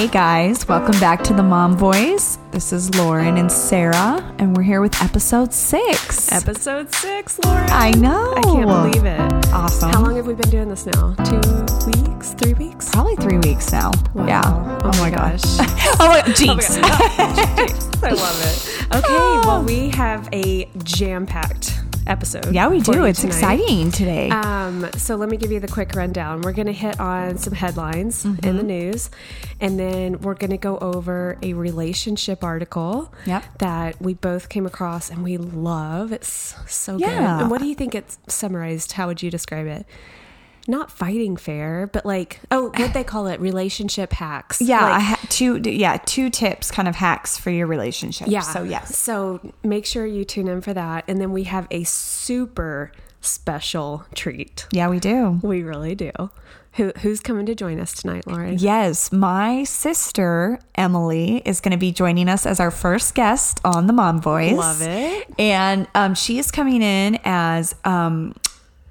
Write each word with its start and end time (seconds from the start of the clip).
Hey 0.00 0.08
guys, 0.08 0.66
welcome 0.66 0.98
back 0.98 1.22
to 1.24 1.34
the 1.34 1.42
Mom 1.42 1.76
Voice. 1.76 2.38
This 2.52 2.72
is 2.72 2.94
Lauren 2.94 3.36
and 3.36 3.52
Sarah, 3.52 4.34
and 4.38 4.56
we're 4.56 4.62
here 4.62 4.80
with 4.80 4.98
episode 5.02 5.52
six. 5.52 6.32
Episode 6.32 6.90
six, 6.94 7.38
Lauren. 7.44 7.68
I 7.68 7.90
know. 7.90 8.32
I 8.34 8.40
can't 8.40 8.66
believe 8.66 9.04
it. 9.04 9.20
Awesome. 9.48 9.90
How 9.90 10.00
long 10.00 10.16
have 10.16 10.26
we 10.26 10.32
been 10.32 10.48
doing 10.48 10.70
this 10.70 10.86
now? 10.86 11.12
Two 11.16 11.36
weeks? 11.90 12.32
Three 12.32 12.54
weeks? 12.54 12.88
Probably 12.88 13.14
three 13.16 13.36
weeks 13.40 13.72
now. 13.72 13.90
Wow. 14.14 14.26
Yeah. 14.26 14.78
Oh, 14.84 15.00
my 15.02 15.10
gosh. 15.10 15.42
oh 16.00 16.22
my 16.26 16.32
jinx. 16.32 16.78
Oh, 18.02 18.02
oh 18.02 18.06
I 18.06 18.12
love 18.12 18.40
it. 18.42 18.86
Okay, 18.96 19.12
well, 19.12 19.60
ah. 19.60 19.62
we 19.62 19.90
have 19.90 20.30
a 20.32 20.64
jam 20.82 21.26
packed 21.26 21.79
episode. 22.10 22.52
yeah, 22.52 22.68
we 22.68 22.80
do. 22.80 23.04
It's 23.04 23.20
tonight. 23.20 23.34
exciting 23.34 23.90
today. 23.92 24.28
Um, 24.30 24.90
so 24.96 25.14
let 25.16 25.28
me 25.28 25.36
give 25.36 25.50
you 25.52 25.60
the 25.60 25.68
quick 25.68 25.94
rundown. 25.94 26.42
We're 26.42 26.52
going 26.52 26.66
to 26.66 26.72
hit 26.72 26.98
on 27.00 27.38
some 27.38 27.54
headlines 27.54 28.24
in 28.24 28.36
Mm-hmm. 28.36 28.56
the 28.56 28.62
news, 28.62 29.10
and 29.60 29.78
then 29.78 30.20
we're 30.20 30.34
going 30.34 30.50
to 30.50 30.56
go 30.58 30.76
over 30.78 31.38
a 31.42 31.52
relationship 31.54 32.42
article 32.44 33.12
Yep. 33.26 33.44
that 33.58 34.00
we 34.02 34.14
both 34.14 34.48
came 34.48 34.66
across 34.66 35.10
and 35.10 35.22
we 35.22 35.36
love. 35.38 36.12
It's 36.12 36.54
so 36.66 36.98
good. 36.98 37.08
And 37.08 37.50
what 37.50 37.60
do 37.60 37.66
you 37.66 37.74
think 37.74 37.94
it's 37.94 38.18
summarized? 38.28 38.92
How 38.92 39.06
would 39.06 39.22
you 39.22 39.30
describe 39.30 39.66
it? 39.66 39.86
Not 40.68 40.90
fighting 40.90 41.36
fair, 41.36 41.88
but 41.92 42.04
like 42.06 42.40
oh, 42.50 42.70
what 42.76 42.92
they 42.94 43.04
call 43.04 43.26
it, 43.26 43.40
relationship 43.40 44.12
hacks. 44.12 44.60
yeah, 44.60 44.84
Like, 44.84 45.02
ha- 45.02 45.26
two. 45.28 45.58
Yeah, 45.64 45.98
two 46.04 46.30
tips, 46.30 46.70
kind 46.70 46.86
of 46.88 46.96
hacks 46.96 47.36
for 47.38 47.50
your 47.50 47.66
relationship. 47.66 48.28
yeah. 48.28 48.40
So 48.40 48.62
yes. 48.62 48.96
So 48.96 49.40
make 49.62 49.86
sure 49.86 50.06
you 50.06 50.24
tune 50.24 50.48
in 50.48 50.60
for 50.60 50.72
that, 50.74 51.04
and 51.08 51.20
then 51.20 51.32
we 51.32 51.44
have 51.44 51.66
a 51.70 51.84
super 51.84 52.92
special 53.20 54.04
treat. 54.14 54.66
Yeah, 54.72 54.88
we 54.88 54.98
do. 55.00 55.38
We 55.42 55.62
really 55.62 55.94
do. 55.94 56.10
Who 56.74 56.92
who's 56.98 57.18
coming 57.20 57.46
to 57.46 57.54
join 57.56 57.80
us 57.80 57.92
tonight, 57.94 58.26
Lauren? 58.28 58.56
Yes, 58.58 59.10
my 59.10 59.64
sister 59.64 60.60
Emily 60.76 61.42
is 61.44 61.60
going 61.60 61.72
to 61.72 61.78
be 61.78 61.90
joining 61.90 62.28
us 62.28 62.46
as 62.46 62.60
our 62.60 62.70
first 62.70 63.14
guest 63.16 63.60
on 63.64 63.88
the 63.88 63.92
Mom 63.92 64.20
Voice. 64.20 64.52
Love 64.56 64.80
it. 64.82 65.28
And 65.38 65.88
um, 65.96 66.14
she 66.14 66.38
is 66.38 66.52
coming 66.52 66.80
in 66.80 67.18
as 67.24 67.74
um, 67.84 68.36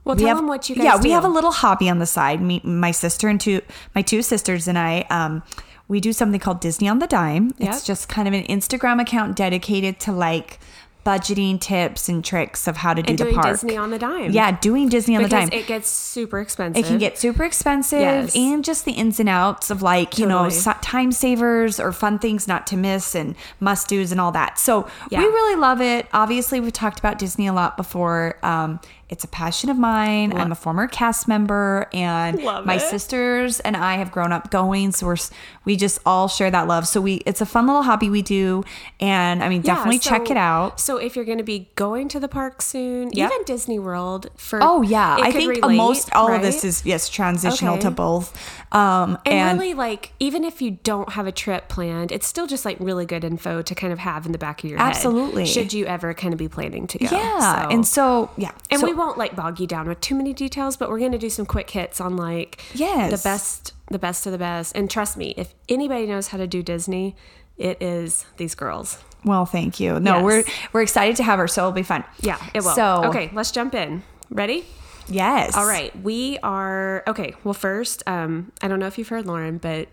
Well, 0.09 0.15
we 0.17 0.21
tell 0.23 0.29
have, 0.29 0.37
them 0.37 0.47
what 0.47 0.69
you 0.69 0.75
guys 0.75 0.83
yeah, 0.85 0.97
do. 0.97 1.03
we 1.03 1.11
have 1.11 1.23
a 1.25 1.29
little 1.29 1.51
hobby 1.51 1.89
on 1.89 1.99
the 1.99 2.05
side. 2.05 2.41
Me, 2.41 2.61
my 2.63 2.91
sister 2.91 3.27
and 3.29 3.39
two, 3.39 3.61
my 3.95 4.01
two 4.01 4.21
sisters 4.21 4.67
and 4.67 4.77
I, 4.77 5.05
um, 5.09 5.43
we 5.87 5.99
do 5.99 6.13
something 6.13 6.39
called 6.39 6.59
Disney 6.61 6.87
on 6.87 6.99
the 6.99 7.07
Dime. 7.07 7.53
Yep. 7.57 7.69
It's 7.73 7.83
just 7.85 8.09
kind 8.09 8.27
of 8.27 8.33
an 8.33 8.43
Instagram 8.43 9.01
account 9.01 9.35
dedicated 9.35 9.99
to 10.01 10.11
like 10.11 10.59
budgeting 11.05 11.59
tips 11.59 12.09
and 12.09 12.23
tricks 12.23 12.67
of 12.67 12.77
how 12.77 12.93
to 12.93 13.01
do 13.01 13.09
and 13.09 13.17
the 13.17 13.23
doing 13.23 13.35
park. 13.35 13.47
Disney 13.47 13.77
on 13.77 13.89
the 13.89 13.97
dime. 13.97 14.31
yeah, 14.31 14.51
doing 14.59 14.89
Disney 14.89 15.15
on 15.15 15.23
because 15.23 15.45
the 15.45 15.51
Dime. 15.51 15.59
it 15.61 15.65
gets 15.65 15.89
super 15.89 16.39
expensive. 16.39 16.83
It 16.83 16.87
can 16.87 16.97
get 16.99 17.17
super 17.17 17.43
expensive 17.45 18.01
Yes. 18.01 18.35
and 18.35 18.63
just 18.63 18.85
the 18.85 18.91
ins 18.91 19.19
and 19.19 19.29
outs 19.29 19.71
of 19.71 19.81
like, 19.81 20.17
you 20.19 20.27
know, 20.27 20.49
Totally. 20.49 20.75
time 20.81 21.11
savers 21.11 21.79
or 21.79 21.91
fun 21.93 22.19
things 22.19 22.47
not 22.47 22.67
to 22.67 22.77
miss 22.77 23.15
and 23.15 23.35
must 23.59 23.87
do's 23.87 24.11
and 24.11 24.19
all 24.19 24.31
that. 24.33 24.59
So 24.59 24.87
Yeah. 25.09 25.19
we 25.19 25.25
really 25.25 25.55
love 25.55 25.81
it. 25.81 26.05
Obviously, 26.13 26.59
we've 26.59 26.73
talked 26.73 26.99
about 26.99 27.17
Disney 27.17 27.47
a 27.47 27.53
lot 27.53 27.77
before. 27.77 28.37
Um, 28.43 28.79
it's 29.09 29.23
a 29.23 29.27
passion 29.27 29.69
of 29.69 29.77
mine. 29.77 30.37
I'm 30.37 30.51
a 30.51 30.55
former 30.55 30.87
cast 30.87 31.27
member, 31.27 31.87
and 31.93 32.41
Love 32.43 32.65
my 32.65 32.75
it. 32.75 32.81
sisters 32.81 33.59
and 33.61 33.75
I 33.75 33.95
have 33.95 34.11
grown 34.11 34.31
up 34.31 34.51
going. 34.51 34.91
So 34.91 35.07
we're 35.07 35.17
we 35.65 35.75
just 35.75 35.99
all 36.05 36.27
share 36.27 36.51
that 36.51 36.67
love. 36.67 36.87
So 36.87 37.01
we 37.01 37.15
it's 37.25 37.41
a 37.41 37.45
fun 37.45 37.65
little 37.67 37.83
hobby 37.83 38.09
we 38.09 38.21
do, 38.21 38.63
and 38.99 39.43
I 39.43 39.49
mean 39.49 39.61
Yeah, 39.63 39.75
definitely 39.75 39.99
check 39.99 40.29
it 40.29 40.37
out. 40.37 40.79
So 40.79 40.97
if 40.97 41.15
you're 41.15 41.25
going 41.25 41.37
to 41.39 41.43
be 41.43 41.69
going 41.75 42.07
to 42.09 42.19
the 42.19 42.27
park 42.27 42.61
soon, 42.61 43.09
Yep. 43.11 43.31
even 43.31 43.43
Disney 43.45 43.79
World 43.79 44.29
for 44.37 44.59
Oh 44.61 44.81
yeah, 44.81 45.17
I 45.19 45.31
think 45.31 45.49
relate, 45.55 45.75
most 45.77 46.13
all 46.15 46.31
of 46.31 46.41
this 46.41 46.63
is 46.63 46.85
yes 46.85 47.09
transitional 47.09 47.73
Okay. 47.75 47.83
to 47.83 47.91
both. 47.91 48.37
Um, 48.71 49.17
And, 49.25 49.33
and 49.33 49.59
really, 49.59 49.73
like, 49.73 50.11
even 50.19 50.43
if 50.43 50.61
you 50.61 50.77
don't 50.83 51.13
have 51.13 51.25
a 51.25 51.31
trip 51.31 51.69
planned, 51.69 52.11
it's 52.11 52.27
still 52.27 52.45
just 52.45 52.65
like 52.65 52.77
really 52.79 53.05
good 53.07 53.23
info 53.23 53.63
to 53.63 53.73
kind 53.75 53.91
of 53.91 53.97
have 53.97 54.27
in 54.27 54.31
the 54.31 54.37
back 54.37 54.63
of 54.63 54.69
your 54.69 54.77
head. 54.77 54.89
Absolutely. 54.89 55.45
Should 55.47 55.73
you 55.73 55.85
ever 55.85 56.13
kind 56.13 56.33
of 56.33 56.37
be 56.37 56.47
planning 56.47 56.85
to 56.85 56.99
go? 56.99 57.07
yeah, 57.11 57.63
So- 57.63 57.69
and 57.69 57.87
so 57.87 58.29
yeah, 58.37 58.51
and 58.69 58.79
so- 58.81 58.85
we 58.87 58.93
won't 58.99 59.17
like 59.17 59.35
bog 59.35 59.59
you 59.59 59.65
down 59.65 59.87
with 59.87 59.99
too 60.01 60.13
many 60.13 60.33
details, 60.33 60.77
but 60.77 60.89
we're 60.89 60.99
going 60.99 61.11
to 61.13 61.17
do 61.17 61.29
some 61.29 61.45
quick 61.47 61.69
hits 61.71 61.99
on 61.99 62.15
like 62.17 62.61
Yes. 62.75 63.09
the 63.11 63.27
best, 63.27 63.73
the 63.89 63.97
best 63.97 64.25
of 64.27 64.31
the 64.31 64.37
best. 64.37 64.75
And 64.75 64.89
trust 64.91 65.17
me, 65.17 65.33
if 65.37 65.55
anybody 65.67 66.05
knows 66.05 66.27
how 66.27 66.37
to 66.37 66.45
do 66.45 66.61
Disney, 66.61 67.15
it 67.57 67.81
is 67.81 68.25
these 68.37 68.53
girls. 68.55 69.03
Well, 69.25 69.45
thank 69.45 69.79
you. 69.79 69.99
No, 69.99 70.15
Yes. 70.17 70.23
we're 70.23 70.43
we're 70.73 70.81
excited 70.81 71.15
to 71.17 71.23
have 71.23 71.39
her, 71.39 71.47
so 71.47 71.61
it'll 71.63 71.71
be 71.71 71.83
fun. 71.83 72.03
Yeah, 72.21 72.37
it 72.53 72.63
will. 72.63 72.71
So 72.71 73.05
okay, 73.05 73.31
let's 73.33 73.51
jump 73.51 73.73
in. 73.73 74.03
Ready? 74.29 74.65
yes. 75.07 75.57
All 75.57 75.65
right, 75.65 75.91
we 76.03 76.37
are 76.43 77.03
okay. 77.07 77.33
Well, 77.43 77.53
first, 77.55 78.03
um, 78.07 78.51
I 78.61 78.67
don't 78.67 78.79
know 78.79 78.85
if 78.87 78.97
you've 78.97 79.09
heard 79.09 79.25
Lauren, 79.25 79.57
but 79.57 79.89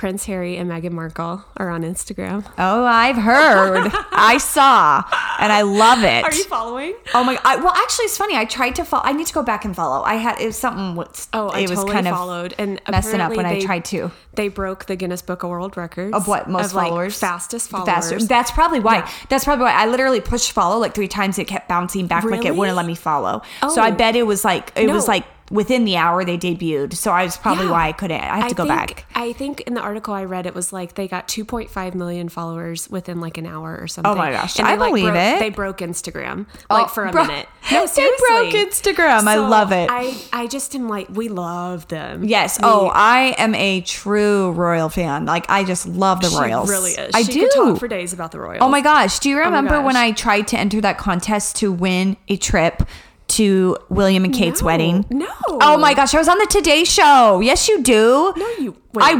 Prince 0.00 0.24
Harry 0.24 0.56
and 0.56 0.70
Meghan 0.70 0.92
Markle 0.92 1.44
are 1.58 1.68
on 1.68 1.82
Instagram. 1.82 2.42
Oh, 2.56 2.84
I've 2.86 3.16
heard. 3.16 3.90
I 4.12 4.38
saw, 4.38 5.04
and 5.38 5.52
I 5.52 5.60
love 5.60 6.02
it. 6.04 6.24
Are 6.24 6.34
you 6.34 6.44
following? 6.44 6.94
Oh 7.12 7.22
my! 7.22 7.38
I, 7.44 7.56
well, 7.56 7.74
actually, 7.74 8.06
it's 8.06 8.16
funny. 8.16 8.34
I 8.34 8.46
tried 8.46 8.76
to 8.76 8.84
follow. 8.86 9.02
I 9.04 9.12
need 9.12 9.26
to 9.26 9.34
go 9.34 9.42
back 9.42 9.66
and 9.66 9.76
follow. 9.76 10.02
I 10.02 10.14
had 10.14 10.40
it 10.40 10.46
was 10.46 10.56
something. 10.56 10.96
Was, 10.96 11.28
Oh, 11.34 11.48
I 11.48 11.58
it 11.60 11.68
was 11.68 11.80
totally 11.80 11.92
kind 11.92 12.08
of 12.08 12.14
followed 12.14 12.54
and 12.56 12.80
messing 12.90 13.20
up 13.20 13.36
when 13.36 13.44
I 13.44 13.60
tried 13.60 13.84
to. 13.86 14.10
They 14.32 14.48
broke 14.48 14.86
the 14.86 14.96
Guinness 14.96 15.20
Book 15.20 15.42
of 15.42 15.50
World 15.50 15.76
Records 15.76 16.14
Of 16.14 16.26
what 16.28 16.48
most 16.48 16.72
like, 16.72 16.88
followers? 16.88 17.18
fastest 17.18 17.68
followers. 17.68 17.88
faster. 17.88 18.20
That's 18.24 18.50
probably 18.52 18.80
why. 18.80 18.98
Yeah. 19.00 19.10
That's 19.28 19.44
probably 19.44 19.64
why 19.64 19.72
I 19.72 19.84
literally 19.86 20.22
pushed 20.22 20.52
follow 20.52 20.78
like 20.78 20.94
three 20.94 21.08
times. 21.08 21.38
It 21.38 21.46
kept 21.46 21.68
bouncing 21.68 22.06
back, 22.06 22.24
like 22.24 22.46
it 22.46 22.56
wouldn't 22.56 22.76
let 22.76 22.86
me 22.86 22.94
follow. 22.94 23.42
Oh. 23.62 23.74
So 23.74 23.82
I 23.82 23.90
Oh. 23.90 23.94
bet 23.94 24.16
it 24.16 24.22
was 24.22 24.46
like 24.46 24.72
it 24.76 24.88
was 24.90 25.06
like 25.08 25.26
within 25.50 25.84
the 25.84 25.96
hour 25.96 26.24
they 26.24 26.38
debuted. 26.38 26.94
So 26.94 27.10
I 27.10 27.24
was 27.24 27.36
probably 27.36 27.66
Yeah. 27.66 27.72
why 27.72 27.88
I 27.88 27.92
couldn't. 27.92 28.20
I 28.20 28.38
have 28.38 28.48
to 28.50 28.54
go 28.54 28.64
think, 28.64 28.76
back. 28.76 29.04
I 29.14 29.32
think 29.32 29.60
in 29.62 29.74
the 29.74 29.80
article 29.80 30.14
I 30.14 30.24
read, 30.24 30.46
it 30.46 30.54
was 30.54 30.72
like 30.72 30.94
they 30.94 31.08
got 31.08 31.26
2.5 31.28 31.94
million 31.94 32.28
followers 32.28 32.88
within 32.88 33.20
like 33.20 33.36
an 33.36 33.46
hour 33.46 33.76
or 33.80 33.88
something. 33.88 34.12
Oh 34.12 34.14
my 34.14 34.30
gosh, 34.30 34.54
they, 34.54 34.62
I 34.62 34.76
like, 34.76 34.90
believe 34.90 35.04
broke- 35.06 35.16
it. 35.16 35.38
They 35.40 35.50
broke 35.50 35.78
Instagram 35.78 36.46
oh, 36.70 36.74
like 36.74 36.84
Oh, 36.84 36.88
for 36.88 37.04
a 37.06 37.10
bro- 37.12 37.24
minute. 37.26 37.48
No, 37.72 37.84
seriously. 37.86 38.16
they 38.28 38.50
broke 38.50 38.54
Instagram. 38.70 39.26
I 39.26 39.36
love 39.36 39.72
it. 39.72 39.88
I, 39.90 40.16
I 40.32 40.46
just 40.46 40.74
am 40.74 40.88
like, 40.88 41.08
we 41.10 41.28
love 41.28 41.88
them. 41.88 42.24
Yes. 42.24 42.58
We- 42.58 42.64
oh, 42.66 42.90
I 42.94 43.34
am 43.36 43.54
a 43.54 43.80
true 43.82 44.52
Royal 44.52 44.88
fan. 44.88 45.26
Like 45.26 45.46
I 45.50 45.64
just 45.64 45.86
love 45.86 46.20
the 46.20 46.28
she 46.30 46.36
Royals. 46.38 46.70
really 46.70 46.92
is. 46.92 47.10
I 47.14 47.22
she 47.22 47.32
do. 47.32 47.48
Talk 47.54 47.78
for 47.78 47.88
days 47.88 48.12
about 48.12 48.30
the 48.30 48.38
Royals. 48.40 48.58
oh 48.62 48.68
my 48.68 48.80
gosh! 48.80 49.18
Do 49.18 49.28
you 49.28 49.36
oh 49.36 49.44
remember 49.44 49.80
when. 49.82 49.96
I 49.96 50.12
tried 50.12 50.46
to 50.48 50.58
enter 50.58 50.80
that 50.80 50.96
contest 50.98 51.56
to 51.56 51.70
win 51.72 52.16
a 52.28 52.36
trip 52.36 52.82
to 53.30 53.76
William 53.88 54.24
and 54.24 54.34
Kate's 54.34 54.60
No. 54.60 54.66
wedding? 54.66 55.04
No. 55.10 55.26
Oh 55.48 55.76
my 55.78 55.94
gosh! 55.94 56.14
I 56.14 56.18
was 56.18 56.28
on 56.28 56.38
the 56.38 56.46
Today 56.46 56.84
Show. 56.84 57.40
Yes, 57.40 57.68
you 57.68 57.82
do. 57.82 58.32
No, 58.36 58.48
you- 58.58 58.76
wait, 58.92 59.02
I 59.04 59.12
I 59.12 59.14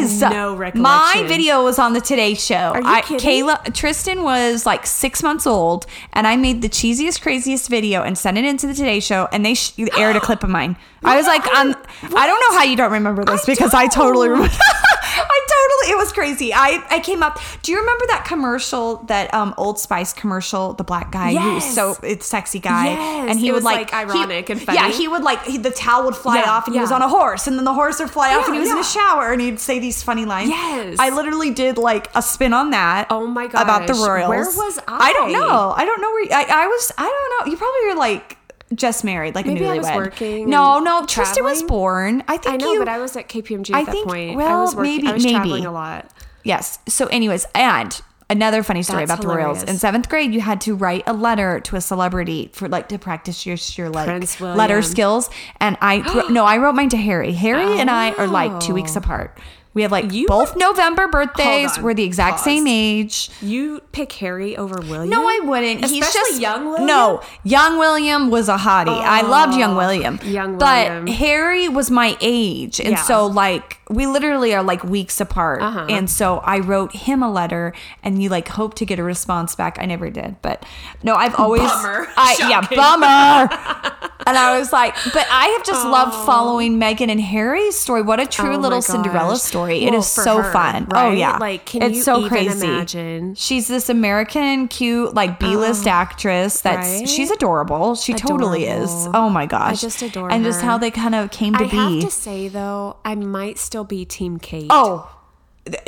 was. 0.00 0.20
no 0.20 0.56
My 0.74 1.24
video 1.26 1.64
was 1.64 1.78
on 1.78 1.92
the 1.92 2.00
Today 2.00 2.34
Show. 2.34 2.54
Are 2.74 2.80
you 2.80 2.86
I, 2.86 3.00
kidding? 3.02 3.44
Kayla 3.44 3.72
Tristan 3.74 4.22
was 4.22 4.66
like 4.66 4.86
six 4.86 5.22
months 5.22 5.46
old, 5.46 5.86
and 6.12 6.26
I 6.26 6.36
made 6.36 6.62
the 6.62 6.68
cheesiest, 6.68 7.20
craziest 7.22 7.68
video 7.68 8.02
and 8.02 8.16
sent 8.18 8.38
it 8.38 8.44
into 8.44 8.66
the 8.66 8.74
Today 8.74 9.00
Show, 9.00 9.28
and 9.32 9.44
they 9.44 9.54
sh- 9.54 9.72
aired 9.96 10.16
a 10.16 10.20
clip 10.28 10.42
of 10.44 10.50
mine. 10.50 10.76
I 11.02 11.16
was 11.16 11.26
like, 11.26 11.46
um, 11.48 11.74
I 12.16 12.26
don't 12.26 12.40
know 12.40 12.58
how 12.58 12.64
you 12.64 12.76
don't 12.76 12.92
remember 12.92 13.24
this 13.24 13.42
I 13.48 13.52
because 13.52 13.74
I 13.74 13.86
totally 13.88 14.28
don't. 14.28 14.36
remember. 14.38 14.54
I 15.16 15.46
totally, 15.80 15.92
it 15.92 15.96
was 15.96 16.12
crazy. 16.12 16.52
I, 16.54 16.84
I 16.90 17.00
came 17.00 17.22
up. 17.22 17.38
Do 17.62 17.72
you 17.72 17.78
remember 17.80 18.04
that 18.08 18.24
commercial, 18.26 18.96
that 19.04 19.32
um, 19.34 19.54
Old 19.56 19.78
Spice 19.78 20.12
commercial? 20.12 20.72
The 20.74 20.84
black 20.84 21.10
guy 21.12 21.30
Yes. 21.30 21.74
so 21.74 21.96
it's 22.02 22.26
sexy 22.26 22.58
guy, 22.60 22.86
Yes. 22.90 23.30
and 23.30 23.38
he 23.40 23.48
It 23.48 23.52
would 23.52 23.56
was, 23.56 23.64
like, 23.64 23.92
like, 23.92 24.08
he- 24.10 24.12
ironic 24.18 24.50
and 24.50 24.60
funny. 24.62 24.78
Yeah, 24.78 24.90
he 24.90 25.08
would 25.08 25.22
like 25.22 25.42
he, 25.44 25.58
the 25.58 25.70
towel 25.70 26.04
would 26.04 26.16
fly 26.16 26.36
Yeah, 26.38 26.50
off, 26.50 26.66
and 26.66 26.74
he 26.74 26.80
was 26.80 26.92
on 26.92 27.02
a 27.02 27.08
horse, 27.08 27.46
and 27.46 27.56
then 27.56 27.64
the 27.64 27.74
horse 27.74 27.98
would 28.00 28.10
fly 28.10 28.34
off, 28.34 28.46
and 28.46 28.54
he 28.54 28.60
was 28.60 28.70
in 28.70 28.76
yeah. 28.76 28.80
a 28.82 28.84
shower, 28.84 29.32
and 29.32 29.40
he'd 29.40 29.60
say 29.60 29.78
these 29.78 30.02
funny 30.02 30.24
lines. 30.24 30.50
Yes. 30.50 30.96
I 30.98 31.10
literally 31.10 31.50
did 31.50 31.78
like 31.78 32.08
a 32.14 32.22
spin 32.22 32.52
on 32.52 32.70
that. 32.70 33.06
Oh 33.10 33.26
my 33.26 33.46
god. 33.46 33.62
About 33.62 33.86
the. 33.86 33.94
Royals. 33.94 34.28
Where 34.28 34.44
was 34.44 34.78
I 34.88 35.10
I 35.10 35.12
don't 35.12 35.32
know. 35.32 35.72
I 35.76 35.84
don't 35.84 36.00
know 36.00 36.10
where 36.10 36.26
I, 36.32 36.64
I 36.64 36.66
was. 36.66 36.92
I 36.98 37.04
don't 37.04 37.46
know. 37.46 37.50
You 37.52 37.56
probably 37.56 37.88
were 37.88 37.94
like 37.94 38.36
just 38.74 39.04
married, 39.04 39.34
like 39.34 39.46
Maybe 39.46 39.64
a 39.64 39.70
I 39.72 39.78
newlywed. 39.78 40.46
No, 40.46 40.78
no. 40.78 41.04
Tristan 41.06 41.44
was 41.44 41.62
born. 41.62 42.22
I 42.28 42.36
think 42.36 42.54
I 42.54 42.56
know, 42.56 42.72
you. 42.72 42.78
but 42.78 42.88
I 42.88 42.98
was 42.98 43.16
at 43.16 43.28
KPMG 43.28 43.70
at 43.70 43.76
I 43.76 43.84
that 43.84 43.92
think- 43.92 44.06
point. 44.06 44.32
I 44.32 44.36
well, 44.36 44.60
was 44.62 44.74
working. 44.76 44.96
maybe- 44.96 45.08
I 45.08 45.12
was 45.12 45.24
maybe. 45.24 45.34
traveling 45.34 45.66
a 45.66 45.72
lot. 45.72 46.10
Yes. 46.42 46.78
So, 46.88 47.06
anyways, 47.06 47.46
and 47.54 48.00
another 48.30 48.62
funny 48.62 48.82
story 48.82 49.06
That's 49.06 49.20
about 49.20 49.28
the 49.30 49.36
Royals. 49.36 49.62
In 49.62 49.76
seventh 49.78 50.08
grade, 50.08 50.32
you 50.34 50.40
had 50.40 50.60
to 50.62 50.74
write 50.74 51.02
a 51.06 51.12
letter 51.12 51.60
to 51.60 51.76
a 51.76 51.80
celebrity 51.80 52.50
for 52.52 52.68
like 52.68 52.88
to 52.88 52.98
practice 52.98 53.46
your 53.46 53.56
your 53.76 53.88
like 53.90 54.40
letter 54.40 54.82
skills. 54.82 55.30
And 55.60 55.76
I 55.80 56.26
no, 56.30 56.44
I 56.44 56.58
wrote 56.58 56.74
mine 56.74 56.88
to 56.90 56.96
Harry. 56.96 57.32
Harry 57.32 57.78
and 57.78 57.90
I 57.90 58.12
are 58.12 58.26
like 58.26 58.60
two 58.60 58.74
weeks 58.74 58.96
Oh. 58.96 59.00
apart. 59.00 59.38
We 59.74 59.82
have 59.82 59.90
like 59.92 60.12
You 60.12 60.26
both 60.28 60.56
November 60.56 61.08
birthdays. 61.08 61.76
on. 61.78 61.84
We're 61.84 61.94
the 61.94 62.04
exact 62.04 62.36
Pause. 62.36 62.44
same 62.44 62.66
age. 62.68 63.30
You 63.42 63.80
pick 63.92 64.12
Harry 64.12 64.56
over 64.56 64.76
William? 64.80 65.10
No, 65.10 65.26
I 65.28 65.40
wouldn't. 65.42 65.84
He's 65.86 66.12
just 66.12 66.40
young 66.40 66.66
William? 66.66 66.86
No, 66.86 67.20
young 67.42 67.78
William 67.78 68.30
was 68.30 68.48
a 68.48 68.56
hottie. 68.56 68.88
I 68.96 69.22
loved 69.22 69.58
young 69.58 69.76
William. 69.76 70.18
young 70.24 70.58
but 70.58 71.08
Harry 71.08 71.68
was 71.68 71.90
my 71.90 72.16
age, 72.20 72.78
and 72.80 72.90
Yeah. 72.90 73.02
so 73.02 73.26
like 73.26 73.80
we 73.94 74.06
literally 74.06 74.54
are 74.54 74.62
like 74.62 74.82
weeks 74.84 75.20
apart. 75.20 75.62
Uh-huh. 75.62 75.86
And 75.88 76.08
so 76.10 76.38
I 76.38 76.58
wrote 76.60 76.94
him 76.94 77.22
a 77.22 77.30
letter, 77.30 77.72
and 78.02 78.22
you 78.22 78.28
like 78.28 78.48
hope 78.48 78.74
to 78.74 78.84
get 78.86 78.98
a 78.98 79.02
response 79.02 79.54
back. 79.54 79.78
I 79.80 79.86
never 79.86 80.10
did, 80.10 80.36
but 80.42 80.64
no, 81.02 81.14
I've 81.14 81.34
always 81.36 81.62
Bummer. 81.62 82.06
I 82.16 82.36
yeah, 82.40 82.60
bummer. 82.74 84.10
and 84.26 84.36
I 84.38 84.58
was 84.58 84.72
like, 84.72 84.94
but 85.12 85.26
I 85.30 85.46
have 85.48 85.64
just 85.66 85.84
loved 85.86 86.14
following 86.26 86.78
Meghan 86.80 87.10
and 87.10 87.20
Harry's 87.20 87.78
story. 87.78 88.02
What 88.02 88.20
a 88.20 88.26
true 88.26 88.54
Oh 88.56 88.58
little 88.58 88.80
Cinderella 88.82 89.36
story. 89.36 89.84
it 89.84 89.90
Well, 89.90 90.00
is 90.00 90.14
for 90.14 90.22
so 90.22 90.42
her, 90.42 90.52
fun. 90.52 90.88
Oh 90.94 91.10
yeah. 91.10 91.36
Like, 91.38 91.66
can 91.66 91.82
it's 91.82 91.96
you 91.98 92.02
so 92.02 92.18
even 92.18 92.28
crazy. 92.30 92.66
imagine? 92.66 93.34
She's 93.34 93.68
this 93.68 93.88
American 93.88 94.68
cute, 94.68 95.14
like 95.14 95.38
B-list 95.38 95.86
actress 95.86 96.60
that's 96.60 97.00
right? 97.00 97.08
she's 97.08 97.30
adorable. 97.30 97.94
She 97.94 98.14
totally 98.14 98.64
is. 98.66 98.90
Oh 99.14 99.28
my 99.28 99.46
gosh. 99.46 99.80
just 99.80 100.00
adore 100.02 100.30
And 100.30 100.44
just 100.44 100.62
how 100.62 100.78
they 100.78 100.90
kind 100.90 101.14
of 101.14 101.30
came 101.30 101.54
to 101.54 101.64
I 101.64 101.68
be. 101.68 101.76
have 101.76 102.00
to 102.00 102.10
say 102.10 102.48
though, 102.48 102.96
I 103.04 103.14
might 103.14 103.58
still 103.58 103.83
be 103.84 104.04
Team 104.04 104.38
Kate. 104.38 104.66
Oh, 104.70 105.10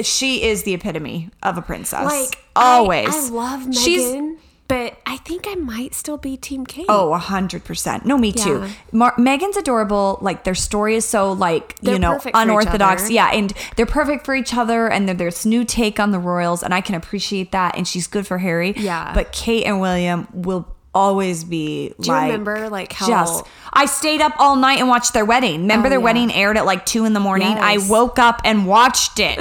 she 0.02 0.42
is 0.42 0.62
the 0.62 0.74
epitome 0.74 1.30
of 1.42 1.58
a 1.58 1.62
princess. 1.62 2.04
like 2.04 2.38
always. 2.54 3.08
I, 3.08 3.26
I 3.26 3.28
love 3.30 3.60
Meghan, 3.62 3.84
She's 3.84 4.36
but 4.68 4.96
I 5.06 5.18
think 5.18 5.46
I 5.48 5.54
might 5.54 5.94
still 5.94 6.16
be 6.16 6.36
Team 6.36 6.66
Kate. 6.66 6.86
oh, 6.88 7.12
a 7.14 7.18
hundred 7.18 7.64
percent. 7.64 8.04
No, 8.04 8.18
me 8.18 8.32
too. 8.32 8.66
Mar- 8.90 9.14
Meghan's 9.16 9.56
adorable. 9.56 10.18
Like 10.20 10.42
their 10.44 10.56
story 10.56 10.96
is 10.96 11.04
so 11.04 11.32
like 11.32 11.76
you 11.82 11.90
They're 11.90 11.98
know 11.98 12.18
for 12.18 12.30
each 12.30 12.34
unorthodox. 12.36 13.10
Yeah, 13.10 13.30
and 13.32 13.52
they're 13.76 13.86
perfect 13.86 14.24
for 14.24 14.34
each 14.34 14.54
other. 14.54 14.88
And 14.88 15.08
they're 15.08 15.14
this 15.14 15.46
new 15.46 15.64
take 15.64 16.00
on 16.00 16.10
the 16.10 16.18
royals, 16.18 16.62
and 16.64 16.74
I 16.74 16.80
can 16.80 16.94
appreciate 16.96 17.52
that. 17.52 17.76
And 17.76 17.86
she's 17.86 18.06
good 18.06 18.26
for 18.26 18.38
Harry. 18.38 18.74
Yeah. 18.76 19.12
but 19.14 19.30
Kate 19.32 19.64
and 19.64 19.80
William 19.80 20.26
will 20.32 20.74
always 20.96 21.44
be. 21.44 21.92
Do 22.00 22.10
you 22.10 22.16
remember, 22.16 22.68
like, 22.70 22.92
how- 22.92 23.06
just 23.06 23.44
I 23.72 23.84
stayed 23.86 24.20
up 24.22 24.32
all 24.38 24.56
night 24.56 24.78
and 24.78 24.88
watched 24.88 25.12
their 25.12 25.24
wedding. 25.26 25.60
Remember 25.62 25.88
Oh, 25.88 25.90
their 25.90 25.98
yeah. 25.98 26.04
wedding 26.04 26.32
aired 26.32 26.56
at 26.56 26.64
like 26.64 26.86
two 26.86 27.04
in 27.04 27.12
the 27.12 27.20
morning. 27.20 27.48
I 27.48 27.78
woke 27.88 28.18
up 28.18 28.40
and 28.44 28.66
watched 28.66 29.20
it. 29.20 29.38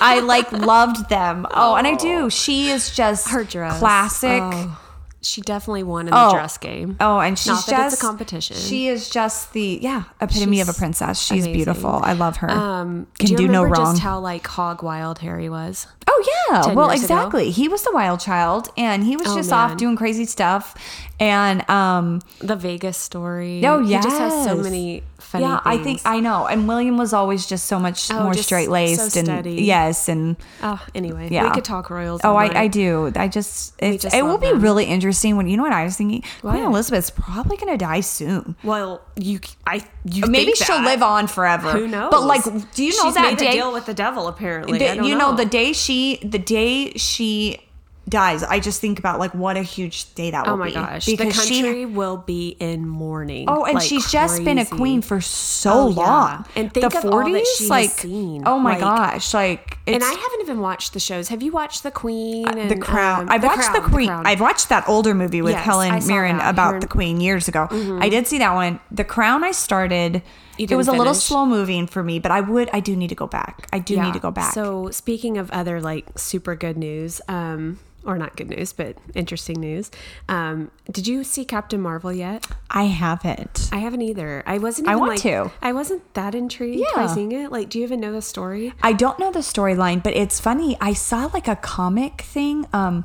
I 0.00 0.20
like 0.22 0.52
loved 0.74 1.08
them. 1.08 1.46
Oh, 1.50 1.74
and 1.76 1.86
I 1.86 1.94
do. 1.94 2.24
Oh. 2.24 2.28
She 2.28 2.68
is 2.68 2.94
just 2.94 3.30
her 3.30 3.42
dress, 3.44 3.78
classic. 3.78 4.42
Oh, 4.42 4.78
she 5.22 5.40
definitely 5.42 5.82
won 5.82 6.08
in 6.08 6.14
Oh. 6.14 6.28
the 6.28 6.32
dress 6.34 6.56
game. 6.58 6.96
Oh, 7.00 7.18
and 7.20 7.38
she's 7.38 7.46
Not 7.48 7.66
just 7.66 7.92
it's 7.94 8.02
a 8.02 8.06
competition. 8.06 8.56
She 8.56 8.88
is 8.88 9.10
just 9.10 9.52
the 9.52 9.78
yeah 9.82 10.04
epitome 10.20 10.60
of 10.60 10.68
a 10.68 10.72
princess. 10.72 11.20
She's 11.20 11.44
amazing. 11.44 11.52
beautiful. 11.52 12.00
I 12.02 12.14
love 12.14 12.38
her. 12.38 12.50
Um, 12.50 13.06
Can 13.18 13.28
do, 13.28 13.36
do, 13.36 13.48
no 13.48 13.62
wrong. 13.64 13.74
Just 13.94 14.00
how 14.02 14.18
like 14.20 14.46
hog 14.46 14.82
wild 14.82 15.18
Harry 15.18 15.48
was. 15.50 15.86
oh 16.08 16.24
yeah, 16.50 16.72
well 16.74 16.88
years 16.88 17.04
ago? 17.04 17.14
exactly. 17.14 17.50
He 17.50 17.68
was 17.68 17.82
the 17.82 17.92
wild 17.92 18.20
child, 18.20 18.68
and 18.76 19.04
he 19.04 19.16
was 19.16 19.28
Oh, 19.28 19.36
just 19.36 19.52
off 19.52 19.76
doing 19.76 19.96
crazy 19.96 20.24
stuff. 20.24 20.74
And 21.20 21.68
um, 21.68 22.22
The 22.38 22.56
Vegas 22.56 22.96
story. 22.96 23.64
oh 23.66 23.84
he 23.84 23.92
just 23.92 24.08
has 24.18 24.32
so 24.44 24.56
many 24.56 25.02
funny. 25.18 25.44
Yeah, 25.44 25.60
I 25.66 25.76
think. 25.76 26.00
I 26.06 26.18
know. 26.20 26.46
And 26.46 26.66
William 26.66 26.96
was 26.96 27.12
always 27.12 27.46
just 27.46 27.66
so 27.66 27.78
much 27.78 28.10
Oh, 28.10 28.22
more 28.24 28.32
straight 28.34 28.70
laced 28.70 29.12
so 29.12 29.18
and 29.20 29.26
steady. 29.28 29.62
yes, 29.62 30.08
and 30.08 30.36
Oh, 30.62 30.82
anyway, 30.94 31.28
Yeah. 31.30 31.44
we 31.44 31.50
could 31.50 31.64
talk 31.64 31.90
royals. 31.90 32.22
Oh, 32.24 32.34
I. 32.36 32.60
I 32.62 32.66
do. 32.68 33.12
I 33.14 33.28
just, 33.28 33.74
it's, 33.82 34.02
just 34.04 34.14
it 34.16 34.22
will 34.22 34.30
love 34.32 34.40
be 34.40 34.52
really 34.54 34.86
interesting 34.86 35.36
when 35.36 35.46
you 35.46 35.58
know 35.58 35.62
what 35.62 35.72
I 35.74 35.84
was 35.84 35.94
thinking. 35.96 36.22
Queen 36.40 36.54
What? 36.54 36.62
Elizabeth's 36.64 37.10
probably 37.10 37.58
going 37.58 37.72
to 37.72 37.76
die 37.78 38.00
soon. 38.00 38.56
Well, 38.64 39.02
you, 39.16 39.40
I, 39.66 39.84
you 40.04 40.24
Maybe 40.26 40.52
she'll 40.54 40.76
that. 40.78 40.84
live 40.86 41.02
on 41.02 41.26
forever. 41.26 41.70
Who 41.72 41.86
knows? 41.86 42.10
But 42.10 42.22
like, 42.24 42.44
do 42.72 42.82
you 42.82 42.92
know 42.96 43.04
She's 43.04 43.14
that 43.14 43.38
day? 43.38 43.52
deal 43.52 43.72
with 43.74 43.84
the 43.84 43.94
devil? 43.94 44.26
Apparently, 44.26 44.78
the- 44.78 44.90
I 44.90 44.94
don't 44.96 45.04
you 45.04 45.16
know. 45.16 45.36
the 45.36 45.44
day 45.44 45.74
she, 45.74 46.18
the 46.24 46.38
day 46.38 46.92
she 46.94 47.60
dies, 48.08 48.42
I 48.42 48.58
just 48.60 48.80
think 48.80 48.98
about 48.98 49.18
like 49.20 49.32
what 49.34 49.56
a 49.56 49.62
huge 49.62 50.12
day 50.14 50.30
that 50.32 50.46
will 50.46 50.56
be. 50.56 50.60
Oh 50.60 50.64
my 50.64 50.66
be. 50.68 50.72
gosh, 50.74 51.06
the 51.06 51.16
because 51.16 51.44
she- 51.46 51.62
country 51.62 51.86
will 51.86 52.16
be 52.16 52.56
in 52.58 52.88
mourning. 52.88 53.44
Oh, 53.48 53.64
and 53.64 53.74
like 53.74 53.84
she's 53.86 54.10
just 54.10 54.42
been 54.44 54.58
a 54.58 54.66
queen 54.66 55.00
for 55.02 55.20
so 55.20 55.72
Oh, 55.72 55.88
yeah. 55.90 55.96
long. 55.96 56.44
And 56.56 56.72
think 56.74 56.90
the 56.92 56.98
of 56.98 57.04
all 57.04 57.20
that 57.32 57.46
she 57.56 57.64
has 57.64 57.70
like, 57.70 57.90
seen. 57.90 58.42
oh 58.46 58.58
my 58.58 58.72
Like- 58.72 58.80
gosh, 58.80 59.32
like 59.34 59.78
And 59.86 60.02
I 60.02 60.08
haven't 60.08 60.40
even 60.40 60.60
watched 60.60 60.92
the 60.92 61.00
shows. 61.00 61.28
Have 61.28 61.42
you 61.42 61.52
watched 61.52 61.82
The 61.82 61.90
Queen? 61.90 62.48
And, 62.48 62.70
the 62.70 62.76
Crown. 62.76 63.22
um, 63.22 63.28
I've 63.30 63.42
watched 63.44 63.68
Crown, 63.68 63.82
the 63.82 63.88
Queen. 63.88 64.08
Crown. 64.08 64.26
I've 64.26 64.40
watched 64.40 64.68
that 64.70 64.88
older 64.88 65.14
movie 65.14 65.42
with 65.42 65.52
Yes, 65.52 65.64
Helen 65.64 66.06
Mirren 66.06 66.38
that. 66.38 66.50
about 66.50 66.74
Her- 66.74 66.80
the 66.80 66.86
Queen 66.88 67.20
years 67.20 67.48
ago. 67.48 67.68
I 68.00 68.08
did 68.08 68.26
see 68.26 68.38
that 68.38 68.54
one. 68.54 68.80
The 68.90 69.04
Crown. 69.04 69.44
I 69.44 69.52
started. 69.52 70.22
It 70.68 70.76
was 70.76 70.88
a 70.88 70.92
little 70.92 71.14
slow 71.14 71.46
moving 71.46 71.86
for 71.86 72.02
me, 72.02 72.18
but 72.18 72.30
I 72.30 72.40
would. 72.40 72.68
I 72.72 72.80
do 72.80 72.96
need 72.96 73.08
to 73.08 73.14
go 73.14 73.26
back. 73.26 73.68
I 73.72 73.78
do 73.78 74.00
need 74.00 74.12
to 74.14 74.20
go 74.20 74.30
back. 74.30 74.52
So 74.52 74.90
speaking 74.90 75.38
of 75.38 75.50
other 75.50 75.80
like 75.80 76.06
super 76.18 76.54
good 76.54 76.76
news, 76.76 77.20
um, 77.28 77.78
or 78.04 78.16
not 78.16 78.36
good 78.36 78.48
news, 78.48 78.72
but 78.72 78.96
interesting 79.14 79.60
news. 79.60 79.90
Um, 80.28 80.70
did 80.90 81.06
you 81.06 81.22
see 81.22 81.44
Captain 81.44 81.80
Marvel 81.80 82.12
yet? 82.12 82.46
I 82.70 82.84
haven't. 82.84 83.68
I 83.72 83.78
haven't 83.78 84.02
either. 84.02 84.42
I 84.46 84.58
wasn't. 84.58 84.88
I 84.88 84.96
want 84.96 85.10
like, 85.12 85.20
to. 85.22 85.50
I 85.60 85.72
wasn't 85.72 86.14
that 86.14 86.34
intrigued 86.34 86.78
yeah. 86.80 86.86
by 86.96 87.02
Yeah. 87.02 87.14
seeing 87.14 87.32
it. 87.32 87.52
Like, 87.52 87.68
do 87.68 87.78
you 87.78 87.84
even 87.84 88.00
know 88.00 88.12
the 88.12 88.22
story? 88.22 88.72
I 88.82 88.92
don't 88.92 89.18
know 89.18 89.30
the 89.30 89.40
storyline, 89.40 90.02
but 90.02 90.14
it's 90.16 90.40
funny. 90.40 90.76
I 90.80 90.92
saw 90.94 91.30
like 91.32 91.48
a 91.48 91.56
comic 91.56 92.22
thing. 92.22 92.66
Um, 92.72 93.04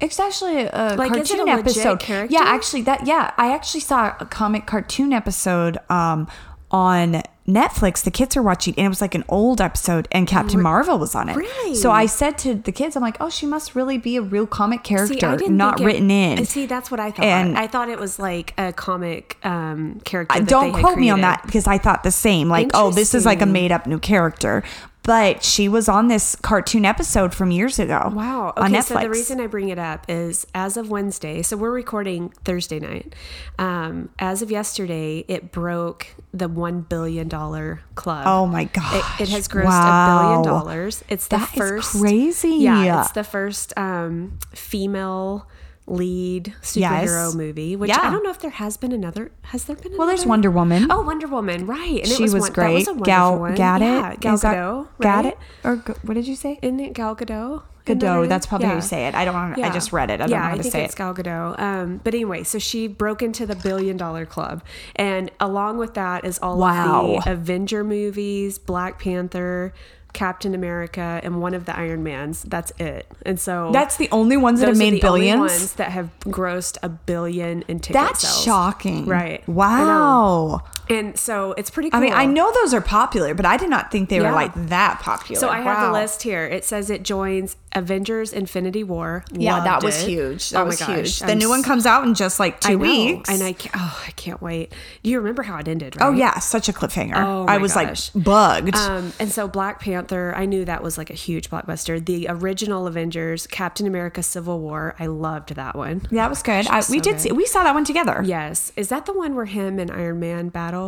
it's 0.00 0.18
actually 0.18 0.62
a 0.66 0.96
Like, 0.96 1.16
is 1.16 1.30
it 1.30 1.36
cartoon 1.36 1.48
a 1.48 1.58
episode. 1.58 2.00
character? 2.00 2.32
Yeah, 2.32 2.42
actually, 2.44 2.82
that 2.82 3.06
yeah, 3.06 3.32
I 3.36 3.52
actually 3.52 3.80
saw 3.80 4.14
a 4.18 4.26
comic 4.26 4.66
cartoon 4.66 5.12
episode 5.12 5.78
um 5.88 6.28
on 6.72 7.22
Netflix. 7.46 8.02
The 8.04 8.10
kids 8.10 8.36
were 8.36 8.42
watching, 8.42 8.72
and 8.76 8.86
it 8.86 8.88
was 8.88 9.00
like 9.00 9.14
an 9.14 9.24
old 9.28 9.60
episode, 9.60 10.06
and 10.12 10.26
Captain 10.26 10.60
Marvel 10.62 10.98
was 10.98 11.14
on 11.14 11.28
it. 11.28 11.36
Really? 11.36 11.74
So 11.74 11.90
I 11.90 12.06
said 12.06 12.38
to 12.38 12.54
the 12.54 12.72
kids, 12.72 12.94
"I'm 12.96 13.02
like, 13.02 13.16
oh, 13.20 13.28
she 13.28 13.46
must 13.46 13.74
really 13.74 13.98
be 13.98 14.16
a 14.16 14.22
real 14.22 14.46
comic 14.46 14.84
character, 14.84 15.38
See, 15.38 15.48
not 15.48 15.80
it- 15.80 15.84
written 15.84 16.10
in." 16.10 16.44
See, 16.46 16.66
that's 16.66 16.90
what 16.90 17.00
I 17.00 17.10
thought. 17.10 17.24
And- 17.24 17.58
I 17.58 17.66
thought 17.66 17.88
it 17.88 17.98
was 17.98 18.18
like 18.18 18.54
a 18.58 18.72
comic 18.72 19.38
um, 19.44 20.00
character. 20.04 20.38
That 20.38 20.48
don't 20.48 20.72
quote 20.72 20.98
me 20.98 21.10
on 21.10 21.20
that 21.22 21.42
because 21.44 21.66
I 21.66 21.78
thought 21.78 22.04
the 22.04 22.10
same. 22.12 22.48
Like, 22.48 22.70
oh, 22.74 22.90
this 22.90 23.12
is 23.14 23.26
like 23.26 23.42
a 23.42 23.46
made 23.46 23.72
up 23.72 23.86
new 23.86 23.98
character. 23.98 24.62
But 25.04 25.42
she 25.42 25.68
was 25.68 25.88
on 25.88 26.06
this 26.06 26.36
cartoon 26.36 26.84
episode 26.84 27.34
from 27.34 27.50
years 27.50 27.80
ago. 27.80 28.12
Wow. 28.14 28.52
On 28.56 28.66
Okay, 28.66 28.74
Netflix. 28.78 28.84
so 28.84 28.98
the 29.00 29.10
reason 29.10 29.40
I 29.40 29.48
bring 29.48 29.68
it 29.68 29.78
up 29.78 30.04
is 30.08 30.46
as 30.54 30.76
of 30.76 30.90
Wednesday, 30.90 31.42
so 31.42 31.56
we're 31.56 31.72
recording 31.72 32.28
Thursday 32.44 32.78
night. 32.78 33.12
Um, 33.58 34.10
as 34.20 34.42
of 34.42 34.50
yesterday, 34.52 35.24
it 35.26 35.50
broke 35.50 36.06
the 36.32 36.48
$1 36.48 36.88
billion 36.88 37.28
club. 37.28 38.24
oh 38.26 38.46
my 38.46 38.64
god, 38.66 38.94
It, 39.18 39.22
it 39.24 39.28
has 39.30 39.48
grossed 39.48 39.64
a 39.66 40.22
billion 40.22 40.42
dollars. 40.44 41.02
It's 41.08 41.26
the 41.26 41.38
That 41.38 41.48
first 41.48 41.90
crazy. 42.00 42.50
Yeah, 42.60 43.00
it's 43.02 43.10
the 43.10 43.24
first 43.24 43.76
um, 43.76 44.38
female 44.54 45.48
lead 45.92 46.54
superhero 46.62 47.26
Yes. 47.26 47.34
movie. 47.34 47.76
Which 47.76 47.88
Yeah. 47.90 48.00
I 48.02 48.10
don't 48.10 48.24
know 48.24 48.30
if 48.30 48.40
there 48.40 48.50
has 48.50 48.76
been 48.76 48.92
another. 48.92 49.30
Has 49.42 49.64
there 49.64 49.76
been? 49.76 49.96
Well, 49.96 50.06
there's? 50.08 50.24
Wonder 50.26 50.50
Woman. 50.50 50.90
Oh, 50.90 51.02
Wonder 51.02 51.26
Woman, 51.28 51.66
right? 51.66 51.98
And 52.00 52.08
she 52.08 52.22
was, 52.22 52.32
that 52.32 52.52
great. 52.54 52.88
a 52.88 52.94
Gal 52.94 53.38
wonderful 53.38 53.38
one. 53.40 53.54
Gadot. 53.56 53.80
Yeah, 53.80 54.14
Gal 54.16 54.34
Is 54.34 54.40
that- 54.42 54.56
Gadot. 54.56 54.88
Right? 54.98 55.24
Gadot 55.24 55.36
or 55.64 55.76
what 56.02 56.14
did 56.14 56.26
you 56.26 56.34
say? 56.36 56.58
Isn't 56.62 56.80
it 56.80 56.94
Gal 56.94 57.14
Gadot? 57.14 57.62
That 57.84 57.98
Gadot. 57.98 58.28
That's 58.28 58.46
probably 58.46 58.68
how 58.68 58.76
you 58.76 58.80
say 58.80 59.06
it. 59.08 59.14
I 59.16 59.24
don't. 59.24 59.34
I 59.34 59.54
Yeah. 59.56 59.72
just 59.72 59.92
read 59.92 60.08
it. 60.10 60.14
I 60.14 60.16
don't 60.26 60.30
yeah, 60.30 60.36
know 60.38 60.44
how 60.44 60.52
I 60.54 60.56
to 60.58 60.62
say 60.62 60.84
it's 60.84 60.94
it. 60.94 60.96
Gal 60.98 61.14
Gadot. 61.14 61.60
Um, 61.60 62.00
but 62.04 62.14
anyway, 62.14 62.44
so 62.44 62.58
she 62.60 62.86
broke 62.86 63.22
into 63.22 63.44
the 63.44 63.56
billion 63.56 63.96
dollar 63.96 64.24
club, 64.24 64.62
and 64.94 65.30
along 65.40 65.78
with 65.78 65.94
that 65.94 66.24
is 66.24 66.38
all 66.38 66.58
Wow. 66.58 67.16
of 67.16 67.24
the 67.24 67.30
Avenger 67.32 67.82
movies, 67.82 68.56
Black 68.58 69.00
Panther, 69.00 69.74
Captain 70.12 70.54
America, 70.54 71.20
and 71.22 71.40
one 71.40 71.54
of 71.54 71.64
the 71.64 71.76
Iron 71.76 72.02
Mans. 72.02 72.42
That's 72.42 72.70
it. 72.78 73.06
And 73.24 73.40
so 73.40 73.70
That's 73.72 73.96
the 73.96 74.08
only 74.12 74.36
ones 74.36 74.60
that 74.60 74.68
have 74.68 74.76
made 74.76 75.00
the 75.00 75.06
only 75.08 75.20
billions. 75.22 75.40
ones 75.40 75.72
that 75.74 75.90
have 75.90 76.10
grossed 76.20 76.76
a 76.82 76.88
billion 76.88 77.62
in 77.68 77.80
ticket 77.80 77.94
That's 77.94 78.20
sales. 78.20 78.44
shocking. 78.44 79.06
Right. 79.06 79.46
Wow. 79.48 80.62
And 80.92 81.18
so 81.18 81.52
it's 81.56 81.70
pretty. 81.70 81.90
cool. 81.90 81.98
I 81.98 82.02
mean, 82.02 82.12
I 82.12 82.26
know 82.26 82.52
those 82.52 82.74
are 82.74 82.80
popular, 82.80 83.34
but 83.34 83.46
I 83.46 83.56
did 83.56 83.70
not 83.70 83.90
think 83.90 84.08
they 84.08 84.20
were 84.20 84.32
like 84.32 84.52
that 84.68 85.00
popular. 85.00 85.40
So 85.40 85.48
I 85.48 85.60
have 85.60 85.78
Wow. 85.78 85.86
the 85.86 85.92
list 85.92 86.22
here. 86.22 86.44
It 86.44 86.64
says 86.64 86.90
it 86.90 87.02
joins 87.02 87.56
Avengers: 87.74 88.32
Infinity 88.32 88.84
War. 88.84 89.24
Yeah, 89.32 89.60
that 89.64 89.82
was 89.82 90.02
it. 90.02 90.08
huge. 90.08 90.50
That 90.50 90.62
oh 90.62 90.64
was 90.66 90.80
my 90.80 90.86
gosh. 90.86 90.96
huge. 90.96 91.18
The 91.20 91.32
I'm 91.32 91.38
new 91.38 91.48
one 91.48 91.62
comes 91.62 91.86
out 91.86 92.04
in 92.06 92.14
just 92.14 92.38
like 92.38 92.60
two 92.60 92.72
I 92.72 92.74
know, 92.74 92.78
weeks. 92.82 93.30
and 93.30 93.42
I 93.42 93.52
can't, 93.54 93.74
oh 93.78 94.04
I 94.06 94.10
can't 94.12 94.42
wait. 94.42 94.72
You 95.02 95.18
remember 95.18 95.42
how 95.42 95.56
it 95.58 95.68
ended? 95.68 95.96
Right? 95.98 96.06
oh 96.06 96.12
yeah, 96.12 96.38
such 96.40 96.68
a 96.68 96.72
cliffhanger. 96.72 97.14
Oh 97.16 97.46
I 97.46 97.58
was 97.58 97.74
gosh. 97.74 98.14
like 98.14 98.24
bugged. 98.24 98.76
Um, 98.76 99.12
and 99.18 99.30
so 99.32 99.48
Black 99.48 99.80
Panther, 99.80 100.34
I 100.36 100.44
knew 100.44 100.64
that 100.66 100.82
was 100.82 100.98
like 100.98 101.08
a 101.10 101.14
huge 101.14 101.48
blockbuster. 101.48 102.04
The 102.04 102.26
original 102.28 102.86
Avengers, 102.86 103.46
Captain 103.46 103.86
America: 103.86 104.22
Civil 104.22 104.60
War, 104.60 104.94
I 104.98 105.06
loved 105.06 105.54
that 105.54 105.74
one. 105.76 106.02
Yeah, 106.10 106.22
that 106.24 106.30
was 106.30 106.42
good. 106.42 106.66
I, 106.66 106.78
we 106.78 106.82
so 106.82 106.92
did. 106.94 107.04
good. 107.04 107.20
See, 107.20 107.32
we 107.32 107.46
saw 107.46 107.62
that 107.62 107.74
one 107.74 107.84
together. 107.84 108.22
Yes, 108.24 108.72
is 108.76 108.88
that 108.90 109.06
the 109.06 109.12
one 109.14 109.34
where 109.34 109.46
him 109.46 109.78
and 109.78 109.90
Iron 109.90 110.20
Man 110.20 110.48
battle, 110.50 110.81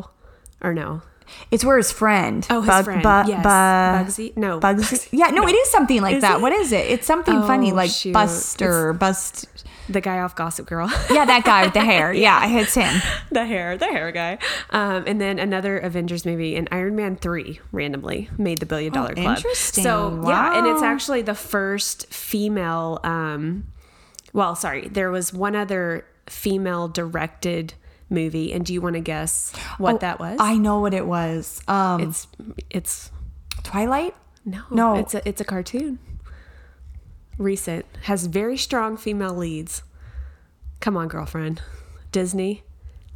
or 0.63 0.73
no? 0.75 1.03
It's 1.51 1.65
where 1.65 1.79
his 1.79 1.91
friend. 1.91 2.47
Oh, 2.51 2.61
his 2.61 2.69
Bug- 2.69 2.85
friend. 2.85 3.03
Bu- 3.03 3.31
yes, 3.31 3.43
Bu- 3.43 4.23
Bugsy. 4.23 4.37
No, 4.37 4.61
Bugsy. 4.61 5.09
Yeah, 5.13 5.29
no, 5.31 5.47
it 5.49 5.53
is 5.55 5.71
something 5.71 6.03
like 6.03 6.17
Is 6.17 6.21
that. 6.23 6.37
it? 6.39 6.43
What 6.43 6.53
is 6.53 6.71
it? 6.71 6.87
It's 6.91 7.07
something 7.07 7.35
Oh, 7.35 7.47
funny 7.47 7.73
like 7.73 7.91
shoot. 7.91 8.13
Buster, 8.13 8.93
Bust. 8.93 9.47
the 9.89 10.03
guy 10.03 10.19
off 10.19 10.35
Gossip 10.37 10.67
Girl. 10.67 10.87
Yeah, 11.11 11.25
that 11.25 11.43
guy 11.45 11.65
with 11.65 11.73
the 11.73 11.81
hair. 11.85 12.13
Yeah, 12.27 12.47
it's 12.61 12.75
him. 12.75 13.01
the 13.33 13.47
hair, 13.47 13.79
the 13.79 13.87
hair 13.87 14.13
guy. 14.13 14.37
Um, 14.71 15.05
and 15.07 15.19
then 15.19 15.39
another 15.39 15.79
Avengers 15.79 16.27
movie 16.27 16.57
and 16.57 16.69
Iron 16.71 16.95
Man 16.95 17.17
3 17.17 17.59
randomly 17.73 18.29
made 18.37 18.59
the 18.59 18.67
billion 18.67 18.93
dollar 18.93 19.15
club. 19.15 19.27
Oh, 19.27 19.31
interesting. 19.37 19.83
So, 19.85 20.23
yeah, 20.29 20.59
and 20.59 20.67
it's 20.67 20.83
actually 20.83 21.23
the 21.23 21.35
first 21.35 22.13
female, 22.13 23.01
um, 23.03 23.65
well, 24.35 24.55
sorry, 24.57 24.89
there 24.89 25.11
was 25.11 25.33
one 25.33 25.57
other 25.57 26.05
female 26.27 26.87
directed 26.89 27.75
movie. 28.11 28.53
And 28.53 28.65
do 28.65 28.73
you 28.73 28.81
want 28.81 28.95
to 28.95 29.01
guess 29.01 29.53
what 29.79 29.95
Oh, 29.97 29.99
that 29.99 30.19
was? 30.21 30.37
I 30.41 30.57
know 30.57 30.81
what 30.81 30.95
it 30.95 31.07
was. 31.07 31.61
Um, 31.69 32.01
it's, 32.01 32.27
it's, 32.71 33.11
Twilight. 33.63 34.15
no, 34.45 34.63
No. 34.71 34.95
it's 34.97 35.15
a, 35.15 35.27
it's 35.29 35.41
a 35.41 35.45
cartoon. 35.45 35.99
Recent, 37.37 37.85
has 38.03 38.27
very 38.27 38.57
strong 38.57 38.97
female 38.97 39.35
leads. 39.35 39.83
Come 40.81 40.97
on, 40.97 41.09
girlfriend. 41.09 41.63
Disney. 42.13 42.63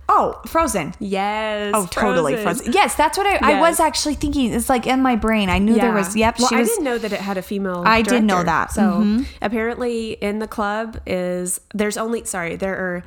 Oh, 0.09 0.41
Frozen. 0.47 0.95
Yes. 0.99 1.73
Oh, 1.77 1.87
totally 1.87 2.35
Frozen. 2.37 2.73
Yes, 2.73 2.95
that's 2.97 3.17
what 3.19 3.27
I, 3.27 3.57
I 3.59 3.61
was 3.61 3.79
actually 3.79 4.15
thinking. 4.15 4.53
It's 4.53 4.69
like 4.71 4.87
in 4.87 5.03
my 5.03 5.15
brain. 5.17 5.51
I 5.51 5.59
knew 5.59 5.75
there 5.75 5.93
was. 5.93 6.17
Yep, 6.17 6.39
Well, 6.39 6.49
she 6.49 6.57
I 6.57 6.61
was. 6.61 6.69
didn't 6.71 6.85
know 6.85 6.97
that 6.99 7.13
it 7.13 7.21
had 7.21 7.37
a 7.37 7.43
female. 7.43 7.83
I 7.87 8.01
did 8.03 8.25
know 8.25 8.43
that. 8.43 8.71
Mm-hmm. 8.71 9.23
So 9.23 9.29
apparently, 9.43 10.13
in 10.13 10.39
the 10.39 10.49
club 10.49 10.99
is 11.07 11.61
there's 11.75 11.97
only 11.99 12.25
sorry 12.25 12.57
there 12.57 12.75
are. 12.75 13.05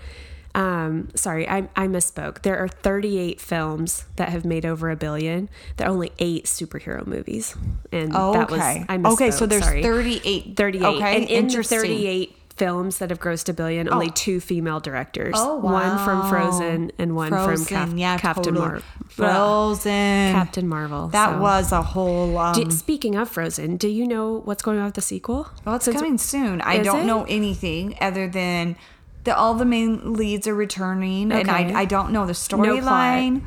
Um, 0.53 1.09
sorry, 1.15 1.47
I, 1.47 1.69
I 1.75 1.87
misspoke. 1.87 2.41
There 2.41 2.57
are 2.57 2.67
38 2.67 3.39
films 3.39 4.05
that 4.17 4.29
have 4.29 4.43
made 4.45 4.65
over 4.65 4.89
a 4.89 4.95
billion. 4.95 5.49
There 5.77 5.87
are 5.87 5.91
only 5.91 6.11
eight 6.19 6.45
superhero 6.45 7.05
movies, 7.07 7.55
and 7.91 8.11
Oh, 8.15 8.33
that 8.33 8.51
was. 8.51 8.59
I 8.59 8.85
misspoke. 8.89 9.13
Okay, 9.13 9.31
so 9.31 9.45
there's 9.45 9.63
sorry. 9.63 9.81
38. 9.81 10.57
38. 10.57 10.83
Okay, 10.85 11.15
and 11.21 11.29
in 11.29 11.47
the 11.47 11.63
38 11.63 12.35
films 12.57 12.97
that 12.99 13.09
have 13.09 13.19
grossed 13.19 13.47
a 13.49 13.53
billion, 13.53 13.91
only 13.91 14.11
two 14.11 14.39
female 14.39 14.79
directors. 14.79 15.33
Oh, 15.37 15.55
One 15.57 15.97
from. 16.05 16.29
Frozen 16.29 16.91
and 16.99 17.15
one 17.15 17.29
from 17.29 17.45
Frozen, 17.45 17.65
Cap- 17.67 17.89
yeah, 17.95 18.17
Captain 18.17 18.43
totally. 18.53 18.59
Marvel. 18.67 18.83
Frozen. 19.07 20.31
Captain 20.33 20.67
Marvel. 20.67 21.07
That 21.07 21.35
so. 21.35 21.41
was 21.41 21.71
a 21.71 21.81
whole. 21.81 22.37
Um, 22.37 22.53
Do- 22.53 22.71
speaking 22.71 23.15
of 23.15 23.29
Frozen, 23.29 23.77
do 23.77 23.87
you 23.87 24.05
know 24.07 24.41
what's 24.45 24.61
going 24.61 24.77
on 24.79 24.85
with 24.85 24.95
the 24.95 25.01
sequel? 25.01 25.49
well, 25.65 25.75
it's 25.75 25.85
Since- 25.85 25.97
coming 25.97 26.17
soon. 26.17 26.61
I 26.61 26.79
don't 26.79 27.01
it? 27.01 27.05
know 27.05 27.23
anything 27.23 27.95
other 28.01 28.27
than 28.27 28.75
the 29.23 29.35
all 29.35 29.53
the 29.53 29.65
main 29.65 30.13
leads 30.13 30.47
are 30.47 30.55
returning, 30.55 31.31
and 31.31 31.49
I 31.49 31.81
I 31.81 31.85
don't 31.85 32.11
know 32.11 32.25
the 32.25 32.33
storyline. 32.33 33.41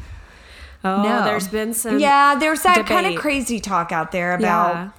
Oh, 0.87 1.02
no, 1.02 1.25
there's 1.25 1.49
been 1.49 1.73
some. 1.75 1.99
Yeah, 1.99 2.37
there's 2.38 2.62
that 2.62 2.87
kind 2.87 3.07
of 3.07 3.16
crazy 3.16 3.59
talk 3.61 3.90
out 3.93 4.12
there 4.12 4.35
about. 4.35 4.75
Yeah. 4.75 4.90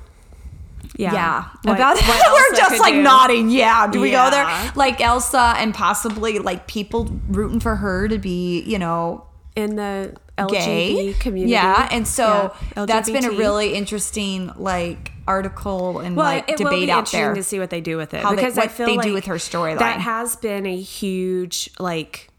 Yeah. 0.98 1.14
Yeah, 1.14 1.44
What- 1.64 1.76
about 1.76 1.98
what 1.98 2.34
we're 2.52 2.56
just 2.58 2.80
like 2.80 2.94
do. 2.94 3.02
nodding. 3.04 3.50
Yeah, 3.50 3.88
do 3.88 4.00
we 4.00 4.12
go 4.12 4.30
there? 4.30 4.46
Like 4.76 5.02
Elsa 5.02 5.54
and 5.58 5.74
possibly 5.74 6.40
like 6.40 6.68
people 6.68 7.10
rooting 7.28 7.60
for 7.60 7.76
her 7.76 8.08
to 8.08 8.18
be, 8.18 8.62
you 8.62 8.80
know, 8.80 9.26
in 9.56 9.76
the 9.76 10.16
LGBT 10.38 10.50
gay 10.96 11.14
community. 11.20 11.52
Yeah, 11.54 11.88
and 11.92 12.08
so 12.08 12.54
Yeah, 12.76 12.86
that's 12.86 13.10
been 13.10 13.26
a 13.26 13.32
really 13.32 13.74
interesting 13.74 14.52
like 14.58 15.12
article 15.28 16.00
and 16.00 16.16
well, 16.16 16.26
like 16.26 16.50
it 16.50 16.60
will 16.60 16.66
debate 16.72 16.88
be 16.88 16.92
out 16.92 17.00
interesting 17.00 17.20
there. 17.22 17.34
to 17.36 17.44
see 17.44 17.60
what 17.60 17.70
they 17.70 17.82
do 17.82 17.98
with 17.98 18.14
it 18.14 18.22
How 18.22 18.32
they- 18.32 18.36
because 18.36 18.58
I 18.58 18.68
feel 18.68 18.86
they 18.88 18.94
do 18.98 19.00
like 19.10 19.14
with 19.14 19.26
her 19.26 19.36
storyline. 19.36 19.80
That 19.80 20.02
has 20.02 20.36
been 20.36 20.66
a 20.66 20.76
huge 20.80 21.70
like 21.80 22.30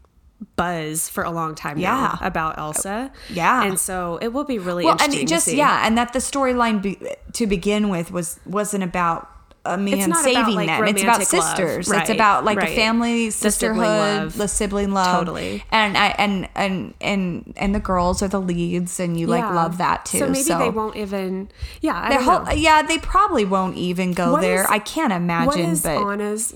buzz 0.55 1.09
for 1.09 1.23
a 1.23 1.31
long 1.31 1.55
time 1.55 1.79
now 1.79 2.17
Yeah. 2.21 2.27
about 2.27 2.59
Elsa. 2.59 3.11
Yeah. 3.29 3.63
and 3.63 3.79
so 3.79 4.19
it 4.21 4.29
will 4.33 4.43
be 4.43 4.59
really 4.59 4.85
well, 4.85 4.95
and 5.01 5.11
just 5.11 5.45
to 5.45 5.51
see. 5.51 5.57
yeah, 5.57 5.81
and 5.85 5.97
that 5.97 6.13
the 6.13 6.19
storyline 6.19 6.81
be, 6.81 6.99
to 7.33 7.47
begin 7.47 7.89
with 7.89 8.11
was 8.11 8.39
wasn't 8.45 8.83
about 8.83 9.27
a 9.73 9.77
man 9.77 9.97
not 9.99 10.07
about, 10.09 10.23
saving 10.23 10.55
like, 10.55 10.67
them. 10.67 10.83
It's 10.87 11.01
about 11.03 11.19
love. 11.19 11.27
sisters. 11.27 11.91
It's 11.91 12.09
about 12.09 12.45
like 12.45 12.57
right. 12.57 12.69
the 12.69 12.75
family 12.75 13.25
The 13.27 13.31
sibling 13.31 13.51
sisterhood, 13.51 13.77
love. 13.83 14.37
the 14.37 14.47
sibling 14.47 14.91
love, 14.93 15.19
Totally. 15.19 15.63
And 15.71 15.97
I 15.97 16.07
and 16.17 16.49
and 16.55 16.93
and 17.01 17.53
and 17.57 17.75
the 17.75 17.79
girls 17.79 18.21
are 18.23 18.27
the 18.27 18.41
leads, 18.41 18.99
and 18.99 19.19
you 19.19 19.27
like 19.27 19.41
Yeah. 19.43 19.53
love 19.53 19.77
that 19.79 20.05
too. 20.05 20.19
So 20.19 20.29
maybe 20.29 20.43
they 20.43 20.69
won't 20.69 20.95
even. 20.95 21.49
Yeah, 21.81 21.99
I 22.01 22.09
don't 22.09 22.23
whole, 22.23 22.43
know. 22.45 22.51
yeah, 22.51 22.81
they 22.81 22.97
probably 22.97 23.45
won't 23.45 23.75
even 23.77 24.13
go 24.13 24.33
What 24.33 24.41
there. 24.41 24.61
is- 24.61 24.67
I 24.69 24.79
can't 24.79 25.13
imagine, 25.13 25.47
What 25.47 25.59
is 25.59 25.81
but 25.83 25.97
Anna's 25.97 26.55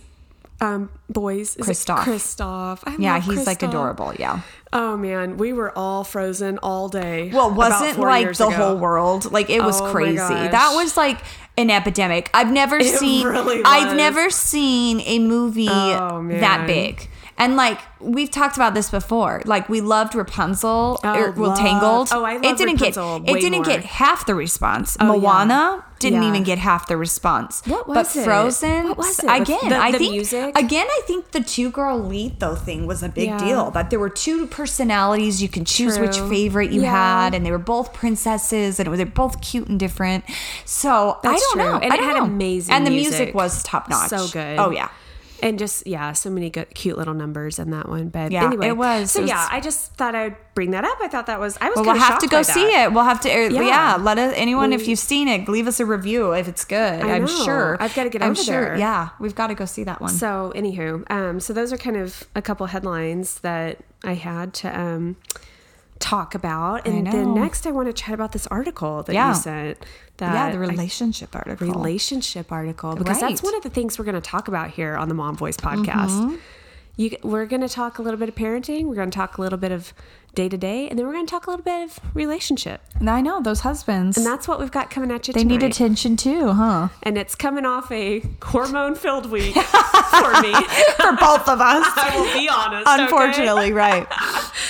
um, 0.62 0.90
boys? 1.10 1.56
Is 1.58 1.68
Kristoff. 1.68 2.04
Kristoff. 2.04 2.80
I 2.86 2.96
yeah, 2.98 3.20
he's 3.20 3.46
like 3.48 3.64
adorable. 3.64 4.14
Yeah. 4.18 4.42
Oh 4.72 4.96
man, 4.96 5.38
we 5.38 5.52
were 5.52 5.78
all 5.78 6.04
frozen 6.04 6.58
all 6.60 6.88
day. 6.88 7.30
Well, 7.34 7.54
wasn't 7.54 8.00
like 8.00 8.38
the 8.38 8.48
ago. 8.48 8.56
whole 8.56 8.78
world. 8.78 9.32
Like 9.32 9.50
it 9.50 9.62
was 9.62 9.82
Oh 9.82 9.92
crazy. 9.92 10.18
That 10.18 10.72
was 10.74 10.96
like 10.96 11.20
an 11.58 11.70
epidemic. 11.70 12.30
I've 12.34 12.52
never 12.52 12.78
It 12.78 12.86
seen 12.98 13.28
really 13.28 13.62
I've 13.66 13.98
never 13.98 14.30
seen 14.30 15.02
a 15.02 15.20
movie 15.20 15.68
Oh, 15.70 16.26
that 16.30 16.68
big. 16.68 17.10
And 17.38 17.56
like 17.56 17.80
we've 18.00 18.30
talked 18.32 18.56
about 18.56 18.74
this 18.74 18.90
before. 18.92 19.42
Like 19.46 19.68
we 19.70 19.82
loved 19.82 20.14
Rapunzel 20.16 21.00
Oh, 21.04 21.10
or 21.20 21.32
well 21.32 21.50
love- 21.50 21.58
Tangled. 21.60 22.10
oh, 22.12 22.24
I 22.24 22.36
it 22.36 22.58
didn't 22.58 22.80
Rapunzel 22.82 23.20
get 23.22 23.36
it 23.38 23.42
didn't 23.42 23.58
more. 23.60 23.66
get 23.66 23.84
half 23.86 24.26
the 24.26 24.36
response. 24.36 24.96
Oh, 25.00 25.14
yeah. 25.16 25.20
Moana 25.20 25.86
didn't 26.00 26.24
Yeah. 26.24 26.30
even 26.30 26.44
get 26.44 26.58
half 26.58 26.88
the 26.88 26.98
response. 26.98 27.62
What 27.66 27.86
but 27.88 27.96
was 27.96 28.16
it? 28.16 28.24
Frozen 28.24 28.90
What 28.90 28.98
was 28.98 29.20
it? 29.20 29.26
Again, 29.30 29.70
the- 29.70 29.78
I 29.78 29.92
think 29.92 30.12
music? 30.12 30.58
again 30.58 30.88
I 30.90 31.02
think 31.06 31.32
the 31.32 31.42
two 31.42 31.70
girl 31.72 31.98
lead 32.00 32.40
though 32.40 32.56
thing 32.56 32.86
was 32.88 33.02
a 33.04 33.10
big 33.10 33.30
Yeah. 33.30 33.38
deal. 33.38 33.72
That 33.72 33.90
there 33.92 34.00
were 34.00 34.10
two 34.10 34.48
personalities 34.48 35.42
you 35.42 35.50
can 35.50 35.66
choose 35.66 36.00
which 36.00 36.18
favorite 36.20 36.72
you 36.72 36.82
Yeah. 36.82 36.92
had 37.24 37.34
and 37.36 37.46
they 37.46 37.52
were 37.52 37.58
both 37.60 37.94
princesses 37.94 38.80
and 38.80 38.88
it 38.88 38.90
was 38.90 38.98
they're 38.98 39.06
both 39.06 39.42
cute 39.42 39.68
and 39.68 39.80
different. 39.80 40.24
So 40.66 41.18
I 41.24 41.38
don't 41.38 41.54
true. 41.54 41.64
know. 41.64 41.78
And 41.78 41.92
I 41.94 41.96
it 41.96 42.04
had 42.04 42.16
know. 42.18 42.24
amazing 42.26 42.74
and 42.74 42.86
the 42.86 42.92
music, 42.92 43.20
music. 43.20 43.36
was 43.36 43.64
top 43.64 43.90
notch. 43.90 44.10
So 44.10 44.28
good. 44.28 44.60
Oh 44.60 44.70
yeah. 44.72 44.90
And 45.42 45.58
just 45.60 45.88
yeah, 45.88 46.12
so 46.14 46.30
many 46.30 46.50
good, 46.50 46.70
cute 46.76 46.98
little 46.98 47.14
numbers 47.14 47.58
in 47.60 47.72
that 47.72 47.90
one. 47.90 48.10
But 48.10 48.32
Yeah, 48.32 48.46
anyway, 48.46 48.68
it 48.68 48.78
was. 48.78 49.12
So 49.12 49.20
It 49.20 49.24
was- 49.24 49.30
yeah, 49.32 49.48
I 49.52 49.60
just 49.60 49.94
thought 49.96 50.14
I'd 50.16 50.36
bring 50.54 50.72
that 50.72 50.84
up. 50.86 50.98
I 51.02 51.08
thought 51.08 51.26
that 51.26 51.40
was 51.40 51.58
I 51.60 51.70
was. 51.70 51.78
Well, 51.78 51.86
we'll 51.86 51.96
have 52.04 52.20
to 52.20 52.28
go 52.28 52.42
see 52.44 52.64
that. 52.72 52.86
it. 52.88 52.94
We'll 52.94 53.04
have 53.04 53.20
to. 53.22 53.30
er, 53.30 53.50
Yeah, 53.50 53.62
Yeah. 53.62 53.98
let 54.00 54.18
us. 54.18 54.34
Anyone, 54.38 54.70
We- 54.70 54.76
if 54.76 54.88
you've 54.88 55.00
seen 55.00 55.28
it, 55.28 55.48
leave 55.50 55.68
us 55.68 55.80
a 55.80 55.86
review 55.86 56.32
if 56.34 56.48
it's 56.48 56.64
good. 56.66 57.02
I 57.04 57.16
I'm 57.16 57.22
know. 57.24 57.28
sure. 57.28 57.78
I've 57.80 57.96
gotta 57.96 58.10
get 58.10 58.22
I'm 58.22 58.32
over 58.32 58.44
sure. 58.44 58.62
there. 58.66 58.78
Yeah, 58.78 59.10
we've 59.20 59.36
got 59.36 59.48
to 59.48 59.56
go 59.56 59.66
see 59.66 59.84
that 59.86 60.00
one. 60.02 60.12
So 60.12 60.54
anywho, 60.56 61.10
um, 61.12 61.40
so 61.40 61.54
those 61.54 61.74
are 61.74 61.78
kind 61.78 61.98
of 61.98 62.24
a 62.36 62.42
couple 62.42 62.66
headlines 62.68 63.40
that 63.40 63.78
I 64.04 64.14
had 64.14 64.54
to 64.56 64.80
um 64.80 65.16
talk 66.00 66.34
about, 66.34 66.88
and 66.88 67.06
then 67.08 67.36
next 67.36 67.68
I 67.68 67.72
want 67.72 67.88
to 67.88 67.94
chat 67.94 68.14
about 68.16 68.32
this 68.32 68.48
article 68.48 69.04
that 69.04 69.14
Yeah. 69.14 69.30
you 69.30 69.36
sent. 69.36 69.78
That 70.22 70.34
yeah, 70.36 70.52
the 70.52 70.64
I- 70.64 70.70
relationship 70.70 71.36
article. 71.36 71.68
relationship 71.68 72.52
article 72.52 72.96
because 72.96 73.20
that's 73.20 73.42
one 73.42 73.56
of 73.56 73.64
the 73.64 73.72
things 73.72 73.98
we're 73.98 74.06
going 74.06 74.14
to 74.14 74.22
talk 74.22 74.48
about 74.48 74.70
here 74.70 74.96
on 74.96 75.10
the 75.10 75.16
Mom 75.16 75.36
Voice 75.36 75.58
mm-hmm. 75.58 75.82
podcast. 75.82 76.38
You, 76.96 77.18
we're 77.24 77.48
going 77.48 77.64
to 77.64 77.70
talk 77.70 77.98
a 77.98 78.04
little 78.04 78.20
bit 78.20 78.30
of 78.30 78.36
parenting. 78.36 78.84
We're 78.84 78.94
going 78.94 79.10
to 79.10 79.16
talk 79.16 79.40
a 79.40 79.42
little 79.42 79.58
bit 79.58 79.72
of 79.72 79.96
day 80.34 80.48
to 80.48 80.58
day, 80.58 80.88
and 80.88 80.98
then 80.98 81.06
we're 81.06 81.14
going 81.14 81.26
to 81.26 81.30
talk 81.32 81.46
a 81.48 81.50
little 81.50 81.64
bit 81.64 81.84
of 81.84 82.00
relationship. 82.14 82.82
And 83.00 83.10
I 83.10 83.20
know 83.22 83.42
those 83.42 83.62
husbands. 83.62 84.16
And 84.18 84.26
that's 84.26 84.48
what 84.48 84.60
we've 84.60 84.72
got 84.72 84.90
coming 84.90 85.12
at 85.12 85.28
you 85.28 85.34
they 85.34 85.42
tonight. 85.44 85.58
need 85.62 85.64
attention 85.64 86.16
too, 86.18 86.54
huh? 86.54 86.88
and 87.04 87.18
it's 87.18 87.36
coming 87.36 87.66
off 87.66 87.92
a 87.92 88.24
hormone 88.42 88.96
filled 88.96 89.30
week 89.30 89.54
for 89.56 90.42
me. 90.42 90.54
For 91.02 91.14
both 91.14 91.50
of 91.50 91.60
us. 91.60 91.86
I 91.98 92.12
will 92.16 92.34
be 92.40 92.48
honest. 92.48 92.88
okay? 92.88 93.04
Unfortunately, 93.04 93.72
right. 93.74 94.08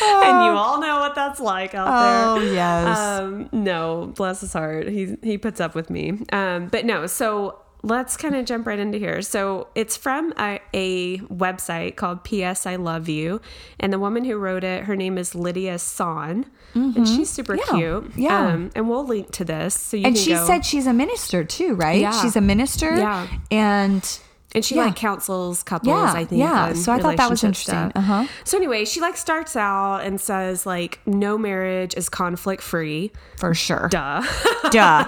and 0.02 0.46
you 0.46 0.52
all 0.52 0.80
know 0.80 1.00
what 1.00 1.14
that's 1.14 1.40
like 1.42 1.76
out 1.76 1.88
Oh 1.90 2.40
there. 2.40 2.54
yes. 2.54 2.98
Um, 2.98 3.50
no, 3.52 4.14
bless 4.16 4.42
his 4.42 4.54
heart. 4.54 4.88
He 4.88 5.18
he 5.22 5.38
puts 5.38 5.60
up 5.60 5.76
with 5.76 5.90
me. 5.90 6.20
Um, 6.32 6.68
but 6.70 6.86
no, 6.86 7.06
so 7.08 7.60
let's 7.84 8.16
kind 8.18 8.36
of 8.36 8.46
jump 8.46 8.68
right 8.68 8.78
into 8.80 8.98
here. 8.98 9.22
So 9.22 9.68
it's 9.76 9.98
from 9.98 10.34
a, 10.38 10.60
a 10.74 11.18
website 11.20 11.96
called 11.96 12.24
PS 12.24 12.66
I 12.66 12.76
Love 12.76 13.10
You, 13.10 13.42
and 13.80 13.92
the 13.92 14.00
woman 14.00 14.24
who 14.26 14.38
wrote 14.38 14.64
it, 14.64 14.84
her 14.86 14.96
name 14.96 15.18
is 15.18 15.34
Lydia 15.36 15.80
Sohn, 15.80 16.46
and 16.74 17.08
she's 17.08 17.30
super 17.30 17.58
Mm-hmm. 17.58 17.76
Yeah, 17.78 18.00
cute. 18.02 18.12
yeah. 18.18 18.48
Um, 18.54 18.72
and 18.76 18.90
we'll 18.90 19.06
link 19.06 19.32
to 19.32 19.44
this 19.46 19.74
so 19.78 19.98
you 19.98 20.06
and 20.06 20.18
she 20.18 20.32
go- 20.32 20.46
said 20.48 20.66
she's 20.66 20.88
a 20.88 20.94
minister 20.94 21.44
too, 21.44 21.76
right? 21.76 22.00
Yeah. 22.00 22.12
She's 22.22 22.36
a 22.36 22.42
minister. 22.42 22.96
Yeah. 22.96 23.28
And 23.50 24.20
And 24.54 24.66
she 24.66 24.76
Yeah. 24.76 24.86
like 24.86 24.96
counsels 24.98 25.64
couples, 25.64 25.88
Yeah, 25.96 26.12
I 26.14 26.26
think. 26.26 26.40
yeah. 26.40 26.74
So 26.74 26.92
I 26.92 27.00
thought 27.00 27.16
that 27.18 27.30
was 27.30 27.44
interesting. 27.44 27.92
Uh-huh. 27.96 28.26
So 28.44 28.58
anyway, 28.58 28.84
she 28.86 29.00
like 29.00 29.16
starts 29.16 29.56
out 29.56 30.00
and 30.00 30.20
says 30.20 30.66
like 30.66 31.00
no 31.06 31.38
marriage 31.38 31.94
is 31.96 32.10
conflict 32.10 32.62
free. 32.62 33.12
for 33.38 33.54
sure. 33.54 33.88
Duh. 33.90 34.22
Duh. 34.72 35.08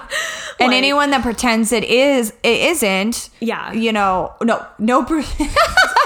and 0.58 0.68
Like- 0.68 0.76
anyone 0.76 1.10
that 1.10 1.22
pretends 1.22 1.72
it 1.72 1.84
is, 1.84 2.32
it 2.42 2.60
isn't. 2.70 3.28
Yeah. 3.40 3.72
You 3.72 3.92
know, 3.92 4.32
no, 4.42 4.64
no. 4.78 5.02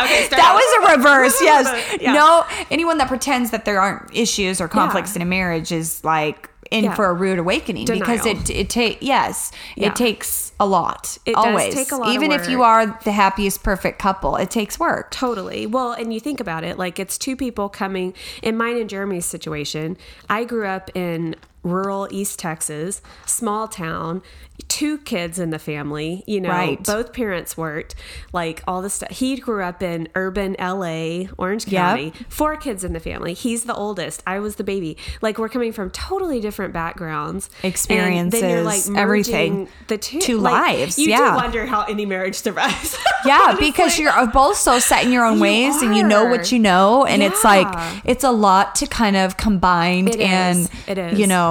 Okay, 0.00 0.28
that 0.28 0.52
was 0.54 0.90
a 0.92 0.96
reverse. 0.96 1.40
Yes. 1.42 1.98
Yeah. 2.00 2.12
No. 2.12 2.44
Anyone 2.70 2.98
that 2.98 3.08
pretends 3.08 3.50
that 3.50 3.64
there 3.64 3.80
aren't 3.80 4.14
issues 4.14 4.60
or 4.60 4.68
conflicts 4.68 5.16
in 5.16 5.22
a 5.22 5.24
marriage 5.24 5.72
is 5.72 6.02
like 6.04 6.48
in 6.70 6.84
Yeah. 6.84 6.94
for 6.94 7.06
a 7.06 7.12
rude 7.14 7.38
awakening 7.38 7.86
because 7.86 8.26
it 8.26 8.50
it 8.50 8.68
takes 8.70 9.02
yes 9.02 9.50
Yeah. 9.76 9.88
it 9.88 9.96
takes 9.96 10.52
a 10.60 10.66
lot. 10.66 11.18
It 11.24 11.34
does 11.34 11.46
always. 11.46 11.74
take 11.74 11.92
a 11.92 11.96
lot 11.96 12.08
of 12.08 12.14
Even 12.14 12.32
if 12.32 12.48
you 12.48 12.62
are 12.62 12.98
the 13.04 13.12
happiest, 13.12 13.62
perfect 13.62 13.98
couple, 14.00 14.34
it 14.36 14.50
takes 14.50 14.78
work. 14.78 15.10
Totally. 15.12 15.66
Well, 15.66 15.92
and 15.92 16.12
you 16.12 16.18
think 16.18 16.40
about 16.40 16.64
it, 16.64 16.76
like 16.78 16.98
it's 16.98 17.16
two 17.16 17.36
people 17.36 17.68
coming 17.68 18.12
in 18.42 18.56
mine 18.56 18.76
and 18.76 18.90
Jeremy's 18.90 19.24
situation. 19.26 19.96
I 20.28 20.44
grew 20.44 20.66
up 20.66 20.90
in 20.96 21.36
rural 21.62 22.08
East 22.10 22.38
Texas, 22.38 23.02
small 23.26 23.68
town, 23.68 24.22
two 24.68 24.98
kids 24.98 25.38
in 25.38 25.50
the 25.50 25.58
family, 25.58 26.24
you 26.26 26.40
know, 26.40 26.48
Right. 26.50 26.82
both 26.82 27.12
parents 27.12 27.56
worked, 27.56 27.94
like 28.32 28.62
all 28.66 28.82
this 28.82 28.94
stuff. 28.94 29.10
He 29.10 29.36
grew 29.36 29.62
up 29.62 29.82
in 29.82 30.08
urban 30.14 30.56
LA, 30.58 31.28
Orange 31.38 31.66
Yep. 31.68 31.80
County, 31.80 32.12
four 32.28 32.56
kids 32.56 32.82
in 32.84 32.92
the 32.92 33.00
family. 33.00 33.34
He's 33.34 33.64
the 33.64 33.74
oldest. 33.74 34.22
I 34.26 34.38
was 34.40 34.56
the 34.56 34.64
baby. 34.64 34.96
Like 35.22 35.38
we're 35.38 35.48
coming 35.48 35.72
from 35.72 35.90
totally 35.90 36.40
different 36.40 36.72
backgrounds, 36.72 37.48
And 37.48 37.52
then 37.52 37.60
you're, 37.60 37.70
Experiences, 37.70 38.42
merging 38.90 38.96
everything. 38.96 39.68
The 39.88 39.98
two, 39.98 40.20
Two 40.20 40.38
like, 40.38 40.52
lives, 40.78 40.98
You 40.98 41.10
yeah. 41.10 41.30
do 41.30 41.36
wonder 41.36 41.66
how 41.66 41.82
any 41.82 42.06
marriage 42.06 42.36
survives. 42.36 42.96
Yeah, 43.26 43.56
because 43.58 43.98
you're 43.98 44.12
both 44.28 44.56
so 44.56 44.78
set 44.78 45.04
in 45.04 45.10
your 45.12 45.24
own 45.26 45.36
You 45.36 45.42
ways 45.42 45.82
and 45.82 45.94
you 45.94 46.04
know 46.04 46.26
what 46.26 46.52
you 46.52 46.58
know. 46.60 47.04
And 47.04 47.20
it's 47.20 47.42
like, 47.42 47.66
it's 48.04 48.22
a 48.22 48.30
lot 48.30 48.76
to 48.76 48.86
kind 48.86 49.16
of 49.16 49.36
combine 49.36 50.06
It 50.06 50.20
and, 50.20 50.60
is. 50.60 50.70
It 50.86 50.98
is. 50.98 51.18
you 51.18 51.26
know, 51.26 51.47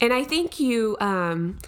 And 0.00 0.12
I 0.12 0.24
think 0.24 0.58
you, 0.58 0.96
um, 1.00 1.58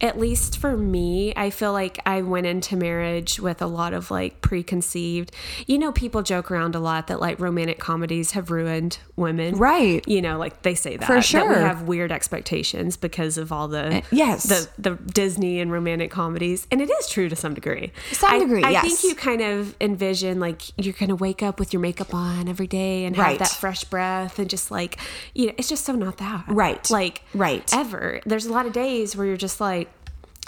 at 0.00 0.18
least 0.18 0.58
for 0.58 0.76
me, 0.76 1.32
I 1.36 1.48
feel 1.48 1.72
like 1.72 1.98
I 2.04 2.20
went 2.20 2.46
into 2.46 2.76
marriage 2.76 3.40
with 3.40 3.62
a 3.62 3.66
lot 3.66 3.94
of 3.94 4.10
like 4.10 4.42
preconceived. 4.42 5.32
You 5.66 5.78
know, 5.78 5.90
people 5.90 6.22
joke 6.22 6.50
around 6.50 6.74
a 6.74 6.80
lot 6.80 7.06
that 7.06 7.18
like 7.18 7.40
romantic 7.40 7.78
comedies 7.78 8.32
have 8.32 8.50
ruined 8.50 8.98
women. 9.16 9.56
Right. 9.56 10.06
You 10.06 10.20
know, 10.20 10.36
like 10.38 10.60
they 10.62 10.74
say 10.74 10.98
that. 10.98 11.06
For 11.06 11.14
That 11.14 11.24
sure. 11.24 11.48
we 11.48 11.54
have 11.54 11.82
weird 11.82 12.12
expectations 12.12 12.98
because 12.98 13.38
of 13.38 13.52
all 13.52 13.68
the 13.68 13.86
eh, 13.94 14.00
yes. 14.10 14.42
the 14.42 14.68
the 14.78 14.96
Disney 14.96 15.60
and 15.60 15.72
romantic 15.72 16.10
comedies. 16.10 16.66
And 16.70 16.82
it 16.82 16.90
is 16.90 17.08
true 17.08 17.30
to 17.30 17.36
some 17.36 17.54
degree. 17.54 17.90
Some 18.12 18.34
I- 18.34 18.38
degree, 18.40 18.62
I 18.64 18.70
yes. 18.70 18.82
think 18.84 19.02
you 19.04 19.14
kind 19.14 19.40
of 19.40 19.74
envision 19.80 20.40
like 20.40 20.62
you're 20.76 20.92
gonna 20.92 21.16
wake 21.16 21.42
up 21.42 21.58
with 21.58 21.72
your 21.72 21.80
makeup 21.80 22.14
on 22.14 22.48
every 22.48 22.66
day 22.66 23.06
and 23.06 23.16
have 23.16 23.38
that 23.38 23.48
fresh 23.48 23.84
breath 23.84 24.38
and 24.38 24.50
just 24.50 24.70
like 24.70 24.98
you 25.34 25.46
know, 25.46 25.52
it's 25.56 25.70
just 25.70 25.86
so 25.86 25.94
not 25.94 26.18
that. 26.18 26.44
Right. 26.48 26.90
Like 26.90 27.22
Right. 27.32 27.72
ever. 27.74 28.20
There's 28.26 28.44
a 28.44 28.52
lot 28.52 28.66
of 28.66 28.74
days 28.74 29.16
where 29.16 29.26
you're 29.26 29.36
just 29.38 29.58
like 29.58 29.85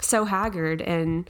so 0.01 0.25
haggard 0.25 0.81
and 0.81 1.29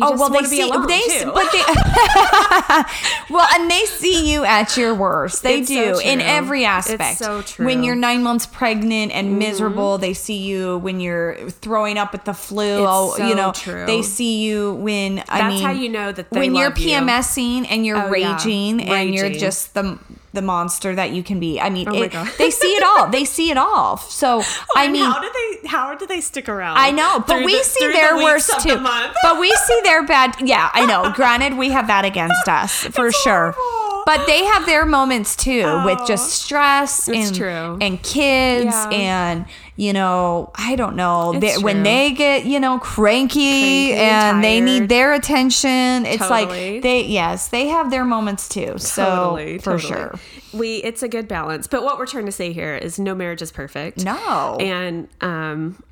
Oh 0.00 0.16
well, 0.18 0.28
they 0.30 0.42
see 0.42 0.56
they, 0.58 0.68
too. 0.68 1.30
but 1.32 1.52
they, 1.52 1.62
well, 3.30 3.46
and 3.54 3.70
they 3.70 3.84
see 3.84 4.28
you 4.32 4.42
at 4.44 4.76
your 4.76 4.92
worst. 4.92 5.44
They 5.44 5.60
It's 5.60 5.68
so 5.68 5.74
do 5.94 6.00
in 6.00 6.18
true. 6.18 6.28
every 6.28 6.60
It's 6.64 6.90
aspect. 6.90 7.18
so 7.18 7.42
true. 7.42 7.42
Mm-hmm. 7.42 7.64
When 7.64 7.82
you're 7.84 7.94
nine 7.94 8.24
months 8.24 8.44
pregnant 8.46 9.12
and 9.12 9.38
miserable, 9.38 9.96
they 9.98 10.14
see 10.14 10.38
you. 10.38 10.78
When 10.78 10.98
you're 10.98 11.48
throwing 11.50 11.96
up 11.96 12.10
with 12.10 12.24
the 12.24 12.34
flu, 12.34 12.84
oh, 12.88 13.14
so 13.16 13.26
you 13.28 13.36
know, 13.36 13.52
true. 13.52 13.86
they 13.86 14.02
see 14.02 14.42
you. 14.42 14.74
When 14.74 15.20
I 15.28 15.38
That's 15.42 15.54
mean, 15.54 15.62
how 15.64 15.70
you 15.70 15.88
know 15.90 16.10
that 16.10 16.28
when 16.32 16.56
you're 16.56 16.70
love 16.70 16.78
you. 16.78 16.90
PMSing 16.96 17.66
and 17.70 17.86
you're 17.86 17.98
Oh, 18.02 18.12
yeah. 18.12 18.34
raging, 18.34 18.82
and 18.82 19.14
you're 19.14 19.30
just 19.30 19.74
the 19.74 19.96
the 20.32 20.42
monster 20.42 20.94
that 20.94 21.10
you 21.10 21.22
can 21.22 21.40
be. 21.40 21.60
I 21.60 21.70
mean, 21.70 21.88
Oh 21.88 22.02
it, 22.02 22.12
they 22.38 22.50
see 22.50 22.68
it 22.68 22.82
all. 22.82 23.08
They 23.08 23.24
see 23.24 23.50
it 23.50 23.56
all. 23.56 23.96
So 23.96 24.42
oh, 24.44 24.64
I 24.76 24.88
mean, 24.88 25.04
how 25.04 25.20
do 25.20 25.30
they 25.32 25.68
how 25.68 25.94
do 25.94 26.06
they 26.06 26.20
stick 26.20 26.48
around? 26.48 26.76
I 26.78 26.90
know, 26.90 27.24
but 27.26 27.44
we 27.44 27.58
the- 27.58 27.64
see 27.64 27.86
their 27.92 28.16
the 28.16 28.22
worst 28.24 28.48
the 28.48 28.70
too. 28.74 28.78
month? 28.80 29.14
But 29.22 29.38
we 29.40 29.50
see 29.54 29.80
their 29.82 30.04
bad. 30.06 30.36
Yeah, 30.40 30.70
I 30.72 30.86
know. 30.86 31.12
Granted, 31.14 31.56
we 31.56 31.70
have 31.70 31.86
that 31.86 32.04
against 32.04 32.48
us 32.48 32.72
for 32.84 33.10
sure. 33.10 33.54
horrible. 33.56 33.87
But 34.08 34.26
they 34.26 34.42
have 34.44 34.64
their 34.64 34.86
moments 34.86 35.36
too 35.36 35.82
with 35.84 35.98
just 36.06 36.30
stress 36.42 37.08
and 37.08 37.34
true. 37.34 37.76
and 37.80 38.02
kids 38.02 38.64
Yeah. 38.74 38.90
and 38.90 39.44
you 39.76 39.92
know 39.92 40.50
I 40.54 40.76
don't 40.76 40.96
know 40.96 41.38
they, 41.38 41.58
when 41.58 41.82
they 41.82 42.12
get 42.12 42.46
you 42.46 42.58
know 42.58 42.78
cranky, 42.78 43.90
Cranky 43.90 43.92
and 43.92 44.36
and 44.36 44.44
they 44.44 44.62
need 44.62 44.88
their 44.88 45.12
attention. 45.12 46.06
It's 46.06 46.26
Totally. 46.26 46.74
like 46.74 46.82
they 46.82 47.02
yes 47.04 47.48
they 47.48 47.68
have 47.68 47.90
their 47.90 48.06
moments 48.06 48.48
too. 48.48 48.78
So 48.78 49.04
totally, 49.04 49.58
for 49.58 49.72
totally. 49.78 49.88
sure. 49.92 50.14
We 50.54 50.76
it's 50.76 51.02
a 51.02 51.08
good 51.08 51.28
balance. 51.28 51.66
But 51.66 51.82
what 51.84 51.98
we're 51.98 52.06
trying 52.06 52.26
to 52.26 52.32
say 52.32 52.52
here 52.54 52.74
is 52.76 52.98
no 52.98 53.14
marriage 53.14 53.42
is 53.42 53.52
perfect. 53.52 54.02
No. 54.04 54.56
And 54.58 55.08
um 55.20 55.82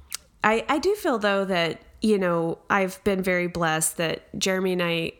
I 0.42 0.64
I 0.70 0.78
do 0.78 0.94
feel 0.94 1.18
though 1.18 1.44
that, 1.44 1.82
you 2.00 2.16
know, 2.18 2.58
I've 2.70 3.02
been 3.04 3.22
very 3.22 3.46
blessed 3.46 3.98
that 3.98 4.22
Jeremy 4.38 4.72
and 4.72 4.82
I 4.82 5.12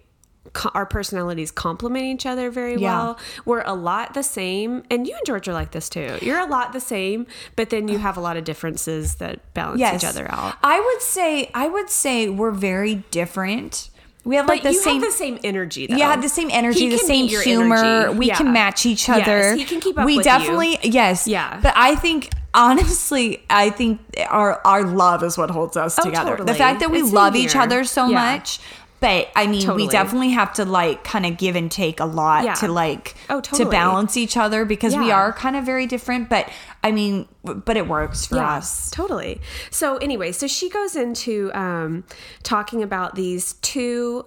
co- 0.53 0.71
our 0.75 0.87
personalities 0.87 1.51
complement 1.51 2.05
each 2.07 2.27
other 2.27 2.51
very 2.51 2.75
Yeah. 2.77 2.81
well. 2.99 3.19
We're 3.45 3.63
a 3.63 3.75
lot 3.75 4.15
the 4.15 4.23
same, 4.23 4.83
and 4.91 5.07
you 5.07 5.15
and 5.15 5.27
George 5.27 5.49
are 5.49 5.53
like 5.53 5.71
this 5.73 5.89
too. 5.89 6.19
You're 6.23 6.39
a 6.41 6.47
lot 6.47 6.73
the 6.73 6.81
same, 6.81 7.27
but 7.57 7.71
then 7.71 7.89
you 7.89 7.99
have 7.99 8.17
a 8.17 8.21
lot 8.21 8.37
of 8.37 8.45
differences 8.45 9.17
that 9.17 9.41
balance 9.55 9.81
each 9.81 10.05
other 10.05 10.27
out. 10.31 10.55
I 10.63 10.81
would 10.81 11.03
say 11.03 11.51
I 11.55 11.69
would 11.69 11.91
say 11.91 12.29
we're 12.29 12.51
very 12.53 12.97
different. 13.11 13.91
We 14.25 14.35
have 14.37 14.49
like 14.49 14.63
But 14.65 14.71
the 14.71 14.75
you 14.75 14.81
same 14.83 14.95
have 15.03 15.13
the 15.13 15.17
same 15.17 15.39
energy, 15.45 15.87
though. 15.87 15.95
Yeah, 15.97 16.11
have 16.11 16.21
the 16.21 16.29
same 16.29 16.49
energy, 16.51 16.81
He 16.81 16.89
the 16.89 16.99
same 16.99 17.29
humor. 17.29 17.77
energy. 17.77 18.19
We 18.19 18.27
Yeah. 18.27 18.35
can 18.37 18.53
match 18.53 18.85
each 18.85 19.07
Yes, 19.07 19.23
other. 19.23 19.55
he 19.55 19.65
can 19.65 19.81
keep 19.81 19.97
up 19.97 20.05
We 20.05 20.17
with 20.17 20.27
you. 20.27 20.33
definitely 20.33 20.79
yes. 20.83 21.29
Yeah. 21.29 21.61
But 21.63 21.75
I 21.77 21.95
think 21.95 22.31
honestly, 22.53 23.45
I 23.49 23.71
think 23.71 24.01
our 24.29 24.61
our 24.65 24.83
love 24.83 25.23
is 25.23 25.39
what 25.39 25.51
holds 25.51 25.77
us 25.77 25.97
Oh, 26.01 26.03
together. 26.05 26.37
The 26.43 26.55
fact 26.55 26.81
that 26.81 26.91
we 26.91 27.01
It's 27.03 27.13
love 27.13 27.37
each 27.37 27.55
other 27.55 27.85
so 27.85 28.09
Yeah. 28.09 28.33
much. 28.33 28.59
But 28.99 29.29
I 29.37 29.47
mean, 29.47 29.61
Totally. 29.63 29.85
we 29.85 29.89
definitely 29.91 30.31
have 30.31 30.55
to 30.55 30.65
like 30.65 31.05
kind 31.05 31.27
of 31.27 31.37
give 31.37 31.55
and 31.55 31.71
take 31.71 32.01
a 32.01 32.07
lot 32.07 32.45
Yeah. 32.45 32.55
to 32.55 32.69
like 32.69 33.15
Oh, 33.29 33.41
to 33.43 33.67
balance 33.69 34.17
each 34.17 34.37
other 34.37 34.65
because 34.65 34.97
we 34.97 35.11
are 35.11 35.33
kind 35.33 35.55
of 35.55 35.65
very 35.65 35.87
different. 35.87 36.29
But 36.31 36.49
I 36.83 36.93
mean, 36.93 37.29
but 37.45 37.77
it 37.77 37.87
works 37.89 38.27
for 38.27 38.39
us. 38.39 38.91
Totally. 38.91 39.41
So 39.71 39.97
anyway, 39.99 40.33
so 40.33 40.47
she 40.47 40.71
goes 40.71 40.97
into 40.97 41.51
um, 41.55 42.05
talking 42.43 42.83
about 42.83 43.15
these 43.17 43.55
two 43.55 44.25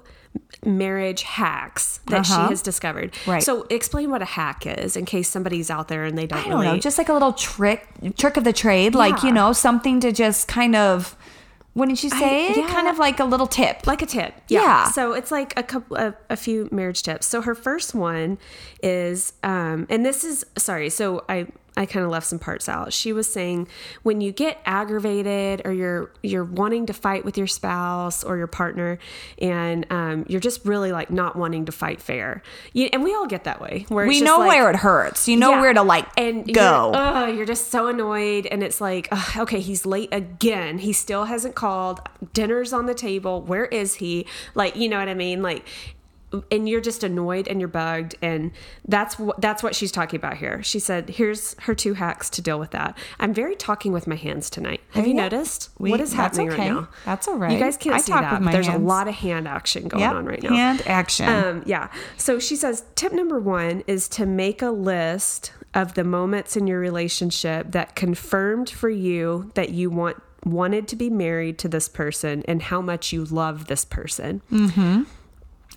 marriage 0.64 1.24
hacks 1.24 2.00
that 2.08 2.20
Uh-huh. 2.30 2.46
she 2.46 2.50
has 2.52 2.62
discovered. 2.62 3.16
Right. 3.26 3.42
So 3.42 3.66
explain 3.70 4.12
what 4.12 4.22
a 4.22 4.26
hack 4.26 4.68
is 4.68 4.96
in 4.96 5.06
case 5.06 5.30
somebody's 5.30 5.72
out 5.72 5.88
there 5.88 6.04
and 6.04 6.18
they 6.18 6.28
don't, 6.28 6.40
I 6.40 6.44
don't 6.50 6.60
really 6.62 6.74
know, 6.74 6.78
just 6.78 6.98
like 6.98 7.10
a 7.10 7.14
little 7.14 7.34
trick, 7.34 7.88
trick 8.18 8.38
of 8.38 8.44
the 8.44 8.54
trade, 8.54 8.94
like 8.94 9.24
you 9.24 9.32
know, 9.32 9.54
something 9.54 10.00
to 10.02 10.12
just 10.12 10.48
kind 10.48 10.76
of. 10.76 11.16
Wouldn't 11.76 12.04
you 12.04 12.10
say? 12.10 12.52
it? 12.52 12.58
yeah. 12.58 12.68
Kind 12.68 12.88
of 12.88 12.98
like 12.98 13.20
a 13.20 13.26
little 13.26 13.48
tip. 13.48 13.86
like 13.88 14.02
a 14.02 14.06
tip. 14.06 14.34
Yeah. 14.48 14.90
So 14.92 15.14
it's 15.14 15.32
like 15.32 15.58
a 15.58 15.64
couple 15.64 15.98
a, 15.98 16.16
a 16.30 16.36
few 16.36 16.68
marriage 16.72 17.04
tips. 17.04 17.28
So 17.28 17.42
her 17.42 17.56
first 17.56 17.94
one 17.94 18.38
is 18.82 19.34
um 19.44 19.88
and 19.90 20.06
this 20.06 20.24
is 20.24 20.46
sorry, 20.58 20.90
so 20.90 21.24
I 21.30 21.48
I 21.80 21.86
kind 21.86 22.04
of 22.04 22.12
left 22.12 22.28
some 22.28 22.40
parts 22.40 22.68
out. 22.68 22.92
She 22.92 23.14
was 23.14 23.32
saying 23.32 23.70
when 24.04 24.20
you 24.20 24.34
get 24.34 24.60
aggravated 24.66 25.62
or 25.64 25.72
you're 25.72 26.12
you're 26.22 26.44
wanting 26.44 26.88
to 26.88 26.94
fight 26.94 27.24
with 27.24 27.38
your 27.38 27.48
spouse 27.48 28.22
or 28.22 28.36
your 28.36 28.48
partner 28.48 29.00
and 29.42 29.86
um, 29.90 30.26
you're 30.28 30.42
just 30.42 30.66
really 30.66 30.92
like 30.92 31.10
not 31.10 31.38
wanting 31.38 31.66
to 31.66 31.72
fight 31.72 32.02
fair. 32.02 32.44
You, 32.74 32.90
and 32.92 33.02
we 33.02 33.16
all 33.16 33.28
get 33.28 33.46
that 33.46 33.62
way. 33.62 33.86
Where 33.88 34.06
it's 34.06 34.20
we 34.20 34.22
know 34.22 34.40
like- 34.40 34.50
where 34.50 34.70
it 34.70 34.76
hurts. 34.76 35.30
You 35.30 35.38
know 35.38 35.52
yeah. 35.52 35.62
where 35.62 35.74
to 35.74 35.82
like 35.82 36.06
and 36.18 36.46
go. 36.54 36.92
You're, 36.92 36.96
ugh, 36.96 37.36
you're 37.38 37.46
just 37.46 37.72
so 37.72 37.88
annoyed, 37.88 38.46
and 38.48 38.62
it's 38.62 38.82
like, 38.82 39.08
okay, 39.38 39.62
he's 39.62 39.86
late 39.86 40.10
again. 40.12 40.80
He 40.80 40.92
still 40.92 41.26
hasn't 41.26 41.56
called. 41.56 42.02
Dinner's 42.34 42.74
on 42.74 42.88
the 42.88 42.94
table. 42.94 43.42
Where 43.42 43.66
is 43.66 43.96
he? 43.96 44.26
Like, 44.54 44.76
you 44.76 44.90
know 44.90 45.00
what 45.00 45.08
I 45.08 45.14
mean? 45.14 45.42
Like, 45.42 45.66
and 46.52 46.70
you're 46.70 46.82
just 46.82 47.04
annoyed 47.04 47.48
and 47.48 47.60
you're 47.60 47.68
bugged, 47.68 48.16
and 48.22 48.52
that's 48.88 49.18
what 49.18 49.40
that's 49.42 49.64
what 49.64 49.76
she's 49.76 49.92
talking 49.92 50.18
about 50.18 50.38
here. 50.38 50.62
She 50.64 50.80
said, 50.80 51.10
"Here's 51.10 51.56
her 51.62 51.74
two 51.74 51.94
hacks 51.96 52.30
to 52.32 52.42
deal 52.42 52.60
with 52.60 52.72
that." 52.72 52.98
I'm 53.20 53.34
very 53.34 53.56
talking 53.56 53.92
with 53.92 54.06
my 54.08 54.16
hands 54.16 54.50
tonight. 54.50 54.82
Have 54.92 55.08
you 55.08 55.16
Yeah. 55.16 55.24
noticed 55.24 55.70
We- 55.80 55.92
what 55.92 56.02
is 56.02 56.14
happening 56.14 56.50
okay. 56.52 56.62
right 56.70 56.72
now? 56.82 56.88
That's 57.06 57.28
all 57.28 57.38
right. 57.38 57.52
You 57.52 57.60
guys 57.60 57.78
can't 57.78 57.96
I 57.96 58.00
see 58.00 58.12
talk 58.12 58.22
that. 58.22 58.32
with 58.34 58.40
but 58.42 58.46
my 58.46 58.52
there's 58.52 58.68
a 58.68 58.78
lot 58.78 59.08
of 59.08 59.16
hand 59.16 59.48
action 59.48 59.88
going 59.88 60.02
Yep, 60.02 60.14
on 60.14 60.26
right 60.26 60.44
now. 60.44 60.50
hand 60.50 60.84
action. 60.86 61.28
Um, 61.28 61.64
yeah. 61.66 61.88
So 62.18 62.38
she 62.40 62.56
says 62.56 62.84
tip 62.96 63.12
number 63.14 63.40
one 63.40 63.84
is 63.88 64.08
to 64.10 64.26
make 64.26 64.62
a 64.62 64.70
list 64.72 65.52
of 65.74 65.94
the 65.94 66.04
moments 66.04 66.56
in 66.58 66.66
your 66.68 66.80
relationship 66.80 67.72
that 67.72 67.96
confirmed 67.96 68.70
for 68.70 68.90
you 68.90 69.52
that 69.56 69.70
you 69.70 69.90
want 69.90 70.18
wanted 70.46 70.88
to 70.88 70.96
be 70.96 71.10
married 71.10 71.58
to 71.60 71.68
this 71.68 71.90
person 71.90 72.42
and 72.48 72.62
how 72.62 72.82
much 72.82 73.12
you 73.12 73.26
love 73.26 73.68
this 73.68 73.84
person. 73.84 74.42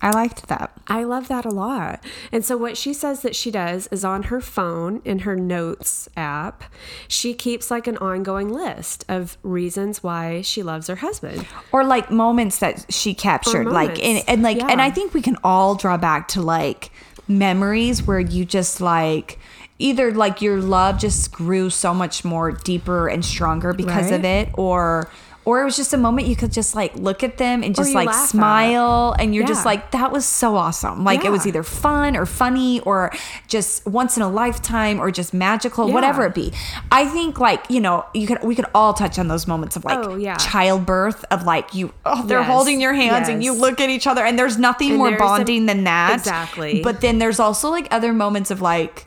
I 0.03 0.11
liked 0.11 0.47
that. 0.49 0.71
I 0.87 1.05
love 1.05 1.29
that 1.29 1.45
a 1.45 1.49
lot. 1.49 2.03
And 2.31 2.43
so 2.43 2.57
what 2.57 2.75
she 2.75 2.93
says 2.93 3.21
that 3.21 3.37
she 3.37 3.49
does 3.49 3.87
is 3.87 4.03
on 4.03 4.23
her 4.23 4.41
phone 4.41 5.01
in 5.05 5.19
her 5.19 5.37
notes 5.37 6.09
app, 6.17 6.65
she 7.07 7.33
keeps 7.33 7.71
like 7.71 7.87
an 7.87 7.97
ongoing 7.97 8.49
list 8.49 9.05
of 9.07 9.37
reasons 9.43 10.03
why 10.03 10.41
she 10.41 10.61
loves 10.61 10.87
her 10.87 10.97
husband. 10.97 11.47
Or 11.71 11.85
like 11.85 12.11
moments 12.11 12.59
that 12.59 12.85
she 12.93 13.13
captured, 13.13 13.67
like 13.67 14.03
and, 14.03 14.23
and 14.27 14.43
like, 14.43 14.61
and 14.61 14.81
I 14.81 14.91
think 14.91 15.13
we 15.13 15.21
can 15.21 15.37
all 15.41 15.75
draw 15.75 15.95
back 15.95 16.27
to 16.29 16.41
like 16.41 16.91
memories 17.25 18.03
where 18.03 18.19
you 18.19 18.43
just 18.43 18.81
like 18.81 19.39
either 19.79 20.11
like 20.11 20.41
your 20.41 20.59
love 20.61 20.99
just 20.99 21.31
grew 21.31 21.69
so 21.69 21.93
much 21.93 22.25
more 22.25 22.51
deeper 22.51 23.07
and 23.07 23.23
stronger 23.23 23.71
because 23.73 24.11
of 24.11 24.25
it, 24.25 24.49
or 24.55 25.09
or 25.45 25.61
it 25.61 25.65
was 25.65 25.75
just 25.75 25.93
a 25.93 25.97
moment 25.97 26.27
you 26.27 26.35
could 26.35 26.51
just 26.51 26.73
like 26.75 26.95
look 26.95 27.23
at 27.23 27.37
them 27.37 27.63
and 27.63 27.75
just 27.75 27.93
like 27.93 28.13
smile 28.13 29.15
and 29.19 29.33
you're 29.35 29.45
just 29.45 29.65
like 29.65 29.91
that 29.91 30.11
was 30.11 30.25
so 30.25 30.55
awesome 30.55 31.03
like 31.03 31.23
it 31.25 31.31
was 31.31 31.45
either 31.47 31.63
fun 31.63 32.15
or 32.15 32.25
funny 32.25 32.79
or 32.81 33.11
just 33.47 33.85
once 33.85 34.17
in 34.17 34.23
a 34.23 34.29
lifetime 34.29 34.99
or 34.99 35.11
just 35.11 35.33
magical 35.33 35.87
Yeah. 35.87 35.93
whatever 35.93 36.25
it 36.25 36.33
be 36.35 36.51
i 36.91 37.05
think 37.05 37.39
like 37.39 37.63
you 37.69 37.79
know 37.79 38.05
you 38.13 38.27
could 38.27 38.41
we 38.43 38.55
could 38.55 38.65
all 38.73 38.93
touch 38.93 39.17
on 39.19 39.27
those 39.27 39.47
moments 39.47 39.75
of 39.75 39.85
like 39.85 39.97
Oh, 39.99 40.15
yeah. 40.15 40.37
childbirth 40.37 41.23
of 41.31 41.43
like 41.43 41.73
you 41.73 41.93
oh 42.05 42.25
they're 42.25 42.39
Yes. 42.39 42.47
holding 42.49 42.81
your 42.81 42.93
hands 42.93 43.29
and 43.29 43.43
you 43.43 43.53
look 43.53 43.79
at 43.79 43.89
each 43.89 44.07
other 44.07 44.23
and 44.25 44.37
there's 44.37 44.57
nothing 44.57 44.89
And 44.89 44.97
more 44.97 45.09
there's 45.09 45.21
a- 45.21 45.23
bonding 45.23 45.65
than 45.65 45.83
that 45.85 46.13
Exactly. 46.19 46.81
but 46.81 47.01
then 47.01 47.19
there's 47.19 47.39
also 47.39 47.69
like 47.69 47.87
other 47.91 48.13
moments 48.13 48.51
of 48.51 48.61
like 48.61 49.05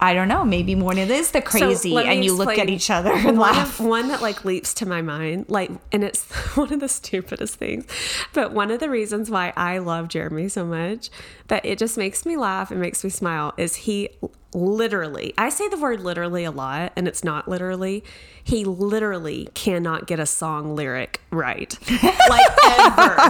i 0.00 0.14
don't 0.14 0.28
know 0.28 0.44
maybe 0.44 0.74
when 0.74 0.98
it 0.98 1.10
is 1.10 1.30
the 1.30 1.42
crazy 1.42 1.94
me 1.94 2.06
and 2.06 2.24
you 2.24 2.34
look 2.34 2.58
at 2.58 2.68
each 2.68 2.90
other 2.90 3.12
and 3.12 3.38
one 3.38 3.54
laugh. 3.54 3.80
Of, 3.80 3.86
one 3.86 4.08
that 4.08 4.22
like 4.22 4.44
leaps 4.44 4.74
to 4.74 4.86
my 4.86 5.02
mind, 5.02 5.46
like, 5.48 5.70
and 5.92 6.04
it's 6.04 6.24
one 6.56 6.72
of 6.72 6.80
the 6.80 6.88
stupidest 6.88 7.56
things, 7.56 7.86
but 8.32 8.52
one 8.52 8.70
of 8.70 8.80
the 8.80 8.90
reasons 8.90 9.30
why 9.30 9.52
I 9.56 9.78
love 9.78 10.08
Jeremy 10.08 10.48
so 10.48 10.64
much 10.64 11.10
that 11.48 11.64
it 11.64 11.78
just 11.78 11.96
makes 11.96 12.26
me 12.26 12.36
laugh 12.36 12.70
and 12.70 12.80
makes 12.80 13.04
me 13.04 13.10
smile 13.10 13.54
is 13.56 13.76
he 13.76 14.08
literally, 14.52 15.34
I 15.38 15.48
say 15.48 15.68
the 15.68 15.78
word 15.78 16.00
literally 16.00 16.44
a 16.44 16.50
lot, 16.50 16.92
and 16.96 17.06
it's 17.08 17.22
not 17.24 17.48
literally. 17.48 18.04
He 18.42 18.64
literally 18.64 19.48
cannot 19.54 20.06
get 20.06 20.18
a 20.18 20.24
song 20.26 20.74
lyric 20.74 21.20
right. 21.30 21.76
Like 22.30 22.46
ever. 22.64 23.20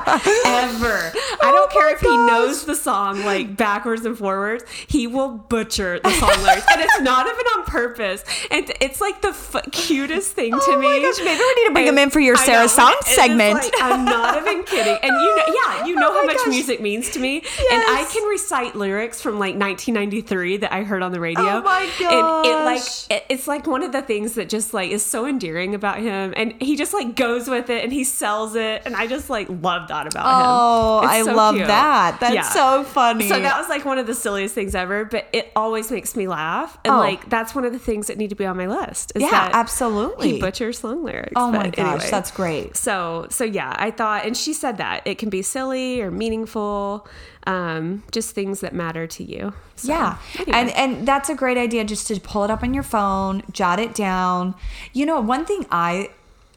ever. 0.46 1.12
I 1.12 1.38
oh 1.42 1.52
don't 1.52 1.70
care 1.72 1.92
if 1.94 2.00
he 2.00 2.16
knows 2.26 2.64
the 2.64 2.74
song 2.74 3.24
like 3.24 3.56
backwards 3.56 4.04
and 4.04 4.16
forwards, 4.16 4.64
he 4.86 5.06
will 5.06 5.28
butcher 5.30 5.98
the 6.00 6.10
song 6.12 6.42
lyrics. 6.42 6.66
And 6.72 6.80
it's 6.80 7.00
not 7.00 7.26
even 7.26 7.46
on 7.58 7.64
purpose. 7.64 8.24
And 8.50 8.70
it's 8.80 9.00
like 9.00 9.20
the 9.22 9.28
f- 9.30 9.56
cutest 9.72 10.32
thing 10.32 10.52
to 10.52 10.58
Oh 10.62 10.78
me. 10.78 10.86
my 10.86 11.02
gosh, 11.02 11.18
maybe 11.24 11.40
we 11.40 11.54
need 11.62 11.68
to 11.68 11.72
bring 11.72 11.86
him 11.86 11.98
in 11.98 12.10
for 12.10 12.20
your 12.20 12.36
Sarah 12.36 12.62
know, 12.62 12.66
Song 12.68 12.94
segment. 13.02 13.54
like- 13.54 13.72
I'm 13.80 14.04
not 14.04 14.36
even 14.46 14.62
kidding. 14.64 14.96
And 15.02 15.12
you 15.12 15.36
know, 15.36 15.44
yeah, 15.48 15.86
you 15.86 15.94
know 15.96 16.10
Oh 16.10 16.20
how 16.20 16.24
much 16.26 16.36
gosh. 16.36 16.48
music 16.48 16.80
means 16.80 17.10
to 17.10 17.18
me. 17.20 17.38
And 17.38 17.82
I 17.82 18.08
can 18.12 18.28
recite 18.28 18.76
lyrics 18.76 19.20
from 19.20 19.34
like 19.34 19.56
1993 19.56 20.58
that 20.58 20.72
I 20.72 20.82
heard 20.84 21.02
on 21.02 21.09
the 21.12 21.20
radio. 21.20 21.42
Oh 21.42 21.62
my 21.62 21.82
And 22.00 22.46
it 22.46 22.64
like 22.64 22.82
it, 23.10 23.24
it's 23.28 23.46
like 23.48 23.66
one 23.66 23.82
of 23.82 23.92
the 23.92 24.02
things 24.02 24.34
that 24.34 24.48
just 24.48 24.72
like 24.74 24.90
is 24.90 25.04
so 25.04 25.26
endearing 25.26 25.74
about 25.74 25.98
him. 25.98 26.32
And 26.36 26.54
he 26.60 26.76
just 26.76 26.92
like 26.92 27.16
goes 27.16 27.48
with 27.48 27.70
it 27.70 27.82
and 27.84 27.92
he 27.92 28.04
sells 28.04 28.54
it. 28.54 28.82
And 28.84 28.94
I 28.96 29.06
just 29.06 29.30
like 29.30 29.48
love 29.48 29.88
that 29.88 30.06
about 30.06 30.26
him. 30.40 30.46
Oh, 30.46 30.98
I 31.04 31.22
so 31.22 31.34
love 31.34 31.54
cute. 31.54 31.66
that. 31.66 32.18
That's 32.20 32.52
so 32.52 32.84
funny. 32.84 33.28
So 33.28 33.38
that 33.40 33.58
was 33.58 33.68
like 33.68 33.84
one 33.84 33.98
of 33.98 34.06
the 34.06 34.14
silliest 34.14 34.54
things 34.54 34.74
ever, 34.74 35.04
but 35.04 35.26
it 35.32 35.50
always 35.56 35.90
makes 35.90 36.16
me 36.16 36.28
laugh. 36.28 36.78
And 36.84 36.94
Oh. 36.94 36.98
like 36.98 37.28
that's 37.28 37.54
one 37.54 37.64
of 37.64 37.72
the 37.72 37.78
things 37.78 38.06
that 38.08 38.18
need 38.18 38.30
to 38.30 38.36
be 38.36 38.46
on 38.46 38.56
my 38.56 38.66
list. 38.66 39.12
Is 39.14 39.22
Yeah, 39.22 39.30
that 39.30 39.52
absolutely. 39.54 40.32
He 40.32 40.40
butchers 40.40 40.78
song 40.78 41.04
lyrics. 41.04 41.32
Oh 41.36 41.50
my 41.50 41.70
gosh, 41.70 41.78
anyway. 41.94 42.10
that's 42.10 42.30
great. 42.30 42.76
So 42.76 43.26
so 43.30 43.44
yeah, 43.44 43.74
I 43.78 43.90
thought, 43.90 44.24
and 44.24 44.36
she 44.36 44.52
said 44.52 44.78
that 44.78 45.06
it 45.06 45.18
can 45.18 45.30
be 45.30 45.42
silly 45.42 46.00
or 46.00 46.10
meaningful, 46.10 47.06
um, 47.46 48.02
just 48.12 48.34
things 48.34 48.60
that 48.60 48.74
matter 48.74 49.06
to 49.06 49.24
you. 49.24 49.52
So, 49.76 49.88
Yeah. 49.92 50.18
anyway. 50.38 50.58
And 50.58 50.70
and 50.70 51.08
that's 51.08 51.28
a 51.28 51.34
great 51.34 51.56
idea 51.56 51.84
just 51.84 52.06
to 52.08 52.20
pull 52.20 52.44
it 52.44 52.50
up 52.50 52.62
on 52.62 52.74
your 52.74 52.82
phone, 52.82 53.42
jot 53.50 53.78
it 53.80 53.94
down. 53.94 54.54
You 54.92 55.06
know, 55.06 55.20
one 55.20 55.44
thing 55.46 55.66
I 55.70 56.10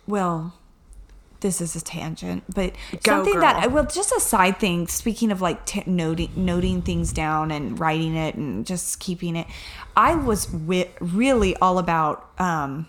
well 0.08 0.54
this 1.40 1.60
is 1.60 1.76
a 1.76 1.82
tangent, 1.82 2.42
but 2.56 2.72
Go, 3.04 3.16
something 3.18 3.38
that 3.42 3.64
girl. 3.64 3.72
well, 3.74 3.86
just 3.86 4.14
a 4.14 4.20
side 4.22 4.60
thing. 4.60 4.88
Speaking 4.88 5.30
of 5.30 5.42
like 5.42 5.66
t- 5.66 5.84
noting 5.86 6.32
noting 6.38 6.82
things 6.82 7.12
down 7.12 7.52
and 7.52 7.78
writing 7.78 8.16
it 8.16 8.36
and 8.36 8.66
just 8.66 9.00
keeping 9.02 9.36
it, 9.36 9.46
I 9.98 10.16
was 10.16 10.46
wi- 10.46 10.88
really 11.02 11.54
all 11.58 11.80
about 11.80 12.30
um, 12.40 12.88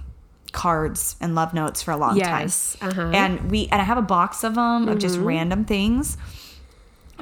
cards 0.52 1.16
and 1.20 1.34
love 1.34 1.52
notes 1.52 1.82
for 1.82 1.90
a 1.90 1.96
long 1.96 2.16
Yes, 2.16 2.76
time. 2.78 2.90
uh-huh. 2.90 3.10
And 3.12 3.50
we 3.50 3.66
and 3.72 3.80
I 3.80 3.84
have 3.84 3.98
a 3.98 4.02
box 4.02 4.44
of 4.44 4.54
them 4.54 4.82
of 4.84 4.88
Mm-hmm. 4.90 4.98
just 5.00 5.18
random 5.18 5.64
things. 5.64 6.16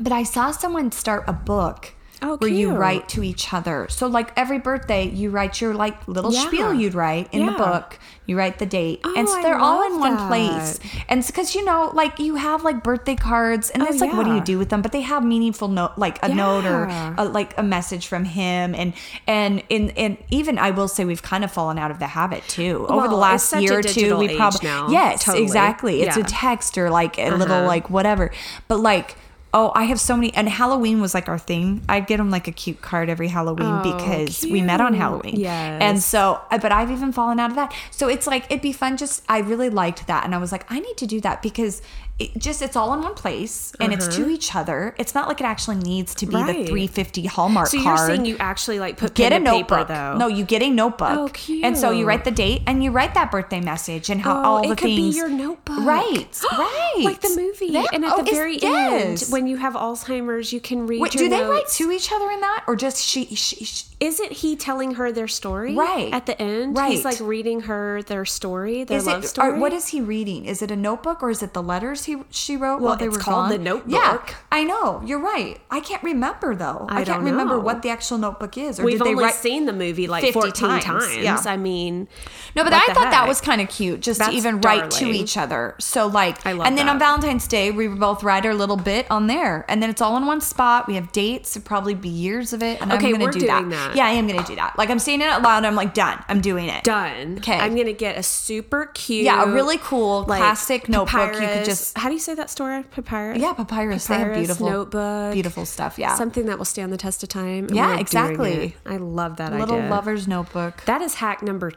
But 0.00 0.12
I 0.12 0.22
saw 0.22 0.50
someone 0.50 0.92
start 0.92 1.24
a 1.26 1.32
book 1.32 1.94
Oh, 2.24 2.36
where 2.36 2.48
you 2.48 2.70
write 2.72 3.08
to 3.08 3.24
each 3.24 3.52
other. 3.52 3.88
So 3.90 4.06
like 4.06 4.32
every 4.36 4.60
birthday, 4.60 5.08
you 5.08 5.30
write 5.30 5.60
your 5.60 5.74
like 5.74 6.06
little 6.06 6.32
Yeah. 6.32 6.46
spiel 6.46 6.72
you'd 6.72 6.94
write 6.94 7.28
in 7.32 7.46
the 7.46 7.52
book. 7.52 7.98
You 8.26 8.38
write 8.38 8.60
the 8.60 8.66
date, 8.66 9.00
and 9.04 9.26
Oh, 9.26 9.34
so 9.34 9.42
they're 9.42 9.58
all 9.58 9.82
in 9.84 9.98
love 9.98 10.00
one 10.20 10.28
place. 10.28 10.78
And 11.08 11.26
because 11.26 11.56
you 11.56 11.64
know, 11.64 11.90
like 11.92 12.20
you 12.20 12.36
have 12.36 12.62
like 12.62 12.84
birthday 12.84 13.16
cards, 13.16 13.70
and 13.70 13.82
Oh, 13.82 13.86
it's 13.86 14.00
like, 14.00 14.12
what 14.12 14.24
do 14.24 14.32
you 14.36 14.40
do 14.40 14.56
with 14.56 14.68
them? 14.68 14.82
But 14.82 14.92
they 14.92 15.00
have 15.00 15.24
meaningful 15.24 15.66
note, 15.66 15.94
like 15.96 16.20
a 16.24 16.32
note 16.32 16.64
or 16.64 16.84
a, 17.18 17.24
like 17.24 17.58
a 17.58 17.62
message 17.64 18.06
from 18.06 18.24
him. 18.24 18.76
And 18.76 18.92
and 19.26 19.64
in 19.68 19.90
and 19.90 20.16
even 20.30 20.58
I 20.60 20.70
will 20.70 20.86
say 20.86 21.04
we've 21.04 21.22
kind 21.22 21.42
of 21.42 21.50
fallen 21.50 21.76
out 21.76 21.90
of 21.90 21.98
the 21.98 22.06
habit 22.06 22.44
too 22.46 22.86
over 22.88 23.08
the 23.08 23.16
last 23.16 23.52
year 23.60 23.80
or 23.80 23.82
two. 23.82 24.16
We 24.16 24.36
probably 24.36 24.68
yes, 24.94 25.24
Totally. 25.24 25.42
exactly. 25.42 26.02
It's 26.02 26.16
a 26.16 26.22
text 26.22 26.78
or 26.78 26.88
like 26.88 27.18
a 27.18 27.30
little 27.30 27.56
Uh-huh. 27.56 27.66
like 27.66 27.90
whatever. 27.90 28.30
But 28.68 28.78
like. 28.78 29.16
Oh, 29.54 29.70
I 29.74 29.84
have 29.84 30.00
so 30.00 30.16
many, 30.16 30.32
and 30.34 30.48
Halloween 30.48 31.00
was 31.00 31.12
like 31.12 31.28
our 31.28 31.38
thing. 31.38 31.82
I'd 31.88 32.06
get 32.06 32.18
him 32.18 32.30
like 32.30 32.48
a 32.48 32.52
cute 32.52 32.80
card 32.80 33.10
every 33.10 33.28
Halloween 33.28 33.66
Oh, 33.66 33.82
because 33.98 34.42
we 34.44 34.62
met 34.62 34.80
on. 34.80 34.94
Halloween. 34.94 35.36
Yes. 35.38 35.82
And 35.82 36.02
so, 36.02 36.40
uh, 36.50 36.56
but 36.58 36.72
I've 36.72 36.90
even 36.90 37.12
fallen 37.12 37.38
out 37.38 37.50
of 37.50 37.56
that. 37.56 37.74
So 37.90 38.08
it's 38.08 38.26
like, 38.26 38.46
it'd 38.46 38.62
be 38.62 38.72
fun. 38.72 38.96
Just, 38.96 39.22
I 39.28 39.40
really 39.40 39.68
liked 39.68 40.06
that. 40.06 40.24
And 40.24 40.34
I 40.34 40.38
was 40.38 40.52
like, 40.52 40.64
I 40.70 40.80
need 40.80 40.96
to 40.98 41.06
do 41.06 41.20
that 41.20 41.42
because 41.42 41.82
it 42.18 42.36
just, 42.38 42.62
it's 42.62 42.76
all 42.76 42.92
in 42.94 43.00
one 43.02 43.14
place 43.14 43.72
and 43.80 43.92
it's 43.92 44.06
to 44.16 44.28
each 44.28 44.54
other. 44.54 44.94
It's 44.98 45.14
not 45.14 45.28
like 45.28 45.40
it 45.40 45.44
actually 45.46 45.76
needs 45.76 46.14
to 46.16 46.26
be 46.26 46.32
the 46.32 46.38
Uh-huh. 46.42 46.52
350 46.66 47.26
Hallmark 47.26 47.66
so 47.68 47.82
card 47.82 47.98
you're 47.98 48.06
saying 48.06 48.24
you 48.26 48.36
actually 48.38 48.78
like 48.78 48.96
put 48.98 49.14
get 49.14 49.32
a 49.32 49.38
to 49.38 49.44
paper 49.44 49.76
notebook. 49.76 49.88
though? 49.88 50.16
No, 50.18 50.26
you 50.28 50.44
get 50.44 50.62
a 50.62 50.70
notebook. 50.70 51.08
Oh, 51.10 51.28
cute. 51.32 51.64
And 51.64 51.76
so 51.76 51.90
you 51.90 52.04
write 52.06 52.24
the 52.24 52.30
date 52.30 52.62
and 52.66 52.82
you 52.84 52.90
write 52.90 53.14
that 53.14 53.30
birthday 53.30 53.60
message 53.60 54.08
and 54.10 54.20
how 54.20 54.38
Oh, 54.40 54.44
all 54.44 54.62
it 54.64 54.68
the 54.68 54.76
could 54.76 54.86
be 54.86 54.96
things. 54.96 55.16
your 55.16 55.28
notebook. 55.30 55.78
Right, 55.84 56.40
right. 56.52 56.94
like 57.02 57.20
the 57.22 57.30
movie. 57.36 57.66
Yeah. 57.72 57.84
And 57.92 58.04
at 58.04 58.12
Oh, 58.12 58.22
the 58.22 58.30
very 58.30 58.58
yes. 58.58 59.22
end, 59.24 59.32
when 59.32 59.41
you 59.46 59.56
have 59.56 59.74
Alzheimer's, 59.74 60.52
you 60.52 60.60
can 60.60 60.86
read. 60.86 61.00
Wait, 61.00 61.12
do 61.12 61.28
they 61.28 61.42
write 61.42 61.68
to 61.68 61.90
each 61.90 62.12
other 62.12 62.30
in 62.30 62.40
that, 62.40 62.64
or 62.66 62.76
just 62.76 63.02
she? 63.02 63.26
she, 63.34 63.64
she 63.64 63.84
Isn't 64.02 64.32
he 64.32 64.56
telling 64.56 64.94
her 64.94 65.12
their 65.12 65.28
story? 65.28 65.76
Right. 65.76 66.12
At 66.12 66.26
the 66.26 66.40
end? 66.42 66.76
Right. 66.76 66.90
He's 66.92 67.04
like 67.04 67.20
reading 67.20 67.60
her 67.62 68.02
their 68.02 68.24
story, 68.24 68.82
their 68.82 68.98
is 68.98 69.06
love 69.06 69.22
it? 69.22 69.28
story. 69.28 69.50
Or 69.52 69.58
what 69.58 69.72
is 69.72 69.88
he 69.88 70.00
reading? 70.00 70.44
Is 70.44 70.60
it 70.60 70.72
a 70.72 70.76
notebook 70.76 71.22
or 71.22 71.30
is 71.30 71.40
it 71.40 71.52
the 71.54 71.62
letters 71.62 72.04
he 72.04 72.16
she 72.30 72.56
wrote 72.56 72.80
Well, 72.80 72.90
while 72.90 72.96
they 72.96 73.06
it's 73.06 73.16
were 73.16 73.22
called 73.22 73.44
gone? 73.44 73.50
The 73.50 73.58
Notebook. 73.58 73.92
Yeah, 73.92 74.34
I 74.50 74.64
know. 74.64 75.00
You're 75.06 75.20
right. 75.20 75.60
I 75.70 75.78
can't 75.80 76.02
remember 76.02 76.56
though. 76.56 76.86
I, 76.88 76.92
I 76.92 77.04
can't 77.04 77.06
don't 77.06 77.24
remember 77.24 77.54
know. 77.58 77.60
what 77.60 77.82
the 77.82 77.90
actual 77.90 78.18
notebook 78.18 78.58
is. 78.58 78.80
Or 78.80 78.84
We've 78.84 78.98
did 78.98 79.06
they 79.06 79.10
only 79.10 79.24
write? 79.24 79.34
seen 79.34 79.66
the 79.66 79.72
movie 79.72 80.08
like 80.08 80.22
50 80.24 80.32
14 80.32 80.52
times. 80.52 80.84
times. 80.84 81.16
Yeah. 81.18 81.40
I 81.46 81.56
mean, 81.56 82.08
No, 82.56 82.64
but 82.64 82.72
I 82.72 82.80
thought 82.94 83.10
that 83.12 83.28
was 83.28 83.40
kind 83.40 83.60
of 83.60 83.68
cute, 83.68 84.00
just 84.00 84.18
That's 84.18 84.32
to 84.32 84.36
even 84.36 84.60
write 84.62 84.90
to 84.92 85.06
each 85.06 85.36
other. 85.36 85.76
So 85.78 86.08
like, 86.08 86.44
I 86.44 86.52
love 86.52 86.66
and 86.66 86.76
then 86.76 86.88
on. 86.88 86.98
Valentine's 86.98 87.46
Day, 87.46 87.70
we 87.70 87.86
were 87.86 87.94
both 87.96 88.22
write 88.24 88.44
our 88.46 88.54
little 88.54 88.76
bit 88.76 89.08
on 89.10 89.28
there, 89.28 89.64
and 89.68 89.80
then 89.82 89.90
it's 89.90 90.00
all 90.02 90.16
in 90.16 90.26
one 90.26 90.40
spot. 90.40 90.88
We 90.88 90.94
have 90.96 91.12
dates, 91.12 91.54
it'd 91.56 91.64
probably 91.66 91.94
be 91.94 92.08
years 92.08 92.52
of 92.52 92.62
it, 92.64 92.80
and 92.82 92.92
Okay, 92.92 93.06
I'm 93.06 93.12
gonna 93.12 93.24
we're 93.26 93.30
do 93.30 93.40
doing 93.40 93.68
that. 93.70 93.91
That. 93.92 93.96
Yeah, 93.98 94.06
I 94.06 94.10
am 94.12 94.26
gonna 94.26 94.44
do 94.44 94.56
that. 94.56 94.76
Like 94.78 94.90
I'm 94.90 94.98
saying 94.98 95.20
it 95.20 95.28
out 95.28 95.42
loud. 95.42 95.64
I'm 95.64 95.74
like 95.74 95.94
done. 95.94 96.22
I'm 96.28 96.40
doing 96.40 96.68
it. 96.68 96.84
done. 96.84 97.38
Okay. 97.38 97.58
I'm 97.58 97.74
going 97.74 97.86
to 97.86 97.92
get 97.92 98.16
a 98.18 98.22
super 98.22 98.86
cute. 98.86 99.24
Yeah, 99.24 99.44
a 99.44 99.52
really 99.52 99.78
cool 99.78 100.24
like, 100.24 100.38
classic 100.38 100.88
notebook. 100.88 101.34
You 101.34 101.40
could 101.40 101.64
just 101.64 101.96
How 101.96 102.08
do 102.08 102.14
you 102.14 102.20
say 102.20 102.34
that 102.34 102.50
store? 102.50 102.82
Papyrus? 102.90 103.38
yeah, 103.38 103.52
papyrus. 103.52 104.06
They 104.06 104.14
have 104.14 104.22
Papyrus 104.28 104.38
beautiful 104.46 104.70
notebook. 104.70 105.32
beautiful 105.34 105.66
stuff. 105.66 105.98
Yeah, 105.98 106.14
Something 106.14 106.46
that 106.46 106.58
will 106.58 106.64
stand 106.64 106.92
the 106.92 106.96
test 106.96 107.22
of 107.22 107.28
time. 107.28 107.68
Yeah, 107.72 107.98
exactly. 107.98 108.76
I 108.86 108.96
love 108.96 109.36
that 109.36 109.52
little 109.52 109.76
idea. 109.78 109.90
lover's 109.90 110.26
notebook. 110.28 110.82
That 110.86 111.02
is 111.02 111.14
hack 111.14 111.42
number. 111.42 111.72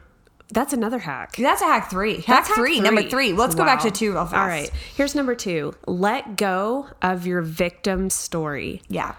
That's 0.52 0.72
another 0.72 0.98
hack. 1.00 1.36
That's 1.36 1.60
a 1.60 1.64
hack 1.64 1.90
three. 1.90 2.20
Hack, 2.20 2.46
hack 2.46 2.54
three, 2.54 2.80
number 2.80 3.02
three. 3.02 3.32
Let's 3.32 3.54
go 3.56 3.64
back 3.64 3.82
to 3.82 3.90
two 3.90 4.12
real 4.12 4.26
fast. 4.26 4.34
All 4.34 4.46
right. 4.46 4.70
Here's 4.94 5.14
number 5.14 5.34
two. 5.34 5.74
Let 5.86 6.36
go 6.36 6.86
of 7.02 7.26
your 7.26 7.42
victim 7.42 8.10
story. 8.10 8.80
Yeah, 8.88 9.16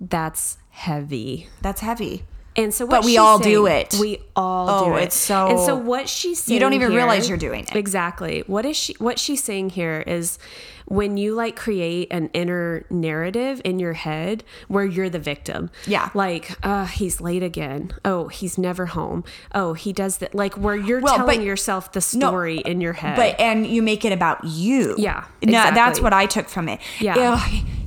That's 0.00 0.57
heavy. 0.78 1.48
that's 1.60 1.80
heavy. 1.80 2.24
And 2.56 2.74
so, 2.74 2.86
what 2.86 2.90
But 2.90 3.04
we 3.04 3.16
all 3.18 3.38
do 3.38 3.66
it. 3.66 3.94
We 4.00 4.18
all 4.34 4.68
Oh, 4.68 4.84
do 4.90 4.96
it. 4.96 5.04
it's 5.04 5.16
so- 5.16 5.46
And 5.46 5.60
so, 5.60 5.76
what 5.76 6.08
she's 6.08 6.42
saying 6.42 6.54
You 6.54 6.58
don't 6.60 6.72
even 6.72 6.90
here- 6.90 6.98
realize 6.98 7.28
you're 7.28 7.38
doing 7.38 7.62
it. 7.64 7.76
Exactly. 7.76 8.42
What 8.48 8.66
is 8.66 8.76
she? 8.76 8.94
What 8.98 9.20
she's 9.20 9.44
saying 9.44 9.70
here 9.70 10.02
is 10.08 10.40
when 10.86 11.16
you 11.16 11.34
like 11.36 11.54
create 11.54 12.08
an 12.10 12.30
inner 12.32 12.84
narrative 12.90 13.60
in 13.64 13.78
your 13.78 13.92
head 13.92 14.42
where 14.66 14.84
you're 14.84 15.10
the 15.10 15.20
victim. 15.20 15.70
Yeah. 15.86 16.08
Like, 16.14 16.50
uh, 16.64 16.86
he's 16.86 17.20
late 17.20 17.44
again. 17.44 17.92
Oh, 18.04 18.26
he's 18.26 18.58
never 18.58 18.86
home. 18.86 19.22
Oh, 19.54 19.74
he 19.74 19.92
does 19.92 20.16
that. 20.18 20.34
Like 20.34 20.54
where 20.54 20.74
you're 20.74 21.00
Well, 21.00 21.14
telling 21.16 21.38
but- 21.40 21.46
yourself 21.46 21.92
the 21.92 22.04
No, 22.14 22.28
story 22.28 22.58
in 22.58 22.80
your 22.80 22.94
head. 22.94 23.14
But 23.14 23.38
and 23.38 23.68
you 23.68 23.82
make 23.82 24.04
it 24.04 24.12
about 24.12 24.42
you. 24.42 24.96
Yeah, 24.98 25.24
No, 25.44 25.70
that's 25.72 26.00
what 26.00 26.12
I 26.12 26.26
took 26.26 26.48
from 26.48 26.68
it. 26.68 26.80
Yeah. 26.98 27.38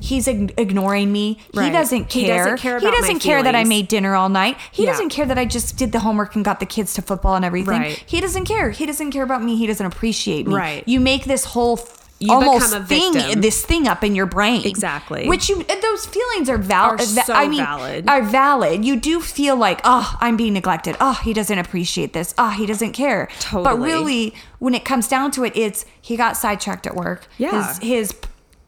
He's 0.02 0.28
ig- 0.28 0.54
ignoring 0.58 1.12
me. 1.12 1.38
He 1.54 1.70
doesn't 1.70 2.12
He 2.12 2.26
care. 2.26 2.44
doesn't 2.44 2.58
care 2.58 2.80
He 2.80 2.92
doesn't 2.92 3.20
care 3.20 3.42
that 3.44 3.56
I 3.56 3.64
made 3.64 3.88
dinner 3.88 4.16
all 4.16 4.28
night. 4.30 4.58
He 4.72 4.84
Yeah. 4.84 4.92
doesn't 4.92 5.10
care 5.10 5.26
that 5.26 5.38
I 5.38 5.46
just 5.46 5.78
did 5.78 5.92
the 5.94 6.00
homework 6.00 6.36
and 6.36 6.44
got 6.44 6.60
the 6.60 6.66
kids 6.66 6.94
to 6.96 7.02
football 7.02 7.36
and 7.36 7.46
everything. 7.46 7.80
Right. 7.80 8.04
He 8.06 8.20
doesn't 8.20 8.46
care. 8.46 8.72
He 8.72 8.86
doesn't 8.86 9.12
care 9.12 9.24
about 9.24 9.42
me. 9.44 9.56
He 9.56 9.68
doesn't 9.68 9.86
appreciate 9.86 10.48
me. 10.48 10.56
Right. 10.56 10.84
You 10.86 11.00
make 11.00 11.26
this 11.26 11.46
whole 11.46 11.80
You 12.20 12.32
almost 12.34 12.68
become 12.70 12.84
a 12.84 12.86
thing 12.86 13.42
this 13.42 13.66
thing 13.66 13.88
up 13.88 14.04
in 14.04 14.14
your 14.14 14.28
brain. 14.28 14.62
Exactly. 14.64 15.28
Which 15.28 15.50
you 15.50 15.64
those 15.82 16.06
feelings 16.06 16.50
are 16.50 16.58
valid. 16.60 17.02
Are 17.02 17.04
so 17.06 17.34
I 17.34 17.48
mean, 17.48 17.64
valid. 17.64 18.08
are 18.08 18.22
valid. 18.22 18.86
You 18.86 18.96
do 18.96 19.20
feel 19.22 19.56
like, 19.56 19.82
oh, 19.84 20.16
I'm 20.22 20.38
being 20.38 20.54
neglected. 20.54 20.96
Oh, 21.00 21.20
he 21.24 21.34
doesn't 21.34 21.58
appreciate 21.58 22.14
this. 22.14 22.36
Oh, 22.38 22.50
he 22.52 22.68
doesn't 22.68 22.92
care. 22.94 23.28
Totally. 23.40 23.64
but 23.64 23.80
really, 23.84 24.34
when 24.60 24.76
it 24.76 24.86
comes 24.86 25.08
down 25.08 25.32
to 25.32 25.44
it, 25.44 25.54
it's 25.56 25.84
he 26.00 26.16
got 26.16 26.38
sidetracked 26.38 26.86
at 26.86 26.96
work. 26.96 27.26
Yeah. 27.40 27.68
His, 27.74 27.78
his 27.80 28.14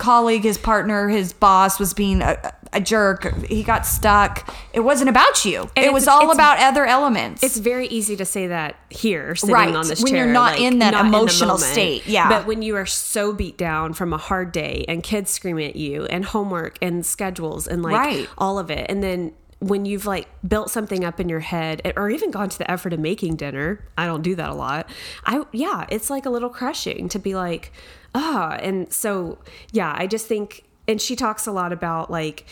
colleague, 0.03 0.43
his 0.43 0.57
partner, 0.57 1.07
his 1.09 1.31
boss 1.33 1.79
was 1.79 1.93
being 1.93 2.21
a, 2.21 2.53
a 2.73 2.81
jerk. 2.81 3.33
He 3.45 3.63
got 3.63 3.85
stuck. 3.85 4.53
It 4.73 4.81
wasn't 4.81 5.09
about 5.09 5.45
you. 5.45 5.69
And 5.75 5.85
it 5.85 5.93
was 5.93 6.07
all 6.07 6.31
about 6.31 6.59
other 6.59 6.85
elements. 6.85 7.41
It's 7.43 7.57
very 7.57 7.87
easy 7.87 8.15
to 8.17 8.25
say 8.25 8.47
that 8.47 8.75
here, 8.89 9.35
sitting 9.35 9.53
Right, 9.53 9.73
on 9.73 9.87
this 9.87 10.03
when 10.03 10.11
chair, 10.13 10.25
you're 10.25 10.33
not 10.33 10.53
like, 10.53 10.61
in 10.61 10.79
that 10.79 10.91
the 10.91 10.99
emotional 10.99 11.55
moment. 11.55 11.71
state, 11.71 12.05
yeah. 12.05 12.27
But 12.29 12.45
when 12.45 12.61
you 12.61 12.75
are 12.75 12.85
so 12.85 13.31
beat 13.33 13.57
down 13.57 13.93
from 13.93 14.11
a 14.13 14.17
hard 14.17 14.51
day 14.51 14.83
and 14.87 15.01
kids 15.01 15.31
screaming 15.31 15.69
at 15.69 15.75
you 15.77 16.05
and 16.05 16.25
homework 16.25 16.77
and 16.81 17.05
schedules 17.05 17.67
and 17.67 17.81
like 17.81 17.93
Right. 17.95 18.29
all 18.37 18.59
of 18.59 18.69
it, 18.69 18.85
and 18.89 19.01
then 19.01 19.33
when 19.59 19.85
you've 19.85 20.05
like 20.05 20.27
built 20.45 20.69
something 20.69 21.05
up 21.05 21.21
in 21.21 21.29
your 21.29 21.39
head 21.39 21.93
or 21.95 22.09
even 22.09 22.31
gone 22.31 22.49
to 22.49 22.57
the 22.57 22.69
effort 22.69 22.91
of 22.91 22.99
making 22.99 23.37
dinner, 23.37 23.79
I 23.97 24.05
don't 24.07 24.21
do 24.21 24.35
that 24.35 24.49
a 24.49 24.53
lot. 24.53 24.89
I 25.25 25.43
yeah, 25.53 25.85
it's 25.89 26.09
like 26.09 26.25
a 26.25 26.29
little 26.29 26.49
crushing 26.49 27.07
to 27.09 27.17
be 27.19 27.33
like, 27.33 27.71
ah, 28.15 28.57
and 28.61 28.91
so 28.91 29.37
yeah, 29.71 29.93
I 29.97 30.07
just 30.07 30.27
think, 30.27 30.63
and 30.87 31.01
she 31.01 31.15
talks 31.15 31.47
a 31.47 31.51
lot 31.51 31.71
about 31.73 32.11
like 32.11 32.45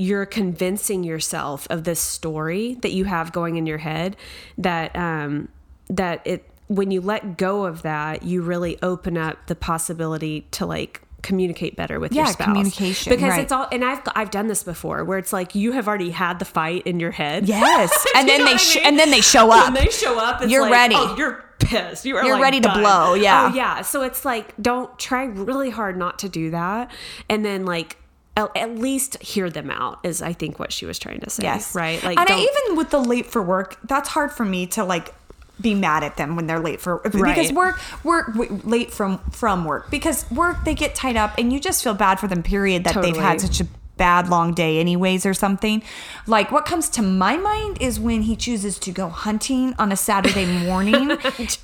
you're 0.00 0.26
convincing 0.26 1.04
yourself 1.04 1.66
of 1.68 1.84
this 1.84 2.00
story 2.00 2.74
that 2.80 2.92
you 2.92 3.04
have 3.04 3.32
going 3.32 3.56
in 3.56 3.66
your 3.66 3.78
head 3.78 4.16
that 4.56 4.96
um 4.96 5.46
that 5.90 6.26
it 6.26 6.48
when 6.68 6.90
you 6.90 7.02
let 7.02 7.36
go 7.36 7.66
of 7.66 7.82
that 7.82 8.22
you 8.22 8.40
really 8.40 8.78
open 8.82 9.18
up 9.18 9.46
the 9.46 9.54
possibility 9.54 10.46
to 10.52 10.64
like 10.64 11.02
communicate 11.22 11.76
better 11.76 12.00
with 12.00 12.12
your 12.12 12.24
Yeah, 12.24 12.30
spouse 12.32 12.46
communication, 12.46 13.10
because 13.10 13.30
right. 13.30 13.40
it's 13.42 13.52
all 13.52 13.68
and 13.70 13.84
I've 13.84 14.00
I've 14.14 14.30
done 14.30 14.46
this 14.48 14.62
before 14.62 15.04
where 15.04 15.18
it's 15.18 15.32
like 15.32 15.54
you 15.54 15.72
have 15.72 15.86
already 15.88 16.10
had 16.10 16.38
the 16.38 16.44
fight 16.44 16.86
in 16.86 16.98
your 17.00 17.10
head 17.10 17.48
Yes. 17.48 17.90
And 18.16 18.28
then 18.28 18.40
they 18.40 18.52
what 18.52 18.54
I 18.54 18.56
sh- 18.56 18.76
mean? 18.76 18.86
and 18.86 18.98
then 18.98 19.10
they 19.10 19.20
show 19.20 19.48
When 19.48 19.58
up. 19.58 19.74
they 19.74 19.90
show 19.90 20.18
up, 20.18 20.42
You're 20.48 20.62
like, 20.62 20.72
ready. 20.72 20.94
Oh, 20.96 21.14
you're 21.16 21.44
pissed. 21.58 22.04
You 22.04 22.16
are 22.16 22.24
You're 22.24 22.34
like, 22.34 22.42
ready 22.42 22.60
to 22.60 22.68
done. 22.68 22.80
blow, 22.80 23.10
oh, 23.10 23.14
yeah. 23.14 23.50
Oh, 23.52 23.54
yeah. 23.54 23.82
So 23.82 24.02
it's 24.02 24.24
like, 24.24 24.54
don't 24.60 24.98
try 24.98 25.24
really 25.24 25.70
hard 25.70 25.96
not 25.96 26.18
to 26.20 26.28
do 26.28 26.50
that, 26.50 26.90
and 27.28 27.44
then 27.44 27.64
like. 27.64 27.96
At 28.36 28.56
at 28.56 28.76
least 28.78 29.20
hear 29.20 29.50
them 29.50 29.72
out 29.72 29.98
is 30.04 30.22
I 30.22 30.32
think 30.34 30.60
what 30.60 30.72
she 30.72 30.86
was 30.86 31.00
trying 31.00 31.18
to 31.20 31.28
say. 31.28 31.42
Yes. 31.42 31.74
Right. 31.74 32.00
Like 32.02 32.16
and 32.16 32.28
I, 32.30 32.38
even 32.38 32.76
with 32.76 32.90
the 32.90 33.00
late 33.00 33.26
for 33.26 33.42
work, 33.42 33.76
that's 33.82 34.08
hard 34.08 34.30
for 34.30 34.44
me 34.44 34.66
to 34.68 34.84
like 34.84 35.12
be 35.60 35.74
mad 35.74 36.02
at 36.02 36.16
them 36.16 36.36
when 36.36 36.46
they're 36.46 36.60
late 36.60 36.80
for 36.80 36.98
because 36.98 37.52
work 37.52 37.78
work 38.04 38.26
w- 38.34 38.60
late 38.64 38.92
from 38.92 39.18
from 39.30 39.64
work 39.64 39.90
because 39.90 40.30
work 40.30 40.64
they 40.64 40.74
get 40.74 40.94
tied 40.94 41.16
up 41.16 41.32
and 41.38 41.52
you 41.52 41.60
just 41.60 41.82
feel 41.82 41.94
bad 41.94 42.18
for 42.18 42.26
them 42.26 42.42
period 42.42 42.84
that 42.84 43.00
they've 43.02 43.16
had 43.16 43.40
such 43.40 43.60
a 43.60 43.66
bad 44.04 44.28
long 44.34 44.48
day 44.54 44.72
anyways 44.84 45.22
or 45.26 45.34
something 45.34 45.82
like 46.26 46.50
what 46.50 46.64
comes 46.64 46.88
to 46.96 47.02
my 47.02 47.36
mind 47.36 47.74
is 47.80 48.00
when 48.08 48.22
he 48.22 48.34
chooses 48.46 48.78
to 48.78 48.90
go 49.00 49.08
hunting 49.26 49.74
on 49.78 49.92
a 49.92 49.96
saturday 50.08 50.46
morning 50.66 51.10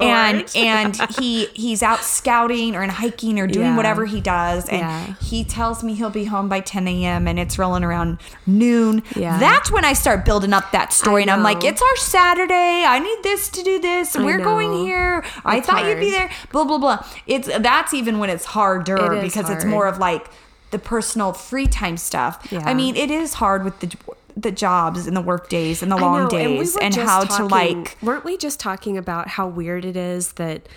and 0.01 0.45
and 0.55 0.97
he 1.19 1.47
he's 1.65 1.83
out 1.83 2.01
scouting 2.01 2.77
or 2.77 2.83
in 2.83 2.91
hiking 2.91 3.39
or 3.41 3.47
doing 3.47 3.67
Yeah. 3.69 3.77
whatever 3.77 4.05
he 4.05 4.21
does 4.21 4.69
and 4.69 4.81
Yeah. 4.81 5.15
he 5.31 5.45
tells 5.45 5.83
me 5.83 5.95
he'll 5.95 6.11
be 6.11 6.27
home 6.27 6.49
by 6.49 6.61
10 6.61 6.87
a.m 6.89 7.27
and 7.27 7.39
it's 7.39 7.59
rolling 7.59 7.85
around 7.85 8.19
noon 8.47 9.03
Yeah. 9.15 9.39
that's 9.39 9.71
when 9.71 9.85
I 9.85 9.95
start 9.95 10.25
building 10.25 10.53
up 10.53 10.71
that 10.73 10.93
story, 10.93 11.23
and 11.23 11.31
I'm 11.31 11.43
like, 11.43 11.63
"It's 11.65 11.81
our 11.81 11.97
Saturday. 11.97 12.85
I 12.85 12.99
need 12.99 13.19
this 13.23 13.49
to 13.51 13.63
do 13.63 13.79
this. 13.79 14.17
I 14.17 14.25
We're 14.25 14.39
going 14.53 14.73
here. 14.87 15.25
I 15.45 15.59
It's 15.59 15.67
thought 15.67 15.85
you'd 15.87 16.01
be 16.01 16.11
there." 16.11 16.29
Blah 16.53 16.65
blah 16.65 16.79
blah. 16.79 16.99
It's 17.27 17.49
that's 17.71 17.93
even 17.95 18.19
when 18.19 18.31
it's 18.31 18.45
harder 18.45 19.15
It 19.15 19.23
because 19.23 19.49
it's 19.51 19.65
more 19.65 19.87
of 19.87 19.99
like 19.99 20.25
the 20.71 20.79
personal 20.79 21.33
free 21.33 21.67
time 21.67 21.97
stuff. 21.97 22.47
Yeah. 22.51 22.63
I 22.65 22.75
mean, 22.75 22.97
it 22.97 23.11
is 23.11 23.35
hard 23.35 23.65
with 23.65 23.81
the 23.81 23.97
the 24.39 24.53
jobs 24.53 25.07
and 25.07 25.17
the 25.17 25.23
work 25.23 25.49
days 25.49 25.83
and 25.83 25.91
the 25.91 25.97
long 25.97 26.29
know, 26.29 26.37
and 26.39 26.53
we 26.53 26.59
days 26.59 26.77
and, 26.77 26.95
how 26.95 27.25
to 27.25 27.47
like 27.47 27.97
weren't 28.03 28.23
we 28.25 28.37
just 28.37 28.61
talking 28.61 28.99
about 28.99 29.29
how 29.29 29.49
weird 29.49 29.85
it 29.87 29.97
is 29.97 30.33
that 30.33 30.69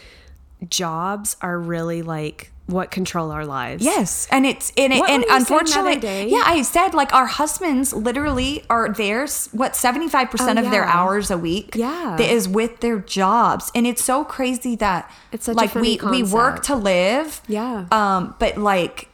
jobs 0.69 1.35
are 1.41 1.59
really 1.59 2.01
like 2.01 2.51
what 2.67 2.91
control 2.91 3.31
our 3.31 3.45
lives 3.45 3.83
Yes, 3.83 4.27
and 4.31 4.45
it's 4.45 4.71
and, 4.77 4.93
it, 4.93 5.01
and 5.01 5.01
were 5.01 5.07
you 5.07 5.09
saying 5.09 5.25
the 5.25 5.33
other 5.33 5.37
unfortunately, 5.39 6.31
yeah, 6.31 6.43
I 6.45 6.61
said 6.61 6.93
like 6.93 7.11
our 7.13 7.25
husbands 7.25 7.93
literally 7.93 8.63
are 8.69 8.89
theirs. 8.93 9.49
What 9.51 9.75
seventy 9.75 10.07
five 10.07 10.29
percent 10.29 10.59
Oh, 10.59 10.63
of 10.63 10.71
their 10.71 10.85
hours 10.85 11.31
a 11.31 11.37
week, 11.37 11.73
Yeah. 11.75 12.15
is 12.21 12.47
with 12.47 12.79
their 12.81 12.99
jobs, 12.99 13.71
and 13.73 13.87
it's 13.87 14.03
so 14.03 14.23
crazy 14.23 14.75
that 14.77 15.11
It's 15.31 15.45
such 15.47 15.55
like 15.57 15.73
we 15.73 15.99
we 16.09 16.21
work 16.23 16.61
to 16.63 16.75
live, 16.75 17.41
Yeah. 17.47 17.85
um, 17.91 18.35
but 18.39 18.57
like. 18.57 19.08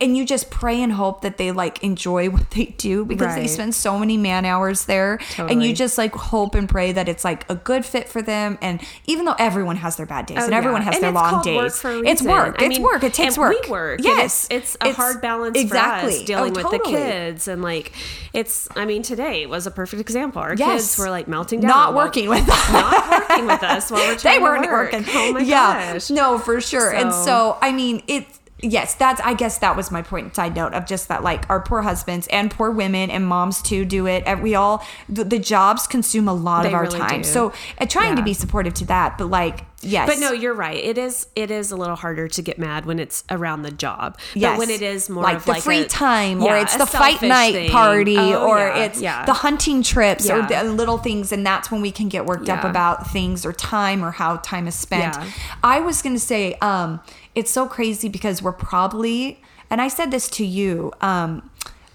And 0.00 0.16
you 0.16 0.24
just 0.24 0.50
pray 0.50 0.80
and 0.82 0.90
hope 0.90 1.20
that 1.20 1.36
they 1.36 1.52
like 1.52 1.82
enjoy 1.84 2.30
what 2.30 2.50
they 2.52 2.66
do 2.78 3.04
because 3.04 3.34
they 3.34 3.46
spend 3.46 3.74
so 3.74 3.98
many 3.98 4.16
man 4.16 4.46
hours 4.46 4.86
there. 4.86 5.18
And 5.36 5.62
you 5.62 5.74
just 5.74 5.98
like 5.98 6.12
hope 6.14 6.54
and 6.54 6.66
pray 6.66 6.92
that 6.92 7.08
it's 7.10 7.24
like 7.24 7.48
a 7.50 7.54
good 7.56 7.84
fit 7.84 8.08
for 8.08 8.22
them. 8.22 8.56
And 8.62 8.80
even 9.06 9.26
though 9.26 9.34
everyone 9.38 9.76
has 9.76 9.96
their 9.96 10.06
bad 10.06 10.24
days 10.26 10.38
Oh, 10.40 10.44
and 10.46 10.54
everyone 10.54 10.80
yeah. 10.80 10.86
has 10.86 10.94
And 10.96 11.02
their 11.04 11.10
it's 11.10 11.32
long 11.32 11.42
days, 11.42 11.84
work 11.84 12.06
it's 12.06 12.22
work. 12.22 12.56
I 12.58 12.64
It's 12.64 12.68
mean, 12.78 12.82
work. 12.82 13.04
It 13.04 13.12
takes 13.12 13.36
work. 13.36 13.54
We 13.64 13.70
work. 13.70 14.00
Yes, 14.02 14.46
it's, 14.50 14.76
it's 14.80 14.84
a 14.84 14.92
hard 14.92 15.20
balance 15.20 15.58
exactly. 15.60 16.12
for 16.12 16.18
us 16.20 16.24
dealing 16.24 16.56
Oh, 16.58 16.62
with 16.62 16.70
the 16.82 16.88
kids 16.88 17.46
and 17.48 17.60
like 17.60 17.92
it's. 18.32 18.68
I 18.76 18.86
mean, 18.86 19.02
today 19.02 19.44
was 19.44 19.66
a 19.66 19.70
perfect 19.70 20.00
example. 20.00 20.40
Our 20.40 20.54
Yes. 20.54 20.82
kids 20.96 20.98
were 20.98 21.10
like 21.10 21.28
melting 21.28 21.60
down, 21.60 21.68
Not 21.68 21.94
working 21.94 22.30
with 22.30 22.48
us. 22.48 22.72
not 22.72 23.10
working 23.28 23.46
with 23.46 23.62
us 23.62 23.90
while 23.90 24.00
we're 24.08 24.16
trying 24.18 24.38
they 24.38 24.42
weren't 24.42 24.64
to 24.64 24.70
work. 24.70 24.92
working. 24.92 25.04
Oh 25.14 25.32
my 25.34 25.40
yeah, 25.40 25.92
gosh! 25.92 26.08
no, 26.10 26.38
for 26.38 26.62
sure. 26.62 26.94
And 26.94 27.12
So- 27.12 27.24
so, 27.26 27.58
I 27.60 27.72
mean, 27.72 28.02
it's 28.06 28.40
yes, 28.60 28.94
that's. 28.94 29.20
I 29.20 29.34
guess 29.34 29.58
that 29.58 29.76
was 29.76 29.90
my 29.90 30.02
point. 30.02 30.34
Side 30.34 30.54
note 30.54 30.74
of 30.74 30.86
just 30.86 31.08
that, 31.08 31.22
like 31.22 31.48
our 31.50 31.60
poor 31.60 31.82
husbands 31.82 32.26
and 32.28 32.50
poor 32.50 32.70
women 32.70 33.10
and 33.10 33.26
moms 33.26 33.62
too 33.62 33.84
do 33.84 34.06
it. 34.06 34.22
And 34.26 34.42
we 34.42 34.54
all 34.54 34.84
the, 35.08 35.24
the 35.24 35.38
jobs 35.38 35.86
consume 35.86 36.28
a 36.28 36.34
lot 36.34 36.62
They 36.62 36.68
of 36.68 36.74
our 36.74 36.84
really 36.84 36.98
time. 36.98 37.22
do. 37.22 37.28
So, 37.28 37.52
uh, 37.78 37.86
trying 37.86 38.16
to 38.16 38.22
be 38.22 38.34
supportive 38.34 38.74
to 38.74 38.84
that, 38.86 39.18
but 39.18 39.26
like, 39.26 39.64
yes, 39.86 40.08
But 40.08 40.18
no, 40.18 40.32
you're 40.32 40.54
right. 40.54 40.76
It 40.76 40.98
is. 40.98 41.26
It 41.36 41.50
is 41.50 41.70
a 41.70 41.76
little 41.76 41.96
harder 41.96 42.28
to 42.28 42.42
get 42.42 42.58
mad 42.58 42.84
when 42.86 42.98
it's 42.98 43.24
around 43.30 43.62
the 43.62 43.70
job. 43.70 44.18
Yes. 44.34 44.52
But 44.52 44.58
when 44.58 44.70
it 44.70 44.82
is 44.82 45.08
more 45.08 45.22
like 45.22 45.42
the 45.44 45.52
like 45.52 45.62
free 45.62 45.80
a- 45.80 45.86
time, 45.86 46.42
or 46.42 46.46
yeah, 46.50 46.62
it's 46.62 46.76
the 46.76 46.86
fight 46.86 47.22
night 47.22 47.52
thing. 47.52 47.70
party, 47.70 48.16
Oh, 48.18 48.48
or 48.48 48.58
yeah, 48.58 48.84
it's 48.84 49.00
yeah. 49.00 49.24
the 49.24 49.32
hunting 49.34 49.82
trips, 49.82 50.28
or 50.28 50.42
the 50.42 50.64
little 50.64 50.98
things, 50.98 51.32
and 51.32 51.44
that's 51.46 51.70
when 51.70 51.80
we 51.80 51.90
can 51.92 52.08
get 52.08 52.26
worked 52.26 52.48
up 52.48 52.64
about 52.64 53.10
things 53.10 53.44
or 53.46 53.52
time 53.52 54.04
or 54.04 54.10
how 54.10 54.36
time 54.38 54.66
is 54.66 54.74
spent. 54.74 55.16
I 55.62 55.80
was 55.80 56.02
gonna 56.02 56.18
say, 56.18 56.54
um, 56.60 57.00
it's 57.34 57.50
so 57.50 57.66
crazy 57.66 58.08
because 58.08 58.42
we're 58.42 58.52
probably, 58.52 59.42
and 59.70 59.80
I 59.80 59.88
said 59.88 60.10
this 60.10 60.28
to 60.30 60.44
you, 60.44 60.92
um, 61.00 61.48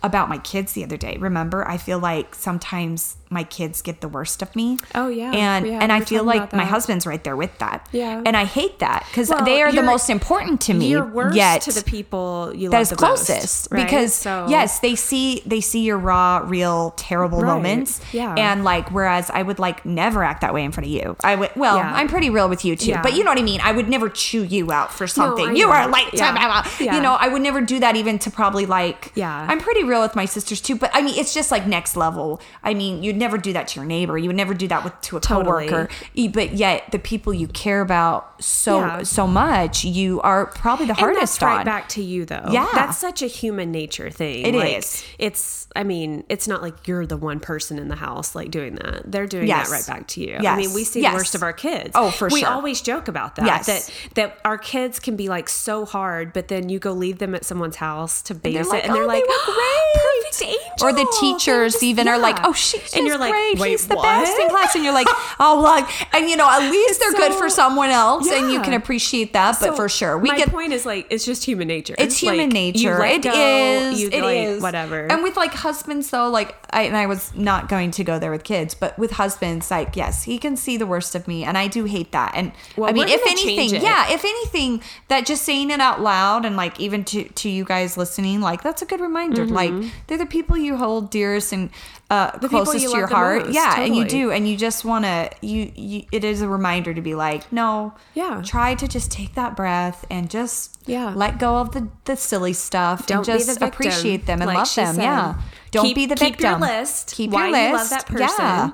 about 0.04 0.30
my 0.30 0.38
kids 0.40 0.74
the 0.74 0.84
other 0.84 0.98
day. 0.98 1.18
Remember, 1.20 1.68
I 1.68 1.78
feel 1.78 2.00
like 2.00 2.34
sometimes 2.36 3.18
my 3.32 3.44
kids 3.44 3.82
get 3.82 4.02
the 4.02 4.08
worst 4.10 4.42
of 4.42 4.54
me. 4.56 4.78
Oh, 4.94 5.08
yeah. 5.08 5.32
and 5.32 5.66
Yeah, 5.66 5.80
and 5.82 5.92
I 5.92 6.02
feel 6.02 6.24
like 6.24 6.52
my 6.54 6.66
husband's 6.66 7.08
right 7.08 7.24
there 7.24 7.36
with 7.38 7.58
that. 7.60 7.88
Yeah. 7.92 8.22
and 8.26 8.36
I 8.38 8.46
hate 8.46 8.80
that 8.80 9.06
because 9.10 9.30
Well, 9.30 9.44
they 9.46 9.62
are 9.64 9.72
the 9.72 9.82
most 9.84 10.10
important 10.10 10.62
to 10.62 10.74
me. 10.74 10.90
You're 10.90 11.06
worse 11.06 11.36
yet 11.36 11.62
to 11.64 11.72
the 11.72 11.84
people 11.84 12.52
you 12.54 12.70
that 12.70 12.76
love 12.78 12.82
is 12.84 12.90
the 12.90 12.96
closest 12.98 13.72
most, 13.72 13.72
right? 13.72 13.84
because 13.86 14.14
So- 14.14 14.46
yes 14.50 14.80
they 14.80 14.96
see 14.96 15.42
they 15.46 15.62
see 15.62 15.82
your 15.82 15.98
raw 15.98 16.42
real 16.46 16.92
terrible 16.98 17.40
Right. 17.42 17.48
moments 17.54 18.02
Yeah. 18.12 18.36
and 18.38 18.64
like 18.64 18.90
whereas 18.92 19.30
i 19.30 19.42
would 19.42 19.60
like 19.60 19.86
never 19.86 20.24
act 20.24 20.42
that 20.42 20.54
way 20.54 20.64
in 20.64 20.72
front 20.72 20.88
of 20.88 20.92
you 20.92 21.16
i 21.24 21.36
would 21.36 21.52
well 21.56 21.78
Yeah. 21.78 21.92
i'm 21.96 22.08
pretty 22.08 22.30
real 22.30 22.50
with 22.50 22.66
you 22.66 22.76
too 22.76 22.90
Yeah. 22.92 23.02
but 23.02 23.14
you 23.14 23.24
know 23.24 23.32
what 23.32 23.40
i 23.40 23.44
mean 23.44 23.62
i 23.64 23.72
would 23.72 23.88
never 23.90 24.10
chew 24.10 24.44
you 24.44 24.72
out 24.72 24.92
for 24.94 25.08
something 25.08 25.50
I 25.50 25.54
you 25.54 25.66
know. 25.66 25.72
are 25.72 25.88
like. 25.88 26.12
Yeah. 26.14 26.96
you 26.96 27.02
know 27.02 27.14
i 27.20 27.28
would 27.28 27.42
never 27.42 27.62
do 27.62 27.80
that 27.80 27.96
even 27.96 28.20
to 28.20 28.30
probably 28.32 28.66
like 28.66 29.12
Yeah. 29.16 29.46
i'm 29.50 29.60
pretty 29.60 29.84
real 29.84 30.02
with 30.02 30.16
my 30.16 30.26
sisters 30.26 30.60
too 30.62 30.76
but 30.76 30.92
i 30.94 31.02
mean 31.02 31.16
it's 31.18 31.34
just 31.34 31.52
like 31.52 31.66
next 31.68 31.96
level 31.96 32.42
i 32.64 32.74
mean 32.74 33.04
you'd 33.04 33.16
never 33.22 33.38
do 33.38 33.54
that 33.54 33.68
to 33.70 33.80
your 33.80 33.86
neighbor 33.88 34.18
you 34.18 34.28
would 34.28 34.36
never 34.36 34.54
do 34.54 34.68
that 34.68 34.84
with 34.84 34.94
to 35.02 35.16
a 35.16 35.20
Totally. 35.22 35.68
coworker 35.68 35.90
but 36.34 36.52
yet 36.54 36.92
the 36.92 37.00
people 37.00 37.34
you 37.34 37.48
care 37.48 37.80
about 37.82 38.44
so 38.44 38.80
Yeah. 38.80 39.04
so 39.04 39.26
much 39.28 39.86
you 39.86 40.20
are 40.22 40.48
probably 40.48 40.88
the 40.88 40.92
And 40.92 41.00
hardest 41.00 41.40
that's 41.40 41.42
right 41.44 41.60
on 41.60 41.66
back 41.66 41.88
to 41.90 42.04
you 42.04 42.26
though. 42.26 42.48
Yeah. 42.52 42.68
that's 42.74 42.98
such 42.98 43.22
a 43.22 43.28
human 43.28 43.72
nature 43.72 44.10
thing. 44.10 44.46
It 44.46 44.56
It 44.56 44.78
is. 44.78 45.04
It's. 45.20 45.68
I 45.76 45.84
mean, 45.84 46.26
it's 46.28 46.48
not 46.50 46.62
like 46.62 46.86
you're 46.88 47.06
the 47.06 47.16
one 47.16 47.40
person 47.40 47.80
in 47.80 47.88
the 47.88 47.96
house 47.96 48.36
like 48.36 48.52
doing 48.52 48.76
that. 48.76 49.10
They're 49.10 49.28
doing 49.28 49.48
Yes. 49.48 49.70
that 49.70 49.76
right 49.76 49.88
back 49.88 50.08
to 50.10 50.22
you. 50.22 50.36
I 50.38 50.56
mean, 50.58 50.74
we 50.74 50.84
see 50.84 51.02
Yes. 51.02 51.14
the 51.14 51.18
worst 51.18 51.36
of 51.36 51.44
our 51.44 51.54
kids. 51.54 51.92
Oh, 51.96 52.10
for 52.12 52.28
we 52.30 52.42
sure. 52.42 52.50
always 52.50 52.82
joke 52.82 53.08
about 53.08 53.36
that. 53.38 53.46
Yes. 53.46 53.66
That 53.68 53.92
that 54.16 54.38
our 54.44 54.58
kids 54.58 55.00
can 55.00 55.16
be 55.16 55.30
like 55.30 55.48
so 55.48 55.86
hard, 55.86 56.34
but 56.34 56.48
then 56.50 56.68
you 56.70 56.80
go 56.80 56.92
leave 56.92 57.20
them 57.20 57.34
at 57.36 57.46
someone's 57.46 57.78
house 57.78 58.22
to 58.24 58.36
babysit, 58.36 58.54
they're 58.54 58.64
like, 58.66 58.86
and 58.86 58.96
they're 58.96 59.04
"Oh, 59.04 59.08
like, 59.08 59.24
they 59.24 59.30
oh, 59.30 59.44
were 59.48 59.54
great." 59.54 60.32
perfect 60.32 60.42
angel. 60.44 60.88
Or 60.88 60.94
the 60.94 61.18
teachers 61.20 61.74
just- 61.74 61.84
even 61.84 62.08
are 62.08 62.18
like, 62.18 62.38
yeah. 62.38 62.48
"Oh, 62.48 62.54
she's 62.54 62.82
just 62.82 62.96
and 62.96 63.06
you're 63.12 63.20
like, 63.20 63.32
great. 63.32 63.60
Wait, 63.60 63.70
He's 63.72 63.88
the 63.88 63.96
what? 63.96 64.04
best 64.04 64.40
in 64.40 64.50
class." 64.50 64.76
And 64.76 64.84
you're 64.84 64.94
like, 64.94 65.08
"Oh, 65.40 65.60
like," 65.64 66.14
and 66.16 66.30
you 66.30 66.36
know, 66.36 66.50
at 66.50 66.70
least 66.72 67.00
they're 67.00 67.14
good 67.14 67.34
for 67.34 67.50
someone 67.50 67.90
else, 67.90 68.30
and 68.30 68.52
you 68.52 68.62
can 68.62 68.74
appreciate 68.74 69.34
that. 69.34 69.58
But 69.60 69.72
So 69.72 69.76
for 69.76 69.90
sure, 69.90 70.18
we 70.18 70.30
my 70.30 70.38
get 70.38 70.50
point 70.50 70.74
is 70.74 70.86
like 70.86 71.08
it's 71.10 71.26
just 71.26 71.46
human 71.46 71.68
nature. 71.68 71.96
it's 71.98 72.18
human 72.18 72.50
Like, 72.50 72.54
nature. 72.54 73.04
It 73.04 73.22
go, 73.24 73.32
is. 73.34 74.04
It 74.04 74.22
like, 74.22 74.38
is. 74.38 74.62
Whatever. 74.62 75.12
And 75.12 75.24
with 75.24 75.36
like 75.38 75.54
husbands, 75.54 76.10
though, 76.10 76.30
like 76.30 76.56
I 76.72 76.84
and 76.84 76.96
I 76.96 77.06
was 77.06 77.34
not 77.36 77.70
going 77.70 77.92
to 77.92 78.04
go 78.04 78.20
there 78.20 78.32
with 78.32 78.44
kids, 78.44 78.74
but 78.74 78.98
with 78.98 79.12
husbands, 79.12 79.70
like 79.72 79.96
yes, 79.96 80.24
he 80.24 80.38
can 80.38 80.56
see 80.56 80.78
the 80.78 80.88
worst 80.88 81.16
of 81.16 81.28
me, 81.28 81.44
and 81.44 81.58
I 81.58 81.68
do 81.68 81.86
hate 81.86 82.12
that. 82.12 82.34
And 82.36 82.52
Well, 82.78 82.90
I 82.90 82.94
mean, 82.94 83.08
if 83.08 83.22
anything, 83.28 83.82
yeah, 83.82 84.12
if 84.12 84.24
anything, 84.24 84.82
that 85.08 85.26
just 85.26 85.44
saying 85.44 85.72
it 85.72 85.80
out 85.80 86.02
loud 86.02 86.46
and 86.46 86.56
like 86.56 86.80
even 86.80 87.04
to 87.06 87.24
to 87.24 87.50
you 87.50 87.64
guys 87.66 87.98
listening, 87.98 88.42
like 88.42 88.64
that's 88.64 88.82
a 88.82 88.86
good 88.86 89.02
reminder. 89.02 89.46
Like 89.46 89.72
mm-hmm. 89.72 89.90
they're 90.08 90.18
the 90.18 90.26
people 90.26 90.58
you 90.58 90.78
hold 90.78 91.10
dearest 91.10 91.52
and 91.54 91.70
uh, 92.12 92.32
people 92.32 92.50
closest 92.64 92.84
you 92.84 92.92
to 92.92 92.98
your 92.98 93.08
heart. 93.08 93.46
most, 93.46 93.56
yeah, 93.56 93.80
and 93.80 93.96
you 93.96 94.06
do, 94.06 94.32
and 94.32 94.48
you 94.48 94.58
just 94.58 94.84
want 94.84 95.06
to. 95.06 95.30
You, 95.42 95.72
you, 95.76 96.04
it 96.12 96.24
is 96.24 96.42
a 96.42 96.48
reminder 96.48 96.94
to 96.94 97.02
be 97.02 97.16
like, 97.16 97.52
no, 97.52 97.94
Yeah. 98.14 98.42
try 98.46 98.76
to 98.76 98.88
just 98.88 99.12
take 99.12 99.36
that 99.36 99.56
breath 99.56 100.06
and 100.10 100.30
just 100.30 100.78
Yeah. 100.88 101.14
let 101.16 101.40
go 101.40 101.56
of 101.58 101.72
the 101.72 101.88
the 102.06 102.16
silly 102.18 102.54
stuff 102.54 103.08
Don't 103.08 103.20
and 103.28 103.40
just 103.40 103.60
the 103.60 103.66
appreciate 103.68 104.26
them 104.26 104.42
and 104.42 104.48
like 104.48 104.58
love 104.58 104.76
them. 104.76 104.96
said. 104.96 105.02
Yeah. 105.04 105.36
Don't 105.72 105.86
Keep- 105.86 105.96
be 105.96 106.06
the 106.06 106.16
victim. 106.16 106.34
keep 106.34 106.42
your 106.42 106.60
list. 106.60 107.14
Keep 107.16 107.32
why 107.32 107.44
your 107.48 107.52
list. 107.52 107.68
you 107.72 107.78
love 107.78 107.90
that 107.90 108.06
person. 108.08 108.28
Yeah. 108.46 108.72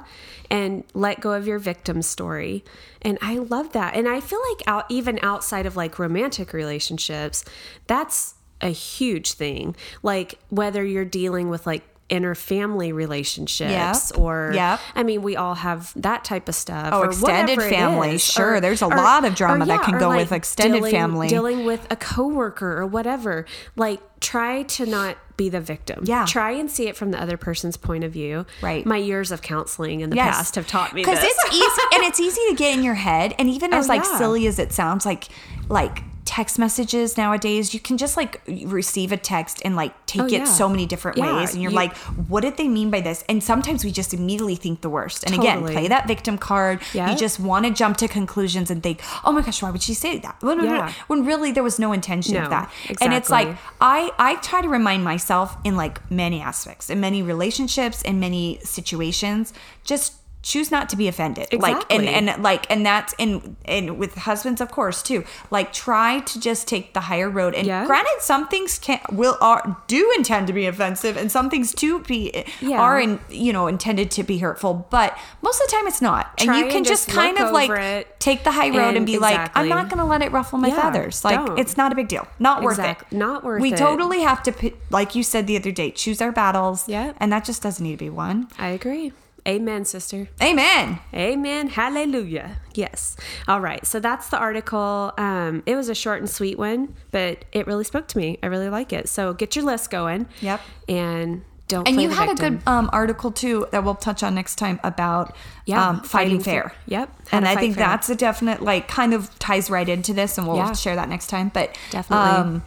And 0.49 0.83
let 0.93 1.19
go 1.19 1.33
of 1.33 1.45
your 1.45 1.59
victim 1.59 2.01
story. 2.01 2.63
And 3.01 3.17
I 3.21 3.35
love 3.37 3.73
that. 3.73 3.95
And 3.95 4.07
I 4.07 4.19
feel 4.21 4.39
like 4.49 4.63
out 4.65 4.85
even 4.89 5.19
outside 5.21 5.65
of 5.65 5.75
like 5.75 5.99
romantic 5.99 6.53
relationships, 6.53 7.43
that's 7.85 8.33
a 8.61 8.69
huge 8.69 9.33
thing. 9.33 9.75
Like 10.01 10.39
whether 10.49 10.83
you're 10.83 11.05
dealing 11.05 11.49
with 11.49 11.67
like 11.67 11.83
inner 12.09 12.33
family 12.35 12.91
relationships 12.93 14.11
Yep. 14.11 14.19
or 14.19 14.51
Yep. 14.53 14.79
I 14.95 15.03
mean 15.03 15.21
we 15.21 15.35
all 15.35 15.55
have 15.55 15.91
that 16.01 16.23
type 16.23 16.47
of 16.47 16.55
stuff 16.55 16.89
Oh, 16.93 17.01
or 17.01 17.05
extended 17.07 17.59
family. 17.61 18.17
Sure, 18.17 18.61
there's 18.61 18.81
a 18.81 18.87
lot 18.87 19.25
of 19.25 19.35
drama 19.35 19.65
that 19.65 19.83
can 19.83 19.95
or, 19.95 19.99
go 19.99 20.09
with 20.15 20.31
extended 20.31 20.77
dealing, 20.77 20.91
family. 20.91 21.27
dealing 21.27 21.65
with 21.65 21.85
a 21.91 21.95
coworker 21.97 22.77
or 22.77 22.85
whatever 22.85 23.45
like 23.75 23.99
try 24.21 24.63
to 24.63 24.85
not 24.85 25.17
be 25.35 25.49
the 25.49 25.59
victim 25.59 26.03
Yeah. 26.05 26.25
try 26.25 26.51
and 26.51 26.71
see 26.71 26.87
it 26.87 26.95
from 26.95 27.11
the 27.11 27.21
other 27.21 27.37
person's 27.37 27.77
point 27.77 28.03
of 28.03 28.11
view 28.11 28.45
Right. 28.61 28.85
my 28.85 28.97
years 28.97 29.31
of 29.31 29.41
counseling 29.41 29.99
in 30.01 30.09
the 30.09 30.15
Yes. 30.15 30.35
past 30.37 30.55
have 30.55 30.65
taught 30.67 30.93
me 30.93 31.01
because 31.01 31.19
it's 31.21 31.45
easy 31.53 31.81
and 31.93 32.03
it's 32.05 32.19
easy 32.19 32.41
to 32.49 32.55
get 32.55 32.73
in 32.77 32.83
your 32.83 32.95
head 32.95 33.35
and 33.37 33.49
even 33.49 33.71
oh, 33.73 33.77
as 33.77 33.85
Oh, 33.85 33.89
like 33.89 34.03
yeah. 34.03 34.17
silly 34.17 34.47
as 34.47 34.57
it 34.59 34.71
sounds 34.71 35.05
like 35.05 35.25
like 35.69 36.01
text 36.27 36.59
messages 36.59 37.15
nowadays 37.15 37.73
you 37.73 37.79
can 37.79 37.97
just 37.97 38.17
like 38.17 38.41
receive 38.65 39.13
a 39.13 39.17
text 39.17 39.61
and 39.63 39.75
like 39.77 39.93
take 40.05 40.21
Oh, 40.23 40.25
it 40.25 40.31
yeah. 40.33 40.43
so 40.43 40.67
many 40.67 40.85
different 40.85 41.17
Yeah, 41.17 41.37
ways 41.37 41.53
and 41.53 41.61
you're 41.61 41.71
you- 41.71 41.77
like 41.83 41.95
what 42.31 42.41
did 42.41 42.57
they 42.57 42.67
mean 42.67 42.89
by 42.91 42.99
this 43.01 43.23
and 43.29 43.41
sometimes 43.41 43.85
we 43.85 43.91
just 43.91 44.13
immediately 44.13 44.55
think 44.55 44.81
the 44.81 44.89
worst 44.89 45.23
and 45.25 45.33
again 45.39 45.65
play 45.65 45.87
that 45.87 46.05
victim 46.07 46.37
card 46.37 46.81
Yeah. 46.93 47.09
you 47.09 47.15
just 47.17 47.39
want 47.39 47.65
to 47.65 47.71
jump 47.71 47.95
to 48.03 48.07
conclusions 48.09 48.69
and 48.69 48.83
think 48.83 48.99
oh 49.23 49.31
my 49.31 49.41
gosh 49.41 49.61
why 49.63 49.71
would 49.71 49.81
she 49.81 49.93
say 49.93 50.17
that 50.19 50.35
when, 50.41 50.63
Yeah. 50.63 50.91
when 51.07 51.25
really 51.25 51.51
there 51.53 51.63
was 51.63 51.79
no 51.79 51.93
intention 51.93 52.35
of 52.35 52.43
No, 52.43 52.49
that 52.49 52.71
and 53.01 53.13
it's 53.13 53.29
like. 53.29 53.47
I 53.79 54.11
I 54.19 54.35
try 54.49 54.59
to 54.61 54.69
remind 54.79 55.03
myself 55.03 55.55
in 55.63 55.75
like 55.83 55.95
many 56.11 56.41
aspects, 56.41 56.89
in 56.89 56.99
many 56.99 57.21
relationships, 57.33 58.01
in 58.01 58.19
many 58.19 58.59
situations, 58.63 59.53
just 59.91 60.13
choose 60.47 60.71
not 60.71 60.87
to 60.89 60.95
be 60.95 61.07
offended. 61.07 61.47
Like 61.67 61.83
and 61.91 62.05
and 62.05 62.41
like 62.41 62.63
and 62.71 62.85
that's 62.85 63.13
and 63.19 63.55
and 63.65 63.97
with 63.97 64.15
husbands 64.15 64.61
of 64.61 64.71
course 64.71 65.03
too. 65.03 65.23
Like 65.51 65.73
try 65.73 66.21
to 66.21 66.39
just 66.39 66.67
take 66.67 66.93
the 66.93 67.01
higher 67.01 67.29
road. 67.29 67.53
And 67.53 67.67
Yeah. 67.67 67.85
granted 67.85 68.17
some 68.21 68.47
things 68.47 68.79
can 68.79 68.99
will 69.11 69.37
are 69.41 69.77
do 69.87 70.13
intend 70.17 70.47
to 70.47 70.53
be 70.53 70.65
offensive 70.65 71.17
and 71.17 71.31
some 71.31 71.49
things 71.49 71.73
do 71.73 71.99
be 71.99 72.45
Yeah. 72.61 72.79
are 72.79 72.99
in 72.99 73.19
you 73.29 73.51
know 73.51 73.67
intended 73.67 74.09
to 74.11 74.23
be 74.23 74.37
hurtful, 74.37 74.87
but 74.89 75.17
most 75.41 75.59
of 75.61 75.67
the 75.67 75.71
time 75.75 75.85
it's 75.87 76.01
not. 76.01 76.31
And 76.39 76.47
you 76.55 76.65
can 76.67 76.77
and 76.77 76.85
just, 76.85 77.07
just 77.07 77.17
kind 77.17 77.37
of 77.37 77.51
like 77.51 77.69
it 77.69 78.19
take 78.19 78.43
the 78.43 78.51
high 78.51 78.69
road 78.69 78.89
and, 78.89 78.97
and 78.97 79.05
be 79.05 79.17
like, 79.19 79.51
I'm 79.55 79.67
not 79.69 79.89
going 79.89 79.99
to 79.99 80.05
let 80.05 80.21
it 80.21 80.31
ruffle 80.31 80.59
my 80.59 80.69
Yeah, 80.69 80.81
feathers. 80.81 81.23
Like 81.25 81.45
don't. 81.45 81.59
it's 81.59 81.75
not 81.77 81.91
a 81.91 81.95
big 81.95 82.07
deal. 82.07 82.27
Not 82.39 82.63
worth 82.63 82.79
Exact- 82.79 83.11
it. 83.13 83.15
not 83.17 83.43
worth 83.43 83.61
we 83.61 83.73
it. 83.73 83.77
totally 83.77 84.21
have 84.21 84.41
to, 84.43 84.51
like 84.89 85.15
you 85.15 85.23
said 85.23 85.47
the 85.47 85.55
other 85.57 85.71
day, 85.71 85.91
choose 85.91 86.21
our 86.21 86.31
battles. 86.31 86.87
Yeah. 86.87 87.13
And 87.19 87.31
that 87.33 87.43
just 87.45 87.61
doesn't 87.61 87.83
need 87.83 87.91
to 87.99 88.05
be 88.05 88.09
one. 88.09 88.47
I 88.57 88.69
agree 88.69 89.11
amen 89.47 89.85
sister 89.85 90.27
Amen. 90.41 90.99
Amen. 91.13 91.67
Hallelujah. 91.69 92.57
Yes. 92.73 93.15
All 93.47 93.61
right. 93.61 93.85
So 93.85 93.99
that's 93.99 94.29
the 94.29 94.37
article. 94.37 95.13
Um, 95.17 95.63
it 95.65 95.75
was 95.75 95.89
a 95.89 95.95
short 95.95 96.19
and 96.19 96.29
sweet 96.29 96.57
one, 96.57 96.95
but 97.11 97.45
it 97.51 97.65
really 97.67 97.83
spoke 97.83 98.07
to 98.09 98.17
me. 98.17 98.37
I 98.43 98.47
really 98.47 98.69
like 98.69 98.91
it. 98.93 99.07
So 99.09 99.33
get 99.33 99.55
your 99.55 99.65
list 99.65 99.89
going. 99.89 100.27
Yep. 100.41 100.61
And 100.89 101.43
don't. 101.67 101.87
And 101.87 102.01
you 102.01 102.09
had 102.09 102.29
victim. 102.29 102.45
a 102.55 102.57
good 102.59 102.67
um, 102.67 102.89
article 102.93 103.31
too 103.31 103.67
that 103.71 103.83
we'll 103.83 103.95
touch 103.95 104.21
on 104.23 104.35
next 104.35 104.55
time 104.55 104.79
about 104.83 105.35
Yeah, 105.65 105.85
um, 105.89 105.95
fighting, 106.01 106.09
fighting 106.09 106.39
fair. 106.41 106.61
fair. 106.69 106.73
Yep, 106.87 107.27
how 107.29 107.37
And 107.37 107.47
I 107.47 107.55
think 107.55 107.75
fair. 107.75 107.85
that's 107.87 108.09
a 108.09 108.15
definite, 108.15 108.61
like, 108.61 108.87
kind 108.87 109.13
of 109.13 109.37
ties 109.39 109.69
right 109.69 109.87
into 109.89 110.13
this, 110.13 110.37
and 110.37 110.47
we'll 110.47 110.57
Yeah. 110.57 110.71
share 110.73 110.95
that 110.95 111.09
next 111.09 111.27
time. 111.27 111.49
But 111.53 111.75
Definitely. 111.91 112.27
um, 112.29 112.63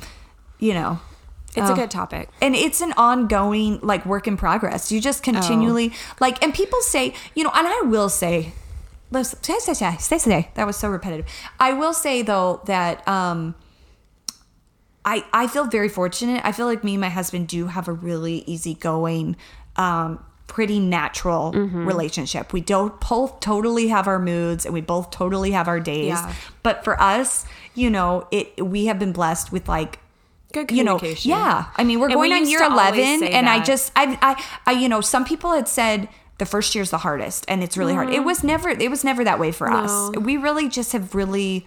you 0.58 0.74
know, 0.74 0.98
It's 1.56 1.68
a 1.68 1.72
uh, 1.72 1.74
good 1.76 1.90
topic. 1.90 2.28
and 2.40 2.54
it's 2.54 2.80
an 2.80 2.92
ongoing 2.96 3.80
like 3.82 4.06
work 4.06 4.26
in 4.28 4.36
progress. 4.36 4.92
You 4.92 5.00
just 5.00 5.22
continually 5.22 5.92
like 6.20 6.42
and 6.42 6.54
people 6.54 6.80
say 6.82 7.12
you 7.34 7.42
know 7.44 7.50
and 7.54 7.66
i 7.66 7.80
will 7.86 8.08
say 8.08 8.52
let's 9.10 9.34
say 9.42 9.58
say 9.58 9.74
say 9.74 9.96
say 9.98 10.18
say. 10.18 10.50
That 10.54 10.66
was 10.66 10.76
so 10.76 10.88
repetitive. 10.88 11.26
I 11.58 11.72
will 11.72 11.92
say 11.92 12.22
though 12.22 12.60
that 12.66 13.06
um 13.08 13.54
i 15.04 15.24
i 15.32 15.46
feel 15.46 15.64
very 15.64 15.88
fortunate. 15.88 16.40
I 16.44 16.52
feel 16.52 16.66
like 16.66 16.84
me 16.84 16.94
and 16.94 17.00
my 17.00 17.08
husband 17.08 17.48
do 17.48 17.66
have 17.66 17.88
a 17.88 17.92
really 17.92 18.38
easygoing 18.46 19.36
um 19.76 20.22
pretty 20.46 20.80
natural 20.80 21.52
Mm-hmm. 21.52 21.86
relationship. 21.86 22.52
We 22.52 22.60
don't 22.60 23.00
both 23.00 23.38
totally 23.40 23.86
have 23.88 24.08
our 24.08 24.18
moods 24.18 24.64
and 24.64 24.74
we 24.74 24.80
both 24.80 25.10
totally 25.12 25.52
have 25.52 25.68
our 25.68 25.78
days. 25.80 26.08
Yeah. 26.08 26.34
but 26.62 26.84
for 26.84 27.00
us 27.00 27.44
you 27.74 27.88
know 27.90 28.26
it 28.30 28.64
we 28.64 28.86
have 28.86 28.98
been 28.98 29.12
blessed 29.12 29.52
with 29.52 29.68
like 29.68 29.98
Good 30.52 30.70
you 30.70 30.82
know, 30.84 31.00
yeah. 31.20 31.66
I 31.76 31.84
mean, 31.84 32.00
we're 32.00 32.06
And 32.06 32.14
going 32.14 32.32
on 32.32 32.48
year 32.48 32.62
11 32.62 33.20
say 33.20 33.30
and 33.30 33.48
I 33.48 33.62
just 33.62 33.92
I, 33.94 34.18
I 34.20 34.44
I 34.66 34.72
you 34.72 34.88
know, 34.88 35.00
some 35.00 35.24
people 35.24 35.52
had 35.52 35.68
said 35.68 36.08
the 36.38 36.46
first 36.46 36.74
year's 36.74 36.90
the 36.90 36.98
hardest 36.98 37.44
and 37.48 37.62
it's 37.62 37.76
really 37.76 37.94
hard. 37.94 38.10
It 38.10 38.24
was 38.24 38.42
never 38.42 38.68
it 38.68 38.90
was 38.90 39.04
never 39.04 39.22
that 39.24 39.38
way 39.38 39.52
for 39.52 39.70
us. 39.70 39.90
Mm-hmm. 39.90 40.24
We 40.24 40.36
really 40.36 40.68
just 40.68 40.92
have 40.92 41.14
really 41.14 41.66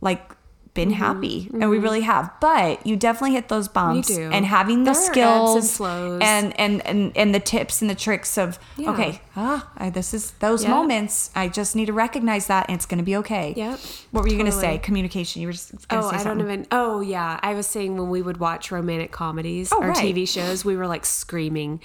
like 0.00 0.36
been 0.74 0.88
Mm-hmm. 0.88 0.98
happy 0.98 1.50
and 1.52 1.68
we 1.68 1.78
really 1.78 2.00
have. 2.00 2.32
But 2.40 2.86
you 2.86 2.96
definitely 2.96 3.34
hit 3.34 3.48
those 3.48 3.68
bumps 3.68 4.08
do. 4.08 4.30
and 4.32 4.46
having 4.46 4.84
the 4.84 4.92
There 4.92 5.24
ebbs 5.26 5.54
and 5.54 5.64
skills 5.64 6.20
and, 6.22 6.58
and 6.58 6.86
and 6.86 7.14
and 7.16 7.34
the 7.34 7.40
tips 7.40 7.82
and 7.82 7.90
the 7.90 7.94
tricks 7.94 8.38
of 8.38 8.58
Yeah. 8.78 8.90
okay, 8.92 9.20
ah, 9.36 9.68
I, 9.76 9.90
this 9.90 10.14
is 10.14 10.30
those 10.40 10.64
Yeah. 10.64 10.70
moments. 10.70 11.30
I 11.34 11.48
just 11.48 11.76
need 11.76 11.86
to 11.86 11.92
recognize 11.92 12.46
that 12.46 12.66
and 12.68 12.74
it's 12.76 12.86
going 12.86 12.98
to 12.98 13.04
be 13.04 13.16
okay. 13.16 13.52
Yep. 13.56 13.80
What 14.12 14.22
were 14.22 14.28
you 14.28 14.36
going 14.38 14.50
to 14.50 14.52
say? 14.56 14.78
Communication. 14.78 15.42
You 15.42 15.48
were 15.48 15.52
just 15.52 15.72
Oh, 15.90 16.10
say 16.10 16.16
I 16.16 16.24
don't 16.24 16.40
even. 16.40 16.66
Oh, 16.70 17.00
yeah. 17.02 17.38
I 17.42 17.52
was 17.54 17.66
saying 17.66 17.96
when 17.98 18.08
we 18.08 18.22
would 18.22 18.38
watch 18.38 18.70
romantic 18.72 19.12
comedies 19.12 19.72
Oh, 19.72 19.78
or 19.82 19.88
right. 19.88 19.96
TV 19.96 20.26
shows, 20.26 20.64
we 20.64 20.74
were 20.76 20.86
like 20.86 21.04
screaming. 21.04 21.80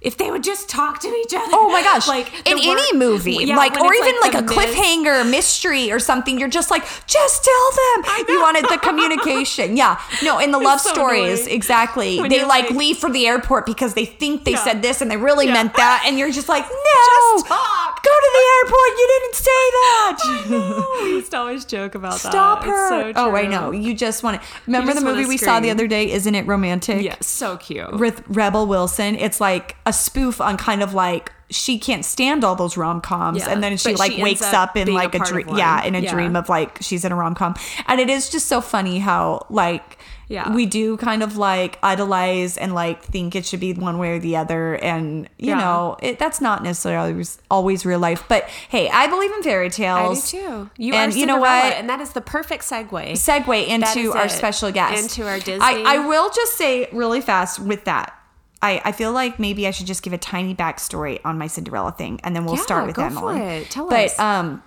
If 0.00 0.16
they 0.16 0.32
would 0.32 0.42
just 0.42 0.68
talk 0.68 0.98
to 1.02 1.08
each 1.08 1.32
other. 1.32 1.46
Oh 1.52 1.70
my 1.70 1.82
gosh! 1.82 2.08
Like 2.12 2.28
in 2.50 2.58
any 2.58 2.96
movie, 2.96 3.34
Yeah, 3.44 3.56
like 3.56 3.78
or 3.80 3.94
even 3.94 4.14
like, 4.20 4.32
the 4.32 4.38
a 4.38 4.42
myth- 4.42 4.74
cliffhanger 4.74 5.30
mystery 5.30 5.92
or 5.92 6.00
something, 6.00 6.38
you're 6.40 6.48
just 6.48 6.70
like, 6.72 6.84
just 7.06 7.44
tell 7.44 7.70
them. 7.70 8.04
You 8.32 8.40
wanted 8.40 8.64
the 8.68 8.78
communication, 8.78 9.76
yeah. 9.76 10.00
No, 10.22 10.38
in 10.38 10.50
the 10.52 10.58
love 10.58 10.80
so 10.80 10.92
stories, 10.92 11.40
annoying. 11.42 11.54
exactly. 11.56 12.20
When 12.20 12.30
they 12.30 12.44
like, 12.44 12.70
like- 12.70 12.78
leave 12.78 12.98
for 12.98 13.10
the 13.10 13.26
airport 13.26 13.66
because 13.66 13.94
they 13.94 14.04
think 14.04 14.44
they 14.44 14.52
Yeah. 14.52 14.64
said 14.64 14.82
this 14.82 15.00
and 15.02 15.10
they 15.10 15.16
really 15.16 15.46
Yeah. 15.46 15.52
meant 15.54 15.74
that, 15.74 16.04
and 16.06 16.18
you're 16.18 16.30
just 16.32 16.48
like, 16.48 16.64
no, 16.68 17.32
Just 17.36 17.46
talk. 17.46 18.02
go 18.02 18.10
to 18.10 18.30
the 18.34 18.44
airport. 18.56 18.88
You 18.98 19.20
didn't 19.20 19.34
say 19.34 19.50
that. 19.74 20.92
we 21.02 21.08
used 21.10 21.30
to 21.32 21.36
always 21.38 21.64
joke 21.64 21.94
about 21.94 22.14
Stop 22.14 22.32
that. 22.32 22.32
Stop 22.32 22.64
her. 22.64 22.88
So 22.88 23.12
oh, 23.16 23.36
I 23.36 23.46
know. 23.46 23.70
You 23.70 23.94
just 23.94 24.22
want 24.22 24.40
to 24.40 24.48
remember 24.66 24.94
the 24.94 25.00
movie 25.00 25.26
we 25.26 25.36
saw 25.36 25.60
the 25.60 25.70
other 25.70 25.86
day. 25.86 26.10
Isn't 26.10 26.34
it 26.34 26.46
romantic? 26.46 27.02
Yeah, 27.02 27.16
so 27.20 27.56
cute. 27.56 27.98
with 27.98 28.22
Rebel 28.28 28.66
Wilson. 28.66 29.14
It's 29.16 29.40
like 29.40 29.76
a 29.86 29.92
spoof 29.92 30.40
on 30.40 30.56
kind 30.56 30.82
of 30.82 30.94
like 30.94 31.32
she 31.52 31.78
can't 31.78 32.04
stand 32.04 32.42
all 32.44 32.56
those 32.56 32.76
rom 32.76 33.00
coms, 33.00 33.38
Yeah, 33.38 33.50
and 33.50 33.62
then 33.62 33.76
she 33.76 33.90
but 33.92 33.98
like 34.00 34.12
she 34.12 34.22
wakes 34.22 34.42
up 34.42 34.70
up 34.70 34.76
in 34.76 34.86
being 34.86 34.98
a 34.98 35.00
like 35.00 35.14
a, 35.14 35.18
dream. 35.20 35.48
Yeah, 35.56 35.84
in 35.84 35.94
a 35.94 36.00
Yeah. 36.00 36.12
dream 36.12 36.34
of 36.36 36.48
like 36.48 36.78
she's 36.80 37.04
in 37.04 37.12
a 37.12 37.16
rom 37.16 37.34
com, 37.34 37.54
and 37.86 38.00
it 38.00 38.10
is 38.10 38.28
just 38.30 38.46
so 38.48 38.60
funny 38.60 38.98
how 38.98 39.46
like. 39.50 39.98
Yeah. 40.28 40.50
We 40.54 40.64
do 40.64 40.96
kind 40.96 41.22
of 41.22 41.36
like 41.36 41.78
idolize 41.82 42.56
and 42.56 42.74
like 42.74 43.02
think 43.02 43.34
it 43.36 43.44
should 43.44 43.60
be 43.60 43.74
one 43.74 43.98
way 43.98 44.12
or 44.16 44.18
the 44.18 44.36
other. 44.36 44.76
And, 44.76 45.28
you 45.36 45.50
Yeah. 45.50 45.58
know, 45.58 45.96
it, 46.00 46.18
that's 46.18 46.40
not 46.40 46.62
necessarily 46.62 47.10
always, 47.12 47.38
always 47.50 47.84
real 47.84 47.98
life. 47.98 48.24
But 48.28 48.48
hey, 48.70 48.88
I 48.88 49.08
believe 49.08 49.30
in 49.30 49.42
fairy 49.42 49.66
I 49.66 49.68
do 49.68 49.74
tales. 49.74 50.30
too. 50.30 50.70
You 50.78 50.94
and 50.94 51.12
are 51.12 51.16
you 51.18 51.26
know 51.26 51.36
what? 51.36 51.74
And 51.74 51.86
that 51.90 52.00
is 52.00 52.10
the 52.14 52.22
perfect 52.22 52.62
segue. 52.64 53.12
segue 53.12 53.66
into 53.68 54.12
our 54.16 54.24
it. 54.24 54.30
special 54.30 54.72
guest. 54.72 55.02
Into 55.18 55.28
our 55.28 55.38
Disney. 55.38 55.60
I, 55.60 55.96
I 55.96 55.98
will 55.98 56.30
just 56.30 56.54
say 56.56 56.88
really 56.92 57.20
fast 57.20 57.58
with 57.58 57.84
that. 57.84 58.14
I, 58.62 58.80
I 58.84 58.92
feel 58.92 59.12
like 59.12 59.38
maybe 59.38 59.66
I 59.66 59.72
should 59.72 59.86
just 59.86 60.02
give 60.02 60.12
a 60.12 60.18
tiny 60.18 60.54
backstory 60.54 61.20
on 61.24 61.36
my 61.36 61.48
Cinderella 61.48 61.92
thing, 61.92 62.20
and 62.22 62.34
then 62.36 62.44
we'll 62.44 62.54
Yeah, 62.56 62.62
start 62.62 62.86
with 62.86 62.96
go 62.96 63.04
Emily. 63.04 63.36
for 63.38 63.42
it. 63.42 63.70
Tell 63.70 63.88
but, 63.88 64.04
us. 64.06 64.18
um, 64.18 64.62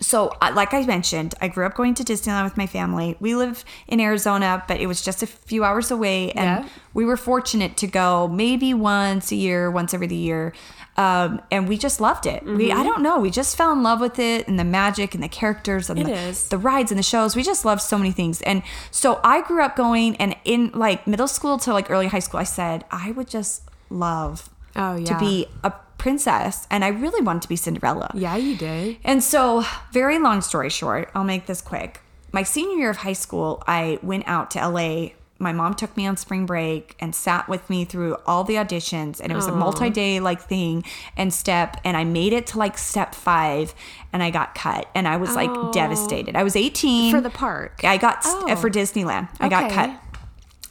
so 0.00 0.32
like 0.54 0.72
I 0.74 0.84
mentioned, 0.86 1.34
I 1.40 1.48
grew 1.48 1.66
up 1.66 1.74
going 1.74 1.94
to 1.94 2.04
Disneyland 2.04 2.44
with 2.44 2.56
my 2.56 2.66
family. 2.66 3.16
We 3.20 3.34
live 3.34 3.64
in 3.86 4.00
Arizona, 4.00 4.64
but 4.66 4.80
it 4.80 4.86
was 4.86 5.02
just 5.02 5.22
a 5.22 5.26
few 5.26 5.62
hours 5.64 5.90
away, 5.90 6.32
and 6.32 6.64
Yeah. 6.64 6.68
we 6.94 7.04
were 7.04 7.16
fortunate 7.16 7.76
to 7.78 7.86
go 7.86 8.26
maybe 8.28 8.72
once 8.74 9.30
a 9.30 9.36
year, 9.36 9.70
once 9.70 9.92
every 9.94 10.08
year. 10.14 10.52
Um, 10.96 11.40
and 11.50 11.66
we 11.68 11.78
just 11.78 12.00
loved 12.00 12.26
it. 12.26 12.44
We 12.44 12.68
Mm-hmm. 12.68 12.80
I 12.80 12.82
don't 12.82 13.02
know, 13.02 13.18
we 13.20 13.30
just 13.30 13.56
fell 13.56 13.72
in 13.72 13.82
love 13.82 14.00
with 14.00 14.18
it 14.18 14.48
and 14.48 14.58
the 14.58 14.64
magic 14.64 15.14
and 15.14 15.22
the 15.22 15.28
characters 15.28 15.88
and 15.88 15.98
the, 16.00 16.46
the 16.50 16.58
rides 16.58 16.90
and 16.90 16.98
the 16.98 17.02
shows. 17.02 17.34
We 17.36 17.42
just 17.42 17.64
loved 17.64 17.80
so 17.80 17.96
many 17.96 18.12
things. 18.12 18.42
And 18.42 18.62
so 18.90 19.18
I 19.24 19.40
grew 19.42 19.62
up 19.62 19.76
going 19.76 20.16
and 20.16 20.36
in 20.44 20.70
like 20.74 21.06
middle 21.06 21.28
school 21.28 21.56
to 21.58 21.72
like 21.72 21.90
early 21.90 22.08
high 22.08 22.18
school, 22.18 22.40
I 22.40 22.44
said 22.44 22.84
I 22.90 23.12
would 23.12 23.28
just 23.28 23.62
love 23.88 24.50
Oh, 24.76 25.02
to 25.04 25.18
be 25.18 25.46
a 25.64 25.72
princess. 26.00 26.66
And 26.70 26.84
I 26.84 26.88
really 26.88 27.22
wanted 27.22 27.42
to 27.42 27.48
be 27.48 27.56
Cinderella. 27.56 28.10
yeah, 28.14 28.36
you 28.36 28.56
did. 28.56 28.96
And 29.04 29.22
so, 29.22 29.64
very 29.92 30.18
long 30.18 30.40
story 30.40 30.70
short, 30.70 31.10
I'll 31.14 31.24
make 31.24 31.46
this 31.46 31.60
quick. 31.60 32.00
My 32.32 32.42
senior 32.42 32.76
year 32.78 32.90
of 32.90 32.98
high 32.98 33.12
school, 33.24 33.62
I 33.66 33.98
went 34.02 34.24
out 34.26 34.50
to 34.52 34.58
LA. 34.68 35.10
My 35.38 35.52
mom 35.52 35.72
took 35.74 35.96
me 35.96 36.06
on 36.06 36.16
spring 36.18 36.44
break 36.44 36.94
and 37.00 37.14
sat 37.14 37.48
with 37.48 37.68
me 37.70 37.84
through 37.86 38.16
all 38.26 38.44
the 38.44 38.54
auditions, 38.56 39.20
and 39.20 39.32
it 39.32 39.34
was 39.34 39.46
a 39.46 39.52
multi-day 39.54 40.20
like 40.20 40.40
thing 40.42 40.84
and 41.16 41.32
step. 41.32 41.80
And 41.82 41.96
I 41.96 42.04
made 42.04 42.32
it 42.34 42.46
to 42.48 42.58
like 42.58 42.76
step 42.76 43.14
five, 43.14 43.74
and 44.12 44.22
I 44.22 44.30
got 44.30 44.54
cut, 44.54 44.86
and 44.94 45.08
I 45.08 45.16
was 45.16 45.34
like 45.34 45.48
Oh. 45.50 45.72
devastated. 45.72 46.36
I 46.36 46.42
was 46.44 46.56
eighteen 46.56 47.10
For 47.14 47.20
the 47.22 47.30
park. 47.30 47.80
I 47.84 47.96
got 47.96 48.24
uh, 48.26 48.44
Oh. 48.48 48.56
for 48.56 48.68
Disneyland. 48.70 49.28
I 49.40 49.48
got 49.48 49.70
cut 49.72 49.90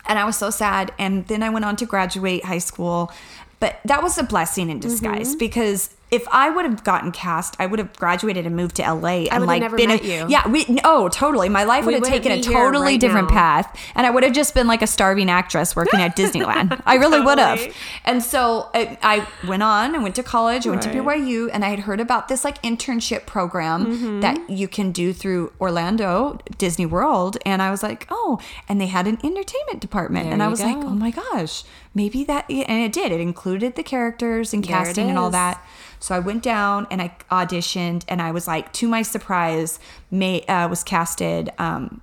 and 0.08 0.18
I 0.18 0.26
was 0.26 0.38
so 0.38 0.50
sad. 0.50 0.92
And 0.98 1.28
then 1.28 1.44
I 1.44 1.50
went 1.50 1.65
on 1.65 1.76
to 1.78 1.86
graduate 1.86 2.44
high 2.46 2.58
school, 2.60 3.12
but 3.60 3.80
that 3.86 4.02
was 4.04 4.17
a 4.17 4.24
blessing 4.24 4.69
in 4.69 4.80
disguise 4.80 5.30
Mm-hmm. 5.30 5.38
because 5.39 5.89
if 6.12 6.28
I 6.32 6.50
would 6.50 6.65
have 6.65 6.84
gotten 6.84 7.12
cast, 7.12 7.56
I 7.60 7.67
would 7.67 7.78
have 7.78 7.95
graduated 7.95 8.48
and 8.48 8.56
moved 8.56 8.78
to 8.78 8.82
LA 8.82 9.28
and 9.30 9.45
like 9.45 9.62
never 9.62 9.78
been 9.78 9.91
a, 9.91 9.98
you. 9.98 10.26
Yeah, 10.28 10.48
we 10.48 10.65
oh 10.84 11.08
totally. 11.10 11.50
My 11.50 11.65
life 11.65 11.86
would 11.86 11.93
have 11.93 12.02
taken 12.04 12.32
a 12.32 12.41
totally 12.41 12.93
right 12.93 13.00
different 13.00 13.30
now. 13.30 13.36
path, 13.36 13.80
and 13.93 14.08
I 14.08 14.10
would 14.10 14.24
have 14.24 14.34
just 14.34 14.56
been 14.56 14.65
like 14.65 14.81
a 14.81 14.88
starving 14.88 15.29
actress 15.29 15.75
working 15.75 16.00
at 16.02 16.15
Disneyland. 16.21 16.81
I 16.88 16.96
really 16.96 17.19
would 17.19 17.38
have. 17.38 17.60
And 18.06 18.23
so 18.23 18.71
I, 18.73 18.98
I 19.04 19.48
went 19.48 19.62
on 19.62 19.94
and 19.94 20.02
went 20.02 20.15
to 20.15 20.23
college. 20.23 20.65
I 20.65 20.71
went 20.71 20.81
to 20.81 20.90
BYU, 20.90 21.48
and 21.54 21.63
I 21.63 21.69
had 21.69 21.81
heard 21.81 22.00
about 22.00 22.27
this 22.27 22.44
like 22.44 22.60
internship 22.63 23.27
program 23.27 23.86
Mm-hmm. 23.86 24.21
that 24.21 24.50
you 24.50 24.67
can 24.67 24.92
do 24.92 25.13
through 25.13 25.54
Orlando 25.62 26.40
Disney 26.58 26.88
World, 26.88 27.38
and 27.46 27.62
I 27.62 27.69
was 27.69 27.84
like, 27.84 28.08
oh, 28.10 28.40
and 28.67 28.81
they 28.81 28.88
had 28.88 29.06
an 29.06 29.19
entertainment 29.23 29.79
department, 29.79 30.25
There 30.25 30.34
and 30.34 30.42
I 30.42 30.48
was 30.48 30.62
like, 30.63 30.77
oh 30.77 30.90
my 30.90 31.12
gosh, 31.12 31.63
maybe 32.00 32.23
that, 32.23 32.50
and 32.50 32.81
it 32.87 32.93
did. 32.93 33.12
It 33.12 33.19
included 33.19 33.75
the 33.75 33.83
characters 33.83 34.54
and 34.54 34.63
There 34.63 34.77
casting 34.77 35.10
and 35.10 35.19
all 35.19 35.31
that. 35.31 35.62
So 36.00 36.15
I 36.15 36.19
went 36.19 36.43
down 36.43 36.87
and 36.89 37.02
I 37.02 37.10
auditioned, 37.29 38.04
and 38.08 38.21
I 38.21 38.31
was 38.31 38.47
like, 38.47 38.71
to 38.79 38.87
my 38.87 39.02
surprise, 39.02 39.79
May 40.10 40.45
uh, 40.45 40.69
was 40.69 40.81
casted 40.81 41.52
um, 41.58 42.00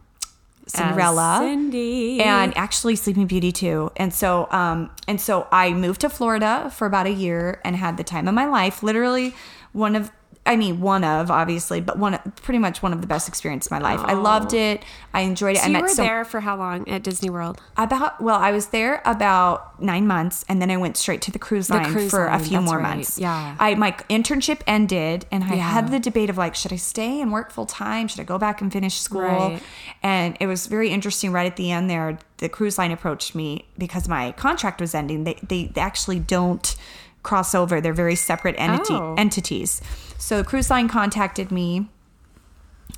Cinderella. 0.66 1.38
Cindy. 1.40 2.20
And 2.20 2.54
actually 2.56 2.96
Sleeping 2.96 3.26
Beauty 3.26 3.52
too. 3.52 3.90
And 3.96 4.12
so 4.12 4.48
um 4.50 4.90
and 5.06 5.20
so 5.20 5.46
I 5.52 5.72
moved 5.72 6.00
to 6.00 6.10
Florida 6.10 6.72
for 6.76 6.86
about 6.86 7.06
a 7.06 7.12
year 7.12 7.60
and 7.64 7.76
had 7.76 7.96
the 7.96 8.04
time 8.04 8.26
of 8.28 8.34
my 8.34 8.46
life. 8.46 8.82
Literally 8.82 9.34
one 9.72 9.94
of 9.94 10.10
I 10.46 10.56
mean 10.56 10.80
one 10.80 11.04
of 11.04 11.30
obviously, 11.30 11.80
but 11.80 11.98
one 11.98 12.18
pretty 12.42 12.58
much 12.58 12.82
one 12.82 12.92
of 12.92 13.00
the 13.00 13.06
best 13.06 13.28
experiences 13.28 13.66
of 13.66 13.72
my 13.72 13.78
life. 13.78 14.00
I 14.04 14.14
oh. 14.14 14.20
loved 14.20 14.54
it. 14.54 14.82
I 15.12 15.20
enjoyed 15.22 15.56
it. 15.56 15.60
So 15.60 15.66
I 15.66 15.68
you 15.68 15.80
were 15.80 15.88
so 15.88 16.02
there 16.02 16.24
for 16.24 16.40
how 16.40 16.56
long 16.56 16.88
at 16.88 17.02
Disney 17.02 17.30
World? 17.30 17.60
about 17.76 18.20
well, 18.20 18.38
I 18.38 18.52
was 18.52 18.68
there 18.68 19.02
about 19.04 19.80
nine 19.82 20.06
months, 20.06 20.44
and 20.48 20.60
then 20.62 20.70
I 20.70 20.76
went 20.76 20.96
straight 20.96 21.22
to 21.22 21.30
the 21.30 21.38
cruise 21.38 21.68
line 21.70 21.92
cruise 21.92 22.10
for 22.10 22.26
a 22.26 22.38
few 22.38 22.60
more 22.60 22.78
right, 22.78 22.96
months. 22.96 23.18
yeah. 23.18 23.56
I 23.58 23.74
my 23.74 23.92
internship 24.08 24.60
ended, 24.66 25.26
and 25.30 25.44
I 25.44 25.54
Yeah. 25.54 25.70
had 25.70 25.90
the 25.90 25.98
debate 25.98 26.30
of 26.30 26.38
like, 26.38 26.54
should 26.54 26.72
I 26.72 26.76
stay 26.76 27.20
and 27.20 27.32
work 27.32 27.50
full 27.50 27.66
time? 27.66 28.08
Should 28.08 28.20
I 28.20 28.24
go 28.24 28.38
back 28.38 28.60
and 28.60 28.72
finish 28.72 29.00
school? 29.00 29.20
Right. 29.22 29.62
And 30.02 30.36
it 30.40 30.46
was 30.46 30.66
very 30.66 30.90
interesting. 30.90 31.32
Right 31.32 31.46
at 31.46 31.56
the 31.56 31.70
end, 31.70 31.90
there, 31.90 32.18
the 32.38 32.48
cruise 32.48 32.78
line 32.78 32.92
approached 32.92 33.34
me 33.34 33.66
because 33.78 34.08
my 34.08 34.32
contract 34.32 34.80
was 34.80 34.94
ending. 34.94 35.24
They 35.24 35.38
they, 35.42 35.66
they 35.66 35.80
actually 35.80 36.20
don't 36.20 36.76
cross 37.22 37.54
over; 37.54 37.80
they're 37.80 37.92
very 37.92 38.14
separate 38.14 38.54
entity 38.58 38.94
Oh. 38.94 39.14
entities. 39.18 39.80
So 40.18 40.42
cruise 40.42 40.70
line 40.70 40.88
contacted 40.88 41.50
me 41.50 41.88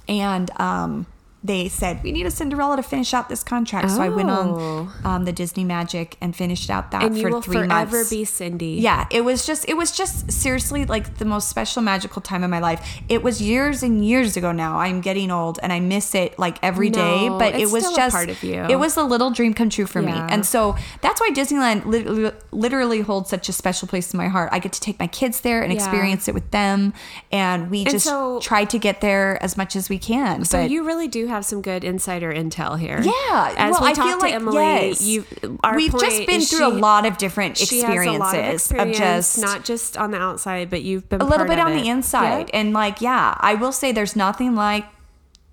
and 0.09 0.51
um, 0.61 1.07
they 1.49 1.69
said 1.69 2.01
we 2.05 2.13
need 2.13 2.27
a 2.27 2.31
Cinderella 2.31 2.77
to 2.77 2.83
finish 2.85 3.13
out 3.13 3.29
this 3.29 3.43
contract. 3.43 3.91
So 3.91 4.01
I 4.01 4.09
went 4.11 4.31
Oh. 4.31 4.89
on 5.05 5.07
um, 5.07 5.25
the 5.25 5.33
Disney 5.33 5.65
Magic 5.65 6.17
and 6.21 6.37
finished 6.37 6.71
out 6.71 6.93
that 6.93 7.03
And 7.03 7.19
you 7.19 7.29
will 7.29 7.43
three 7.43 7.57
forever 7.67 7.97
months. 7.97 8.11
be 8.11 8.25
Cindy. 8.25 8.79
yeah, 8.89 9.07
it 9.11 9.23
was 9.25 9.45
just 9.45 9.69
it 9.69 9.77
was 9.77 9.91
just 9.91 10.31
seriously 10.31 10.85
like 10.85 11.17
the 11.19 11.25
most 11.25 11.49
special 11.49 11.83
magical 11.83 12.23
time 12.23 12.45
of 12.45 12.51
my 12.51 12.61
life. 12.61 12.81
It 13.09 13.23
was 13.23 13.43
years 13.43 13.83
and 13.83 14.05
years 14.07 14.37
ago 14.37 14.53
now. 14.53 14.79
I'm 14.79 15.01
getting 15.01 15.31
old 15.33 15.59
and 15.63 15.73
I 15.73 15.81
miss 15.81 16.15
it 16.15 16.39
like 16.39 16.59
every 16.63 16.91
day. 16.91 17.29
No, 17.29 17.39
but 17.39 17.55
it 17.57 17.71
was 17.71 17.83
just 17.97 18.15
part 18.15 18.29
of 18.29 18.43
you. 18.45 18.63
it 18.69 18.79
was 18.79 18.97
a 18.97 19.03
little 19.03 19.31
dream 19.31 19.55
come 19.55 19.71
true 19.71 19.87
for 19.87 20.01
Yeah. 20.03 20.27
me. 20.27 20.33
And 20.33 20.45
so 20.47 20.77
that's 21.01 21.21
why 21.21 21.31
Disneyland 21.31 21.87
literally, 21.87 22.31
literally 22.53 23.01
holds 23.01 23.31
such 23.31 23.49
a 23.49 23.53
special 23.53 23.89
place 23.89 24.13
in 24.13 24.19
my 24.19 24.29
heart. 24.29 24.51
I 24.53 24.59
get 24.59 24.73
to 24.75 24.81
take 24.81 24.99
my 25.01 25.07
kids 25.07 25.41
there 25.41 25.63
and 25.63 25.73
Yeah. 25.73 25.79
experience 25.79 26.29
it 26.29 26.35
with 26.35 26.51
them 26.51 26.93
and 27.33 27.71
we 27.71 27.81
And 27.81 27.91
just 27.91 28.05
so- 28.07 28.39
try 28.41 28.65
to 28.67 28.79
get 28.79 29.01
there 29.01 29.43
as 29.43 29.57
much 29.57 29.75
as 29.75 29.89
we 29.89 29.99
can. 29.99 30.45
So 30.45 30.59
but 30.63 30.71
you 30.71 30.85
really 30.85 31.09
do 31.09 31.27
have 31.29 31.38
some 31.45 31.63
good 31.63 31.85
insider 31.85 32.33
intel 32.33 32.79
here. 32.79 33.01
Yeah, 33.03 33.55
As 33.57 33.73
well, 33.73 33.83
we 33.83 33.89
I 33.89 33.93
talked 33.93 34.09
feel 34.09 34.19
to 34.19 34.25
like 34.25 34.35
Emily, 34.35 34.57
yes. 34.57 35.03
you 35.03 35.25
we've 35.75 35.93
just 35.99 36.27
been 36.27 36.41
through 36.41 36.67
a 36.67 36.69
lot 36.69 37.07
of 37.07 37.19
different 37.19 37.57
She 37.57 37.81
experiences 37.81 38.23
has 38.23 38.35
a 38.35 38.37
lot 38.39 38.39
of 38.49 38.55
experience, 38.55 38.99
just 38.99 39.39
not 39.41 39.65
just 39.65 39.97
on 39.97 40.11
the 40.11 40.19
outside, 40.19 40.71
but 40.71 40.83
you've 40.83 41.09
been 41.09 41.21
a 41.21 41.27
little 41.27 41.47
bit 41.47 41.59
of 41.59 41.67
on 41.67 41.73
it. 41.73 41.83
the 41.83 41.89
inside, 41.89 42.39
Yep. 42.39 42.51
and 42.55 42.73
like 42.73 43.01
yeah, 43.01 43.37
I 43.41 43.55
will 43.55 43.73
say 43.73 43.93
there's 43.93 44.17
nothing 44.17 44.55
like 44.55 44.85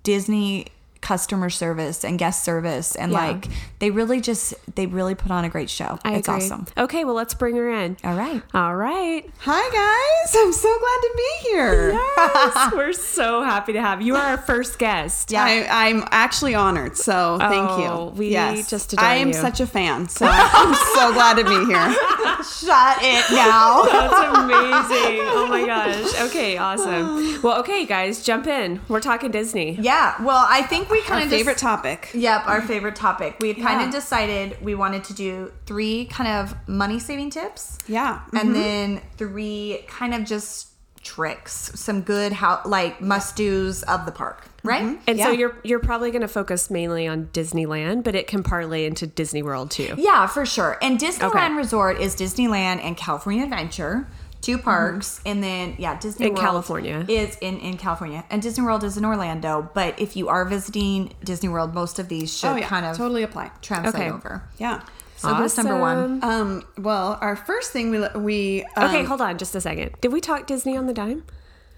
Disney 0.02 0.66
customer 1.06 1.48
service 1.50 2.04
and 2.04 2.18
guest 2.18 2.42
service, 2.42 2.96
and 2.96 3.12
Yeah. 3.12 3.18
like 3.28 3.46
they 3.78 3.90
really 3.92 4.20
just 4.20 4.54
they 4.74 4.86
really 4.86 5.14
put 5.14 5.30
on 5.30 5.44
a 5.44 5.48
great 5.48 5.70
show. 5.70 5.98
I 6.04 6.14
it's 6.14 6.26
agree. 6.28 6.42
awesome. 6.44 6.66
Okay, 6.76 7.04
well 7.04 7.14
let's 7.14 7.32
bring 7.34 7.54
her 7.56 7.70
in. 7.70 7.96
All 8.02 8.14
right. 8.14 8.42
All 8.54 8.74
right. 8.74 9.22
Hi 9.40 9.62
guys, 9.70 10.36
I'm 10.42 10.52
so 10.52 10.68
glad 10.78 11.00
to 11.02 11.12
be 11.16 11.48
here. 11.50 12.00
Yes, 12.36 12.72
we're 12.74 12.92
so 12.92 13.42
happy 13.42 13.72
to 13.74 13.80
have 13.80 14.00
you. 14.00 14.06
You 14.08 14.16
are 14.16 14.22
our 14.24 14.38
first 14.38 14.78
guest. 14.78 15.32
I, 15.34 15.64
I'm 15.66 16.04
actually 16.10 16.54
honored, 16.54 16.96
so 16.96 17.38
thank 17.40 17.70
Oh, 17.70 18.12
you. 18.14 18.18
we 18.18 18.30
just 18.62 18.92
adore 18.92 19.04
I 19.04 19.14
am 19.16 19.28
you. 19.28 19.34
such 19.34 19.60
a 19.60 19.66
fan, 19.66 20.08
so 20.08 20.26
I'm 20.30 20.74
so 20.94 21.12
glad 21.12 21.36
to 21.38 21.44
be 21.44 21.64
here. 21.66 21.92
Shut 22.44 22.98
it 23.02 23.24
now. 23.34 23.82
That's 23.90 24.38
amazing. 24.38 25.20
Oh 25.32 25.46
my 25.48 25.64
gosh. 25.66 26.20
Okay, 26.28 26.56
awesome. 26.56 27.40
Well, 27.42 27.58
okay, 27.60 27.84
guys, 27.86 28.22
jump 28.24 28.46
in. 28.46 28.80
We're 28.88 29.00
talking 29.00 29.30
Disney. 29.30 29.78
yeah. 29.80 30.20
Well, 30.22 30.46
I 30.48 30.62
think 30.62 30.90
we 30.90 30.95
kind 31.02 31.24
of 31.24 31.30
favorite 31.30 31.58
topic. 31.58 32.10
Yep, 32.14 32.46
our 32.46 32.62
favorite 32.62 32.96
topic. 32.96 33.36
We 33.40 33.48
had 33.48 33.56
kind 33.56 33.80
Yeah. 33.80 33.86
of 33.86 33.92
decided 33.92 34.56
we 34.62 34.74
wanted 34.74 35.04
to 35.04 35.14
do 35.14 35.52
three 35.66 36.06
kind 36.06 36.28
of 36.28 36.54
money 36.68 36.98
saving 36.98 37.30
tips. 37.30 37.78
Yeah. 37.86 38.20
and 38.32 38.50
mm-hmm. 38.50 38.52
then 38.52 39.02
three 39.16 39.84
kind 39.88 40.14
of 40.14 40.24
just 40.24 40.68
tricks, 41.06 41.70
some 41.76 42.02
good 42.02 42.32
how 42.32 42.60
like 42.64 43.00
must 43.00 43.36
dos 43.36 43.84
of 43.84 44.04
the 44.06 44.12
park, 44.12 44.42
mm-hmm. 44.44 44.68
right? 44.68 44.98
And 45.06 45.18
so 45.20 45.30
you're 45.30 45.56
you're 45.62 45.78
probably 45.78 46.10
going 46.10 46.22
to 46.22 46.28
focus 46.28 46.68
mainly 46.68 47.06
on 47.06 47.26
Disneyland, 47.26 48.02
but 48.02 48.16
it 48.16 48.26
can 48.26 48.42
parlay 48.42 48.84
into 48.84 49.06
Disney 49.06 49.42
World 49.42 49.70
too. 49.70 49.94
Yeah, 49.96 50.26
for 50.26 50.44
sure. 50.44 50.78
And 50.82 50.98
Disneyland 50.98 51.46
Okay. 51.46 51.54
Resort 51.54 52.00
is 52.00 52.16
Disneyland 52.16 52.82
and 52.82 52.96
California 52.96 53.44
Adventure, 53.44 54.08
two 54.46 54.58
parks, 54.58 55.20
and 55.26 55.42
then 55.42 55.74
yeah, 55.78 55.98
Disney 55.98 56.26
In 56.26 56.32
World 56.34 56.44
California. 56.46 57.04
is 57.08 57.36
in 57.40 57.58
in 57.58 57.76
California, 57.76 58.24
and 58.30 58.40
Disney 58.40 58.64
World 58.64 58.84
is 58.84 58.96
in 58.96 59.04
Orlando. 59.04 59.68
But 59.74 59.98
if 59.98 60.16
you 60.16 60.28
are 60.28 60.44
visiting 60.44 61.12
Disney 61.24 61.48
World, 61.48 61.74
most 61.74 61.98
of 61.98 62.08
these 62.08 62.28
should 62.36 62.50
Oh 62.50 62.56
yeah, 62.56 62.68
kind 62.68 62.86
of 62.86 62.96
totally 62.96 63.22
apply. 63.24 63.50
translate 63.62 63.94
Okay. 63.94 64.10
over. 64.10 64.42
Yeah. 64.58 64.82
So 65.16 65.32
who's 65.34 65.56
number 65.56 65.78
one? 65.78 66.22
Um. 66.22 66.62
Well, 66.78 67.18
our 67.20 67.36
first 67.36 67.72
thing 67.72 67.90
we 67.90 67.98
we 68.30 68.64
um, 68.76 68.84
Okay, 68.90 69.02
hold 69.04 69.20
on 69.20 69.38
just 69.38 69.54
a 69.54 69.60
second. 69.60 69.90
Did 70.00 70.12
we 70.12 70.20
talk 70.20 70.46
Disney 70.46 70.76
on 70.76 70.86
the 70.86 70.94
dime? 70.94 71.24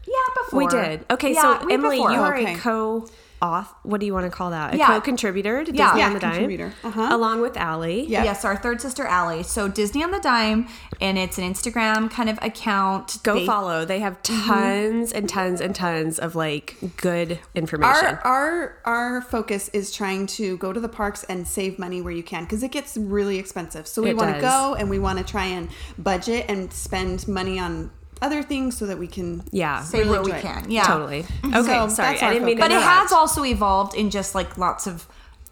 Yeah, 0.07 0.15
before 0.45 0.59
We 0.59 0.67
did. 0.67 1.05
Okay, 1.11 1.35
Yeah, 1.35 1.43
so 1.61 1.69
Emily, 1.69 1.97
before. 1.99 2.13
you 2.13 2.19
are 2.21 2.37
Okay. 2.37 2.55
a 2.55 2.59
co 2.59 3.07
auth 3.41 3.67
what 3.83 4.01
do 4.01 4.07
you 4.07 4.13
want 4.15 4.25
to 4.27 4.31
call 4.31 4.51
that? 4.51 4.75
A 4.75 4.77
Yeah. 4.79 4.87
co-contributor 4.89 5.61
to 5.65 5.73
Disney 5.73 5.79
Yeah, 6.01 6.07
on 6.07 6.15
the 6.15 6.21
Dime. 6.21 6.31
contributor. 6.33 6.73
Uh-huh. 6.85 7.09
Along 7.11 7.41
with 7.41 7.57
Allie. 7.57 8.07
Yeah. 8.07 8.25
Yes, 8.25 8.45
our 8.45 8.57
third 8.57 8.81
sister 8.81 9.05
Allie. 9.07 9.43
So 9.43 9.69
Disney 9.69 10.03
on 10.03 10.11
the 10.11 10.21
Dime, 10.21 10.67
and 11.01 11.17
it's 11.19 11.39
an 11.39 11.45
Instagram 11.45 12.11
kind 12.11 12.29
of 12.29 12.39
account. 12.43 13.19
Go 13.23 13.35
They- 13.35 13.47
follow. 13.47 13.85
They 13.85 14.01
have 14.01 14.23
tons 14.23 15.13
and 15.13 15.29
tons 15.29 15.61
and 15.61 15.75
tons 15.75 16.19
of 16.19 16.35
like 16.35 16.77
good 16.97 17.39
information. 17.55 18.19
Our 18.25 18.25
our 18.25 18.75
our 18.85 19.23
focus 19.23 19.69
is 19.73 19.93
trying 19.93 20.27
to 20.39 20.57
go 20.59 20.73
to 20.73 20.81
the 20.81 20.89
parks 20.89 21.25
and 21.25 21.47
save 21.47 21.79
money 21.79 22.01
where 22.01 22.13
you 22.13 22.23
can 22.23 22.45
because 22.45 22.63
it 22.63 22.71
gets 22.73 22.97
really 22.97 23.39
expensive. 23.39 23.87
So 23.87 24.03
we 24.03 24.15
want 24.15 24.35
to 24.35 24.41
go 24.41 24.75
and 24.79 24.91
we 24.91 24.99
want 24.99 25.19
to 25.19 25.25
try 25.25 25.45
and 25.45 25.69
budget 25.99 26.47
and 26.49 26.73
spend 26.73 27.27
money 27.29 27.59
on 27.59 27.91
other 28.23 28.43
things 28.43 28.77
so 28.77 28.87
that 28.87 28.99
we 28.99 29.07
can 29.07 29.43
yeah. 29.51 29.83
Save 29.83 30.07
really 30.07 30.19
what 30.19 30.25
we 30.25 30.33
it. 30.33 30.43
can. 30.43 30.71
Yeah, 30.71 30.85
Totally. 30.85 31.25
Okay, 31.45 31.55
So 31.63 31.89
sorry. 31.89 32.19
I 32.21 32.33
didn't 32.33 32.47
mean 32.47 32.57
to 32.57 32.63
But 32.63 32.71
it 32.71 32.83
has 32.83 33.13
also 33.13 33.45
evolved 33.45 33.95
in 33.95 34.11
just 34.11 34.35
like 34.35 34.57
lots 34.59 34.87
of 34.87 35.07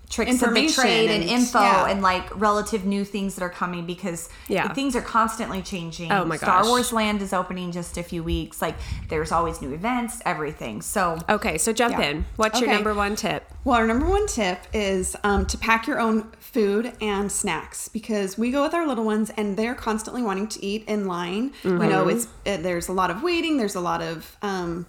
tricks 0.08 0.34
of 0.34 0.38
the 0.40 0.46
Information 0.46 0.82
trade 0.82 1.10
and, 1.10 1.22
and- 1.22 1.30
info 1.30 1.60
yeah. 1.60 1.88
and 1.88 2.00
like 2.00 2.24
relative 2.40 2.84
new 2.84 3.04
things 3.04 3.34
that 3.34 3.42
are 3.42 3.50
coming 3.50 3.86
because 3.86 4.28
Yeah. 4.48 4.72
things 4.72 4.94
are 4.94 5.02
constantly 5.02 5.62
changing. 5.62 6.12
Oh 6.12 6.24
my 6.24 6.36
Star. 6.36 6.64
Wars 6.64 6.92
Land 6.92 7.22
is 7.22 7.32
opening 7.32 7.72
just 7.72 7.96
a 7.98 8.02
few 8.02 8.22
weeks. 8.22 8.62
Like 8.62 8.76
there's 9.08 9.32
always 9.32 9.60
new 9.60 9.72
events, 9.72 10.20
everything. 10.24 10.80
So 10.82 11.18
Okay, 11.28 11.58
so 11.58 11.72
jump 11.72 11.98
Yeah. 11.98 12.10
in. 12.10 12.26
What's 12.36 12.60
your 12.60 12.70
number 12.70 12.94
one 12.94 13.16
tip? 13.16 13.50
Well, 13.64 13.76
our 13.76 13.86
number 13.86 14.06
one 14.06 14.26
tip 14.28 14.60
is 14.72 15.16
um, 15.24 15.44
to 15.46 15.58
pack 15.58 15.86
your 15.88 15.98
own 15.98 16.30
food 16.38 16.92
and 17.00 17.30
snacks 17.30 17.88
because 17.88 18.38
we 18.38 18.52
go 18.52 18.62
with 18.62 18.74
our 18.74 18.86
little 18.86 19.04
ones 19.04 19.30
and 19.36 19.56
they're 19.56 19.74
constantly 19.74 20.22
wanting 20.22 20.46
to 20.48 20.64
eat 20.64 20.84
in 20.86 21.06
line. 21.06 21.52
You 21.64 21.78
know, 21.78 22.06
it's 22.08 22.26
uh, 22.46 22.58
there's 22.58 22.86
a 22.88 22.92
lot 22.92 23.10
of 23.10 23.22
waiting. 23.24 23.56
There's 23.56 23.74
a 23.74 23.80
lot 23.80 24.02
of 24.02 24.36
um, 24.42 24.86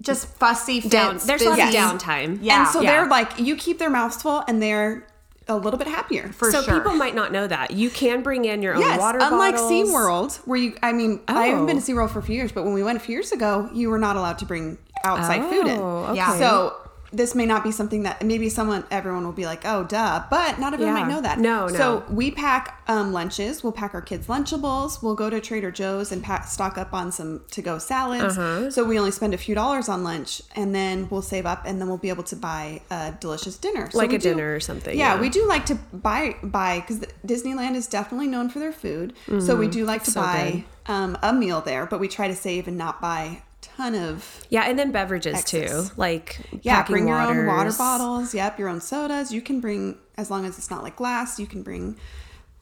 just 0.00 0.26
fussy 0.38 0.80
Down. 0.80 1.14
fits, 1.14 1.26
There's 1.26 1.42
a 1.42 1.50
lot 1.50 1.58
of 1.60 1.66
downtime. 1.74 2.38
Yeah. 2.42 2.60
and 2.60 2.68
so 2.68 2.80
Yeah. 2.80 2.90
they're 3.02 3.06
like 3.08 3.38
you 3.38 3.56
keep 3.56 3.78
their 3.78 3.90
mouths 3.90 4.20
full 4.22 4.42
and 4.48 4.62
they're 4.62 5.06
a 5.48 5.56
little 5.56 5.78
bit 5.78 5.88
happier. 5.88 6.28
For 6.32 6.50
sure. 6.50 6.60
so 6.60 6.62
sure. 6.62 6.74
people 6.78 6.94
might 6.94 7.14
not 7.14 7.32
know 7.32 7.46
that 7.46 7.72
you 7.72 7.90
can 7.90 8.22
bring 8.22 8.44
in 8.44 8.62
your 8.62 8.74
own 8.76 8.82
Yes, 8.82 8.98
water 9.00 9.18
unlike 9.20 9.56
bottles. 9.56 9.70
SeaWorld, 9.90 10.36
where 10.46 10.58
you, 10.60 10.76
I 10.82 10.92
mean, 10.92 11.20
I 11.26 11.46
haven't 11.48 11.64
Oh. 11.64 11.66
been 11.66 11.80
to 11.80 11.92
oh. 11.92 11.94
SeaWorld 11.96 12.10
for 12.10 12.20
a 12.20 12.22
few 12.22 12.36
years, 12.36 12.52
but 12.52 12.62
when 12.64 12.72
we 12.72 12.82
went 12.84 12.96
a 12.96 13.00
few 13.00 13.14
years 13.14 13.32
ago, 13.32 13.68
you 13.72 13.90
were 13.90 13.98
not 13.98 14.14
allowed 14.16 14.38
to 14.38 14.44
bring 14.44 14.78
outside 15.04 15.42
food 15.50 15.66
in. 15.66 15.78
Oh, 15.80 16.12
Yeah. 16.14 16.38
So 16.38 16.74
this 17.12 17.34
may 17.34 17.44
not 17.46 17.64
be 17.64 17.72
something 17.72 18.04
that 18.04 18.24
maybe 18.24 18.48
someone 18.48 18.84
everyone 18.90 19.24
will 19.24 19.32
be 19.32 19.44
like 19.46 19.62
oh 19.64 19.82
duh 19.84 20.22
but 20.30 20.58
not 20.60 20.72
everyone 20.74 20.94
Yeah. 20.96 21.02
might 21.02 21.12
know 21.12 21.20
that 21.20 21.38
No, 21.38 21.66
no. 21.66 21.74
so 21.76 22.04
we 22.08 22.30
pack 22.30 22.82
um, 22.88 23.12
lunches 23.12 23.62
we'll 23.62 23.72
pack 23.72 23.94
our 23.94 24.00
kids 24.02 24.26
lunchables 24.28 25.02
we'll 25.02 25.14
go 25.14 25.28
to 25.30 25.40
trader 25.40 25.70
joe's 25.70 26.12
and 26.12 26.22
pack 26.22 26.46
stock 26.46 26.78
up 26.78 26.92
on 26.94 27.10
some 27.12 27.42
to 27.50 27.62
go 27.62 27.78
salads 27.78 28.36
Uh-huh. 28.38 28.70
so 28.70 28.84
we 28.84 28.98
only 28.98 29.10
spend 29.10 29.34
a 29.34 29.38
few 29.38 29.54
dollars 29.54 29.88
on 29.88 30.04
lunch 30.04 30.42
and 30.56 30.74
then 30.74 31.08
we'll 31.10 31.22
save 31.22 31.46
up 31.46 31.62
and 31.66 31.80
then 31.80 31.88
we'll 31.88 31.98
be 31.98 32.08
able 32.10 32.22
to 32.24 32.36
buy 32.36 32.80
a 32.90 33.12
delicious 33.20 33.56
dinner 33.56 33.90
So 33.90 33.98
Like 33.98 34.12
a 34.12 34.18
dinner 34.18 34.54
or 34.54 34.60
something, 34.60 34.96
yeah, 34.98 35.14
yeah. 35.14 35.20
we 35.20 35.28
do 35.28 35.46
like 35.46 35.66
to 35.66 35.74
buy 35.92 36.36
buy 36.42 36.80
because 36.80 37.00
disneyland 37.26 37.74
is 37.74 37.86
definitely 37.86 38.26
known 38.28 38.48
for 38.50 38.58
their 38.60 38.72
food 38.72 39.12
so 39.40 39.56
we 39.56 39.68
do 39.68 39.84
like 39.84 40.04
to 40.04 40.10
Mm-hmm. 40.10 40.20
So 40.20 40.20
buy 40.20 40.64
um, 40.86 41.18
a 41.22 41.32
meal 41.32 41.60
there 41.60 41.86
but 41.86 42.00
we 42.00 42.08
try 42.08 42.26
to 42.28 42.34
save 42.36 42.66
and 42.68 42.76
not 42.76 43.00
buy 43.00 43.42
ton 43.76 43.94
of 43.94 44.40
Yeah, 44.48 44.62
and 44.62 44.78
then 44.78 44.92
beverages 44.92 45.40
Excess. 45.40 45.88
too, 45.88 45.94
like 45.96 46.40
yeah, 46.62 46.76
packing 46.76 46.92
bring 46.92 47.08
your 47.08 47.20
own 47.20 47.46
water 47.46 47.72
bottles. 47.72 48.34
Yep, 48.34 48.58
your 48.58 48.68
own 48.68 48.80
sodas. 48.80 49.32
You 49.32 49.42
can 49.42 49.60
bring 49.60 49.98
as 50.16 50.30
long 50.30 50.44
as 50.44 50.58
it's 50.58 50.70
not 50.70 50.82
like 50.82 50.96
glass. 50.96 51.38
You 51.38 51.46
can 51.46 51.62
bring 51.62 51.96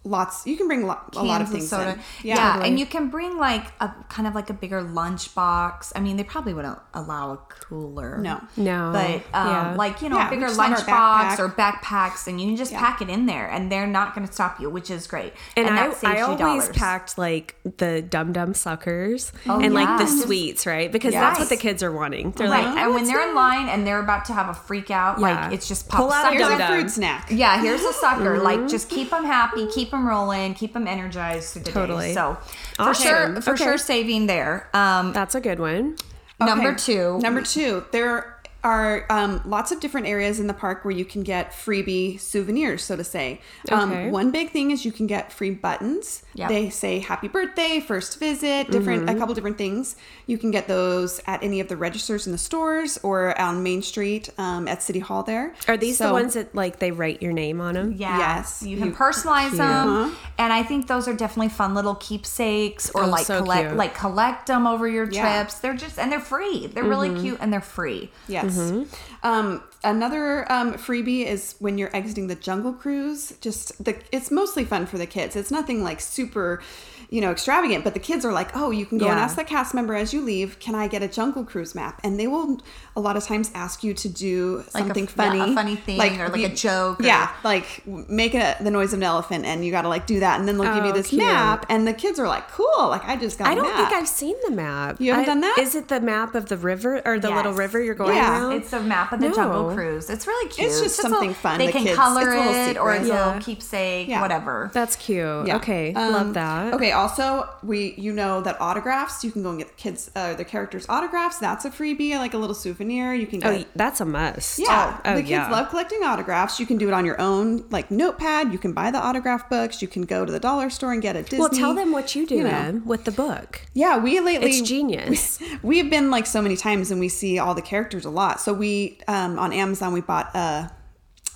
lots. 0.04 0.46
You 0.46 0.56
can 0.56 0.66
bring 0.68 0.86
lo- 0.86 0.98
a 1.14 1.22
lot 1.22 1.40
of 1.42 1.48
Cans 1.48 1.58
things. 1.58 1.68
soda. 1.70 1.92
in. 1.92 2.00
Yeah, 2.22 2.62
and 2.62 2.78
you 2.78 2.86
can 2.86 3.08
bring 3.08 3.36
like 3.36 3.64
a 3.80 3.92
kind 4.08 4.26
of 4.26 4.34
like 4.34 4.48
a 4.48 4.54
bigger 4.54 4.80
lunch 4.82 5.34
box. 5.34 5.92
I 5.94 6.00
mean, 6.00 6.16
they 6.16 6.24
probably 6.24 6.54
wouldn't 6.54 6.78
allow 6.94 7.32
a 7.32 7.36
cooler. 7.48 8.18
No. 8.18 8.40
No, 8.56 8.90
But 8.92 9.16
um, 9.38 9.48
yeah. 9.48 9.74
like 9.76 10.00
you 10.00 10.08
know, 10.08 10.16
Yeah, 10.16 10.28
a 10.28 10.30
bigger 10.30 10.46
just 10.48 10.58
have 10.60 10.70
our 10.70 10.76
lunch 10.76 10.86
box 10.86 11.40
or 11.40 11.48
backpacks, 11.48 12.26
and 12.26 12.40
you 12.40 12.46
can 12.48 12.56
just 12.56 12.72
Yeah. 12.72 12.80
pack 12.80 13.02
it 13.02 13.08
in 13.10 13.26
there, 13.26 13.48
and 13.50 13.70
they're 13.70 13.86
not 13.86 14.14
going 14.14 14.26
to 14.26 14.32
stop 14.32 14.60
you, 14.60 14.70
which 14.70 14.90
is 14.90 15.06
great. 15.06 15.32
And, 15.56 15.66
that 15.68 15.90
I, 15.90 15.92
saves 15.92 16.04
I 16.04 16.20
always 16.22 16.38
dollars. 16.38 16.68
packed 16.70 17.18
like 17.18 17.56
the 17.76 18.00
dum 18.00 18.32
dum 18.32 18.54
suckers 18.54 19.32
Oh, 19.46 19.60
and 19.60 19.74
like 19.74 19.98
the 19.98 20.06
sweets, 20.06 20.64
right? 20.66 20.90
Because 20.90 21.12
Yes. 21.12 21.22
that's 21.22 21.38
what 21.40 21.48
the 21.48 21.56
kids 21.56 21.82
are 21.82 21.92
wanting. 21.92 22.30
They're 22.32 22.48
Right, 22.48 22.64
like, 22.64 22.76
and 22.78 22.94
when 22.94 23.04
that's 23.04 23.10
they're 23.10 23.20
in 23.22 23.28
good. 23.28 23.36
line 23.36 23.68
and 23.68 23.86
they're 23.86 24.00
about 24.00 24.24
to 24.26 24.32
have 24.32 24.48
a 24.48 24.54
freak 24.54 24.90
out, 24.90 25.18
Yeah. 25.18 25.22
like 25.44 25.52
it's 25.52 25.68
just 25.68 25.88
Pull 25.88 26.08
pop 26.08 26.24
out 26.26 26.32
a 26.32 26.36
Here's 26.36 26.42
sucker. 26.44 26.54
a 26.54 26.58
Dum-dum. 26.58 26.80
fruit 26.80 26.90
snack. 26.90 27.28
Yeah, 27.30 27.60
here's 27.60 27.82
a 27.82 27.92
sucker. 27.92 28.36
Mm-hmm. 28.36 28.44
Like, 28.44 28.68
just 28.68 28.88
keep 28.88 29.10
them 29.10 29.24
happy, 29.24 29.66
keep 29.66 29.87
them 29.90 30.06
rolling, 30.06 30.54
keep 30.54 30.72
them 30.72 30.86
energized 30.86 31.52
through 31.54 31.62
the 31.62 31.72
Totally. 31.72 32.08
day. 32.08 32.14
So, 32.14 32.36
for 32.76 32.82
Awesome. 32.82 33.06
sure, 33.34 33.42
for 33.42 33.50
Okay. 33.54 33.64
sure, 33.64 33.78
saving 33.78 34.26
there. 34.26 34.68
Um, 34.74 35.12
that's 35.12 35.34
a 35.34 35.40
good 35.40 35.58
one. 35.60 35.96
Number 36.40 36.74
two. 36.74 37.18
Number 37.20 37.42
two, 37.42 37.84
there 37.90 38.37
are 38.64 39.06
um, 39.08 39.40
lots 39.44 39.70
of 39.70 39.78
different 39.80 40.06
areas 40.08 40.40
in 40.40 40.48
the 40.48 40.54
park 40.54 40.84
where 40.84 40.92
you 40.94 41.04
can 41.04 41.22
get 41.22 41.52
freebie 41.52 42.18
souvenirs, 42.20 42.82
so 42.82 42.96
to 42.96 43.04
say. 43.04 43.40
Um, 43.70 43.92
Okay. 43.92 44.10
One 44.10 44.30
big 44.32 44.50
thing 44.50 44.70
is 44.72 44.84
you 44.84 44.90
can 44.92 45.06
get 45.06 45.32
free 45.32 45.50
buttons. 45.50 46.24
Yep. 46.34 46.48
They 46.48 46.70
say 46.70 46.98
happy 46.98 47.28
birthday, 47.28 47.78
first 47.80 48.18
visit, 48.18 48.70
different 48.70 49.06
Mm-hmm. 49.06 49.16
a 49.16 49.18
couple 49.18 49.34
different 49.34 49.58
things. 49.58 49.94
You 50.26 50.38
can 50.38 50.50
get 50.50 50.66
those 50.66 51.20
at 51.26 51.42
any 51.42 51.60
of 51.60 51.68
the 51.68 51.76
registers 51.76 52.26
in 52.26 52.32
the 52.32 52.38
stores 52.38 52.98
or 53.04 53.38
on 53.40 53.62
Main 53.62 53.80
Street 53.82 54.28
um, 54.38 54.66
at 54.66 54.82
City 54.82 54.98
Hall 54.98 55.22
there. 55.22 55.54
Are 55.68 55.76
these 55.76 55.98
the 55.98 56.12
ones 56.12 56.34
that 56.34 56.54
like 56.54 56.78
they 56.80 56.90
write 56.90 57.22
your 57.22 57.32
name 57.32 57.60
on 57.60 57.74
them? 57.74 57.92
Yeah. 57.96 58.18
Yes. 58.18 58.62
You 58.62 58.76
can 58.76 58.88
You- 58.88 58.92
personalize 58.94 59.48
Cute. 59.48 59.58
them, 59.58 59.88
Uh-huh. 59.88 60.14
and 60.38 60.52
I 60.52 60.62
think 60.64 60.86
those 60.88 61.06
are 61.06 61.14
definitely 61.14 61.50
fun 61.50 61.74
little 61.74 61.94
keepsakes, 61.94 62.90
or 62.90 63.04
Oh, 63.04 63.08
like 63.08 63.24
so 63.26 63.40
collect, 63.42 63.68
cute. 63.68 63.76
like 63.76 63.94
collect 63.94 64.46
them 64.48 64.66
over 64.66 64.86
your 64.88 65.08
Yeah. 65.10 65.42
trips. 65.42 65.54
They're 65.60 65.74
just 65.74 65.98
and 65.98 66.10
they're 66.12 66.20
free. 66.20 66.66
They're 66.66 66.84
really 66.84 67.18
cute 67.20 67.38
and 67.40 67.52
they're 67.52 67.60
free. 67.60 68.10
Yes. 68.56 68.70
Mm-hmm. 68.70 69.26
Um, 69.26 69.62
another 69.84 70.50
um, 70.50 70.74
freebie 70.74 71.24
is 71.26 71.54
when 71.58 71.78
you're 71.78 71.94
exiting 71.94 72.26
the 72.26 72.34
Jungle 72.34 72.72
Cruise. 72.72 73.34
Just 73.40 73.82
the 73.84 73.96
it's 74.12 74.30
mostly 74.30 74.64
fun 74.64 74.86
for 74.86 74.98
the 74.98 75.06
kids. 75.06 75.36
It's 75.36 75.50
nothing 75.50 75.82
like 75.82 76.00
super, 76.00 76.62
you 77.10 77.20
know, 77.20 77.30
extravagant. 77.30 77.84
But 77.84 77.94
the 77.94 78.00
kids 78.00 78.24
are 78.24 78.32
like, 78.32 78.54
oh, 78.56 78.70
you 78.70 78.84
can 78.86 78.98
go 78.98 79.08
and 79.08 79.18
ask 79.18 79.36
the 79.36 79.44
cast 79.44 79.74
member 79.74 79.94
as 79.94 80.12
you 80.12 80.20
leave, 80.20 80.58
can 80.58 80.74
I 80.74 80.88
get 80.88 81.02
a 81.02 81.08
Jungle 81.08 81.44
Cruise 81.44 81.74
map? 81.74 82.00
And 82.04 82.18
they 82.20 82.26
will 82.26 82.60
a 82.96 83.00
lot 83.00 83.16
of 83.16 83.24
times 83.24 83.50
ask 83.54 83.82
you 83.84 83.94
to 83.94 84.08
do 84.08 84.56
Like 84.58 84.66
a- 84.66 84.70
something 84.86 85.04
yeah, 85.04 85.10
funny, 85.10 85.40
a 85.40 85.54
funny 85.54 85.76
thing 85.76 86.20
or 86.20 86.28
like 86.28 86.42
a 86.42 86.54
joke 86.54 87.00
or- 87.00 87.04
Yeah, 87.04 87.30
like 87.44 87.86
make 87.86 88.34
a, 88.34 88.56
the 88.60 88.70
noise 88.70 88.92
of 88.92 88.98
an 88.98 89.04
elephant, 89.04 89.44
and 89.44 89.64
you 89.64 89.70
got 89.70 89.82
to 89.82 89.88
like 89.88 90.06
do 90.06 90.20
that, 90.20 90.38
and 90.38 90.48
then 90.48 90.58
they'll 90.58 90.74
give 90.74 90.84
you 90.84 90.90
Oh, 90.90 90.94
this 90.94 91.08
cute. 91.08 91.22
map, 91.22 91.64
and 91.68 91.86
the 91.86 91.92
kids 91.92 92.18
are 92.18 92.26
like, 92.28 92.50
cool, 92.50 92.66
like 92.88 93.04
I 93.06 93.16
just 93.16 93.38
got. 93.38 93.48
I 93.48 93.52
a 93.52 93.56
don't 93.56 93.74
think 93.76 93.88
I've 93.92 94.08
seen 94.08 94.34
the 94.46 94.50
map. 94.50 95.00
You 95.00 95.12
haven't 95.12 95.24
I- 95.24 95.26
done 95.26 95.40
that? 95.42 95.58
Is 95.60 95.74
it 95.74 95.88
the 95.88 96.00
map 96.00 96.34
of 96.34 96.48
the 96.48 96.56
river 96.56 97.00
or 97.06 97.18
the 97.18 97.30
little 97.30 97.52
river 97.52 97.80
you're 97.82 97.94
going 97.94 98.16
Yeah. 98.16 98.30
around? 98.40 98.52
It's 98.52 98.72
a 98.72 98.80
map 98.80 99.12
of 99.12 99.20
the 99.20 99.30
Jungle 99.30 99.72
Cruise. 99.74 100.10
It's 100.10 100.26
really 100.26 100.48
cute. 100.50 100.66
It's 100.68 100.80
just 100.80 100.96
something 100.96 101.32
fun, 101.34 101.58
They 101.58 101.66
the 101.66 101.72
can 101.72 101.84
kids- 101.84 101.96
color 101.96 102.32
it's 102.34 102.56
a 102.56 102.70
it, 102.70 102.76
or 102.78 102.92
secret. 102.92 103.00
it's 103.02 103.10
a 103.10 103.26
little 103.26 103.40
keepsake, 103.40 104.08
Yeah. 104.08 104.20
whatever. 104.20 104.70
That's 104.74 104.96
cute. 104.96 105.46
Yeah. 105.46 105.56
Okay, 105.56 105.94
Um, 105.94 106.12
love 106.12 106.34
that. 106.34 106.74
Okay. 106.74 106.92
Also, 106.98 107.48
we 107.62 107.94
you 107.96 108.12
know 108.12 108.40
that 108.40 108.60
autographs 108.60 109.22
you 109.24 109.30
can 109.30 109.42
go 109.44 109.50
and 109.50 109.58
get 109.60 109.68
the 109.68 109.74
kids 109.74 110.10
uh, 110.16 110.34
the 110.34 110.44
characters 110.44 110.84
autographs. 110.88 111.38
That's 111.38 111.64
a 111.64 111.70
freebie, 111.70 112.16
like 112.16 112.34
a 112.34 112.38
little 112.38 112.54
souvenir. 112.54 113.14
You 113.14 113.26
can 113.26 113.40
Oh, 113.46 113.56
get. 113.58 113.68
that's 113.76 114.00
a 114.00 114.04
must. 114.04 114.58
yeah, 114.58 115.00
Oh, 115.04 115.14
the 115.14 115.20
kids 115.20 115.30
yeah. 115.30 115.48
love 115.50 115.68
collecting 115.70 116.02
autographs. 116.02 116.58
You 116.58 116.66
can 116.66 116.76
do 116.76 116.88
it 116.88 116.94
on 116.94 117.04
your 117.04 117.20
own, 117.20 117.64
like 117.70 117.90
notepad. 117.90 118.52
You 118.52 118.58
can 118.58 118.72
buy 118.72 118.90
the 118.90 118.98
autograph 118.98 119.48
books. 119.48 119.80
You 119.80 119.86
can 119.88 120.02
go 120.02 120.24
to 120.24 120.32
the 120.32 120.40
dollar 120.40 120.70
store 120.70 120.92
and 120.92 121.00
get 121.00 121.14
a 121.14 121.22
Disney. 121.22 121.38
Well, 121.38 121.50
tell 121.50 121.72
them 121.74 121.92
what 121.92 122.14
you 122.16 122.26
do 122.26 122.34
you 122.36 122.42
know. 122.44 122.82
With 122.84 123.04
the 123.04 123.12
book. 123.12 123.60
Yeah, 123.74 123.98
we 123.98 124.18
lately 124.20 124.50
It's 124.50 124.60
genius. 124.68 125.38
We 125.62 125.78
have 125.78 125.90
been 125.90 126.10
like 126.10 126.26
so 126.26 126.40
many 126.42 126.56
times, 126.56 126.90
and 126.90 126.98
we 127.00 127.08
see 127.08 127.38
all 127.38 127.54
the 127.54 127.62
characters 127.62 128.04
a 128.04 128.10
lot. 128.10 128.40
So 128.40 128.52
we 128.52 128.98
um, 129.08 129.38
on 129.38 129.52
Amazon 129.52 129.92
we 129.92 130.00
bought 130.00 130.34
a 130.34 130.70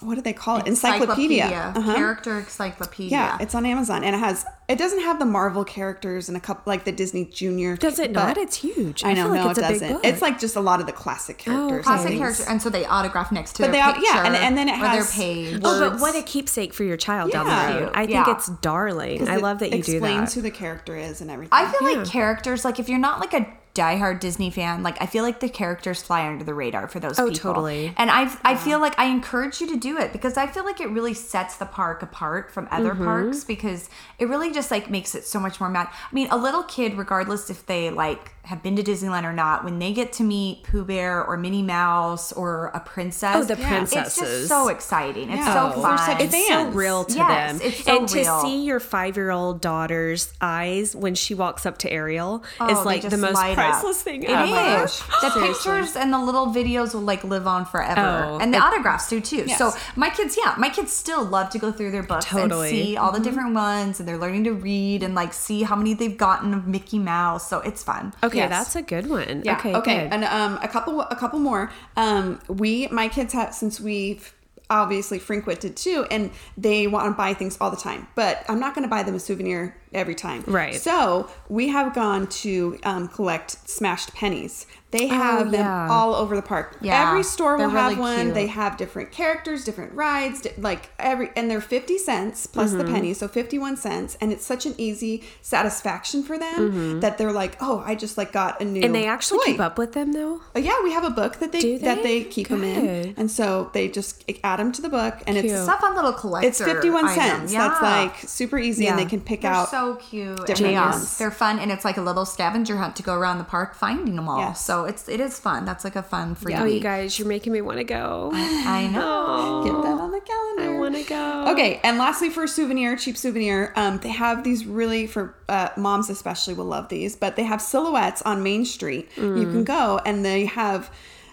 what 0.02 0.16
do 0.16 0.20
they 0.20 0.32
call 0.32 0.58
it? 0.58 0.66
Encyclopedia. 0.66 1.72
Uh-huh. 1.76 1.94
Character 1.94 2.38
encyclopedia. 2.38 3.10
Yeah, 3.10 3.38
it's 3.40 3.54
on 3.54 3.64
Amazon, 3.66 4.04
and 4.04 4.14
it 4.14 4.18
has. 4.18 4.44
It 4.68 4.78
doesn't 4.78 5.00
have 5.00 5.18
the 5.18 5.24
Marvel 5.26 5.64
characters 5.64 6.28
and 6.28 6.36
a 6.36 6.40
couple 6.40 6.62
like 6.70 6.84
the 6.84 6.92
Disney 6.92 7.24
Junior. 7.26 7.76
Does 7.76 7.98
it 7.98 8.12
but- 8.12 8.26
not? 8.28 8.38
It's 8.38 8.56
huge. 8.56 9.04
I 9.04 9.10
I 9.10 9.14
know, 9.14 9.24
feel 9.24 9.30
like 9.32 9.44
no, 9.44 9.50
it's 9.50 9.58
it 9.58 9.64
a 9.64 9.68
big 9.68 9.80
doesn't. 9.80 9.92
book. 9.96 10.04
It's 10.04 10.22
like 10.22 10.38
just 10.40 10.56
a 10.56 10.60
lot 10.60 10.80
of 10.80 10.86
the 10.86 10.92
classic 10.92 11.38
characters. 11.38 11.72
and 11.72 11.84
Classic 11.84 12.08
things. 12.08 12.20
character, 12.20 12.44
and 12.48 12.62
so 12.62 12.70
they 12.70 12.84
autograph 12.86 13.32
next 13.32 13.52
to 13.56 13.62
But 13.64 13.72
their 13.72 13.84
they 13.86 13.92
picture. 13.92 14.06
yeah, 14.14 14.24
and- 14.26 14.36
and 14.36 14.56
then 14.58 14.68
it 14.68 14.76
has 14.76 15.14
their 15.14 15.24
page. 15.24 15.60
Oh, 15.64 15.90
but 15.90 16.00
what 16.00 16.14
a 16.16 16.22
keepsake 16.22 16.72
for 16.72 16.84
your 16.84 16.96
child 16.96 17.32
down 17.32 17.46
Yeah. 17.46 17.72
the 17.72 17.80
road. 17.80 17.90
I 17.94 18.06
think 18.06 18.26
Yeah. 18.26 18.32
it's 18.34 18.46
darling. 18.48 19.28
I 19.28 19.36
love 19.36 19.58
that 19.58 19.72
you 19.72 19.82
do 19.82 19.92
that. 19.92 20.06
explains 20.06 20.34
who 20.34 20.40
the 20.42 20.50
character 20.50 20.96
is 20.96 21.20
and 21.20 21.30
everything. 21.30 21.50
I 21.52 21.70
feel 21.70 21.90
Yeah. 21.90 21.98
like 21.98 22.06
characters, 22.08 22.64
like 22.64 22.78
if 22.78 22.88
you're 22.88 22.98
not 22.98 23.20
like 23.20 23.34
a 23.34 23.46
diehard 23.74 24.20
Disney 24.20 24.50
fan, 24.50 24.82
like 24.82 25.00
I 25.00 25.06
feel 25.06 25.24
like 25.24 25.40
the 25.40 25.48
characters 25.48 26.02
fly 26.02 26.26
under 26.26 26.44
the 26.44 26.52
radar 26.52 26.88
for 26.88 27.00
those 27.00 27.18
Oh, 27.18 27.30
people. 27.30 27.52
totally. 27.54 27.94
And 27.96 28.10
I 28.10 28.30
I 28.44 28.54
feel 28.54 28.80
like 28.80 28.98
I 28.98 29.06
encourage 29.06 29.60
you 29.60 29.66
to 29.68 29.76
do 29.78 29.96
it 29.98 30.12
because 30.12 30.36
I 30.36 30.46
feel 30.46 30.64
like 30.64 30.80
it 30.80 30.90
really 30.90 31.14
sets 31.14 31.56
the 31.56 31.64
park 31.66 32.02
apart 32.02 32.50
from 32.50 32.68
other 32.70 32.92
Mm-hmm. 32.92 33.04
parks 33.04 33.44
because 33.44 33.88
it 34.18 34.28
really 34.28 34.52
just 34.52 34.70
like 34.70 34.90
makes 34.90 35.14
it 35.14 35.24
so 35.24 35.40
much 35.40 35.58
more 35.60 35.70
mad. 35.70 35.88
I 35.90 36.14
mean, 36.14 36.28
a 36.30 36.36
little 36.36 36.62
kid, 36.64 36.98
regardless 36.98 37.48
if 37.48 37.64
they 37.64 37.88
like 37.90 38.32
have 38.44 38.60
been 38.60 38.74
to 38.74 38.82
Disneyland 38.82 39.22
or 39.22 39.32
not, 39.32 39.62
when 39.64 39.78
they 39.78 39.92
get 39.92 40.12
to 40.14 40.24
meet 40.24 40.64
Pooh 40.64 40.84
Bear 40.84 41.24
or 41.24 41.36
Minnie 41.36 41.62
Mouse 41.62 42.32
or 42.32 42.66
a 42.74 42.80
princess, 42.80 43.36
Oh, 43.36 43.44
the 43.44 43.56
it's 43.56 43.92
just 43.92 44.48
so 44.48 44.66
exciting. 44.68 45.30
It's 45.30 45.46
Yeah. 45.46 45.70
so 45.72 45.80
fun. 45.80 45.98
such 45.98 46.20
It's 46.20 46.48
so 46.48 46.64
real 46.70 47.04
to 47.04 47.14
Yes, 47.16 47.58
them. 47.58 47.68
it's 47.68 47.84
so 47.84 47.98
and 47.98 48.08
to 48.08 48.24
see 48.40 48.64
your 48.64 48.80
five 48.80 49.16
year 49.16 49.30
old 49.30 49.60
daughter's 49.60 50.32
eyes 50.40 50.96
when 50.96 51.14
she 51.14 51.34
walks 51.34 51.64
up 51.66 51.78
to 51.78 51.92
Ariel 51.92 52.42
Oh, 52.60 52.66
is 52.68 52.84
like 52.84 53.02
the 53.08 53.16
most 53.16 53.34
light 53.34 53.50
up. 53.50 53.56
priceless 53.56 54.02
thing 54.02 54.24
It 54.24 54.30
ever. 54.30 54.84
is. 54.84 55.00
The 55.22 55.30
pictures 55.40 55.94
and 55.96 56.12
the 56.12 56.18
little 56.18 56.48
videos 56.48 56.94
will 56.94 57.00
like 57.02 57.22
live 57.22 57.46
on 57.46 57.64
forever, 57.64 58.26
Oh, 58.28 58.38
and 58.40 58.52
the 58.52 58.58
it- 58.58 58.62
autographs 58.62 59.08
do 59.08 59.20
too. 59.20 59.44
Yes. 59.46 59.56
So 59.58 59.72
my 59.94 60.10
kids, 60.10 60.36
yeah, 60.42 60.54
my 60.58 60.68
kids 60.68 60.92
still 60.92 61.22
love 61.24 61.50
to 61.50 61.58
go 61.60 61.70
through 61.70 61.92
their 61.92 62.02
books 62.02 62.24
Totally. 62.24 62.68
and 62.70 62.76
see 62.86 62.96
all 62.96 63.12
the 63.12 63.18
mm-hmm. 63.18 63.24
different 63.24 63.54
ones, 63.54 64.00
and 64.00 64.08
they're 64.08 64.18
learning 64.18 64.44
to 64.44 64.52
read 64.52 65.04
and 65.04 65.14
like 65.14 65.32
see 65.32 65.62
how 65.62 65.76
many 65.76 65.94
they've 65.94 66.18
gotten 66.18 66.52
of 66.54 66.66
Mickey 66.66 66.98
Mouse. 66.98 67.48
So 67.48 67.60
it's 67.60 67.82
fun. 67.84 68.12
Okay, 68.24 68.31
Yes. 68.38 68.50
that's 68.50 68.76
a 68.76 68.82
good 68.82 69.08
one. 69.08 69.42
Yeah. 69.44 69.56
Okay, 69.58 69.74
Okay. 69.74 70.02
good. 70.04 70.12
And 70.12 70.24
um, 70.24 70.58
a 70.62 70.68
couple, 70.68 71.00
a 71.00 71.16
couple 71.16 71.38
more. 71.38 71.70
Um, 71.96 72.40
we, 72.48 72.86
my 72.88 73.08
kids 73.08 73.32
have 73.32 73.54
since 73.54 73.80
we've 73.80 74.34
obviously 74.70 75.18
frequented 75.18 75.76
too, 75.76 76.06
and 76.10 76.30
they 76.56 76.86
want 76.86 77.06
to 77.06 77.10
buy 77.12 77.34
things 77.34 77.58
all 77.60 77.70
the 77.70 77.76
time. 77.76 78.08
But 78.14 78.42
I'm 78.48 78.58
not 78.58 78.74
going 78.74 78.84
to 78.84 78.88
buy 78.88 79.02
them 79.02 79.14
a 79.14 79.20
souvenir 79.20 79.76
every 79.92 80.14
time. 80.14 80.44
Right. 80.46 80.74
So 80.76 81.28
we 81.50 81.68
have 81.68 81.94
gone 81.94 82.26
to 82.28 82.78
um, 82.84 83.08
collect 83.08 83.68
smashed 83.68 84.14
pennies. 84.14 84.66
They 84.92 85.06
have 85.08 85.50
them 85.50 85.60
Oh, 85.60 85.64
yeah. 85.64 85.88
all 85.90 86.14
over 86.14 86.36
the 86.36 86.42
park. 86.42 86.76
Yeah, 86.80 87.08
Every 87.08 87.22
store 87.24 87.52
will 87.56 87.68
they're 87.70 87.70
have 87.70 87.88
really 87.90 88.00
one. 88.00 88.20
cute. 88.26 88.34
They 88.34 88.46
have 88.46 88.76
different 88.76 89.10
characters, 89.10 89.64
different 89.64 89.92
rides, 89.94 90.42
di- 90.42 90.52
like 90.58 90.90
every, 90.98 91.30
and 91.34 91.50
they're 91.50 91.60
50 91.60 91.98
cents 91.98 92.46
plus 92.46 92.70
Mm-hmm. 92.70 92.78
the 92.78 92.84
penny, 92.84 93.14
so 93.14 93.26
51 93.26 93.76
cents. 93.78 94.16
And 94.20 94.32
it's 94.32 94.44
such 94.44 94.66
an 94.66 94.74
easy 94.78 95.24
satisfaction 95.40 96.22
for 96.22 96.38
them 96.38 97.00
that 97.00 97.18
they're 97.18 97.32
like, 97.32 97.56
oh, 97.60 97.82
I 97.86 97.94
just 97.94 98.16
like 98.18 98.32
got 98.32 98.60
a 98.60 98.64
new. 98.64 98.80
Mm-hmm. 98.80 98.84
and 98.86 98.94
they 98.94 99.06
actually 99.06 99.38
toy. 99.40 99.44
keep 99.52 99.60
up 99.60 99.78
with 99.78 99.92
them 99.92 100.12
though. 100.12 100.40
Uh, 100.56 100.58
yeah, 100.60 100.82
we 100.82 100.92
have 100.92 101.04
a 101.04 101.10
book 101.10 101.36
that 101.38 101.52
they, 101.52 101.60
Do 101.60 101.78
that 101.80 102.02
they? 102.02 102.22
they 102.22 102.24
keep 102.28 102.48
them 102.48 102.64
in, 102.64 103.14
and 103.16 103.30
so 103.30 103.70
they 103.72 103.88
just 103.88 104.24
add 104.44 104.58
them 104.58 104.72
to 104.72 104.82
the 104.82 104.88
book, 104.88 105.14
and 105.26 105.36
Cute. 105.36 105.44
it's 105.46 105.54
It's 105.54 105.68
a 105.68 105.76
fun 105.78 105.94
little 105.94 106.12
collector. 106.12 106.48
it's 106.48 106.60
fifty 106.60 106.90
one 106.90 107.06
item. 107.06 107.14
cents. 107.22 107.52
Yeah. 107.52 107.68
That's 107.68 107.82
like 107.82 108.16
super 108.28 108.58
easy, 108.58 108.86
and 108.88 108.98
they 108.98 109.04
can 109.04 109.20
pick 109.20 109.42
They're 109.42 109.50
out. 109.52 109.70
so 109.70 109.96
cute. 109.96 110.36
Different 110.46 110.58
they 110.72 110.76
are. 110.76 110.90
ones. 110.90 111.16
They're 111.18 111.30
fun, 111.30 111.58
and 111.58 111.70
it's 111.70 111.84
like 111.84 111.96
a 111.96 112.02
little 112.02 112.24
scavenger 112.26 112.76
hunt 112.76 112.96
to 112.96 113.02
go 113.02 113.14
around 113.14 113.38
the 113.38 113.44
park 113.44 113.74
finding 113.74 114.16
them 114.16 114.28
all. 114.28 114.38
Yes. 114.40 114.64
So 114.64 114.81
it's 114.84 115.08
it 115.08 115.20
is 115.20 115.38
fun. 115.38 115.64
That's 115.64 115.84
like 115.84 115.96
a 115.96 116.02
fun 116.02 116.34
freebie. 116.36 116.58
Oh, 116.60 116.64
you 116.64 116.80
guys, 116.80 117.18
you're 117.18 117.28
making 117.28 117.52
me 117.52 117.60
want 117.60 117.78
to 117.78 117.84
go. 117.84 118.30
I 118.32 118.88
know. 118.88 119.62
Get 119.64 119.72
that 119.82 120.00
on 120.00 120.10
the 120.10 120.20
calendar. 120.20 120.74
I 120.76 120.78
want 120.78 120.94
to 120.96 121.04
go. 121.04 121.46
Okay, 121.52 121.80
and 121.84 121.98
lastly, 121.98 122.30
for 122.30 122.44
a 122.44 122.48
souvenir, 122.48 122.96
cheap 122.96 123.16
souvenir, 123.16 123.72
um, 123.76 123.98
they 123.98 124.10
have 124.10 124.44
these 124.44 124.66
really 124.66 125.06
for 125.06 125.34
uh, 125.48 125.68
moms 125.76 126.10
especially 126.10 126.54
will 126.54 126.64
love 126.66 126.88
these, 126.88 127.16
but 127.16 127.36
they 127.36 127.44
have 127.44 127.60
silhouettes 127.62 128.22
on 128.22 128.42
Main 128.42 128.64
Street. 128.64 129.08
You 129.16 129.22
Mm. 129.22 129.52
can 129.52 129.64
go 129.64 130.00
and 130.04 130.24
they 130.24 130.46
have 130.46 130.90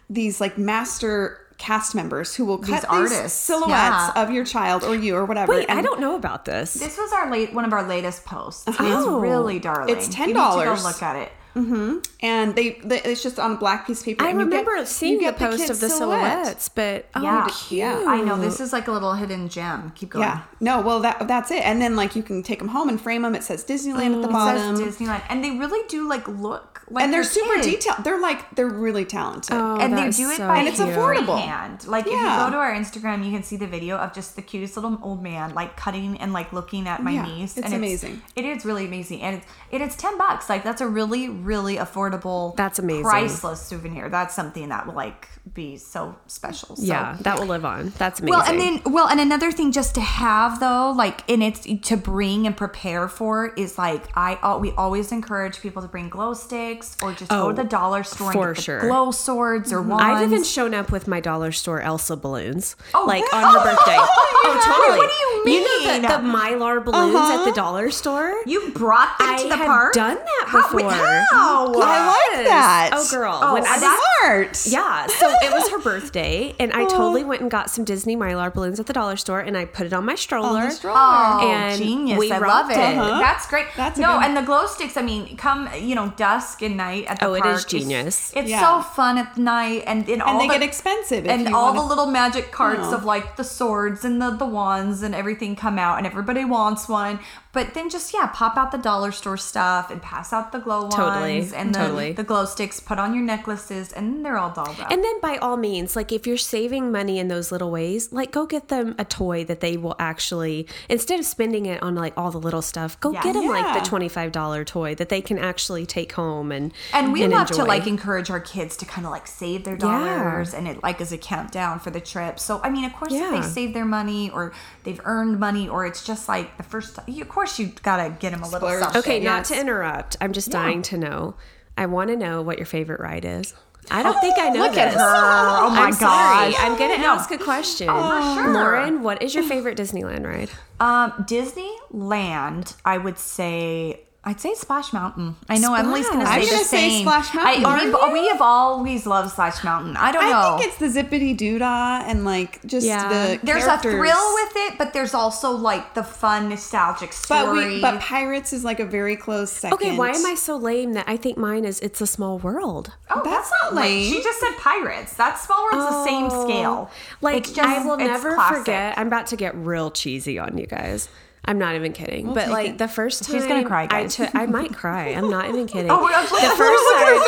these 0.10 0.41
like 0.41 0.58
master 0.58 1.39
cast 1.58 1.93
members 1.93 2.36
who 2.36 2.45
will 2.45 2.58
cut 2.58 2.68
These 2.68 2.76
these, 2.82 2.86
artists, 2.86 3.38
silhouettes 3.38 3.72
yeah. 4.16 4.24
of 4.24 4.32
your 4.32 4.45
child 4.45 4.84
or 4.86 4.95
you 4.95 5.14
or 5.16 5.26
whatever. 5.26 5.52
Wait, 5.52 5.70
I 5.70 5.82
don't 5.82 6.00
know 6.00 6.16
about 6.16 6.45
this. 6.45 6.74
This 6.74 6.97
was 6.97 7.12
our 7.12 7.30
late 7.30 7.54
one 7.54 7.66
of 7.66 7.74
our 7.74 7.84
latest 7.86 8.24
posts. 8.24 8.66
It's 8.66 8.78
Oh. 8.80 9.20
really 9.20 9.60
darling. 9.60 9.93
It's 9.95 10.08
You 10.18 10.34
go 10.34 10.39
$10. 10.58 10.84
look 10.86 11.04
at 11.04 11.18
it. 11.18 11.32
Mm-hmm. 11.60 11.97
And 12.22 12.55
they, 12.55 12.80
they, 12.84 13.01
it's 13.01 13.24
just 13.24 13.39
on 13.39 13.53
a 13.53 13.55
black 13.57 13.88
piece 13.88 13.99
of 13.99 14.05
paper. 14.05 14.24
I 14.24 14.30
you 14.30 14.34
get- 14.38 14.45
remember 14.45 14.86
seeing 14.86 15.20
the 15.20 15.34
post 15.34 15.70
of 15.70 15.80
the 15.80 15.89
silhouette. 15.89 16.45
silhouettes, 16.45 16.70
but 16.70 17.07
oh, 17.16 17.22
Yeah, 17.22 17.47
cute. 17.49 17.80
yeah. 17.80 18.03
I 18.07 18.22
know 18.22 18.38
this 18.38 18.60
is 18.60 18.74
like 18.74 18.88
a 18.88 18.91
little 18.91 19.14
hidden 19.14 19.49
gem. 19.49 19.91
Keep 19.95 20.10
going. 20.12 20.24
Yeah. 20.24 20.43
No, 20.60 20.82
well 20.82 20.99
that 21.01 21.28
that's 21.28 21.51
it. 21.51 21.64
And 21.64 21.82
then 21.82 21.95
like 21.95 22.16
you 22.16 22.24
can 22.24 22.43
take 22.43 22.60
them 22.60 22.70
home 22.70 22.89
and 22.89 22.99
frame 22.99 23.22
them. 23.24 23.36
It 23.36 23.43
says 23.43 23.64
Disneyland 23.64 24.16
at 24.16 24.22
the 24.22 24.28
bottom. 24.28 24.76
It 24.76 24.78
says 24.78 24.97
Disneyland, 24.97 25.24
and 25.30 25.43
they 25.43 25.51
really 25.51 25.88
do 25.88 26.07
like 26.07 26.28
look 26.28 26.79
like 26.92 27.04
and 27.04 27.14
they're 27.14 27.24
super 27.24 27.56
kid. 27.62 27.64
detailed. 27.78 28.04
They're 28.04 28.20
like 28.20 28.50
they're 28.56 28.68
really 28.70 29.06
talented. 29.06 29.56
Oh, 29.56 29.78
and 29.78 29.94
they 29.98 30.10
do 30.10 30.30
it 30.32 30.38
so 30.38 30.48
by 30.48 30.58
And 30.58 30.68
it's 30.68 30.78
cute. 30.78 30.90
affordable. 30.90 31.40
hand. 31.40 31.88
Like 31.88 32.06
if 32.08 32.12
you 32.14 32.20
go 32.20 32.50
to 32.50 32.58
our 32.58 32.74
Instagram, 32.74 33.24
you 33.26 33.32
can 33.32 33.44
see 33.44 33.58
the 33.58 33.68
video 33.68 33.98
of 33.98 34.14
just 34.14 34.36
the 34.36 34.42
cutest 34.42 34.76
little 34.76 34.98
old 35.02 35.22
man 35.22 35.54
like 35.54 35.78
cutting 35.78 36.18
and 36.20 36.34
like 36.34 36.52
looking 36.54 36.88
at 36.88 37.04
my 37.04 37.12
Yeah, 37.12 37.26
niece. 37.26 37.58
it's 37.58 37.66
and 37.66 37.76
amazing. 37.76 38.22
It 38.36 38.46
is 38.46 38.66
really 38.66 38.86
amazing, 38.86 39.22
and 39.22 39.38
it's 39.38 39.46
it 39.72 39.82
is 39.82 39.96
ten 39.96 40.18
bucks. 40.18 40.50
Like 40.50 40.64
that's 40.64 40.82
a 40.82 40.88
really 40.88 41.30
really 41.30 41.78
affordable. 41.78 42.56
That's 42.56 42.80
amazing. 42.80 43.04
Priceless 43.04 43.62
souvenir. 43.62 44.10
That's 44.10 44.34
something 44.36 44.70
that 44.70 44.88
will 44.88 44.94
like 44.96 45.28
be 45.54 45.78
so 45.78 46.16
special. 46.28 46.76
So. 46.76 46.84
Yeah, 46.84 47.18
that 47.22 47.40
will 47.40 47.48
live 47.48 47.66
on. 47.66 47.90
That's 47.98 48.20
amazing. 48.20 48.30
Well, 48.38 48.46
and 48.48 48.60
then 48.60 48.94
well, 48.94 49.08
and 49.08 49.20
another 49.20 49.52
thing 49.52 49.72
just 49.72 49.96
to 49.96 50.02
have 50.02 50.60
though, 50.60 50.92
like, 50.96 51.28
and 51.30 51.42
it's 51.44 51.62
to 51.90 51.98
bring 51.98 52.46
and 52.48 52.56
prepare 52.56 53.08
for 53.08 53.54
is 53.56 53.78
like 53.78 54.04
I 54.16 54.38
al- 54.42 54.60
we 54.60 54.72
always 54.72 55.12
encourage 55.12 55.60
people 55.62 55.82
to 55.82 55.88
bring 55.88 56.10
glow 56.10 56.34
sticks 56.34 56.79
or 57.02 57.14
just 57.14 57.30
go 57.30 57.48
Oh, 57.48 57.50
to 57.52 57.56
the 57.64 57.68
dollar 57.68 58.04
store 58.04 58.32
for 58.34 58.48
and 58.50 58.56
get 58.56 58.64
sure. 58.64 58.82
the 58.82 58.88
glow 58.88 59.12
swords 59.12 59.72
or 59.74 59.82
wands. 59.82 60.04
I've 60.04 60.24
even 60.32 60.44
shown 60.44 60.74
up 60.74 60.92
with 60.92 61.08
my 61.08 61.20
dollar 61.20 61.52
store 61.52 61.82
Elsa 61.82 62.16
balloons, 62.16 62.76
Oh, 62.94 63.06
like 63.06 63.30
wow. 63.32 63.46
on 63.46 63.54
her 63.56 63.64
birthday. 63.72 63.98
Oh, 63.98 64.62
totally. 64.66 64.98
What 65.00 65.10
do 65.10 65.16
you 65.16 65.46
mean? 65.46 65.62
You 65.62 66.02
know 66.02 66.02
the, 66.02 66.08
the 66.24 66.24
Mylar 66.28 66.84
balloons 66.84 67.16
at 67.32 67.46
the 67.46 67.52
dollar 67.52 67.92
store. 67.92 68.36
you 68.46 68.72
brought 68.72 69.18
them 69.20 69.30
I 69.30 69.38
to 69.44 69.48
the 69.50 69.56
park? 69.58 69.98
I 69.98 70.10
have 70.10 70.18
done 70.18 70.26
that 70.26 70.46
How- 70.48 70.68
wait, 70.76 70.84
before. 70.84 70.92
how? 71.32 71.74
I 71.76 72.08
like 72.36 72.46
that. 72.48 72.90
Oh, 72.94 73.08
girl. 73.12 73.40
Oh, 73.42 73.54
when 73.54 73.64
I 73.66 73.78
Smart. 74.20 74.66
Yeah, 74.68 75.08
so 75.08 75.30
it 75.42 75.52
was 75.54 75.70
her 75.70 75.80
birthday, 75.80 76.54
and 76.60 76.72
I 76.74 76.84
totally 76.86 77.24
went 77.24 77.42
and 77.42 77.50
got 77.52 77.70
some 77.70 77.86
Disney 77.86 78.16
Mylar 78.16 78.54
balloons 78.54 78.80
at 78.80 78.86
the 78.86 78.94
dollar 78.94 79.16
store, 79.18 79.40
and 79.40 79.58
I 79.58 79.66
put 79.66 79.86
it 79.86 79.94
on 79.94 80.06
my 80.06 80.16
stroller. 80.16 80.60
On 80.62 80.66
the 80.68 80.72
stroller. 80.72 80.98
Oh, 81.00 81.50
And 81.52 81.78
genius! 81.82 82.18
we 82.20 82.32
I 82.32 82.38
love 82.40 82.70
it. 82.70 82.78
it. 82.78 82.98
Uh-huh. 82.98 83.20
That's 83.20 83.48
great. 83.48 83.68
That's 83.76 83.98
no, 84.00 84.20
and 84.20 84.36
the 84.36 84.42
glow 84.42 84.66
sticks. 84.68 84.98
I 84.98 85.02
mean, 85.02 85.38
come 85.38 85.70
you 85.80 85.96
know 85.96 86.14
dusk 86.18 86.62
and 86.70 86.78
night 86.78 87.05
at 87.07 87.20
the 87.20 87.26
Oh, 87.28 87.34
it 87.34 87.43
park. 87.43 87.55
is 87.57 87.65
genius. 87.65 88.32
It's, 88.36 88.49
Yeah. 88.49 88.61
so 88.61 88.82
fun 88.82 89.17
at 89.17 89.38
night, 89.38 89.84
and 89.88 90.07
in 90.07 90.22
all 90.22 90.34
And 90.34 90.41
they 90.41 90.47
the, 90.47 90.53
get 90.59 90.63
expensive. 90.63 91.26
and 91.28 91.53
all 91.53 91.67
wanna- 91.74 91.80
the 91.82 91.86
little 91.86 92.05
magic 92.07 92.51
carts 92.51 92.88
Oh. 92.91 92.95
of 92.95 93.03
like 93.05 93.36
the 93.36 93.43
swords 93.43 94.05
and 94.05 94.22
the 94.22 94.30
the 94.32 94.45
wands 94.45 95.01
and 95.01 95.13
everything 95.15 95.55
come 95.55 95.78
out, 95.80 95.97
and 95.97 96.05
everybody 96.07 96.45
wants 96.45 96.88
one. 96.88 97.20
But 97.52 97.74
then 97.74 97.89
just 97.89 98.14
yeah, 98.14 98.28
pop 98.28 98.58
out 98.58 98.72
the 98.72 98.78
dollar 98.78 99.12
store 99.12 99.36
stuff 99.38 99.89
and 99.89 100.02
pass 100.02 100.32
out 100.32 100.52
the 100.52 100.60
glow 100.60 100.88
Totally. 100.89 101.39
and 101.56 101.74
the, 101.74 101.80
Totally. 101.80 102.12
the 102.14 102.24
glow 102.24 102.45
sticks. 102.45 102.80
Put 102.80 103.00
on 103.00 103.16
your 103.16 103.24
necklaces, 103.24 103.91
and 103.91 104.14
then 104.14 104.24
they're 104.24 104.38
all 104.38 104.52
dolled 104.52 104.80
up. 104.80 104.91
And 104.91 105.04
then, 105.04 105.20
by 105.20 105.38
all 105.38 105.58
means, 105.58 105.95
like 105.95 106.12
if 106.12 106.28
you're 106.28 106.38
saving 106.38 106.91
money 106.91 107.18
in 107.18 107.28
those 107.28 107.52
little 107.52 107.72
ways, 107.72 108.12
like 108.14 108.32
go 108.32 108.45
get 108.45 108.68
them 108.68 108.93
a 109.00 109.06
toy 109.06 109.43
that 109.45 109.62
they 109.62 109.78
will 109.78 109.95
actually, 109.97 110.68
instead 110.89 111.20
of 111.20 111.26
spending 111.26 111.66
it 111.66 111.82
on 111.82 111.95
like 111.95 112.14
all 112.16 112.30
the 112.30 112.39
little 112.39 112.62
stuff, 112.62 113.00
go 113.00 113.14
Yeah. 113.14 113.24
get 113.24 113.34
them 113.34 113.47
like 113.47 113.82
the 113.82 113.88
twenty 113.89 114.10
five 114.10 114.32
dollar 114.32 114.64
toy 114.64 114.93
that 114.95 115.10
they 115.10 115.22
can 115.22 115.39
actually 115.39 115.88
take 115.88 116.12
home 116.14 116.52
and 116.52 116.72
And 116.93 117.12
we 117.12 117.26
love 117.28 117.47
to 117.52 117.64
like 117.66 117.88
encourage 117.88 118.30
our 118.30 118.39
kids 118.39 118.78
to 118.78 118.86
kind 118.86 119.08
of 119.08 119.12
like 119.12 119.26
save 119.26 119.64
their 119.64 119.76
dollars 119.76 120.54
and 120.54 120.68
it 120.68 120.84
like 120.84 121.02
as 121.02 121.12
a 121.12 121.18
countdown 121.18 121.80
for 121.80 121.89
the 121.89 122.00
trip. 122.02 122.39
So 122.39 122.62
I 122.64 122.70
mean, 122.70 122.86
of 122.86 122.93
course, 122.93 123.12
if 123.12 123.30
they 123.32 123.41
save 123.41 123.74
their 123.74 123.86
money 123.86 124.30
or 124.30 124.54
they've 124.84 125.02
earned 125.04 125.39
money 125.39 125.68
or 125.68 125.86
it's 125.88 126.04
just 126.04 126.28
like 126.30 126.56
the 126.58 126.64
first, 126.64 127.00
you, 127.08 127.26
course, 127.40 127.58
you 127.60 127.72
gotta 127.84 128.10
get 128.20 128.34
him 128.34 128.42
a 128.44 128.50
little 128.50 128.68
Splurge. 128.68 128.84
something. 128.84 129.00
Okay, 129.00 129.20
not 129.20 129.40
Yes. 129.40 129.48
to 129.50 129.60
interrupt. 129.60 130.18
I'm 130.20 130.34
just 130.34 130.52
dying 130.52 130.82
to 130.84 130.98
know. 130.98 131.36
I 131.78 131.86
want 131.86 132.10
to 132.10 132.18
know 132.18 132.42
what 132.42 132.58
your 132.58 132.66
favorite 132.66 133.00
ride 133.00 133.24
is. 133.24 133.54
I 133.90 134.04
don't 134.04 134.20
think 134.20 134.36
I 134.38 134.50
know 134.50 134.60
Look 134.60 134.76
at 134.78 134.94
her! 134.94 135.00
Oh 135.00 135.70
my 135.70 135.84
I'm 135.86 135.94
sorry. 135.94 136.54
I'm 136.58 136.78
gonna 136.78 136.98
No. 136.98 137.14
ask 137.14 137.32
a 137.32 137.38
question. 137.38 137.88
sure. 137.88 138.54
Lauren, 138.54 139.02
what 139.04 139.24
is 139.24 139.34
your 139.34 139.44
favorite 139.46 139.78
Disneyland 139.78 140.28
ride? 140.28 140.50
Um, 140.82 141.12
Disneyland, 141.26 142.76
I 142.86 142.98
would 142.98 143.18
say. 143.18 144.02
I'd 144.30 144.40
say 144.40 144.54
Splash 144.54 144.94
Mountain. 144.94 145.36
I 145.50 145.58
know 145.58 145.74
Emily's 145.74 146.08
gonna 146.08 146.24
say 146.24 146.32
I'm 146.32 146.42
the 146.42 146.46
gonna 146.52 146.64
say 146.64 146.90
same. 146.90 147.02
Splash 147.02 147.34
Mountain. 147.34 147.66
I, 147.66 147.68
Are 147.68 148.10
we've, 148.10 148.14
we 148.22 148.28
have 148.30 148.42
always 148.42 149.08
loved 149.08 149.32
Splash 149.32 149.64
Mountain. 149.64 149.98
I 149.98 150.12
don't 150.12 150.30
know. 150.30 150.56
I 150.56 150.58
think 150.60 150.70
it's 150.70 150.78
the 150.80 150.88
Zip-a-Dee-Doo-Dah 150.90 152.04
and 152.06 152.26
like 152.26 152.64
just 152.64 152.86
Yeah. 152.86 153.10
the 153.10 153.40
there's 153.44 153.64
characters. 153.66 153.94
a 153.96 153.98
thrill 153.98 154.34
with 154.36 154.52
it, 154.56 154.78
but 154.78 154.94
there's 154.94 155.16
also 155.16 155.50
like 155.50 155.96
the 155.96 156.04
fun, 156.04 156.50
nostalgic 156.50 157.12
story. 157.12 157.44
But 157.44 157.56
we 157.56 157.82
but 157.82 158.00
Pirates 158.02 158.54
is 158.54 158.64
like 158.64 158.80
a 158.80 158.86
very 158.86 159.16
close 159.16 159.52
second. 159.52 159.74
Okay, 159.74 159.98
why 159.98 160.12
am 160.12 160.24
I 160.28 160.36
so 160.36 160.56
lame 160.58 160.94
that 160.94 161.06
I 161.10 161.18
think 161.18 161.38
mine 161.40 161.66
is 161.66 161.80
It's 161.80 162.00
a 162.00 162.08
Small 162.08 162.38
World? 162.38 162.94
Oh, 163.10 163.22
That's 163.24 163.50
that's, 163.50 163.52
not 163.64 163.74
not 163.74 163.82
lame. 163.82 164.04
lame. 164.04 164.14
She 164.14 164.22
just 164.22 164.40
said 164.40 164.56
pirates. 164.58 165.16
That 165.16 165.40
small 165.40 165.64
world's 165.74 165.90
the 165.90 166.06
same 166.06 166.26
oh. 166.32 166.48
scale. 166.48 166.90
Oh. 166.92 166.96
Like 167.22 167.38
It's 167.38 167.52
just- 167.52 167.68
I 167.68 167.84
will 167.84 167.96
it's 167.96 168.04
never 168.04 168.36
classic. 168.36 168.58
forget. 168.60 168.96
I'm 168.96 169.08
about 169.08 169.26
to 169.28 169.36
get 169.36 169.56
real 169.56 169.90
cheesy 169.90 170.38
on 170.38 170.56
you 170.58 170.68
guys. 170.68 171.10
I'm 171.50 171.58
not 171.58 171.74
even 171.76 171.93
kidding. 171.93 172.32
but 172.34 172.47
like 172.50 172.70
it. 172.70 172.78
the 172.78 172.88
first 172.88 173.24
time 173.24 173.36
She's 173.36 173.45
gonna 173.47 173.66
cry, 173.66 173.88
I 173.89 174.06
took 174.06 174.34
I 174.36 174.45
might 174.45 174.72
cry. 174.74 175.08
I'm 175.10 175.30
not 175.32 175.50
even 175.50 175.66
kidding. 175.74 175.89
Oh 175.89 176.00
my 176.02 176.12
gosh, 176.12 176.30
the 176.30 176.56
first 176.56 176.84
time 176.93 177.20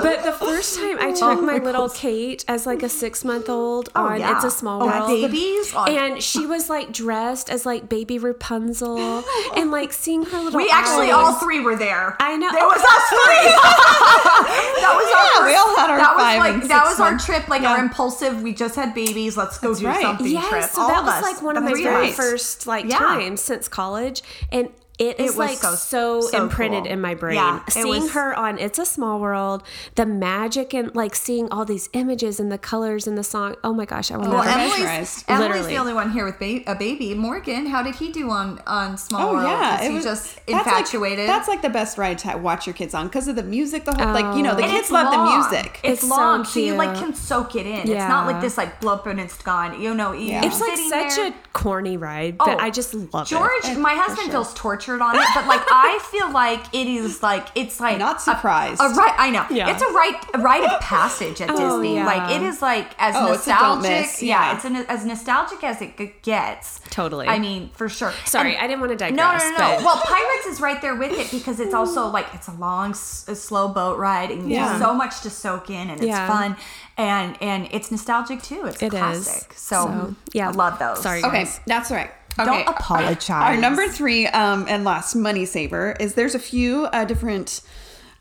But 0.02 0.22
the 0.24 0.32
first 0.32 0.78
time 0.78 0.98
I 1.00 1.10
took 1.12 1.22
Oh 1.22 1.40
my 1.42 1.58
little 1.58 1.88
Kate 1.88 2.44
as 2.48 2.64
like 2.66 2.82
a 2.82 2.88
six 2.88 3.24
month 3.24 3.48
old 3.48 3.88
oh, 3.94 4.04
on 4.06 4.20
yeah. 4.20 4.36
It's 4.36 4.44
a 4.44 4.50
Small 4.50 4.82
Oh, 4.82 4.86
World. 4.86 5.08
babies? 5.08 5.72
Oh. 5.74 5.84
And 5.84 6.22
she 6.22 6.46
was 6.46 6.68
like 6.70 6.92
dressed 6.92 7.50
as 7.50 7.66
like 7.66 7.88
baby 7.88 8.18
Rapunzel 8.18 9.24
and 9.56 9.70
like 9.72 9.92
seeing 9.92 10.22
her 10.24 10.38
little 10.38 10.56
We 10.58 10.70
actually 10.70 11.10
all 11.10 11.34
three 11.34 11.60
were 11.60 11.76
there. 11.76 12.16
I 12.20 12.36
know. 12.36 12.48
It 12.48 12.52
was 12.54 12.82
us 12.82 13.08
three. 13.10 13.50
that 14.80 14.92
was 14.94 15.06
our 15.10 15.24
Yeah, 15.26 15.32
first, 15.40 15.46
we 15.50 15.56
all 15.56 15.76
had 15.76 15.90
our 15.90 15.98
that 15.98 16.14
was 16.16 16.38
like 16.60 16.68
that 16.68 16.84
was 16.84 17.00
our 17.00 17.18
trip, 17.18 17.48
like 17.48 17.62
Yeah. 17.62 17.72
our 17.72 17.78
impulsive. 17.78 18.42
We 18.42 18.52
just 18.54 18.76
had 18.76 18.94
babies. 18.94 19.36
Let's 19.36 19.58
go 19.58 19.74
do 19.74 19.86
right. 19.86 20.00
something 20.00 20.26
Yes, 20.26 20.48
trip. 20.48 20.64
so 20.64 20.82
all 20.82 20.88
that 20.88 21.04
was 21.04 21.14
us, 21.14 21.22
like 21.22 21.42
one 21.42 21.56
of 21.56 21.64
the 21.64 21.70
my 21.70 21.79
three 21.82 21.90
very 21.92 22.08
us. 22.10 22.16
first 22.16 22.66
like 22.66 22.84
Yeah. 22.86 22.98
times 22.98 23.40
since 23.40 23.68
college, 23.68 24.22
and 24.52 24.68
it 25.00 25.18
is 25.18 25.28
was 25.30 25.36
like 25.38 25.58
so- 25.58 25.74
so, 25.74 26.20
so 26.20 26.42
imprinted 26.44 26.84
cool. 26.84 26.92
in 26.92 27.00
my 27.00 27.14
brain. 27.14 27.36
Yeah, 27.36 27.60
seeing 27.68 28.02
was- 28.02 28.12
her 28.12 28.36
on 28.38 28.58
"It's 28.58 28.78
a 28.78 28.84
Small 28.86 29.18
World," 29.18 29.62
the 29.96 30.06
magic 30.06 30.74
and 30.74 30.94
like 30.94 31.14
seeing 31.14 31.48
all 31.50 31.64
these 31.64 31.88
images 31.94 32.38
and 32.38 32.52
the 32.52 32.58
colors 32.58 33.06
and 33.06 33.16
the 33.18 33.24
song. 33.24 33.56
Oh 33.64 33.72
my 33.72 33.86
gosh, 33.86 34.10
I 34.12 34.16
will 34.18 34.28
Well, 34.28 34.44
never. 34.44 34.50
Emily's- 34.50 34.80
Emily's, 34.80 35.24
Emily's 35.28 35.48
Literally. 35.48 35.72
the 35.74 35.80
only 35.80 35.94
one 35.94 36.10
here 36.12 36.24
with 36.24 36.38
ba- 36.38 36.62
a 36.70 36.74
baby. 36.74 37.14
Morgan, 37.14 37.66
how 37.66 37.82
did 37.82 37.94
he 37.96 38.12
do 38.12 38.30
on 38.30 38.60
on 38.66 38.96
Small 38.98 39.30
Oh 39.30 39.32
World? 39.34 39.44
yeah, 39.50 39.72
Was 39.78 39.80
it 39.80 39.88
he 39.88 39.94
was 39.96 40.04
just 40.04 40.36
that's 40.46 40.66
like- 40.92 41.16
That's 41.26 41.48
like, 41.48 41.62
the 41.62 41.70
best 41.70 41.96
ride 41.98 42.18
to 42.18 42.36
watch 42.36 42.66
your 42.66 42.74
kids 42.74 42.94
on 42.94 43.06
because 43.06 43.26
of 43.26 43.36
the 43.36 43.42
music. 43.42 43.84
The 43.86 43.94
whole 43.94 44.12
like 44.12 44.36
you 44.36 44.42
know 44.42 44.52
oh. 44.52 44.56
the 44.56 44.64
And 44.64 44.72
kids 44.72 44.90
love 44.90 45.12
long. 45.12 45.26
the 45.26 45.36
music. 45.36 45.80
It's, 45.82 46.02
It's 46.02 46.10
long, 46.10 46.44
so, 46.44 46.60
you 46.60 46.74
like 46.74 46.94
can 46.98 47.14
soak 47.14 47.56
it 47.56 47.66
in. 47.66 47.88
It's 47.88 48.08
not 48.08 48.26
like 48.26 48.40
this 48.42 48.58
like 48.58 48.80
blip 48.80 49.06
and 49.06 49.18
it's 49.18 49.40
gone. 49.42 49.80
You 49.80 49.94
know, 49.94 50.12
Yeah. 50.12 50.44
it's 50.44 50.60
like 50.60 50.76
such 50.76 51.16
there. 51.16 51.28
a 51.28 51.34
corny 51.52 51.96
ride, 51.96 52.36
but 52.38 52.48
Oh, 52.48 52.56
I 52.58 52.70
just 52.70 52.92
love 53.14 53.26
George, 53.28 53.64
it. 53.64 53.78
my 53.78 53.94
husband 53.94 54.30
feels 54.30 54.52
tortured 54.54 54.89
on 55.00 55.14
it, 55.16 55.26
but 55.34 55.46
like 55.46 55.60
I 55.70 55.98
feel 56.10 56.30
like 56.32 56.62
it 56.74 56.86
is 56.86 57.22
like 57.22 57.46
it's 57.54 57.78
like 57.80 57.98
Not 57.98 58.16
a- 58.16 58.20
surprised. 58.20 58.80
A, 58.80 58.88
right, 58.88 59.14
I 59.18 59.30
know. 59.30 59.46
Yeah. 59.50 59.70
It's 59.70 59.82
a 59.82 59.92
right 59.92 60.16
a 60.34 60.38
rite 60.38 60.64
of 60.64 60.80
passage 60.80 61.40
at 61.40 61.50
Oh, 61.50 61.56
Disney. 61.80 61.96
yeah. 61.96 62.06
Like 62.06 62.30
it 62.36 62.42
is 62.42 62.60
like 62.62 62.88
as 62.98 63.14
Oh, 63.16 63.32
it's 63.32 63.46
a 63.46 63.50
don't 63.50 63.78
nostalgic. 63.82 63.90
miss, 64.00 64.22
yeah. 64.22 64.50
yeah. 64.50 64.56
it's 64.56 64.64
an, 64.64 64.76
as 64.76 65.04
nostalgic 65.04 65.62
as 65.62 65.80
it 65.82 66.22
gets. 66.22 66.80
Totally. 66.90 67.26
I 67.28 67.38
mean, 67.38 67.70
for 67.74 67.88
sure. 67.88 68.12
Sorry, 68.24 68.54
And- 68.56 68.64
I 68.64 68.66
didn't 68.66 68.80
want 68.80 68.98
to 68.98 69.10
no, 69.10 69.16
digress. 69.22 69.42
no, 69.44 69.50
no, 69.50 69.56
but- 69.56 69.78
no. 69.80 69.84
Well, 69.86 70.00
Pirates 70.04 70.46
is 70.46 70.60
right 70.60 70.80
there 70.82 70.96
with 70.96 71.12
it 71.12 71.30
because 71.30 71.60
it's 71.60 71.74
also 71.74 72.06
like 72.08 72.26
it's 72.34 72.48
a 72.48 72.52
long, 72.54 72.90
s- 72.90 73.24
a 73.28 73.34
slow 73.36 73.68
boat 73.68 73.98
ride, 73.98 74.30
and 74.30 74.50
Yeah. 74.50 74.68
there's 74.70 74.80
so 74.80 74.94
much 74.94 75.20
to 75.22 75.30
soak 75.30 75.70
in, 75.70 75.90
and 75.90 76.00
it's 76.00 76.06
Yeah. 76.08 76.26
fun, 76.26 76.56
and 76.96 77.36
and 77.42 77.68
it's 77.70 77.90
nostalgic 77.90 78.42
too. 78.42 78.64
It's 78.66 78.82
It 78.82 78.92
is. 78.94 78.98
classic. 79.00 79.52
So, 79.54 79.76
So, 79.84 80.14
yeah. 80.32 80.48
I 80.48 80.52
love 80.52 80.78
those. 80.78 81.02
Sorry, 81.02 81.22
Okay, 81.24 81.46
that's 81.66 81.90
right. 81.90 82.10
Don't 82.46 82.68
apologize. 82.68 83.30
Our 83.30 83.56
number 83.56 83.88
three 83.88 84.26
um, 84.28 84.66
and 84.68 84.84
last 84.84 85.14
money 85.14 85.44
saver 85.44 85.96
is 86.00 86.14
there's 86.14 86.34
a 86.34 86.38
few 86.38 86.86
uh, 86.86 87.04
different 87.04 87.60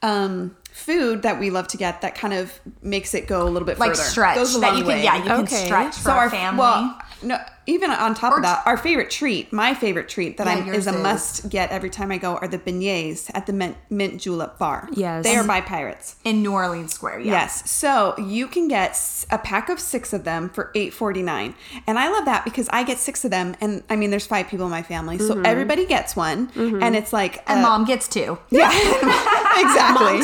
um, 0.01 0.55
food 0.72 1.24
that 1.24 1.39
we 1.39 1.49
love 1.49 1.67
to 1.70 1.78
get 1.78 2.01
that 2.01 2.15
kind 2.15 2.34
of 2.34 2.57
makes 2.82 3.13
it 3.13 3.28
go 3.28 3.43
a 3.43 3.49
little 3.49 3.65
bit 3.65 3.80
like 3.80 3.91
further. 3.91 4.03
stretch 4.03 4.36
Goes 4.36 4.55
a 4.55 4.59
that 4.59 4.70
long 4.70 4.78
you 4.78 4.84
can 4.84 4.93
way. 4.93 5.03
yeah 5.03 5.17
you 5.17 5.24
can 5.24 5.47
stretch 5.47 5.95
for 5.95 6.01
so 6.01 6.11
our 6.11 6.17
our 6.20 6.30
family. 6.30 6.59
Well, 6.59 7.01
no, 7.22 7.38
even 7.70 7.89
on 7.91 8.13
top 8.15 8.34
Or 8.34 8.38
of 8.38 8.43
that, 8.43 8.63
our 8.65 8.78
favorite 8.78 9.09
treat, 9.09 9.53
my 9.53 9.74
favorite 9.74 10.09
treat 10.09 10.38
that 10.38 10.47
Yeah, 10.47 10.53
I'm 10.63 10.74
is 10.74 10.88
a 10.88 10.93
is. 10.95 11.01
must 11.03 11.49
get 11.49 11.72
every 11.72 11.89
time 11.89 12.11
I 12.11 12.17
go 12.17 12.36
are 12.38 12.47
the 12.47 12.57
beignets 12.59 13.30
at 13.34 13.45
the 13.45 13.53
Mint, 13.53 13.78
Mint 13.89 14.20
Julep 14.22 14.57
Bar. 14.59 14.89
Yes. 14.93 15.24
they 15.24 15.36
are 15.36 15.43
by 15.45 15.61
Pirates. 15.61 16.15
in 16.24 16.41
New 16.43 16.51
Orleans 16.53 16.93
Square. 16.93 17.20
Yeah. 17.22 17.32
Yes. 17.34 17.70
So 17.70 18.15
you 18.17 18.47
can 18.47 18.67
get 18.67 18.97
a 19.30 19.38
pack 19.38 19.70
of 19.70 19.80
six 19.80 20.13
of 20.13 20.24
them 20.24 20.49
for 20.49 20.72
eight 20.76 20.93
forty 20.93 21.22
nine, 21.22 21.53
and 21.88 21.97
I 21.99 22.09
love 22.09 22.26
that 22.26 22.43
because 22.43 22.67
I 22.74 22.84
get 22.84 22.97
six 22.97 23.24
of 23.24 23.32
them, 23.32 23.55
and 23.61 23.84
I 23.89 23.95
mean, 23.95 24.09
there's 24.09 24.28
five 24.28 24.47
people 24.47 24.65
in 24.65 24.72
my 24.72 24.84
family, 24.84 25.17
so 25.20 25.39
everybody 25.41 25.86
gets 25.86 26.15
one, 26.15 26.49
and 26.55 26.95
it's 26.95 27.13
like 27.13 27.30
Mm-hmm. 27.39 27.51
And 27.51 27.59
a- 27.59 27.63
mom 27.63 27.86
gets 27.86 28.07
two. 28.07 28.38
yeah, 28.49 28.70
exactly. 29.57 30.20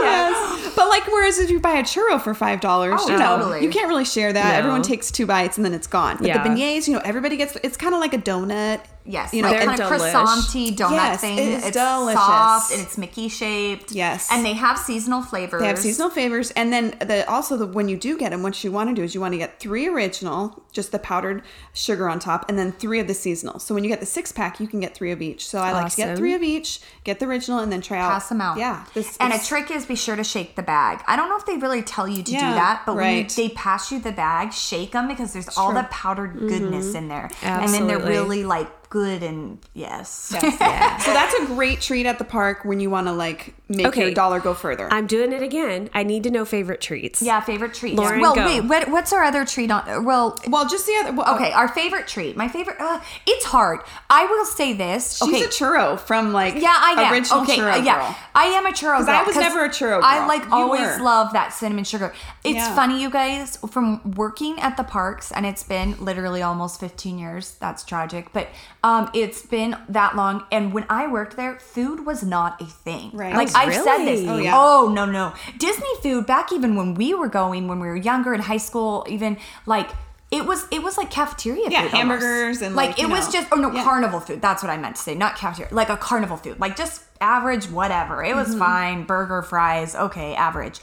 yes, 0.00 0.72
but 0.76 0.88
like 0.88 1.06
Whereas 1.06 1.38
if 1.38 1.50
you 1.50 1.60
buy 1.60 1.78
a 1.78 1.82
churro 1.82 2.20
for 2.20 2.34
five 2.34 2.60
dollars, 2.60 3.00
Oh, 3.02 3.10
you 3.10 3.18
know, 3.18 3.38
totally. 3.38 3.62
you 3.64 3.70
can't 3.70 3.88
really 3.88 4.04
share 4.04 4.32
that. 4.32 4.52
No. 4.52 4.58
Everyone 4.58 4.82
takes 4.82 5.10
two 5.10 5.24
bites 5.26 5.56
and 5.56 5.64
then 5.64 5.72
it's 5.72 5.86
gone. 5.86 6.18
But 6.26 6.34
Yeah. 6.34 6.42
the 6.42 6.48
beignets, 6.60 6.88
you 6.88 6.94
know, 6.94 7.02
everybody 7.04 7.36
gets. 7.36 7.56
It's 7.62 7.76
kind 7.76 7.94
of 7.94 8.00
like 8.00 8.14
a 8.14 8.18
donut. 8.18 8.80
Yes, 9.08 9.32
you 9.32 9.42
know, 9.42 9.50
like 9.50 9.80
of 9.80 9.88
croissant-y 9.88 10.70
donut 10.74 10.90
Yes, 10.90 11.20
thing. 11.20 11.38
it 11.38 11.48
is 11.48 11.66
it's 11.66 11.76
delicious. 11.76 12.20
soft 12.20 12.72
and 12.72 12.82
it's 12.82 12.98
Mickey 12.98 13.28
shaped. 13.28 13.92
Yes. 13.92 14.28
and 14.30 14.44
they 14.44 14.54
have 14.54 14.78
seasonal 14.78 15.22
flavors. 15.22 15.60
They 15.60 15.68
have 15.68 15.78
seasonal 15.78 16.10
flavors, 16.10 16.50
and 16.52 16.72
then 16.72 16.96
the 17.00 17.28
also 17.30 17.56
the 17.56 17.66
when 17.66 17.88
you 17.88 17.96
do 17.96 18.18
get 18.18 18.30
them, 18.30 18.42
what 18.42 18.62
you 18.64 18.72
want 18.72 18.90
to 18.90 18.94
do 18.94 19.02
is 19.02 19.14
you 19.14 19.20
want 19.20 19.32
to 19.34 19.38
get 19.38 19.60
three 19.60 19.86
original, 19.88 20.64
just 20.72 20.92
the 20.92 20.98
powdered 20.98 21.42
sugar 21.72 22.08
on 22.08 22.18
top, 22.18 22.48
and 22.48 22.58
then 22.58 22.72
three 22.72 23.00
of 23.00 23.06
the 23.06 23.14
seasonal. 23.14 23.58
So 23.58 23.74
when 23.74 23.84
you 23.84 23.90
get 23.90 24.00
the 24.00 24.06
six 24.06 24.32
pack, 24.32 24.60
you 24.60 24.66
can 24.66 24.80
get 24.80 24.94
three 24.94 25.12
of 25.12 25.22
each. 25.22 25.46
So 25.46 25.58
I 25.58 25.72
like 25.72 25.90
to 25.92 25.96
get 25.96 26.16
three 26.16 26.34
of 26.34 26.42
each, 26.42 26.80
get 27.04 27.20
the 27.20 27.26
original, 27.26 27.60
and 27.60 27.70
then 27.70 27.80
try 27.80 27.98
out. 27.98 28.10
Pass 28.10 28.28
them 28.28 28.40
out. 28.40 28.58
Yeah, 28.58 28.84
this, 28.94 29.16
and 29.18 29.32
a 29.32 29.38
trick 29.38 29.70
is 29.70 29.86
be 29.86 29.96
sure 29.96 30.16
to 30.16 30.24
shake 30.24 30.56
the 30.56 30.62
bag. 30.62 31.02
I 31.06 31.16
don't 31.16 31.28
know 31.28 31.36
if 31.36 31.46
they 31.46 31.56
really 31.56 31.82
tell 31.82 32.08
you 32.08 32.22
to 32.22 32.32
Yeah, 32.32 32.50
do 32.50 32.54
that, 32.54 32.82
but 32.86 32.96
when 32.96 33.16
you, 33.16 33.24
they 33.24 33.50
pass 33.50 33.92
you 33.92 34.00
the 34.00 34.12
bag, 34.12 34.52
shake 34.52 34.92
them 34.92 35.08
because 35.08 35.32
there's 35.32 35.56
all 35.56 35.72
true. 35.72 35.82
the 35.82 35.88
powdered 35.90 36.38
goodness 36.38 36.88
mm-hmm. 36.88 36.96
in 36.96 37.08
there, 37.08 37.30
and 37.42 37.72
then 37.72 37.86
they're 37.86 37.98
really 37.98 38.44
like 38.44 38.75
good 38.96 39.22
and 39.22 39.58
yes. 39.74 40.30
Yes. 40.32 41.02
So 41.06 41.12
that's 41.12 41.34
a 41.34 41.46
great 41.46 41.80
treat 41.80 42.06
at 42.06 42.18
the 42.18 42.24
park 42.24 42.64
when 42.64 42.80
you 42.80 42.88
want 42.90 43.06
to 43.06 43.12
like 43.12 43.54
make 43.68 43.86
Okay. 43.88 44.02
your 44.06 44.14
dollar 44.14 44.40
go 44.40 44.54
further. 44.54 44.88
I'm 44.92 45.06
doing 45.06 45.32
it 45.32 45.42
again. 45.42 45.90
I 45.92 46.02
need 46.02 46.22
to 46.24 46.30
know 46.30 46.44
favorite 46.44 46.80
treats. 46.80 47.20
yeah, 47.20 47.40
favorite 47.40 47.74
treats. 47.74 47.96
Lauren, 47.98 48.20
well, 48.20 48.34
go. 48.34 48.44
wait, 48.46 48.60
what, 48.62 48.88
what's 48.88 49.12
our 49.12 49.22
other 49.22 49.44
treat 49.44 49.70
on? 49.70 50.04
Well, 50.04 50.38
well, 50.48 50.66
just 50.68 50.86
the 50.86 50.94
other. 51.00 51.12
Well, 51.12 51.34
okay, 51.34 51.52
our 51.52 51.68
favorite 51.68 52.06
treat. 52.08 52.36
My 52.36 52.48
favorite. 52.48 52.76
Uh, 52.80 53.00
it's 53.26 53.44
hard. 53.44 53.80
I 54.08 54.24
will 54.26 54.44
say 54.46 54.72
this. 54.72 55.18
She's 55.18 55.28
okay, 55.28 55.42
a 55.44 55.48
churro 55.48 55.98
from 56.00 56.32
like 56.32 56.54
Yeah, 56.54 56.74
I 56.74 56.92
am. 57.02 57.12
original 57.12 57.42
okay, 57.42 57.58
churro 57.58 57.74
uh, 57.80 57.82
yeah, 57.84 57.98
girl. 58.00 58.16
I 58.34 58.44
am 58.46 58.66
a 58.66 58.70
churro 58.72 58.98
girl. 59.04 59.10
I 59.14 59.22
was 59.24 59.36
never 59.36 59.64
a 59.64 59.68
churro 59.68 60.00
I 60.02 60.26
like 60.26 60.44
You 60.44 60.52
always 60.52 60.80
were. 60.98 61.02
love 61.04 61.32
that 61.34 61.52
cinnamon 61.52 61.84
sugar. 61.84 62.12
It's 62.44 62.56
Yeah. 62.56 62.74
funny, 62.74 63.00
you 63.02 63.10
guys, 63.10 63.58
from 63.70 63.86
working 64.12 64.58
at 64.60 64.76
the 64.76 64.84
parks, 64.84 65.30
and 65.32 65.44
it's 65.44 65.62
been 65.62 65.96
literally 66.04 66.42
almost 66.42 66.80
15 66.80 67.18
years. 67.18 67.56
That's 67.60 67.84
tragic, 67.84 68.32
but 68.32 68.48
um, 68.88 69.10
it's 69.22 69.42
been 69.42 69.76
that 69.88 70.14
long. 70.20 70.44
And 70.52 70.72
when 70.72 70.86
I 70.88 71.02
worked 71.16 71.34
there, 71.36 71.58
food 71.58 72.06
was 72.06 72.20
not 72.22 72.60
a 72.60 72.66
thing. 72.86 73.10
Right. 73.12 73.34
Like 73.34 73.48
Oh, 73.48 73.60
I've 73.62 73.74
said 73.74 74.04
this. 74.10 74.20
Oh, 74.28 74.38
yeah. 74.38 74.52
Oh 74.54 74.92
no 74.98 75.04
no 75.04 75.26
Disney 75.58 75.94
food 76.02 76.24
back 76.26 76.52
even 76.52 76.76
when 76.76 76.94
we 76.94 77.08
were 77.20 77.28
going 77.40 77.62
when 77.70 77.78
we 77.80 77.88
were 77.88 77.96
younger 78.10 78.32
in 78.34 78.40
high 78.52 78.62
school 78.68 79.04
even 79.16 79.38
like. 79.66 79.90
It 80.28 80.44
was 80.44 80.66
it 80.72 80.82
was 80.82 80.98
like 80.98 81.08
cafeteria 81.08 81.68
Yeah, 81.70 81.82
food. 81.82 81.94
almost. 81.94 82.22
hamburgers 82.24 82.60
and, 82.62 82.74
like, 82.74 82.88
like, 82.90 82.98
it 82.98 83.02
you 83.02 83.08
was 83.16 83.32
just 83.32 83.46
oh 83.52 83.56
no 83.64 83.70
yeah. 83.70 83.84
carnival 83.84 84.18
food. 84.18 84.42
That's 84.42 84.60
what 84.60 84.70
I 84.70 84.76
meant 84.76 84.96
to 84.96 85.02
say, 85.02 85.14
not 85.14 85.36
cafeteria, 85.36 85.72
like 85.72 85.88
a 85.88 85.96
carnival 85.96 86.36
food, 86.36 86.58
like 86.58 86.74
just 86.76 87.02
average, 87.20 87.66
whatever. 87.70 88.24
It 88.24 88.30
Mm-hmm. 88.34 88.38
was 88.50 88.58
fine. 88.58 89.04
Burger, 89.04 89.42
fries, 89.42 89.94
okay, 89.94 90.34
average. 90.34 90.80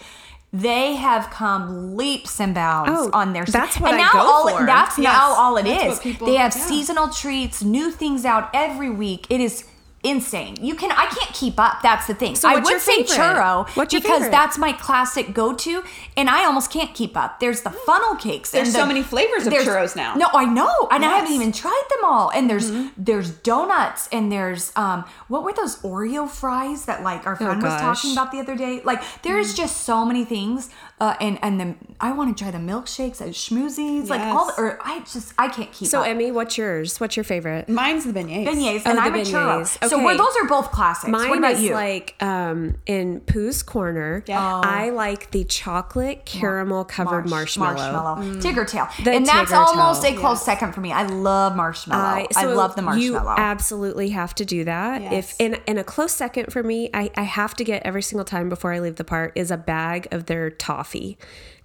They 0.55 0.95
have 0.97 1.31
come 1.31 1.95
leaps 1.97 2.39
and 2.39 2.53
bounds 2.53 2.91
Oh, 2.93 3.09
on 3.11 3.33
their 3.33 3.43
that's 3.43 3.79
what 3.79 3.91
and 3.93 4.01
I 4.01 4.05
now 4.05 4.11
go 4.13 4.19
all 4.19 4.49
for. 4.49 4.65
that's 4.67 4.99
Yes, 4.99 5.11
now 5.11 5.33
all 5.33 5.57
it 5.57 5.63
that's 5.63 5.95
is. 5.95 5.99
people- 5.99 6.27
they 6.27 6.35
have 6.35 6.55
yeah. 6.55 6.61
seasonal 6.65 7.07
treats, 7.09 7.63
new 7.63 7.89
things 7.89 8.23
out 8.23 8.49
every 8.53 8.91
week. 8.91 9.25
It 9.31 9.41
is 9.41 9.63
insane. 10.03 10.57
You 10.61 10.75
can 10.75 10.91
I 10.91 11.05
can't 11.05 11.33
keep 11.33 11.59
up. 11.59 11.81
That's 11.81 12.07
the 12.07 12.13
thing. 12.13 12.35
So 12.35 12.49
I 12.49 12.55
would 12.59 12.81
say 12.81 13.03
churro 13.03 13.67
What's 13.75 13.93
because 13.93 14.11
favorite? 14.11 14.31
that's 14.31 14.57
my 14.57 14.73
classic 14.73 15.33
go-to, 15.33 15.83
and 16.17 16.29
I 16.29 16.43
almost 16.45 16.69
can't 16.71 16.93
keep 16.93 17.15
up. 17.15 17.39
There's 17.39 17.61
the 17.61 17.69
funnel 17.69 18.15
cakes. 18.15 18.51
There's 18.51 18.67
and 18.69 18.75
so 18.75 18.85
many 18.85 19.01
flavors 19.01 19.47
of 19.47 19.53
churros 19.53 19.95
now. 19.95 20.15
No, 20.15 20.27
I 20.33 20.45
know, 20.45 20.87
and 20.91 21.03
I 21.05 21.17
haven't 21.17 21.33
even 21.33 21.51
tried 21.51 21.83
them 21.89 21.99
all. 22.03 22.29
And 22.31 22.49
there's 22.49 22.69
Mm-hmm. 22.71 22.87
there's 23.03 23.29
donuts, 23.31 24.07
and 24.11 24.31
there's 24.31 24.71
um 24.75 25.05
what 25.27 25.43
were 25.43 25.53
those 25.53 25.77
Oreo 25.81 26.27
fries 26.29 26.85
that 26.85 27.03
like 27.03 27.25
our 27.25 27.35
friend 27.35 27.61
was 27.61 27.73
Oh, 27.73 27.77
gosh. 27.77 28.01
talking 28.01 28.11
about 28.13 28.31
the 28.31 28.39
other 28.39 28.55
day? 28.55 28.81
Like 28.83 29.01
there's 29.23 29.53
Mm. 29.53 29.57
just 29.57 29.81
so 29.81 30.05
many 30.05 30.25
things. 30.25 30.69
Uh, 31.03 31.15
and 31.19 31.37
and 31.41 31.59
the 31.59 31.75
I 31.99 32.11
want 32.13 32.35
to 32.37 32.41
try 32.43 32.49
the 32.51 32.57
milkshakes 32.71 33.19
and 33.19 33.33
schmoozies, 33.33 34.07
like 34.07 34.21
all 34.21 34.45
the, 34.47 34.53
or 34.57 34.79
I 34.83 34.99
just 35.01 35.33
I 35.37 35.47
can't 35.49 35.69
keep 35.71 35.87
So, 35.89 35.99
up. 36.01 36.07
Emmy, 36.07 36.31
what's 36.31 36.57
yours? 36.57 36.97
What's 36.99 37.17
your 37.17 37.25
favorite? 37.25 37.67
Mine's 37.67 38.05
the 38.05 38.13
beignets. 38.13 38.47
beignets, 38.47 38.83
Oh, 38.85 38.89
and 38.89 38.97
the 38.97 39.01
I'm 39.01 39.13
a 39.15 39.17
churro. 39.19 39.61
beignets. 39.61 39.89
So 39.89 39.97
Okay. 39.97 40.05
we're, 40.05 40.17
those 40.17 40.35
are 40.41 40.47
both 40.47 40.71
classics. 40.71 41.11
Mine 41.11 41.29
what 41.29 41.39
about 41.39 41.53
is 41.55 41.61
you? 41.63 41.73
like 41.73 42.15
um, 42.21 42.75
in 42.85 43.19
Pooh's 43.21 43.63
Corner. 43.63 44.23
Yeah. 44.27 44.61
I 44.63 44.91
like 44.91 45.31
the 45.31 45.43
chocolate 45.43 46.23
caramel 46.25 46.85
covered 46.85 47.27
Marsh- 47.29 47.57
marshmallow. 47.57 48.21
Tigger 48.39 48.65
tail, 48.65 48.87
The 49.03 49.11
and 49.11 49.25
that's 49.25 49.51
Tigger 49.51 49.65
almost 49.67 50.03
tail. 50.03 50.17
a 50.17 50.19
close 50.21 50.41
second 50.45 50.71
for 50.73 50.79
me. 50.81 50.91
I 50.93 51.03
love 51.05 51.55
marshmallow. 51.57 52.27
I, 52.33 52.41
so 52.41 52.53
love 52.53 52.75
the 52.77 52.81
marshmallow. 52.81 53.35
You 53.35 53.43
absolutely 53.43 54.09
have 54.09 54.33
to 54.35 54.45
do 54.45 54.63
that. 54.63 55.01
Yes. 55.01 55.13
If 55.13 55.35
in 55.39 55.57
in 55.67 55.77
a 55.77 55.83
close 55.83 56.13
second 56.13 56.51
for 56.53 56.63
me, 56.63 56.89
I, 56.93 57.11
I 57.17 57.23
have 57.23 57.53
to 57.55 57.63
get 57.65 57.83
every 57.83 58.03
single 58.03 58.25
time 58.25 58.47
before 58.47 58.71
I 58.71 58.79
leave 58.79 58.95
the 58.95 59.03
park 59.03 59.33
is 59.35 59.51
a 59.51 59.57
bag 59.57 60.07
of 60.13 60.27
their 60.27 60.49
toffee 60.49 60.92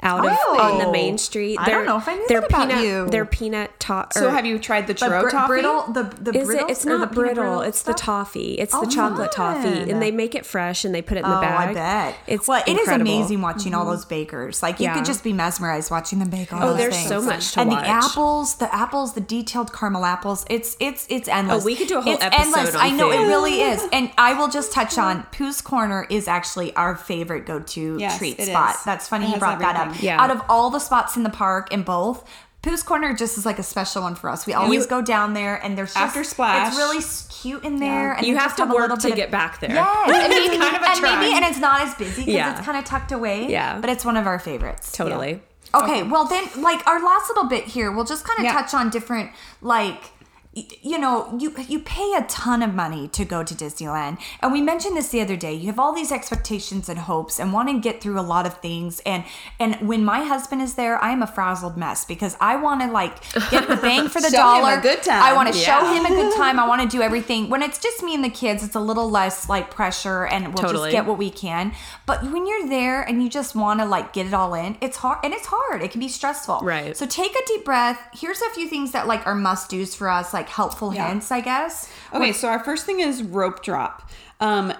out 0.01 0.25
of 0.25 0.31
Oh. 0.47 0.61
on 0.61 0.79
the 0.79 0.93
main 0.93 1.19
street. 1.19 1.59
I 1.59 1.65
Their- 1.65 1.75
don't 1.79 1.87
know 1.87 1.97
if 1.97 2.07
I 2.07 2.15
knew 2.15 2.29
their 2.29 2.41
that 2.43 2.51
about 2.51 2.69
peanut, 2.69 2.85
you. 2.85 3.09
Their 3.11 3.25
peanut 3.25 3.81
top. 3.81 4.13
So 4.13 4.31
have 4.31 4.47
you 4.47 4.61
tried 4.61 4.87
the 4.87 4.95
churro 4.95 5.23
br- 5.23 5.31
toffee? 5.31 5.49
brittle, 5.49 5.83
the 5.93 6.05
the 6.21 6.39
Is 6.39 6.47
brittle, 6.47 6.69
it? 6.69 6.71
It's 6.71 6.85
the 6.85 6.91
not 6.99 7.13
brittle. 7.13 7.35
brittle 7.35 7.61
It's 7.63 7.83
the 7.83 7.95
toffee. 7.95 8.53
It's 8.55 8.71
the 8.73 8.87
Oh, 8.87 8.89
chocolate 8.89 9.33
toffee, 9.33 9.91
and 9.91 10.01
they 10.01 10.13
make 10.13 10.37
it 10.37 10.47
fresh 10.47 10.85
and 10.85 10.95
they 10.95 11.03
put 11.03 11.17
it 11.17 11.25
in 11.25 11.27
Oh, 11.27 11.35
the 11.35 11.41
bag. 11.41 11.71
I 11.71 11.75
bet. 11.75 12.15
It's 12.29 12.47
well, 12.47 12.63
it 12.65 12.71
is 12.71 12.79
incredible. 12.79 13.11
amazing 13.13 13.41
watching 13.43 13.75
all 13.75 13.83
mm-hmm. 13.87 13.91
those 13.91 14.05
bakers. 14.05 14.63
Like 14.63 14.79
you 14.79 14.85
Yeah. 14.85 14.95
could 14.95 15.05
just 15.05 15.25
be 15.25 15.33
mesmerized 15.33 15.91
watching 15.91 16.21
them 16.21 16.31
bake 16.31 16.53
all 16.53 16.63
Oh, 16.63 16.67
those 16.69 16.77
there's 16.79 16.95
things. 16.95 17.09
so 17.09 17.21
much 17.21 17.51
to 17.55 17.61
and 17.63 17.71
watch. 17.71 17.83
the 17.83 17.89
apples, 17.91 18.55
the 18.55 18.73
apples, 18.73 19.15
the 19.15 19.21
detailed 19.21 19.73
caramel 19.73 20.05
apples. 20.05 20.45
It's 20.49 20.77
it's 20.79 21.07
it's 21.11 21.29
oh, 21.29 21.33
endless. 21.33 21.65
Oh, 21.65 21.67
we 21.67 21.75
could 21.75 21.89
do 21.89 21.99
a 21.99 22.03
whole 22.03 22.13
it's 22.15 22.23
episode 22.25 22.43
endless. 22.57 22.75
I 22.77 22.91
know 22.91 23.11
food. 23.11 23.21
it 23.21 23.27
really 23.27 23.63
is. 23.63 23.83
And 23.93 24.13
I 24.17 24.35
will 24.35 24.49
just 24.49 24.71
touch 24.71 24.97
on 25.07 25.25
Pooh's 25.33 25.61
Corner 25.61 26.07
is 26.09 26.29
actually 26.29 26.73
our 26.77 26.95
favorite 26.95 27.47
go-to 27.47 27.99
treat 28.17 28.41
spot. 28.41 28.77
That's 28.85 29.09
funny 29.21 29.27
It 29.27 29.29
you 29.29 29.33
has 29.35 29.41
brought 29.41 29.59
that 29.61 29.77
up. 29.77 30.03
Yeah. 30.03 30.23
Out 30.23 30.31
of 30.31 30.41
all 30.49 30.71
the 30.71 30.79
spots 30.81 31.17
in 31.17 31.23
the 31.23 31.31
park 31.31 31.73
in 31.73 31.83
both. 31.83 32.29
Pooh's 32.61 32.83
Corner 32.83 33.15
just 33.15 33.39
is 33.39 33.47
like 33.47 33.61
a 33.61 33.63
special 33.63 34.03
one 34.03 34.17
for 34.17 34.29
us. 34.29 34.45
We 34.45 34.53
always 34.53 34.85
go 34.87 35.01
down 35.01 35.33
there, 35.33 35.55
and 35.65 35.79
there's 35.79 35.91
just, 35.95 35.97
After 35.97 36.25
Splash. 36.25 36.69
It's 36.69 36.77
really 36.77 36.99
cute 37.41 37.63
in 37.65 37.77
there. 37.79 38.15
And 38.15 38.27
You 38.27 38.37
have 38.37 38.57
to 38.57 38.65
a 38.65 38.67
work 38.67 38.91
to 38.91 38.97
bit 38.97 39.13
of- 39.13 39.17
get 39.17 39.31
back 39.31 39.61
there. 39.61 39.71
Yes, 39.71 40.11
and 40.25 40.29
maybe, 40.29 40.59
kind 40.59 40.77
of 40.77 40.83
a 40.83 40.89
and 40.91 40.99
trek. 40.99 41.21
maybe, 41.21 41.35
and 41.37 41.45
it's 41.45 41.61
not 41.61 41.83
as 41.83 41.95
busy 41.95 42.23
because 42.23 42.35
Yeah. 42.35 42.57
it's 42.57 42.67
kind 42.67 42.77
of 42.77 42.85
tucked 42.85 43.13
away. 43.13 43.49
Yeah. 43.49 43.79
but 43.81 43.91
it's 43.91 44.05
one 44.05 44.17
of 44.17 44.27
our 44.27 44.41
favorites. 44.41 44.91
Totally. 44.91 45.41
Okay, 45.73 46.03
well 46.03 46.25
then, 46.25 46.49
like 46.61 46.85
our 46.89 47.01
last 47.01 47.29
little 47.29 47.45
bit 47.45 47.65
here, 47.65 47.93
we'll 47.93 48.05
just 48.05 48.25
kind 48.25 48.41
of 48.41 48.45
Yeah. 48.47 48.53
touch 48.55 48.75
on 48.75 48.91
different, 48.91 49.31
like, 49.61 50.01
y- 50.01 50.18
you 50.55 50.99
know, 50.99 51.37
you 51.39 51.55
you 51.69 51.79
pay 51.79 52.15
a 52.17 52.23
ton 52.23 52.63
of 52.63 52.75
money 52.75 53.07
to 53.09 53.25
go 53.25 53.45
to 53.45 53.55
Disneyland, 53.55 54.19
and 54.43 54.53
we 54.53 54.61
mentioned 54.61 54.97
this 54.97 55.09
the 55.11 55.21
other 55.21 55.37
day. 55.37 55.55
You 55.55 55.67
have 55.67 55.79
all 55.79 55.93
these 55.95 56.11
expectations 56.11 56.89
and 56.89 56.99
hopes, 56.99 57.39
and 57.39 57.53
want 57.53 57.69
to 57.69 57.79
get 57.79 58.01
through 58.01 58.19
a 58.19 58.23
lot 58.23 58.47
of 58.47 58.59
things. 58.59 59.01
And 59.07 59.25
and 59.61 59.77
when 59.87 60.05
my 60.05 60.25
husband 60.25 60.63
is 60.63 60.75
there, 60.75 61.03
I 61.03 61.11
am 61.13 61.23
a 61.23 61.27
frazzled 61.27 61.77
mess 61.77 62.05
because 62.05 62.37
I 62.41 62.57
want 62.57 62.81
to 62.81 62.89
like 62.91 63.21
get 63.51 63.69
the 63.69 63.77
bang 63.77 64.09
for 64.09 64.21
the 64.21 64.31
Show 64.31 64.37
him 64.57 64.65
a 64.65 64.71
dollar. 64.71 64.81
good 64.81 65.03
time. 65.03 65.23
I 65.23 65.33
want 65.35 65.53
to 65.53 65.59
show 65.59 65.85
him 65.95 66.05
a 66.07 66.09
good 66.09 66.35
time. 66.37 66.59
I 66.59 66.67
want 66.67 66.83
to 66.83 66.89
do 66.89 67.03
everything. 67.09 67.51
When 67.51 67.63
it's 67.63 67.79
just 67.79 68.03
me 68.03 68.15
and 68.15 68.25
the 68.25 68.31
kids, 68.31 68.65
it's 68.65 68.75
a 68.75 68.81
little 68.81 69.09
less 69.11 69.49
like 69.49 69.71
pressure, 69.71 70.27
and 70.27 70.49
we'll 70.49 70.63
Totally. 70.65 70.91
just 70.91 70.93
get 70.93 71.07
what 71.07 71.19
we 71.19 71.31
can. 71.31 71.73
But 72.07 72.23
when 72.33 72.47
you're 72.47 72.69
there 72.69 73.03
and 73.03 73.23
you 73.23 73.29
just 73.29 73.55
want 73.55 73.81
to 73.81 73.87
like 73.87 74.13
get 74.13 74.27
it 74.27 74.35
all 74.35 74.55
in, 74.55 74.77
it's 74.81 74.97
hard 74.97 75.19
and 75.23 75.33
it's 75.35 75.47
hard. 75.47 75.83
It 75.83 75.91
can 75.91 76.01
be 76.01 76.09
stressful. 76.09 76.61
Right. 76.63 76.97
So 76.97 77.07
take 77.07 77.33
a 77.33 77.47
deep 77.47 77.65
breath. 77.65 78.01
Here's 78.15 78.41
a 78.41 78.51
few 78.55 78.67
things 78.67 78.93
that 78.93 79.07
like 79.07 79.27
are 79.27 79.35
must 79.35 79.71
dos 79.71 79.95
for 79.95 80.09
us, 80.09 80.33
like 80.35 80.38
helpful 80.47 80.95
Yeah. 80.95 81.09
hints, 81.09 81.33
I 81.33 81.41
guess. 81.41 81.91
Okay, 82.13 82.33
so 82.33 82.49
our 82.49 82.63
first 82.63 82.85
thing 82.87 83.01
is 83.01 83.23
rope 83.23 83.63
drop. 83.63 84.09
Um, 84.41 84.73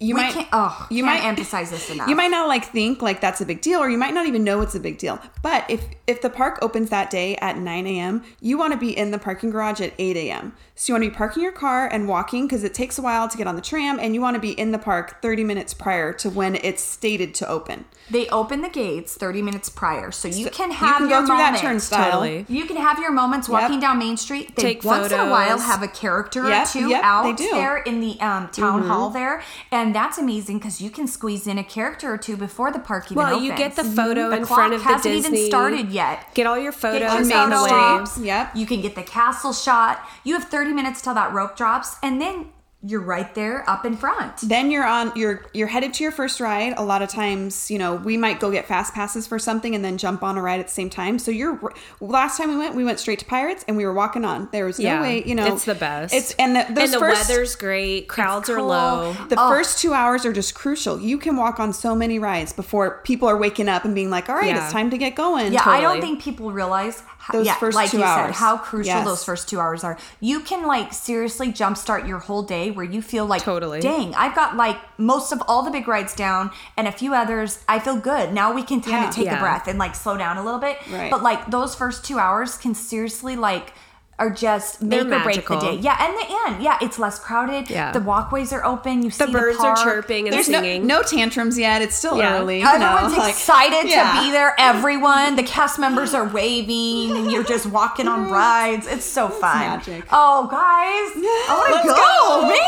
you 0.00 0.14
We 0.14 0.20
might 0.22 0.32
can't- 0.34 0.48
oh, 0.52 0.86
you 0.90 1.04
can't 1.04 1.22
might 1.22 1.26
emphasize 1.26 1.70
this 1.70 1.88
enough. 1.90 2.08
You 2.14 2.16
might 2.16 2.30
not 2.30 2.48
like 2.48 2.64
think 2.66 3.00
like 3.00 3.20
that's 3.20 3.40
a 3.40 3.46
big 3.46 3.60
deal, 3.60 3.80
or 3.80 3.88
you 3.88 3.96
might 3.98 4.12
not 4.14 4.26
even 4.26 4.44
know 4.44 4.60
it's 4.60 4.74
a 4.74 4.80
big 4.80 4.98
deal. 4.98 5.18
But 5.42 5.64
if 5.68 5.84
if 6.06 6.20
the 6.20 6.30
park 6.30 6.58
opens 6.60 6.90
that 6.90 7.10
day 7.10 7.36
at 7.36 7.56
9 7.58 7.86
a.m., 7.86 8.22
you 8.40 8.58
want 8.58 8.72
to 8.72 8.78
be 8.78 8.96
in 8.96 9.10
the 9.10 9.18
parking 9.18 9.50
garage 9.50 9.80
at 9.80 9.92
8 9.98 10.16
a.m. 10.16 10.52
So 10.74 10.90
you 10.90 10.94
want 10.94 11.04
to 11.04 11.10
be 11.10 11.16
parking 11.16 11.42
your 11.42 11.52
car 11.52 11.86
and 11.86 12.08
walking 12.08 12.46
because 12.46 12.64
it 12.64 12.74
takes 12.74 12.98
a 12.98 13.02
while 13.02 13.28
to 13.28 13.38
get 13.38 13.46
on 13.46 13.54
the 13.56 13.62
tram, 13.62 13.98
and 14.00 14.14
you 14.14 14.20
want 14.20 14.34
to 14.34 14.40
be 14.40 14.50
in 14.50 14.72
the 14.72 14.78
park 14.78 15.22
30 15.22 15.44
minutes 15.44 15.72
prior 15.72 16.12
to 16.14 16.28
when 16.28 16.56
it's 16.56 16.82
stated 16.82 17.32
to 17.36 17.48
open. 17.48 17.84
They 18.10 18.28
open 18.28 18.60
the 18.60 18.68
gates 18.68 19.14
30 19.16 19.40
minutes 19.40 19.68
prior, 19.70 20.10
so 20.10 20.28
you 20.28 20.50
can 20.50 20.70
you 20.70 20.76
have 20.76 20.98
can 20.98 21.08
your 21.08 21.20
go 21.20 21.26
through 21.26 21.36
that 21.38 21.58
turnstile. 21.60 22.10
Totally. 22.20 22.44
You 22.48 22.66
can 22.66 22.76
have 22.76 22.98
your 22.98 23.12
moments 23.12 23.48
walking 23.48 23.80
down 23.80 23.98
Main 23.98 24.16
Street. 24.18 24.56
They 24.56 24.62
Take 24.62 24.84
once 24.84 25.10
in 25.12 25.18
a 25.20 25.30
while 25.30 25.58
have 25.58 25.82
a 25.82 25.88
character 25.88 26.46
Yep, 26.48 26.66
or 26.66 26.70
two 26.70 26.88
yep, 26.88 27.02
out 27.04 27.22
they 27.22 27.32
do. 27.32 27.44
Mm-hmm. 27.44 27.56
there 27.56 27.76
in 27.78 28.00
the 28.00 28.20
um, 28.20 28.48
town 28.48 28.82
hall 28.82 29.08
there, 29.10 29.42
and 29.70 29.83
that's 29.92 30.18
amazing 30.18 30.58
because 30.58 30.80
you 30.80 30.88
can 30.88 31.08
squeeze 31.08 31.48
in 31.48 31.58
a 31.58 31.64
character 31.64 32.12
or 32.14 32.16
two 32.16 32.36
before 32.36 32.70
the 32.70 32.78
park 32.78 33.06
even 33.06 33.16
Well, 33.16 33.34
opens. 33.34 33.44
you 33.44 33.56
get 33.56 33.74
the 33.74 33.82
photo 33.82 34.30
The 34.30 34.36
in 34.36 34.44
clock 34.44 34.58
front 34.58 34.74
of 34.74 34.80
the 34.82 34.88
hasn't 34.88 35.12
Disney. 35.14 35.38
even 35.40 35.50
started 35.50 35.88
yet. 35.90 36.32
Get 36.34 36.46
all 36.46 36.56
your 36.56 36.70
Get 36.70 36.80
photos 36.80 37.12
your 37.12 37.24
Main 37.24 37.50
the 37.50 37.56
photo 37.56 37.98
way. 37.98 38.04
Street. 38.06 38.26
Yep. 38.26 38.56
You 38.56 38.66
can 38.66 38.80
get 38.82 38.94
the 38.94 39.02
castle 39.02 39.52
shot. 39.52 40.06
You 40.22 40.34
have 40.34 40.44
30 40.44 40.72
minutes 40.72 41.02
till 41.02 41.14
that 41.14 41.32
rope 41.32 41.56
drops, 41.56 41.96
and 42.04 42.20
then 42.20 42.46
you're 42.86 43.00
right 43.00 43.34
there 43.34 43.68
up 43.68 43.86
in 43.86 43.96
front. 43.96 44.36
then 44.42 44.70
you're 44.70 44.84
on 44.86 45.10
you're 45.16 45.42
you're 45.54 45.66
headed 45.68 45.94
to 45.94 46.02
your 46.02 46.12
first 46.12 46.38
ride 46.38 46.74
a 46.76 46.82
lot 46.82 47.00
of 47.00 47.08
times 47.08 47.70
you 47.70 47.78
know 47.78 47.94
we 47.94 48.16
might 48.16 48.38
go 48.40 48.50
get 48.50 48.66
fast 48.66 48.92
passes 48.92 49.26
for 49.26 49.38
something 49.38 49.74
and 49.74 49.82
then 49.82 49.96
jump 49.96 50.22
on 50.22 50.36
a 50.36 50.42
ride 50.42 50.60
at 50.60 50.66
the 50.66 50.72
same 50.72 50.90
time 50.90 51.18
so 51.18 51.30
you're 51.30 51.58
last 52.00 52.36
time 52.36 52.50
we 52.50 52.56
went 52.56 52.74
we 52.74 52.84
went 52.84 52.98
straight 53.00 53.18
to 53.18 53.24
pirates 53.24 53.64
and 53.66 53.76
we 53.78 53.86
were 53.86 53.94
walking 53.94 54.22
on 54.24 54.48
there 54.52 54.66
was 54.66 54.78
no 54.78 54.84
Yeah. 54.84 55.00
way 55.00 55.24
you 55.24 55.34
know 55.34 55.46
It's 55.54 55.64
the 55.64 55.74
best. 55.74 56.12
it's 56.14 56.32
and 56.34 56.54
the, 56.56 56.66
those 56.74 56.84
and 56.84 56.92
the 56.92 56.98
first, 56.98 57.28
weather's 57.30 57.56
great. 57.56 58.06
Crowds 58.08 58.50
are 58.50 58.60
low. 58.60 59.14
the 59.30 59.36
Oh. 59.38 59.48
first 59.48 59.78
two 59.80 59.94
hours 59.94 60.26
are 60.26 60.32
just 60.32 60.54
crucial 60.54 61.00
you 61.00 61.16
can 61.16 61.36
walk 61.36 61.58
on 61.58 61.72
so 61.72 61.94
many 61.94 62.18
rides 62.18 62.52
before 62.52 63.00
people 63.04 63.26
are 63.28 63.36
waking 63.38 63.68
up 63.68 63.86
and 63.86 63.94
being 63.94 64.10
like 64.10 64.28
all 64.28 64.36
right 64.36 64.48
Yeah. 64.48 64.62
it's 64.64 64.72
time 64.72 64.90
to 64.90 64.98
get 64.98 65.14
going 65.14 65.52
Yeah, 65.54 65.62
I 65.64 65.80
don't 65.80 66.02
think 66.02 66.20
people 66.20 66.52
realize 66.52 67.00
how, 67.00 67.13
Those 67.32 67.46
yeah, 67.46 67.54
first 67.54 67.74
like 67.74 67.90
two 67.90 67.98
you 67.98 68.02
said, 68.02 68.08
hours. 68.26 68.36
how 68.36 68.56
crucial 68.58 68.94
Yes. 68.94 69.04
those 69.06 69.24
first 69.24 69.48
two 69.48 69.58
hours 69.58 69.82
are. 69.84 69.96
You 70.20 70.40
can 70.40 70.66
like 70.66 70.92
seriously 70.92 71.52
jumpstart 71.52 72.06
your 72.06 72.18
whole 72.18 72.42
day 72.42 72.70
where 72.70 72.84
you 72.84 73.00
feel 73.00 73.24
like, 73.26 73.42
Totally. 73.42 73.80
dang, 73.80 74.14
I've 74.14 74.34
got 74.34 74.56
like 74.56 74.76
most 74.98 75.32
of 75.32 75.42
all 75.48 75.62
the 75.62 75.70
big 75.70 75.88
rides 75.88 76.14
down 76.14 76.50
and 76.76 76.86
a 76.86 76.92
few 76.92 77.14
others. 77.14 77.60
I 77.68 77.78
feel 77.78 77.96
good. 77.96 78.32
Now 78.32 78.52
we 78.52 78.62
can 78.62 78.80
kind 78.80 79.02
Yeah. 79.02 79.08
of 79.08 79.14
take 79.14 79.24
Yeah. 79.26 79.36
a 79.38 79.40
breath 79.40 79.68
and 79.68 79.78
like 79.78 79.94
slow 79.94 80.16
down 80.16 80.36
a 80.36 80.44
little 80.44 80.60
bit. 80.60 80.78
Right. 80.92 81.10
But 81.10 81.22
like 81.22 81.50
those 81.50 81.74
first 81.74 82.04
two 82.04 82.18
hours 82.18 82.56
can 82.58 82.74
seriously 82.74 83.36
like 83.36 83.72
are 84.18 84.30
just 84.30 84.80
make 84.80 85.08
They're 85.08 85.20
or 85.20 85.24
break 85.24 85.46
the 85.46 85.58
day. 85.58 85.74
Yeah, 85.76 85.96
and 86.00 86.14
the 86.16 86.36
end. 86.46 86.62
Yeah, 86.62 86.78
it's 86.80 86.98
less 86.98 87.18
crowded. 87.18 87.68
Yeah. 87.68 87.90
The 87.92 88.00
walkways 88.00 88.52
are 88.52 88.64
open. 88.64 89.02
You 89.02 89.10
see 89.10 89.24
The 89.26 89.32
birds 89.32 89.58
are 89.58 89.74
chirping 89.76 90.26
and 90.28 90.32
there's 90.34 90.48
no, 90.48 90.60
singing. 90.60 90.86
no 90.86 91.02
tantrums 91.02 91.58
yet 91.58 91.82
it's 91.82 91.96
still 91.96 92.16
Yeah. 92.18 92.38
early 92.38 92.62
Everyone's 92.62 93.12
know, 93.12 93.18
like- 93.18 93.30
excited 93.30 93.88
Yeah. 93.90 94.12
to 94.14 94.20
be 94.20 94.30
there. 94.30 94.54
Everyone, 94.58 95.34
the 95.36 95.42
cast 95.42 95.78
members 95.78 96.14
are 96.14 96.24
waving, 96.24 97.16
and 97.16 97.32
you're 97.32 97.42
just 97.42 97.66
walking 97.66 98.06
on 98.06 98.30
rides. 98.30 98.86
It's 98.86 99.04
so 99.04 99.28
fun. 99.28 99.58
magic. 99.58 100.04
Oh, 100.12 100.46
guys, 100.46 100.60
I 101.16 101.54
want 101.56 101.68
to 101.82 101.88
Let's 101.88 101.98
go. 102.00 102.40
go. 102.42 102.48
Man, 102.48 102.58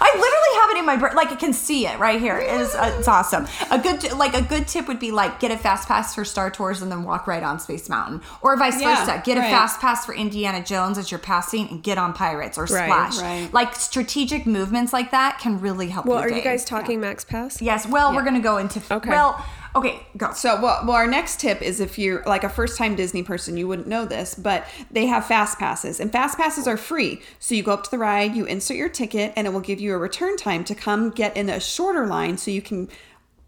I 0.00 0.10
literally 0.14 0.60
have 0.60 0.70
it 0.70 0.78
in 0.78 0.86
my 0.86 0.96
brain. 0.96 1.14
Like 1.14 1.30
I 1.32 1.36
can 1.36 1.52
see 1.52 1.86
it 1.86 1.98
right 1.98 2.20
here. 2.20 2.38
It's, 2.38 2.74
uh, 2.74 2.94
it's 2.98 3.08
awesome. 3.08 3.46
A 3.70 3.78
good 3.78 4.12
like 4.14 4.34
a 4.34 4.42
good 4.42 4.66
tip 4.66 4.88
would 4.88 4.98
be 4.98 5.10
like 5.12 5.38
get 5.40 5.50
a 5.50 5.56
fast 5.58 5.86
pass 5.88 6.14
for 6.14 6.24
Star 6.24 6.50
Tours 6.50 6.82
and 6.82 6.90
then 6.90 7.04
walk 7.04 7.26
right 7.26 7.42
on 7.42 7.58
Space 7.60 7.88
Mountain, 7.88 8.22
or 8.42 8.56
vice 8.56 8.80
Yeah, 8.80 8.96
versa. 9.04 9.22
Get 9.24 9.38
right. 9.38 9.46
a 9.46 9.50
fast 9.50 9.80
pass 9.80 10.04
for 10.04 10.14
Indiana 10.14 10.63
Jones 10.66 10.98
as 10.98 11.10
you're 11.10 11.20
passing 11.20 11.68
and 11.68 11.82
get 11.82 11.98
on 11.98 12.12
Pirates 12.12 12.58
or 12.58 12.66
Splash. 12.66 13.18
right. 13.18 13.52
Like 13.52 13.74
strategic 13.74 14.46
movements 14.46 14.92
like 14.92 15.10
that 15.10 15.38
can 15.38 15.60
really 15.60 15.88
help. 15.88 16.06
Well, 16.06 16.20
your 16.20 16.30
are 16.30 16.36
you 16.36 16.42
guys 16.42 16.64
talking 16.64 17.00
Max 17.00 17.24
Pass? 17.24 17.60
Yes. 17.60 17.86
Well, 17.86 18.14
we're 18.14 18.24
gonna 18.24 18.40
go 18.40 18.58
into. 18.58 18.82
Okay. 18.90 19.10
Well, 19.10 19.44
okay, 19.76 20.06
go. 20.16 20.32
So, 20.32 20.60
well, 20.60 20.82
well, 20.86 20.96
our 20.96 21.06
next 21.06 21.40
tip 21.40 21.60
is 21.62 21.80
if 21.80 21.98
you're 21.98 22.22
like 22.26 22.44
a 22.44 22.48
first 22.48 22.78
time 22.78 22.94
Disney 22.94 23.22
person, 23.22 23.56
you 23.56 23.66
wouldn't 23.66 23.88
know 23.88 24.04
this, 24.04 24.34
but 24.34 24.66
they 24.90 25.06
have 25.06 25.26
fast 25.26 25.58
passes, 25.58 26.00
and 26.00 26.12
fast 26.12 26.38
passes 26.38 26.66
are 26.66 26.76
free. 26.76 27.20
So, 27.38 27.54
you 27.54 27.62
go 27.62 27.72
up 27.72 27.84
to 27.84 27.90
the 27.90 27.98
ride, 27.98 28.34
you 28.36 28.44
insert 28.44 28.76
your 28.76 28.88
ticket, 28.88 29.32
and 29.36 29.46
it 29.46 29.50
will 29.50 29.60
give 29.60 29.80
you 29.80 29.94
a 29.94 29.98
return 29.98 30.36
time 30.36 30.64
to 30.64 30.74
come 30.74 31.10
get 31.10 31.36
in 31.36 31.48
a 31.48 31.60
shorter 31.60 32.06
line 32.06 32.38
so 32.38 32.50
you 32.50 32.62
can 32.62 32.88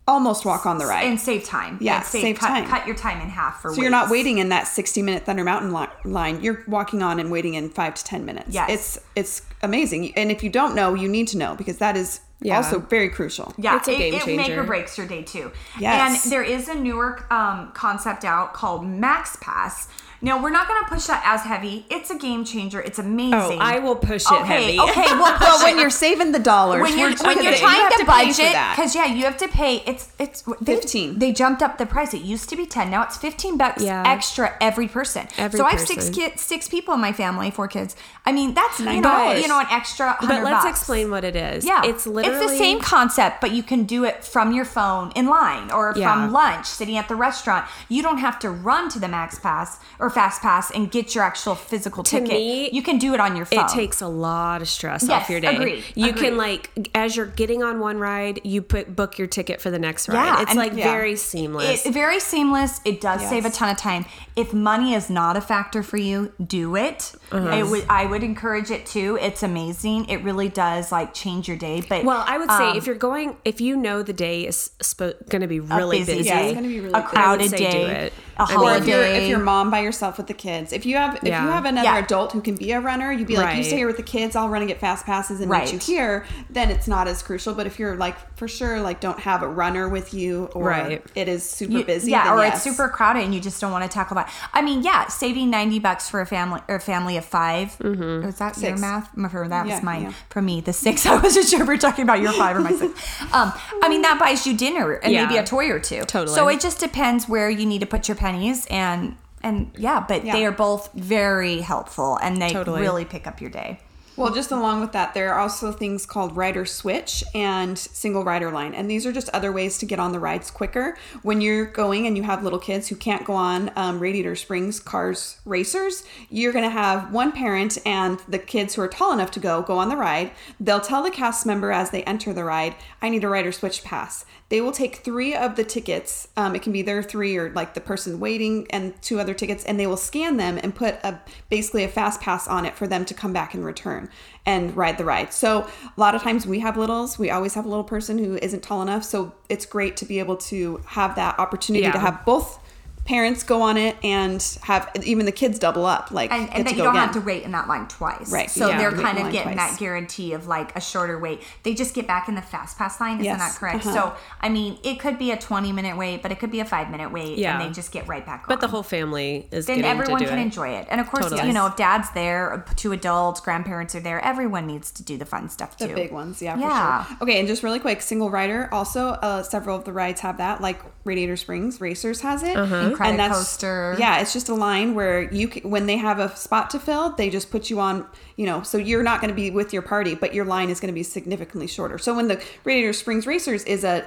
almost 0.08 0.44
walk 0.44 0.66
on 0.66 0.78
the 0.78 0.86
ride. 0.86 1.04
and 1.06 1.20
save 1.20 1.44
time. 1.44 1.78
Yeah, 1.80 1.96
And 1.96 2.04
save, 2.04 2.22
save 2.22 2.38
cut, 2.38 2.48
time. 2.48 2.66
Cut 2.66 2.86
your 2.86 2.96
time 2.96 3.20
in 3.20 3.28
half 3.28 3.60
for. 3.60 3.74
so, 3.74 3.80
you're 3.82 3.90
not 3.90 4.08
waiting 4.10 4.38
in 4.38 4.50
that 4.50 4.68
60 4.68 5.02
minute 5.02 5.24
Thunder 5.26 5.44
Mountain 5.44 5.72
li- 5.72 5.86
line. 6.04 6.40
You're 6.42 6.62
walking 6.68 7.02
on 7.02 7.18
and 7.18 7.30
waiting 7.30 7.54
in 7.54 7.70
five 7.70 7.94
to 7.94 8.04
10 8.04 8.24
minutes. 8.24 8.54
Yes. 8.54 8.70
It's, 8.70 8.98
it's 9.16 9.42
amazing. 9.62 10.14
And 10.16 10.30
if 10.30 10.42
you 10.44 10.50
don't 10.50 10.74
know, 10.74 10.94
you 10.94 11.08
need 11.08 11.28
to 11.28 11.38
know 11.38 11.56
because 11.56 11.78
that 11.78 11.96
is 11.96 12.20
Yeah. 12.40 12.56
also 12.58 12.78
very 12.78 13.08
crucial. 13.08 13.52
Yeah, 13.58 13.76
It's 13.76 13.88
a 13.88 13.92
it, 13.94 13.98
game 13.98 14.14
it 14.14 14.26
make 14.26 14.46
changer. 14.46 14.60
or 14.60 14.64
breaks 14.64 14.96
your 14.96 15.06
day 15.08 15.22
too. 15.22 15.50
Yes. 15.80 16.24
And 16.24 16.32
there 16.32 16.42
is 16.44 16.68
a 16.68 16.74
newer 16.74 17.24
um, 17.32 17.72
concept 17.74 18.24
out 18.24 18.54
called 18.54 18.86
Max 18.86 19.36
Pass. 19.40 19.88
Now 20.26 20.42
we're 20.42 20.50
not 20.50 20.66
going 20.66 20.82
to 20.84 20.90
push 20.90 21.04
that 21.06 21.22
as 21.24 21.42
heavy. 21.42 21.86
It's 21.88 22.10
a 22.10 22.18
game 22.18 22.44
changer. 22.44 22.80
It's 22.80 22.98
amazing. 22.98 23.32
Oh, 23.34 23.56
I 23.60 23.78
will 23.78 23.94
push 23.94 24.24
it 24.26 24.32
okay, 24.32 24.74
heavy. 24.74 24.80
Okay, 24.80 25.06
we'll 25.14 25.32
push 25.38 25.40
Well, 25.40 25.62
when 25.62 25.78
you're 25.78 25.88
saving 25.88 26.32
the 26.32 26.40
dollars, 26.40 26.82
when 26.82 26.98
you're, 26.98 27.14
when 27.14 27.44
you're 27.44 27.54
trying 27.54 27.80
have 27.80 27.94
to, 27.96 28.04
budget, 28.04 28.36
because 28.74 28.96
yeah, 28.96 29.04
you 29.06 29.22
have 29.24 29.36
to 29.36 29.46
pay. 29.46 29.76
It's 29.86 30.10
it's 30.18 30.42
they- 30.60 30.74
15. 30.74 31.20
They 31.20 31.30
jumped 31.32 31.62
up 31.62 31.78
the 31.78 31.86
price. 31.86 32.12
It 32.12 32.22
used 32.22 32.48
to 32.50 32.56
be 32.56 32.66
ten. 32.66 32.90
Now 32.90 33.04
it's 33.04 33.16
fifteen 33.16 33.56
bucks 33.56 33.82
Yeah. 33.84 34.02
extra 34.04 34.56
every 34.60 34.88
person. 34.88 35.28
Every 35.38 35.58
so 35.58 35.64
I 35.64 35.70
have 35.70 35.80
six 35.80 36.10
kids, 36.10 36.42
six 36.42 36.68
people 36.68 36.92
in 36.94 37.00
my 37.00 37.12
family, 37.12 37.52
four 37.52 37.68
kids. 37.68 37.94
I 38.24 38.32
mean, 38.32 38.52
that's 38.52 38.80
you 38.80 38.86
know 39.00 39.08
$9. 39.08 39.40
you 39.42 39.46
know 39.46 39.60
an 39.60 39.66
extra. 39.70 40.16
But 40.20 40.42
let's 40.42 40.64
bucks. 40.64 40.70
explain 40.80 41.08
what 41.12 41.22
it 41.22 41.36
is. 41.36 41.64
Yeah, 41.64 41.82
It's 41.84 42.04
literally 42.04 42.36
it's 42.44 42.50
the 42.52 42.58
same 42.58 42.80
concept, 42.80 43.40
but 43.40 43.52
you 43.52 43.62
can 43.62 43.84
do 43.84 44.02
it 44.02 44.24
from 44.24 44.52
your 44.52 44.64
phone 44.64 45.12
in 45.14 45.26
line 45.28 45.70
or 45.70 45.94
Yeah. 45.96 46.12
from 46.12 46.32
lunch, 46.32 46.66
sitting 46.66 46.96
at 46.96 47.06
the 47.06 47.14
restaurant. 47.14 47.66
You 47.88 48.02
don't 48.02 48.18
have 48.18 48.40
to 48.40 48.50
run 48.50 48.88
to 48.90 48.98
the 48.98 49.06
Max 49.06 49.38
Pass 49.38 49.78
or 50.00 50.10
Fast 50.16 50.40
Pass 50.40 50.70
and 50.70 50.90
get 50.90 51.14
your 51.14 51.22
actual 51.24 51.54
physical 51.54 52.02
To 52.02 52.10
ticket. 52.10 52.30
me, 52.30 52.70
you 52.70 52.82
can 52.82 52.96
do 52.96 53.12
it 53.12 53.20
on 53.20 53.36
your 53.36 53.44
phone. 53.44 53.66
It 53.66 53.68
takes 53.68 54.00
a 54.00 54.08
lot 54.08 54.62
of 54.62 54.68
stress 54.68 55.02
Yes, 55.02 55.10
off 55.10 55.28
your 55.30 55.40
day. 55.40 55.54
agreed, 55.54 55.84
You 55.94 56.08
agreed. 56.08 56.22
can 56.22 56.36
like 56.38 56.88
as 56.94 57.16
you're 57.16 57.26
getting 57.26 57.62
on 57.62 57.80
one 57.80 57.98
ride, 57.98 58.40
you 58.42 58.62
put 58.62 58.96
book 58.96 59.18
your 59.18 59.28
ticket 59.28 59.60
for 59.60 59.70
the 59.70 59.78
next 59.78 60.08
ride. 60.08 60.24
Yeah, 60.24 60.40
it's 60.40 60.50
and- 60.52 60.58
like 60.58 60.72
yeah. 60.74 60.84
very 60.90 61.16
seamless. 61.16 61.84
It, 61.84 61.92
very 61.92 62.18
seamless. 62.18 62.80
It 62.86 63.00
does 63.00 63.20
Yes. 63.20 63.30
save 63.30 63.44
a 63.44 63.50
ton 63.50 63.68
of 63.68 63.76
time. 63.76 64.06
If 64.36 64.54
money 64.54 64.94
is 64.94 65.10
not 65.10 65.36
a 65.36 65.40
factor 65.42 65.82
for 65.82 65.98
you, 65.98 66.32
do 66.44 66.76
it. 66.76 67.12
Uh-huh. 67.30 67.48
I 67.48 67.62
would 67.62 67.84
I 67.90 68.06
would 68.06 68.22
encourage 68.22 68.70
it 68.70 68.86
too. 68.86 69.18
It's 69.20 69.42
amazing. 69.42 70.08
It 70.08 70.22
really 70.24 70.48
does 70.48 70.90
like 70.90 71.12
change 71.12 71.46
your 71.46 71.56
day. 71.58 71.82
But 71.86 72.04
well, 72.04 72.24
I 72.26 72.38
would 72.38 72.50
say 72.50 72.70
um, 72.70 72.76
if 72.78 72.86
you're 72.86 72.94
going, 72.96 73.36
if 73.44 73.60
you 73.60 73.76
know 73.76 74.02
the 74.02 74.12
day 74.14 74.46
is 74.46 74.70
spo- 74.82 75.28
going 75.28 75.42
to 75.42 75.48
be 75.48 75.60
really 75.60 75.98
busy 75.98 76.16
busy, 76.18 76.28
Yeah, 76.30 76.40
it's 76.40 76.54
gonna 76.54 76.68
be 76.68 76.80
really 76.80 76.94
a 76.94 77.02
busy. 77.02 77.08
crowded 77.14 77.48
I 77.48 77.50
would 77.50 77.56
day, 77.58 77.70
do 77.84 77.86
it. 77.90 78.12
A 78.38 78.46
mean, 78.46 78.58
or 78.58 78.76
if 78.76 78.86
you're 78.86 79.02
if 79.02 79.28
you're 79.28 79.38
mom 79.38 79.70
by 79.70 79.80
yourself 79.80 80.16
with 80.18 80.26
the 80.26 80.34
kids 80.34 80.72
if 80.72 80.84
you 80.86 80.96
have 80.96 81.14
if 81.16 81.22
Yeah. 81.24 81.44
you 81.44 81.50
have 81.50 81.64
another 81.64 81.84
Yeah. 81.86 81.98
adult 81.98 82.32
who 82.32 82.40
can 82.40 82.54
be 82.56 82.72
a 82.72 82.80
runner 82.80 83.10
you'd 83.12 83.26
be 83.26 83.36
like 83.36 83.56
you 83.56 83.62
stay 83.62 83.76
here 83.76 83.86
with 83.86 83.96
the 83.96 84.02
kids 84.02 84.36
i'll 84.36 84.48
run 84.48 84.62
and 84.62 84.68
get 84.68 84.80
fast 84.80 85.06
passes 85.06 85.40
and 85.40 85.50
Right. 85.50 85.64
meet 85.64 85.72
you 85.72 85.78
here 85.96 86.24
then 86.50 86.70
it's 86.70 86.86
not 86.88 87.08
as 87.08 87.22
crucial 87.22 87.54
but 87.54 87.66
if 87.66 87.78
you're 87.78 87.96
like 87.96 88.16
for 88.36 88.46
sure 88.48 88.80
like 88.80 89.00
don't 89.00 89.20
have 89.20 89.42
a 89.42 89.48
runner 89.48 89.88
with 89.88 90.12
you 90.12 90.50
or 90.54 90.64
Right. 90.68 91.02
it 91.14 91.28
is 91.28 91.48
super 91.48 91.72
You- 91.78 91.84
busy 91.84 92.10
Yeah, 92.10 92.32
or 92.34 92.42
yes. 92.42 92.56
it's 92.56 92.64
super 92.64 92.88
crowded 92.88 93.24
and 93.24 93.34
you 93.34 93.40
just 93.40 93.60
don't 93.60 93.72
want 93.72 93.84
to 93.84 93.88
tackle 93.88 94.14
that. 94.16 94.28
I 94.52 94.60
mean, 94.62 94.82
yeah, 94.82 95.06
saving 95.08 95.48
ninety 95.50 95.78
bucks 95.78 96.08
for 96.08 96.20
a 96.20 96.26
family 96.26 96.60
or 96.68 96.76
a 96.76 96.80
family 96.80 97.16
of 97.16 97.24
5 97.24 97.76
Was 97.80 98.36
that 98.36 98.56
your 98.58 98.70
Six. 98.76 98.80
math? 98.80 99.08
For 99.30 99.48
that 99.48 99.66
Yeah, 99.66 99.74
was 99.74 99.82
mine. 99.82 100.14
For 100.30 100.40
me, 100.42 100.60
the 100.60 100.72
six. 100.72 101.04
I 101.06 101.16
wasn't 101.16 101.46
sure 101.48 101.62
if 101.62 101.66
were 101.68 101.76
talking 101.76 102.02
about 102.02 102.20
your 102.20 102.32
five 102.32 102.56
or 102.56 102.60
my 102.60 102.72
six. 102.72 102.92
Um, 103.32 103.52
I 103.82 103.88
mean, 103.88 104.02
that 104.02 104.18
buys 104.18 104.46
you 104.46 104.54
dinner 104.56 104.92
and 104.92 105.12
maybe 105.14 105.36
a 105.36 105.44
toy 105.44 105.68
or 105.70 105.78
two. 105.80 106.00
Totally. 106.02 106.34
So 106.34 106.48
it 106.48 106.60
just 106.60 106.78
depends 106.78 107.28
where 107.28 107.48
you 107.50 107.66
need 107.66 107.80
to 107.80 107.86
put 107.86 108.08
your 108.08 108.16
pennies 108.26 108.66
and 108.70 109.16
and 109.42 109.70
yeah, 109.76 110.04
but 110.06 110.24
Yeah. 110.24 110.32
they 110.32 110.44
are 110.44 110.50
both 110.52 110.92
very 110.94 111.60
helpful 111.60 112.18
and 112.20 112.40
they 112.42 112.50
Totally. 112.52 112.80
really 112.80 113.04
pick 113.04 113.26
up 113.28 113.40
your 113.40 113.50
day. 113.50 113.78
Well, 114.16 114.32
just 114.32 114.50
along 114.50 114.80
with 114.80 114.92
that, 114.92 115.12
there 115.12 115.34
are 115.34 115.38
also 115.38 115.70
things 115.72 116.06
called 116.06 116.34
rider 116.38 116.64
switch 116.64 117.22
and 117.34 117.78
single 117.78 118.24
rider 118.24 118.50
line. 118.50 118.74
And 118.74 118.90
these 118.90 119.04
are 119.04 119.12
just 119.12 119.28
other 119.30 119.52
ways 119.52 119.76
to 119.78 119.86
get 119.86 120.00
on 120.00 120.12
the 120.12 120.18
rides 120.18 120.50
quicker. 120.50 120.96
When 121.20 121.42
you're 121.42 121.66
going 121.66 122.06
and 122.06 122.16
you 122.16 122.22
have 122.22 122.42
little 122.42 122.58
kids 122.58 122.88
who 122.88 122.96
can't 122.96 123.26
go 123.26 123.34
on 123.34 123.70
um, 123.76 124.00
Radiator 124.00 124.34
Springs 124.34 124.80
Cars 124.80 125.38
Racers, 125.44 126.02
you're 126.30 126.54
going 126.54 126.64
to 126.64 126.70
have 126.70 127.12
one 127.12 127.30
parent 127.30 127.76
and 127.84 128.18
the 128.26 128.38
kids 128.38 128.74
who 128.74 128.80
are 128.80 128.88
tall 128.88 129.12
enough 129.12 129.30
to 129.32 129.40
go 129.40 129.60
go 129.60 129.76
on 129.76 129.90
the 129.90 129.96
ride. 129.96 130.30
They'll 130.58 130.80
tell 130.80 131.02
the 131.02 131.10
cast 131.10 131.44
member 131.44 131.70
as 131.70 131.90
they 131.90 132.02
enter 132.04 132.32
the 132.32 132.44
ride, 132.44 132.74
I 133.02 133.10
need 133.10 133.22
a 133.22 133.28
rider 133.28 133.52
switch 133.52 133.84
pass. 133.84 134.24
They 134.48 134.60
will 134.60 134.72
take 134.72 134.96
three 134.96 135.34
of 135.34 135.56
the 135.56 135.64
tickets. 135.64 136.28
Um, 136.36 136.54
it 136.54 136.62
can 136.62 136.72
be 136.72 136.82
their 136.82 137.02
three 137.02 137.36
or 137.36 137.50
like 137.50 137.74
the 137.74 137.80
person 137.80 138.20
waiting 138.20 138.66
and 138.70 138.94
two 139.02 139.18
other 139.18 139.34
tickets, 139.34 139.64
and 139.64 139.78
they 139.78 139.88
will 139.88 139.96
scan 139.96 140.36
them 140.36 140.58
and 140.62 140.74
put 140.74 140.94
a 141.02 141.20
basically 141.50 141.84
a 141.84 141.88
fast 141.88 142.20
pass 142.20 142.46
on 142.46 142.64
it 142.64 142.76
for 142.76 142.86
them 142.86 143.04
to 143.04 143.12
come 143.12 143.32
back 143.32 143.54
and 143.54 143.64
return 143.64 144.05
and 144.44 144.76
ride 144.76 144.98
the 144.98 145.04
ride. 145.04 145.32
So 145.32 145.62
a 145.62 146.00
lot 146.00 146.14
of 146.14 146.22
times 146.22 146.46
we 146.46 146.60
have 146.60 146.76
littles. 146.76 147.18
We 147.18 147.30
always 147.30 147.54
have 147.54 147.64
a 147.64 147.68
little 147.68 147.84
person 147.84 148.18
who 148.18 148.36
isn't 148.36 148.62
tall 148.62 148.82
enough. 148.82 149.04
So 149.04 149.32
it's 149.48 149.66
great 149.66 149.96
to 149.98 150.04
be 150.04 150.18
able 150.18 150.36
to 150.36 150.80
have 150.86 151.14
that 151.16 151.38
opportunity 151.38 151.84
Yeah. 151.84 151.92
to 151.92 151.98
have 151.98 152.24
both 152.24 152.58
parents 153.06 153.42
go 153.44 153.62
on 153.62 153.76
it 153.76 153.96
and 154.02 154.42
have 154.62 154.90
even 155.04 155.24
the 155.26 155.32
kids 155.32 155.58
double 155.58 155.86
up. 155.86 156.10
Like 156.10 156.30
and, 156.32 156.48
get 156.48 156.56
and 156.58 156.68
to 156.68 156.74
go 156.74 156.76
you 156.78 156.82
don't 156.84 156.94
again. 156.96 157.06
have 157.06 157.14
to 157.14 157.20
wait 157.20 157.44
in 157.44 157.52
that 157.52 157.68
line 157.68 157.86
twice. 157.88 158.30
Right. 158.32 158.50
So 158.50 158.68
Yeah. 158.68 158.78
they're 158.78 158.92
kind 158.92 159.18
of 159.18 159.32
getting 159.32 159.54
twice. 159.54 159.70
that 159.72 159.78
guarantee 159.78 160.32
of 160.32 160.46
like 160.46 160.76
a 160.76 160.80
shorter 160.80 161.18
wait. 161.18 161.40
They 161.62 161.72
just 161.74 161.94
get 161.94 162.06
back 162.06 162.28
in 162.28 162.34
the 162.34 162.42
fast 162.42 162.76
pass 162.78 163.00
line. 163.00 163.14
Isn't 163.14 163.24
Yes. 163.24 163.38
that 163.38 163.58
correct? 163.58 163.86
Uh-huh. 163.86 163.94
So 163.94 164.16
I 164.40 164.48
mean, 164.48 164.78
it 164.82 164.98
could 165.00 165.18
be 165.18 165.30
a 165.30 165.36
twenty 165.36 165.72
minute 165.72 165.96
wait, 165.96 166.22
but 166.22 166.32
it 166.32 166.38
could 166.40 166.50
be 166.50 166.60
a 166.60 166.64
five 166.64 166.90
minute 166.90 167.12
wait, 167.12 167.38
Yeah. 167.38 167.60
and 167.60 167.68
they 167.70 167.72
just 167.74 167.92
get 167.92 168.06
right 168.08 168.26
back. 168.26 168.46
but 168.48 168.54
on. 168.54 168.60
the 168.60 168.68
whole 168.68 168.82
family 168.82 169.46
is 169.52 169.66
then 169.66 169.76
getting 169.76 169.90
everyone 169.90 170.18
to 170.18 170.24
do 170.24 170.30
can 170.30 170.38
it. 170.38 170.42
enjoy 170.42 170.68
it. 170.70 170.86
And 170.90 171.00
of 171.00 171.08
course, 171.10 171.24
Totally. 171.28 171.46
you 171.46 171.52
know, 171.54 171.66
if 171.66 171.76
dad's 171.76 172.10
there, 172.10 172.64
two 172.76 172.92
adults, 172.92 173.40
grandparents 173.40 173.94
are 173.94 174.00
there, 174.00 174.20
everyone 174.24 174.66
needs 174.66 174.90
to 174.90 175.02
do 175.04 175.16
the 175.16 175.24
fun 175.26 175.48
stuff 175.48 175.76
too. 175.76 175.86
The 175.88 175.94
big 175.94 176.12
ones, 176.12 176.42
yeah, 176.42 176.54
for 176.54 176.60
Yeah. 176.60 177.04
sure. 177.04 177.16
Okay, 177.22 177.38
and 177.38 177.46
just 177.48 177.62
really 177.62 177.78
quick, 177.78 178.02
single 178.02 178.30
rider. 178.30 178.68
Also, 178.72 179.10
uh, 179.10 179.42
several 179.42 179.76
of 179.76 179.84
the 179.84 179.92
rides 179.92 180.20
have 180.22 180.38
that. 180.38 180.60
Like 180.60 180.80
Radiator 181.04 181.36
Springs 181.36 181.80
Racers 181.80 182.20
has 182.22 182.42
it. 182.42 182.56
And 183.04 183.18
that's 183.18 183.62
yeah, 183.98 184.20
it's 184.20 184.32
just 184.32 184.48
a 184.48 184.54
line 184.54 184.94
where 184.94 185.22
you 185.32 185.48
can, 185.48 185.68
when 185.68 185.86
they 185.86 185.96
have 185.96 186.18
a 186.18 186.34
spot 186.36 186.70
to 186.70 186.78
fill, 186.78 187.10
they 187.10 187.30
just 187.30 187.50
put 187.50 187.70
you 187.70 187.80
on. 187.80 188.06
You 188.36 188.44
know, 188.44 188.62
so 188.62 188.76
you're 188.76 189.02
not 189.02 189.22
going 189.22 189.30
to 189.30 189.34
be 189.34 189.50
with 189.50 189.72
your 189.72 189.82
party, 189.82 190.14
but 190.14 190.34
your 190.34 190.44
line 190.44 190.68
is 190.68 190.78
going 190.78 190.92
to 190.92 190.94
be 190.94 191.02
significantly 191.02 191.66
shorter. 191.66 191.96
So 191.96 192.14
when 192.14 192.28
the 192.28 192.42
Radiator 192.64 192.92
Springs 192.92 193.26
Racers 193.26 193.64
is 193.64 193.82
a 193.82 194.06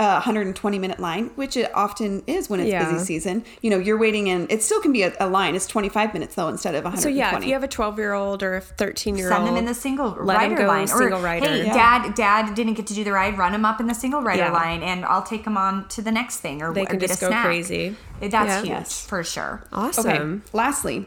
a 0.00 0.14
120 0.14 0.78
minute 0.80 0.98
line, 0.98 1.30
which 1.36 1.56
it 1.56 1.70
often 1.74 2.22
is 2.26 2.48
when 2.50 2.58
it's 2.60 2.70
Yeah. 2.70 2.90
busy 2.90 3.04
season. 3.04 3.44
You 3.60 3.70
know, 3.70 3.78
you're 3.78 3.98
waiting 3.98 4.26
in. 4.26 4.46
It 4.50 4.62
still 4.62 4.80
can 4.80 4.92
be 4.92 5.02
a, 5.02 5.12
a 5.20 5.28
line. 5.28 5.54
It's 5.54 5.66
25 5.66 6.12
minutes 6.14 6.34
though 6.34 6.48
instead 6.48 6.74
of 6.74 6.82
120. 6.84 7.02
So 7.02 7.08
yeah, 7.16 7.36
if 7.38 7.44
you 7.46 7.52
have 7.52 7.62
a 7.62 7.68
12 7.68 7.98
year 7.98 8.12
old 8.14 8.42
or 8.42 8.56
a 8.56 8.60
13 8.60 9.16
year 9.16 9.28
old, 9.30 9.36
Send 9.36 9.46
them 9.48 9.56
in 9.56 9.64
the 9.66 9.74
single 9.74 10.08
let 10.20 10.40
'em 10.42 10.50
rider 10.50 10.56
go 10.62 10.66
line. 10.66 10.86
single 10.88 11.20
or, 11.20 11.22
rider. 11.22 11.46
Hey, 11.46 11.66
Yeah. 11.66 11.74
dad, 11.74 12.14
dad 12.14 12.54
didn't 12.54 12.74
get 12.74 12.86
to 12.88 12.94
do 12.94 13.04
the 13.04 13.12
ride. 13.12 13.38
Run 13.38 13.52
them 13.52 13.64
up 13.64 13.80
in 13.80 13.86
the 13.86 13.94
single 13.94 14.22
rider 14.22 14.42
Yeah. 14.44 14.52
line, 14.52 14.82
and 14.82 15.04
I'll 15.04 15.22
take 15.22 15.44
them 15.44 15.56
on 15.56 15.86
to 15.90 16.02
the 16.02 16.10
next 16.10 16.38
thing. 16.38 16.62
Or 16.62 16.72
They 16.72 16.82
or 16.82 16.86
can 16.86 16.98
get 16.98 17.08
just 17.10 17.22
a 17.22 17.26
go 17.26 17.30
snack. 17.30 17.44
crazy. 17.44 17.94
That's 18.20 18.32
Yeah. 18.32 18.58
huge 18.60 18.68
Yes. 18.70 19.06
for 19.06 19.22
sure. 19.22 19.62
awesome. 19.72 20.08
Okay. 20.42 20.50
Lastly, 20.52 21.06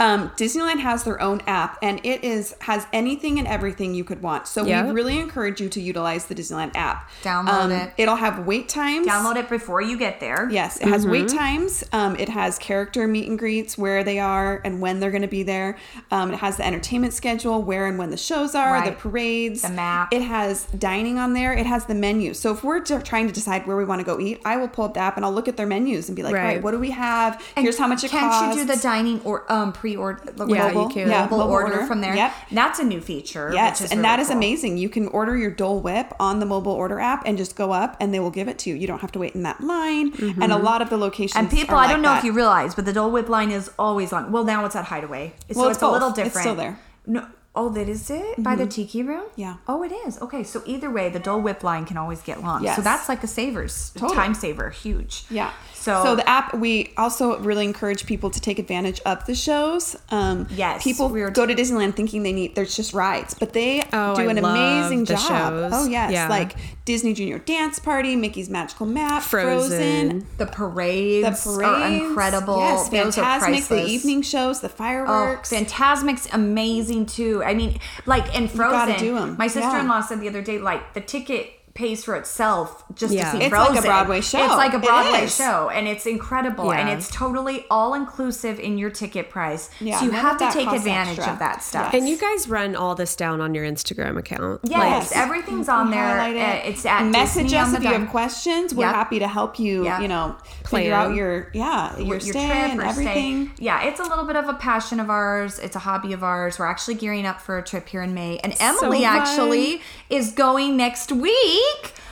um, 0.00 0.30
Disneyland 0.30 0.80
has 0.80 1.04
their 1.04 1.20
own 1.20 1.40
app, 1.46 1.78
and 1.82 2.00
it 2.04 2.24
is 2.24 2.54
has 2.62 2.86
anything 2.92 3.38
and 3.38 3.46
everything 3.46 3.94
you 3.94 4.02
could 4.02 4.22
want. 4.22 4.48
So 4.48 4.64
Yep. 4.64 4.86
we 4.86 4.90
really 4.92 5.18
encourage 5.20 5.60
you 5.60 5.68
to 5.68 5.80
utilize 5.80 6.24
the 6.26 6.34
Disneyland 6.34 6.72
app. 6.74 7.08
Um, 7.24 7.46
Download 7.46 7.84
it. 7.86 7.92
It'll 7.98 8.16
have 8.16 8.46
wait 8.46 8.68
times. 8.68 9.06
Download 9.06 9.36
it 9.36 9.48
before 9.48 9.80
you 9.82 9.96
get 9.98 10.18
there. 10.18 10.48
Yes, 10.50 10.78
it 10.80 10.88
has 10.88 11.06
wait 11.06 11.28
times. 11.28 11.84
Um, 11.92 12.16
it 12.16 12.28
has 12.30 12.58
character 12.58 13.06
meet 13.06 13.28
and 13.28 13.38
greets, 13.38 13.78
where 13.78 14.02
they 14.02 14.18
are 14.18 14.60
and 14.64 14.80
when 14.80 14.98
they're 15.00 15.10
going 15.12 15.22
to 15.22 15.28
be 15.28 15.42
there. 15.42 15.76
Um, 16.10 16.32
it 16.32 16.38
has 16.38 16.56
the 16.56 16.66
entertainment 16.66 17.12
schedule, 17.12 17.62
where 17.62 17.86
and 17.86 17.98
when 17.98 18.10
the 18.10 18.16
shows 18.16 18.54
are, 18.54 18.84
the 18.84 18.92
parades, 18.92 19.62
The 19.62 19.68
map. 19.70 20.08
It 20.12 20.22
has 20.22 20.64
dining 20.78 21.18
on 21.18 21.34
there. 21.34 21.52
It 21.52 21.66
has 21.66 21.84
the 21.84 21.94
menu. 21.94 22.32
So 22.34 22.52
if 22.52 22.64
we're 22.64 22.80
trying 22.80 23.26
to 23.26 23.32
decide 23.32 23.66
where 23.66 23.76
we 23.76 23.84
want 23.84 24.00
to 24.00 24.04
go 24.04 24.18
eat, 24.18 24.40
I 24.44 24.56
will 24.56 24.68
pull 24.68 24.86
up 24.86 24.94
the 24.94 25.00
app 25.00 25.16
and 25.16 25.24
I'll 25.26 25.32
look 25.32 25.46
at 25.48 25.56
their 25.58 25.66
menus 25.66 26.08
and 26.08 26.16
be 26.16 26.22
like, 26.22 26.34
Right. 26.34 26.40
all 26.40 26.46
right, 26.46 26.62
what 26.62 26.70
do 26.70 26.78
we 26.78 26.90
have? 26.92 27.34
And 27.56 27.64
Here's 27.64 27.76
how 27.78 27.86
much 27.86 28.02
it 28.04 28.10
costs. 28.10 28.40
can't 28.40 28.54
you 28.56 28.64
do 28.64 28.72
the 28.74 28.80
dining 28.80 29.20
or 29.22 29.50
um 29.52 29.72
pre-order? 29.94 30.22
Yeah, 30.48 30.68
you 30.68 30.74
mobile, 30.74 30.88
can. 30.90 31.08
Yeah, 31.08 31.22
mobile, 31.22 31.38
mobile 31.38 31.52
order, 31.52 31.72
order. 31.74 31.86
from 31.86 32.00
there. 32.00 32.14
Yep. 32.14 32.32
That's 32.52 32.78
a 32.78 32.84
new 32.84 33.00
feature. 33.00 33.50
Yes, 33.52 33.80
which 33.80 33.86
is 33.86 33.90
and 33.92 33.98
really 34.00 34.02
that 34.08 34.20
is 34.20 34.28
cool. 34.28 34.36
amazing. 34.36 34.78
You 34.78 34.88
can 34.88 35.08
order 35.08 35.36
your 35.36 35.50
Dole 35.50 35.80
Whip 35.80 36.12
on 36.20 36.40
the 36.40 36.46
mobile 36.46 36.72
order 36.72 36.98
app 37.00 37.22
and 37.26 37.36
just 37.38 37.56
go 37.56 37.72
up 37.72 37.96
and 38.00 38.12
they 38.14 38.20
will 38.20 38.30
give 38.30 38.48
it 38.48 38.58
to 38.60 38.70
you. 38.70 38.76
You 38.76 38.86
don't 38.86 39.00
have 39.00 39.12
to 39.12 39.18
wait 39.18 39.34
in 39.34 39.42
that 39.44 39.60
line. 39.60 40.12
And 40.40 40.52
a 40.52 40.56
lot 40.58 40.82
of 40.82 40.90
the 40.90 40.96
locations 40.96 41.30
Mm-hmm. 41.32 41.38
And 41.38 41.50
people, 41.50 41.76
I 41.76 41.86
don't 41.90 42.02
know 42.02 42.08
that. 42.10 42.18
if 42.18 42.24
you 42.24 42.32
realize, 42.32 42.74
but 42.74 42.84
the 42.84 42.92
Dole 42.92 43.10
Whip 43.10 43.28
line 43.28 43.50
is 43.50 43.70
always 43.78 44.12
on. 44.12 44.32
Well, 44.32 44.44
now 44.44 44.64
it's 44.64 44.74
at 44.76 44.86
Hideaway, 44.86 45.34
so 45.50 45.60
Well, 45.60 45.68
it's, 45.68 45.76
it's 45.76 45.82
a 45.82 45.88
little 45.90 46.10
both. 46.10 46.18
It's 46.18 46.28
different. 46.28 46.44
still 46.44 46.54
there. 46.54 46.78
No, 47.06 47.26
oh, 47.54 47.68
that 47.70 47.88
is 47.88 48.10
it 48.10 48.42
by 48.42 48.54
the 48.56 48.66
Tiki 48.66 49.02
Room. 49.02 49.24
Yeah. 49.36 49.56
Oh, 49.68 49.82
it 49.82 49.92
is. 49.92 50.20
Okay, 50.22 50.42
so 50.44 50.62
either 50.66 50.90
way, 50.90 51.08
the 51.08 51.18
Dole 51.18 51.40
Whip 51.40 51.62
line 51.64 51.84
can 51.84 51.96
always 51.96 52.20
get 52.22 52.42
launched. 52.42 52.74
So 52.76 52.82
that's 52.82 53.08
like 53.08 53.22
a 53.22 53.26
savers, 53.26 53.90
Totally. 53.96 54.14
time 54.14 54.34
saver, 54.34 54.70
huge. 54.70 55.24
Yeah. 55.30 55.52
So, 55.80 56.02
so 56.04 56.14
the 56.16 56.28
app, 56.28 56.54
we 56.54 56.92
also 56.98 57.38
really 57.40 57.64
encourage 57.64 58.04
people 58.06 58.28
to 58.30 58.40
take 58.40 58.58
advantage 58.58 59.00
of 59.06 59.24
the 59.26 59.34
shows. 59.34 59.96
Um, 60.10 60.46
Yes, 60.50 60.82
people 60.84 61.08
we 61.08 61.22
were- 61.22 61.30
go 61.30 61.46
to 61.46 61.54
Disneyland 61.54 61.94
thinking 61.96 62.22
they 62.22 62.32
need 62.32 62.54
there's 62.54 62.76
just 62.76 62.92
rides, 62.92 63.34
but 63.34 63.52
they 63.54 63.82
Oh, 63.92 64.14
do 64.14 64.22
I 64.22 64.30
an 64.30 64.38
amazing 64.38 65.06
job. 65.06 65.18
shows. 65.18 65.72
Oh 65.74 65.86
yes, 65.86 66.12
Yeah. 66.12 66.28
like 66.28 66.54
Disney 66.84 67.14
Junior 67.14 67.38
Dance 67.38 67.78
Party, 67.78 68.16
Mickey's 68.16 68.50
Magical 68.50 68.84
Map, 68.86 69.22
Frozen. 69.22 69.68
Frozen, 69.70 70.26
the 70.38 70.46
parades, 70.46 71.44
the 71.44 71.64
are 71.64 71.86
incredible. 71.86 72.58
Yes, 72.58 72.88
Those 72.88 73.16
Fantasmic, 73.16 73.68
the 73.68 73.84
evening 73.86 74.22
shows, 74.22 74.60
the 74.60 74.68
Oh, 74.68 74.72
fireworks. 74.76 75.50
Fantasmic's 75.52 76.28
amazing 76.32 77.06
too. 77.06 77.42
I 77.44 77.54
mean, 77.54 77.78
like 78.06 78.34
in 78.36 78.48
Frozen, 78.48 78.72
gotta 78.88 78.98
do 78.98 79.16
'em. 79.16 79.36
my 79.38 79.46
sister-in-law 79.46 80.02
said 80.02 80.20
the 80.20 80.28
other 80.28 80.42
day, 80.42 80.58
like 80.58 80.94
the 80.94 81.00
ticket 81.00 81.52
pays 81.74 82.04
for 82.04 82.16
itself 82.16 82.84
just 82.94 83.14
Yeah. 83.14 83.30
to 83.30 83.38
see 83.38 83.44
It's 83.44 83.52
like 83.54 83.78
a 83.78 83.82
Broadway 83.82 84.20
show. 84.20 84.44
It's 84.44 84.54
like 84.54 84.74
a 84.74 84.78
Broadway 84.80 85.26
show, 85.28 85.68
and 85.70 85.86
it's 85.86 86.04
incredible, 86.04 86.72
and 86.72 86.88
it's 86.88 87.08
totally 87.10 87.64
all 87.70 87.94
inclusive 87.94 88.58
in 88.58 88.76
your 88.76 88.90
ticket 88.90 89.30
price. 89.30 89.70
Yeah, 89.80 89.98
so 90.00 90.06
you 90.06 90.10
have 90.10 90.36
to 90.38 90.50
take 90.50 90.66
advantage 90.68 91.18
extra. 91.18 91.32
of 91.32 91.38
that 91.38 91.62
stuff. 91.62 91.94
And 91.94 92.08
you 92.08 92.16
guys 92.18 92.48
run 92.48 92.74
all 92.74 92.94
this 92.94 93.14
down 93.14 93.40
on 93.40 93.54
your 93.54 93.64
Instagram 93.64 94.18
account. 94.18 94.60
Yes, 94.64 95.10
Like- 95.12 95.16
everything's 95.22 95.68
on 95.68 95.86
We 95.88 95.94
there. 95.94 96.18
it. 96.28 96.36
Uh, 96.40 96.68
It's 96.68 96.84
at 96.84 97.04
message 97.06 97.44
Disney 97.44 97.58
us 97.58 97.72
if 97.74 97.82
you 97.84 97.88
have 97.92 98.08
questions. 98.10 98.74
We're 98.74 98.86
Yep. 98.86 98.94
happy 98.94 99.18
to 99.20 99.28
help 99.28 99.58
you. 99.58 99.84
Yep. 99.84 100.00
You 100.02 100.08
know, 100.08 100.36
figure 100.66 100.92
out 100.94 101.14
your 101.14 101.48
yeah 101.52 101.96
your, 101.96 102.06
your 102.06 102.20
stay 102.20 102.32
trip 102.32 102.50
and 102.70 102.80
or 102.80 102.84
everything. 102.84 103.52
Stay. 103.54 103.64
Yeah, 103.64 103.82
it's 103.82 104.00
a 104.00 104.04
little 104.04 104.24
bit 104.24 104.36
of 104.36 104.48
a 104.48 104.54
passion 104.54 104.98
of 105.00 105.08
ours. 105.08 105.58
It's 105.58 105.76
a 105.76 105.80
hobby 105.80 106.12
of 106.12 106.22
ours. 106.24 106.58
We're 106.58 106.66
actually 106.66 106.94
gearing 106.94 107.26
up 107.26 107.40
for 107.40 107.58
a 107.58 107.62
trip 107.62 107.88
here 107.88 108.02
in 108.02 108.12
May, 108.12 108.38
and 108.42 108.54
Emily 108.60 109.02
fun. 109.04 109.16
actually 109.20 109.80
is 110.08 110.32
going 110.32 110.76
next 110.76 111.12
week. 111.12 111.59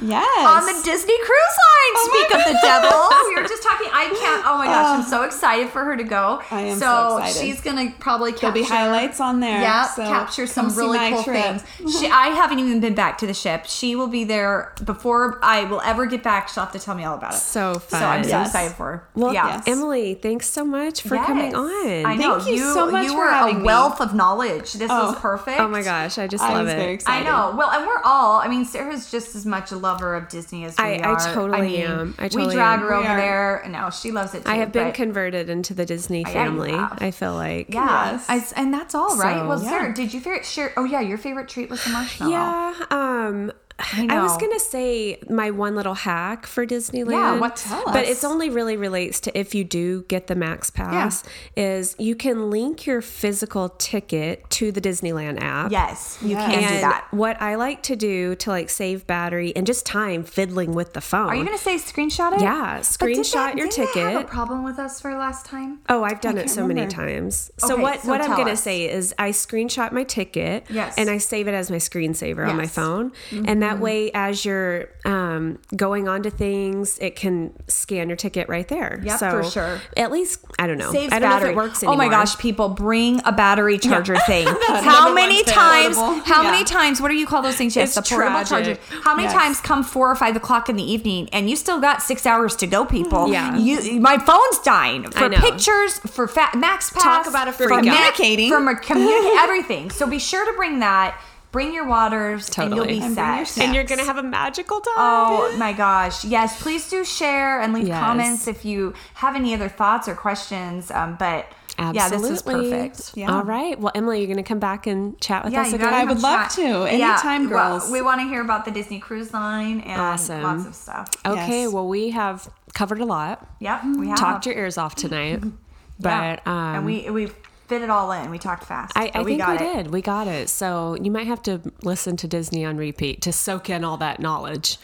Yes. 0.01 0.47
On 0.47 0.65
the 0.65 0.81
Disney 0.85 1.17
Cruise 1.19 1.29
Line. 1.29 1.95
Oh 1.97 2.09
Speak 2.13 2.39
of 2.39 2.47
the 2.47 2.53
gosh. 2.53 2.63
devil. 2.63 3.29
We 3.31 3.35
were 3.43 3.49
just 3.49 3.65
talking. 3.65 3.89
I 3.93 4.05
can't. 4.07 4.45
Oh 4.47 4.57
my 4.57 4.67
gosh, 4.67 5.01
I'm 5.01 5.03
so 5.05 5.25
excited 5.25 5.71
for 5.71 5.83
her 5.85 5.97
to 5.97 6.05
go. 6.05 6.41
I 6.53 6.61
am 6.63 6.79
so 6.79 7.17
excited. 7.19 7.41
she's 7.41 7.61
gonna 7.61 7.93
probably 7.99 8.31
There'll 8.33 8.55
be 8.55 8.63
highlights 8.63 9.19
on 9.21 9.41
there. 9.41 9.61
yeah, 9.61 9.87
so 9.89 10.05
capture 10.05 10.47
some 10.47 10.73
really 10.77 10.99
my 10.99 11.11
cool 11.11 11.25
trip. 11.25 11.43
things. 11.43 11.63
She, 11.99 12.07
I 12.09 12.29
haven't 12.29 12.61
even 12.61 12.79
been 12.79 12.95
back 12.95 13.19
to 13.19 13.27
the 13.27 13.35
ship. 13.35 13.65
She 13.67 13.97
will 13.97 14.07
be 14.07 14.23
there 14.23 14.73
before 14.85 15.41
I 15.43 15.65
will 15.65 15.81
ever 15.81 16.07
get 16.07 16.23
back. 16.23 16.49
She'll 16.49 16.63
have 16.63 16.73
to 16.75 16.79
tell 16.79 16.95
me 16.95 17.03
all 17.05 17.17
about 17.17 17.35
it. 17.35 17.39
So 17.39 17.81
fun. 17.81 18.01
So 18.01 18.07
I'm 18.07 18.23
fun. 18.23 18.31
so 18.31 18.41
excited 18.43 18.77
for 18.77 18.85
her. 18.93 19.09
Well, 19.17 19.35
yeah. 19.35 19.49
Yes. 19.49 19.65
Emily, 19.67 20.15
thanks 20.15 20.49
so 20.49 20.65
much 20.65 21.03
for 21.03 21.17
coming 21.17 21.57
on. 21.57 21.67
I 22.07 22.15
know 22.15 22.39
Thank 22.39 22.51
you 22.57 22.73
so 22.73 22.89
much 22.91 23.05
You 23.07 23.13
for 23.13 23.19
were 23.19 23.31
having 23.31 23.57
a 23.57 23.59
me. 23.61 23.65
wealth 23.65 24.01
of 24.01 24.15
knowledge. 24.15 24.75
This 24.75 24.91
Oh. 24.93 25.09
was 25.11 25.17
perfect. 25.19 25.59
Oh 25.61 25.67
my 25.69 25.83
gosh, 25.83 26.19
I 26.19 26.29
just 26.29 26.45
I 26.45 26.53
love 26.55 26.67
was 26.67 26.75
it. 26.75 26.77
very 26.77 26.99
I 27.07 27.23
know. 27.25 27.55
Well, 27.57 27.71
and 27.71 27.85
we're 27.87 28.01
all. 28.05 28.39
I 28.39 28.47
mean, 28.49 28.65
Sarah's 28.65 29.11
just 29.11 29.35
as 29.39 29.47
much 29.47 29.73
a 29.73 29.77
lover 29.77 30.15
of 30.15 30.29
Disney 30.29 30.65
as 30.65 30.77
we 30.77 30.85
I- 30.85 30.97
I 30.97 31.03
are. 31.13 31.35
totally 31.35 31.61
mean, 31.69 31.87
am. 31.87 32.15
I 32.19 32.25
we 32.25 32.29
drag 32.55 32.81
am. 32.81 32.87
her 32.87 32.89
We 32.91 32.95
over 32.97 33.09
are. 33.09 33.17
there. 33.17 33.65
No, 33.71 33.91
she 33.91 34.11
loves 34.13 34.35
it 34.35 34.45
too. 34.45 34.51
I 34.51 34.57
have 34.57 34.73
been 34.73 34.93
converted 34.93 35.49
into 35.49 35.73
the 35.75 35.87
Disney 35.87 36.25
family. 36.25 36.73
have. 36.73 36.99
I 37.01 37.11
feel 37.11 37.35
like. 37.35 37.73
Yeah, 37.73 38.13
Yes. 38.13 38.27
I- 38.57 38.61
and 38.61 38.75
that's 38.75 38.95
all 38.95 39.17
right. 39.17 39.39
So- 39.39 39.49
well, 39.49 39.63
Yeah. 39.63 39.71
Sarah, 39.71 39.95
did 39.95 40.13
you 40.13 40.21
favorite 40.21 40.45
share? 40.45 40.73
Oh 40.77 40.85
yeah, 40.85 41.01
your 41.01 41.19
favorite 41.19 41.49
treat 41.49 41.71
was 41.71 41.83
the 41.85 41.91
marshmallow. 41.99 42.33
Yeah. 42.33 42.75
Um 42.91 43.53
I, 43.81 44.07
know. 44.07 44.23
was 44.25 44.37
gonna 44.39 44.59
say 44.59 45.21
my 45.31 45.51
one 45.53 45.77
little 45.77 45.95
hack 45.95 46.47
for 46.47 46.67
Disneyland. 46.67 47.11
Yeah, 47.13 47.39
what- 47.39 47.57
tell 47.57 47.85
But 47.87 48.07
it's 48.07 48.25
only 48.25 48.51
really 48.51 48.77
relates 48.77 49.21
to 49.21 49.39
if 49.39 49.55
you 49.55 49.63
do 49.63 50.03
get 50.09 50.27
the 50.27 50.35
Max 50.35 50.69
Pass. 50.71 51.23
Is 51.57 51.95
you 51.99 52.15
can 52.17 52.51
link 52.51 52.87
your 52.87 53.01
physical 53.01 53.69
ticket 53.69 54.49
to 54.51 54.73
the 54.73 54.81
Disneyland 54.81 55.41
app. 55.41 55.71
Yes, 55.71 56.19
you 56.23 56.31
Yes. 56.31 56.45
can 56.51 56.55
and 56.65 56.75
do 56.75 56.81
that. 56.81 57.07
what 57.11 57.41
I 57.41 57.55
like 57.55 57.83
to 57.85 57.95
do 57.97 58.35
to 58.37 58.51
like 58.51 58.69
save 58.69 59.07
battery 59.07 59.53
and 59.55 59.65
just 59.67 59.87
time 59.87 60.25
fiddling 60.25 60.75
with 60.75 60.93
the 60.95 61.01
phone. 61.01 61.29
Are 61.29 61.35
you 61.37 61.45
gonna 61.45 61.57
say 61.59 61.77
screenshot 61.77 62.33
it? 62.35 62.41
Yeah, 62.41 62.81
screenshot 62.81 63.33
that- 63.33 63.57
your 63.57 63.69
that 63.69 63.77
have 63.77 63.95
ticket. 63.95 64.17
a 64.23 64.25
problem 64.25 64.65
with 64.65 64.79
us 64.79 65.01
for 65.01 65.15
last 65.17 65.47
time? 65.47 65.79
Oh, 65.89 66.03
I've 66.03 66.21
done 66.21 66.37
it 66.37 66.43
can't 66.43 66.51
so 66.51 66.67
many 66.67 66.87
times. 66.89 67.51
So 67.59 67.75
Okay, 67.75 67.83
what 67.83 68.03
so 68.03 68.09
what 68.09 68.21
I'm 68.23 68.37
gonna 68.37 68.53
us. 68.53 68.63
say 68.63 68.89
is 68.91 69.15
I 69.19 69.31
screenshot 69.31 69.93
my 69.93 70.03
ticket 70.05 70.65
Yes. 70.69 70.95
and 70.99 71.09
I 71.09 71.19
save 71.19 71.47
it 71.47 71.55
as 71.55 71.71
my 71.71 71.77
screensaver 71.77 72.49
on 72.49 72.57
my 72.57 72.65
Yes. 72.65 72.75
Mm-hmm. 72.77 73.13
phone. 73.33 73.45
And 73.47 73.63
that 73.63 73.68
way 73.75 74.11
as 74.13 74.45
you're 74.45 74.89
um, 75.05 75.59
going 75.77 76.09
on 76.09 76.23
to 76.25 76.31
things, 76.31 76.99
it 77.01 77.15
can 77.17 77.53
scan 77.69 78.09
your 78.09 78.17
ticket 78.17 78.49
right 78.49 78.67
there. 78.69 79.01
Yep, 79.05 79.19
so 79.19 79.31
for 79.31 79.45
sure. 79.51 79.81
At 79.97 80.11
least 80.11 80.45
I 80.59 80.67
don't 80.67 80.79
know. 80.79 80.91
Saves 80.93 81.13
I 81.13 81.19
don't 81.19 81.29
battery. 81.31 81.55
know 81.55 81.61
if 81.63 81.67
it 81.67 81.69
works 81.69 81.85
oh 81.85 81.97
my 81.97 82.09
gosh, 82.09 82.37
people, 82.39 82.69
bring 82.71 83.21
a 83.25 83.33
battery 83.33 83.79
charger 83.79 84.17
thing. 84.27 84.47
how 84.47 85.13
many 85.13 85.43
times? 85.45 85.97
Portable. 85.97 86.25
How 86.25 86.43
Yeah. 86.43 86.51
many 86.51 86.65
times? 86.65 87.01
What 87.01 87.09
do 87.09 87.15
you 87.15 87.27
call 87.27 87.43
those 87.43 87.57
things? 87.57 87.77
Yes, 87.77 87.97
It's 87.97 88.09
the 88.09 88.15
portable 88.17 88.45
tragic. 88.45 88.81
charger. 88.81 89.01
How 89.05 89.15
many 89.15 89.25
Yes. 89.29 89.35
times 89.35 89.61
come 89.61 89.83
four 89.85 90.11
or 90.11 90.15
five 90.17 90.35
o'clock 90.37 90.69
in 90.69 90.77
the 90.77 90.91
evening, 90.93 91.29
and 91.33 91.51
you 91.51 91.57
still 91.57 91.81
got 91.81 92.03
six 92.03 92.25
hours 92.27 92.57
to 92.57 92.67
go, 92.67 92.85
people? 92.85 93.31
Yeah. 93.31 93.57
You, 93.57 94.01
my 94.01 94.17
phone's 94.19 94.59
dying 94.65 95.11
for 95.11 95.29
pictures, 95.31 95.99
for 96.01 96.27
fa- 96.29 96.51
Max 96.57 96.91
Pass. 96.91 97.03
Talk 97.03 97.27
about 97.27 97.49
a 97.49 97.53
for. 97.53 97.69
Communicating. 97.69 98.51
from 98.51 98.69
a 98.69 98.77
communicate 98.77 99.33
everything. 99.39 99.91
So 99.91 100.07
be 100.07 100.19
sure 100.19 100.45
to 100.45 100.53
bring 100.57 100.79
that. 100.81 101.21
Bring 101.51 101.73
your 101.73 101.87
waters, 101.87 102.51
and 102.59 102.75
you'll 102.75 102.85
be 102.87 103.01
And 103.01 103.15
set. 103.15 103.59
And 103.59 103.75
you're 103.75 103.85
gonna 103.85 104.05
have 104.05 104.19
a 104.19 104.23
magical 104.23 104.81
time. 104.81 104.95
Oh 104.99 105.57
my 105.59 105.73
gosh. 105.73 106.25
Yes, 106.25 106.61
please 106.63 106.91
do 106.91 107.05
share 107.05 107.61
and 107.61 107.73
leave 107.73 107.89
Yes. 107.89 107.99
comments 108.01 108.47
if 108.47 108.65
you 108.67 108.93
have 109.15 109.35
any 109.35 109.55
other 109.55 109.69
thoughts 109.69 110.09
or 110.09 110.15
questions. 110.15 110.91
Um, 110.91 111.17
but 111.19 111.47
yeah, 111.79 112.09
this 112.11 112.23
is 112.29 112.43
perfect. 112.43 113.13
Yeah. 113.15 113.33
All 113.33 113.45
right. 113.45 113.79
Well, 113.81 113.93
Emily, 113.95 114.19
you're 114.19 114.29
gonna 114.29 114.43
come 114.43 114.59
back 114.59 114.87
and 114.87 115.19
chat 115.23 115.43
with 115.45 115.55
Yeah, 115.55 115.63
us 115.63 115.73
again. 115.73 115.95
I 115.95 116.05
would 116.05 116.21
love 116.21 116.43
chat. 116.49 116.51
to. 116.57 116.83
Anytime, 116.85 117.49
well, 117.49 117.79
girls. 117.79 117.91
we 117.91 118.03
want 118.03 118.21
to 118.21 118.27
hear 118.29 118.43
about 118.43 118.65
the 118.67 118.71
Disney 118.71 118.99
Cruise 118.99 119.33
Line 119.33 119.81
and 119.81 120.01
Awesome. 120.01 120.43
lots 120.43 120.67
of 120.67 120.75
stuff. 120.75 121.09
Okay. 121.25 121.63
Yes. 121.63 121.73
Well, 121.73 121.89
we 121.89 122.11
have 122.11 122.51
covered 122.75 123.01
a 123.01 123.07
lot. 123.07 123.47
Yep, 123.61 123.85
we 123.97 124.09
have 124.09 124.19
Talked 124.19 124.45
your 124.45 124.55
ears 124.57 124.77
off 124.77 124.97
tonight. 124.97 125.41
yeah. 125.99 126.41
But 126.41 126.47
um, 126.51 126.75
and 126.77 126.85
we 126.87 127.09
we 127.11 127.31
fit 127.69 127.83
it 127.83 127.91
all 127.91 128.11
in. 128.13 128.31
We 128.31 128.39
talked 128.39 128.65
fast. 128.65 128.93
I, 128.97 129.07
but 129.13 129.21
I 129.21 129.25
think 129.25 129.47
we, 129.47 129.55
it. 129.55 129.59
did. 129.59 129.91
We 129.93 130.03
got 130.03 130.27
it. 130.27 130.49
So 130.49 130.97
you 131.01 131.11
might 131.11 131.27
have 131.27 131.43
to 131.45 131.61
listen 131.83 132.17
to 132.19 132.27
Disney 132.29 132.65
on 132.65 132.77
repeat 132.77 133.23
to 133.23 133.33
soak 133.33 133.69
in 133.71 133.85
all 133.85 133.97
that 133.99 134.21
knowledge. 134.21 134.79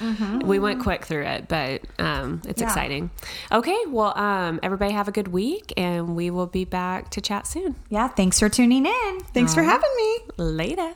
We 0.44 0.58
went 0.58 0.82
quick 0.82 1.04
through 1.06 1.24
it, 1.24 1.48
but 1.48 1.82
um, 1.98 2.42
it's 2.46 2.54
Mm-hmm. 2.54 2.60
Yeah. 2.60 2.66
exciting. 2.66 3.10
Okay. 3.52 3.78
Well, 3.88 4.16
um, 4.18 4.60
everybody 4.62 4.92
have 4.92 5.08
a 5.08 5.12
good 5.12 5.28
week, 5.28 5.72
and 5.76 6.14
we 6.14 6.30
will 6.30 6.46
be 6.46 6.64
back 6.64 7.10
to 7.10 7.20
chat 7.20 7.46
soon. 7.46 7.74
Yeah, 7.88 8.08
thanks 8.08 8.38
for 8.38 8.48
tuning 8.48 8.86
in. 8.86 9.20
Thanks 9.32 9.54
for 9.54 9.62
having 9.62 9.90
me. 9.96 10.18
Later. 10.36 10.94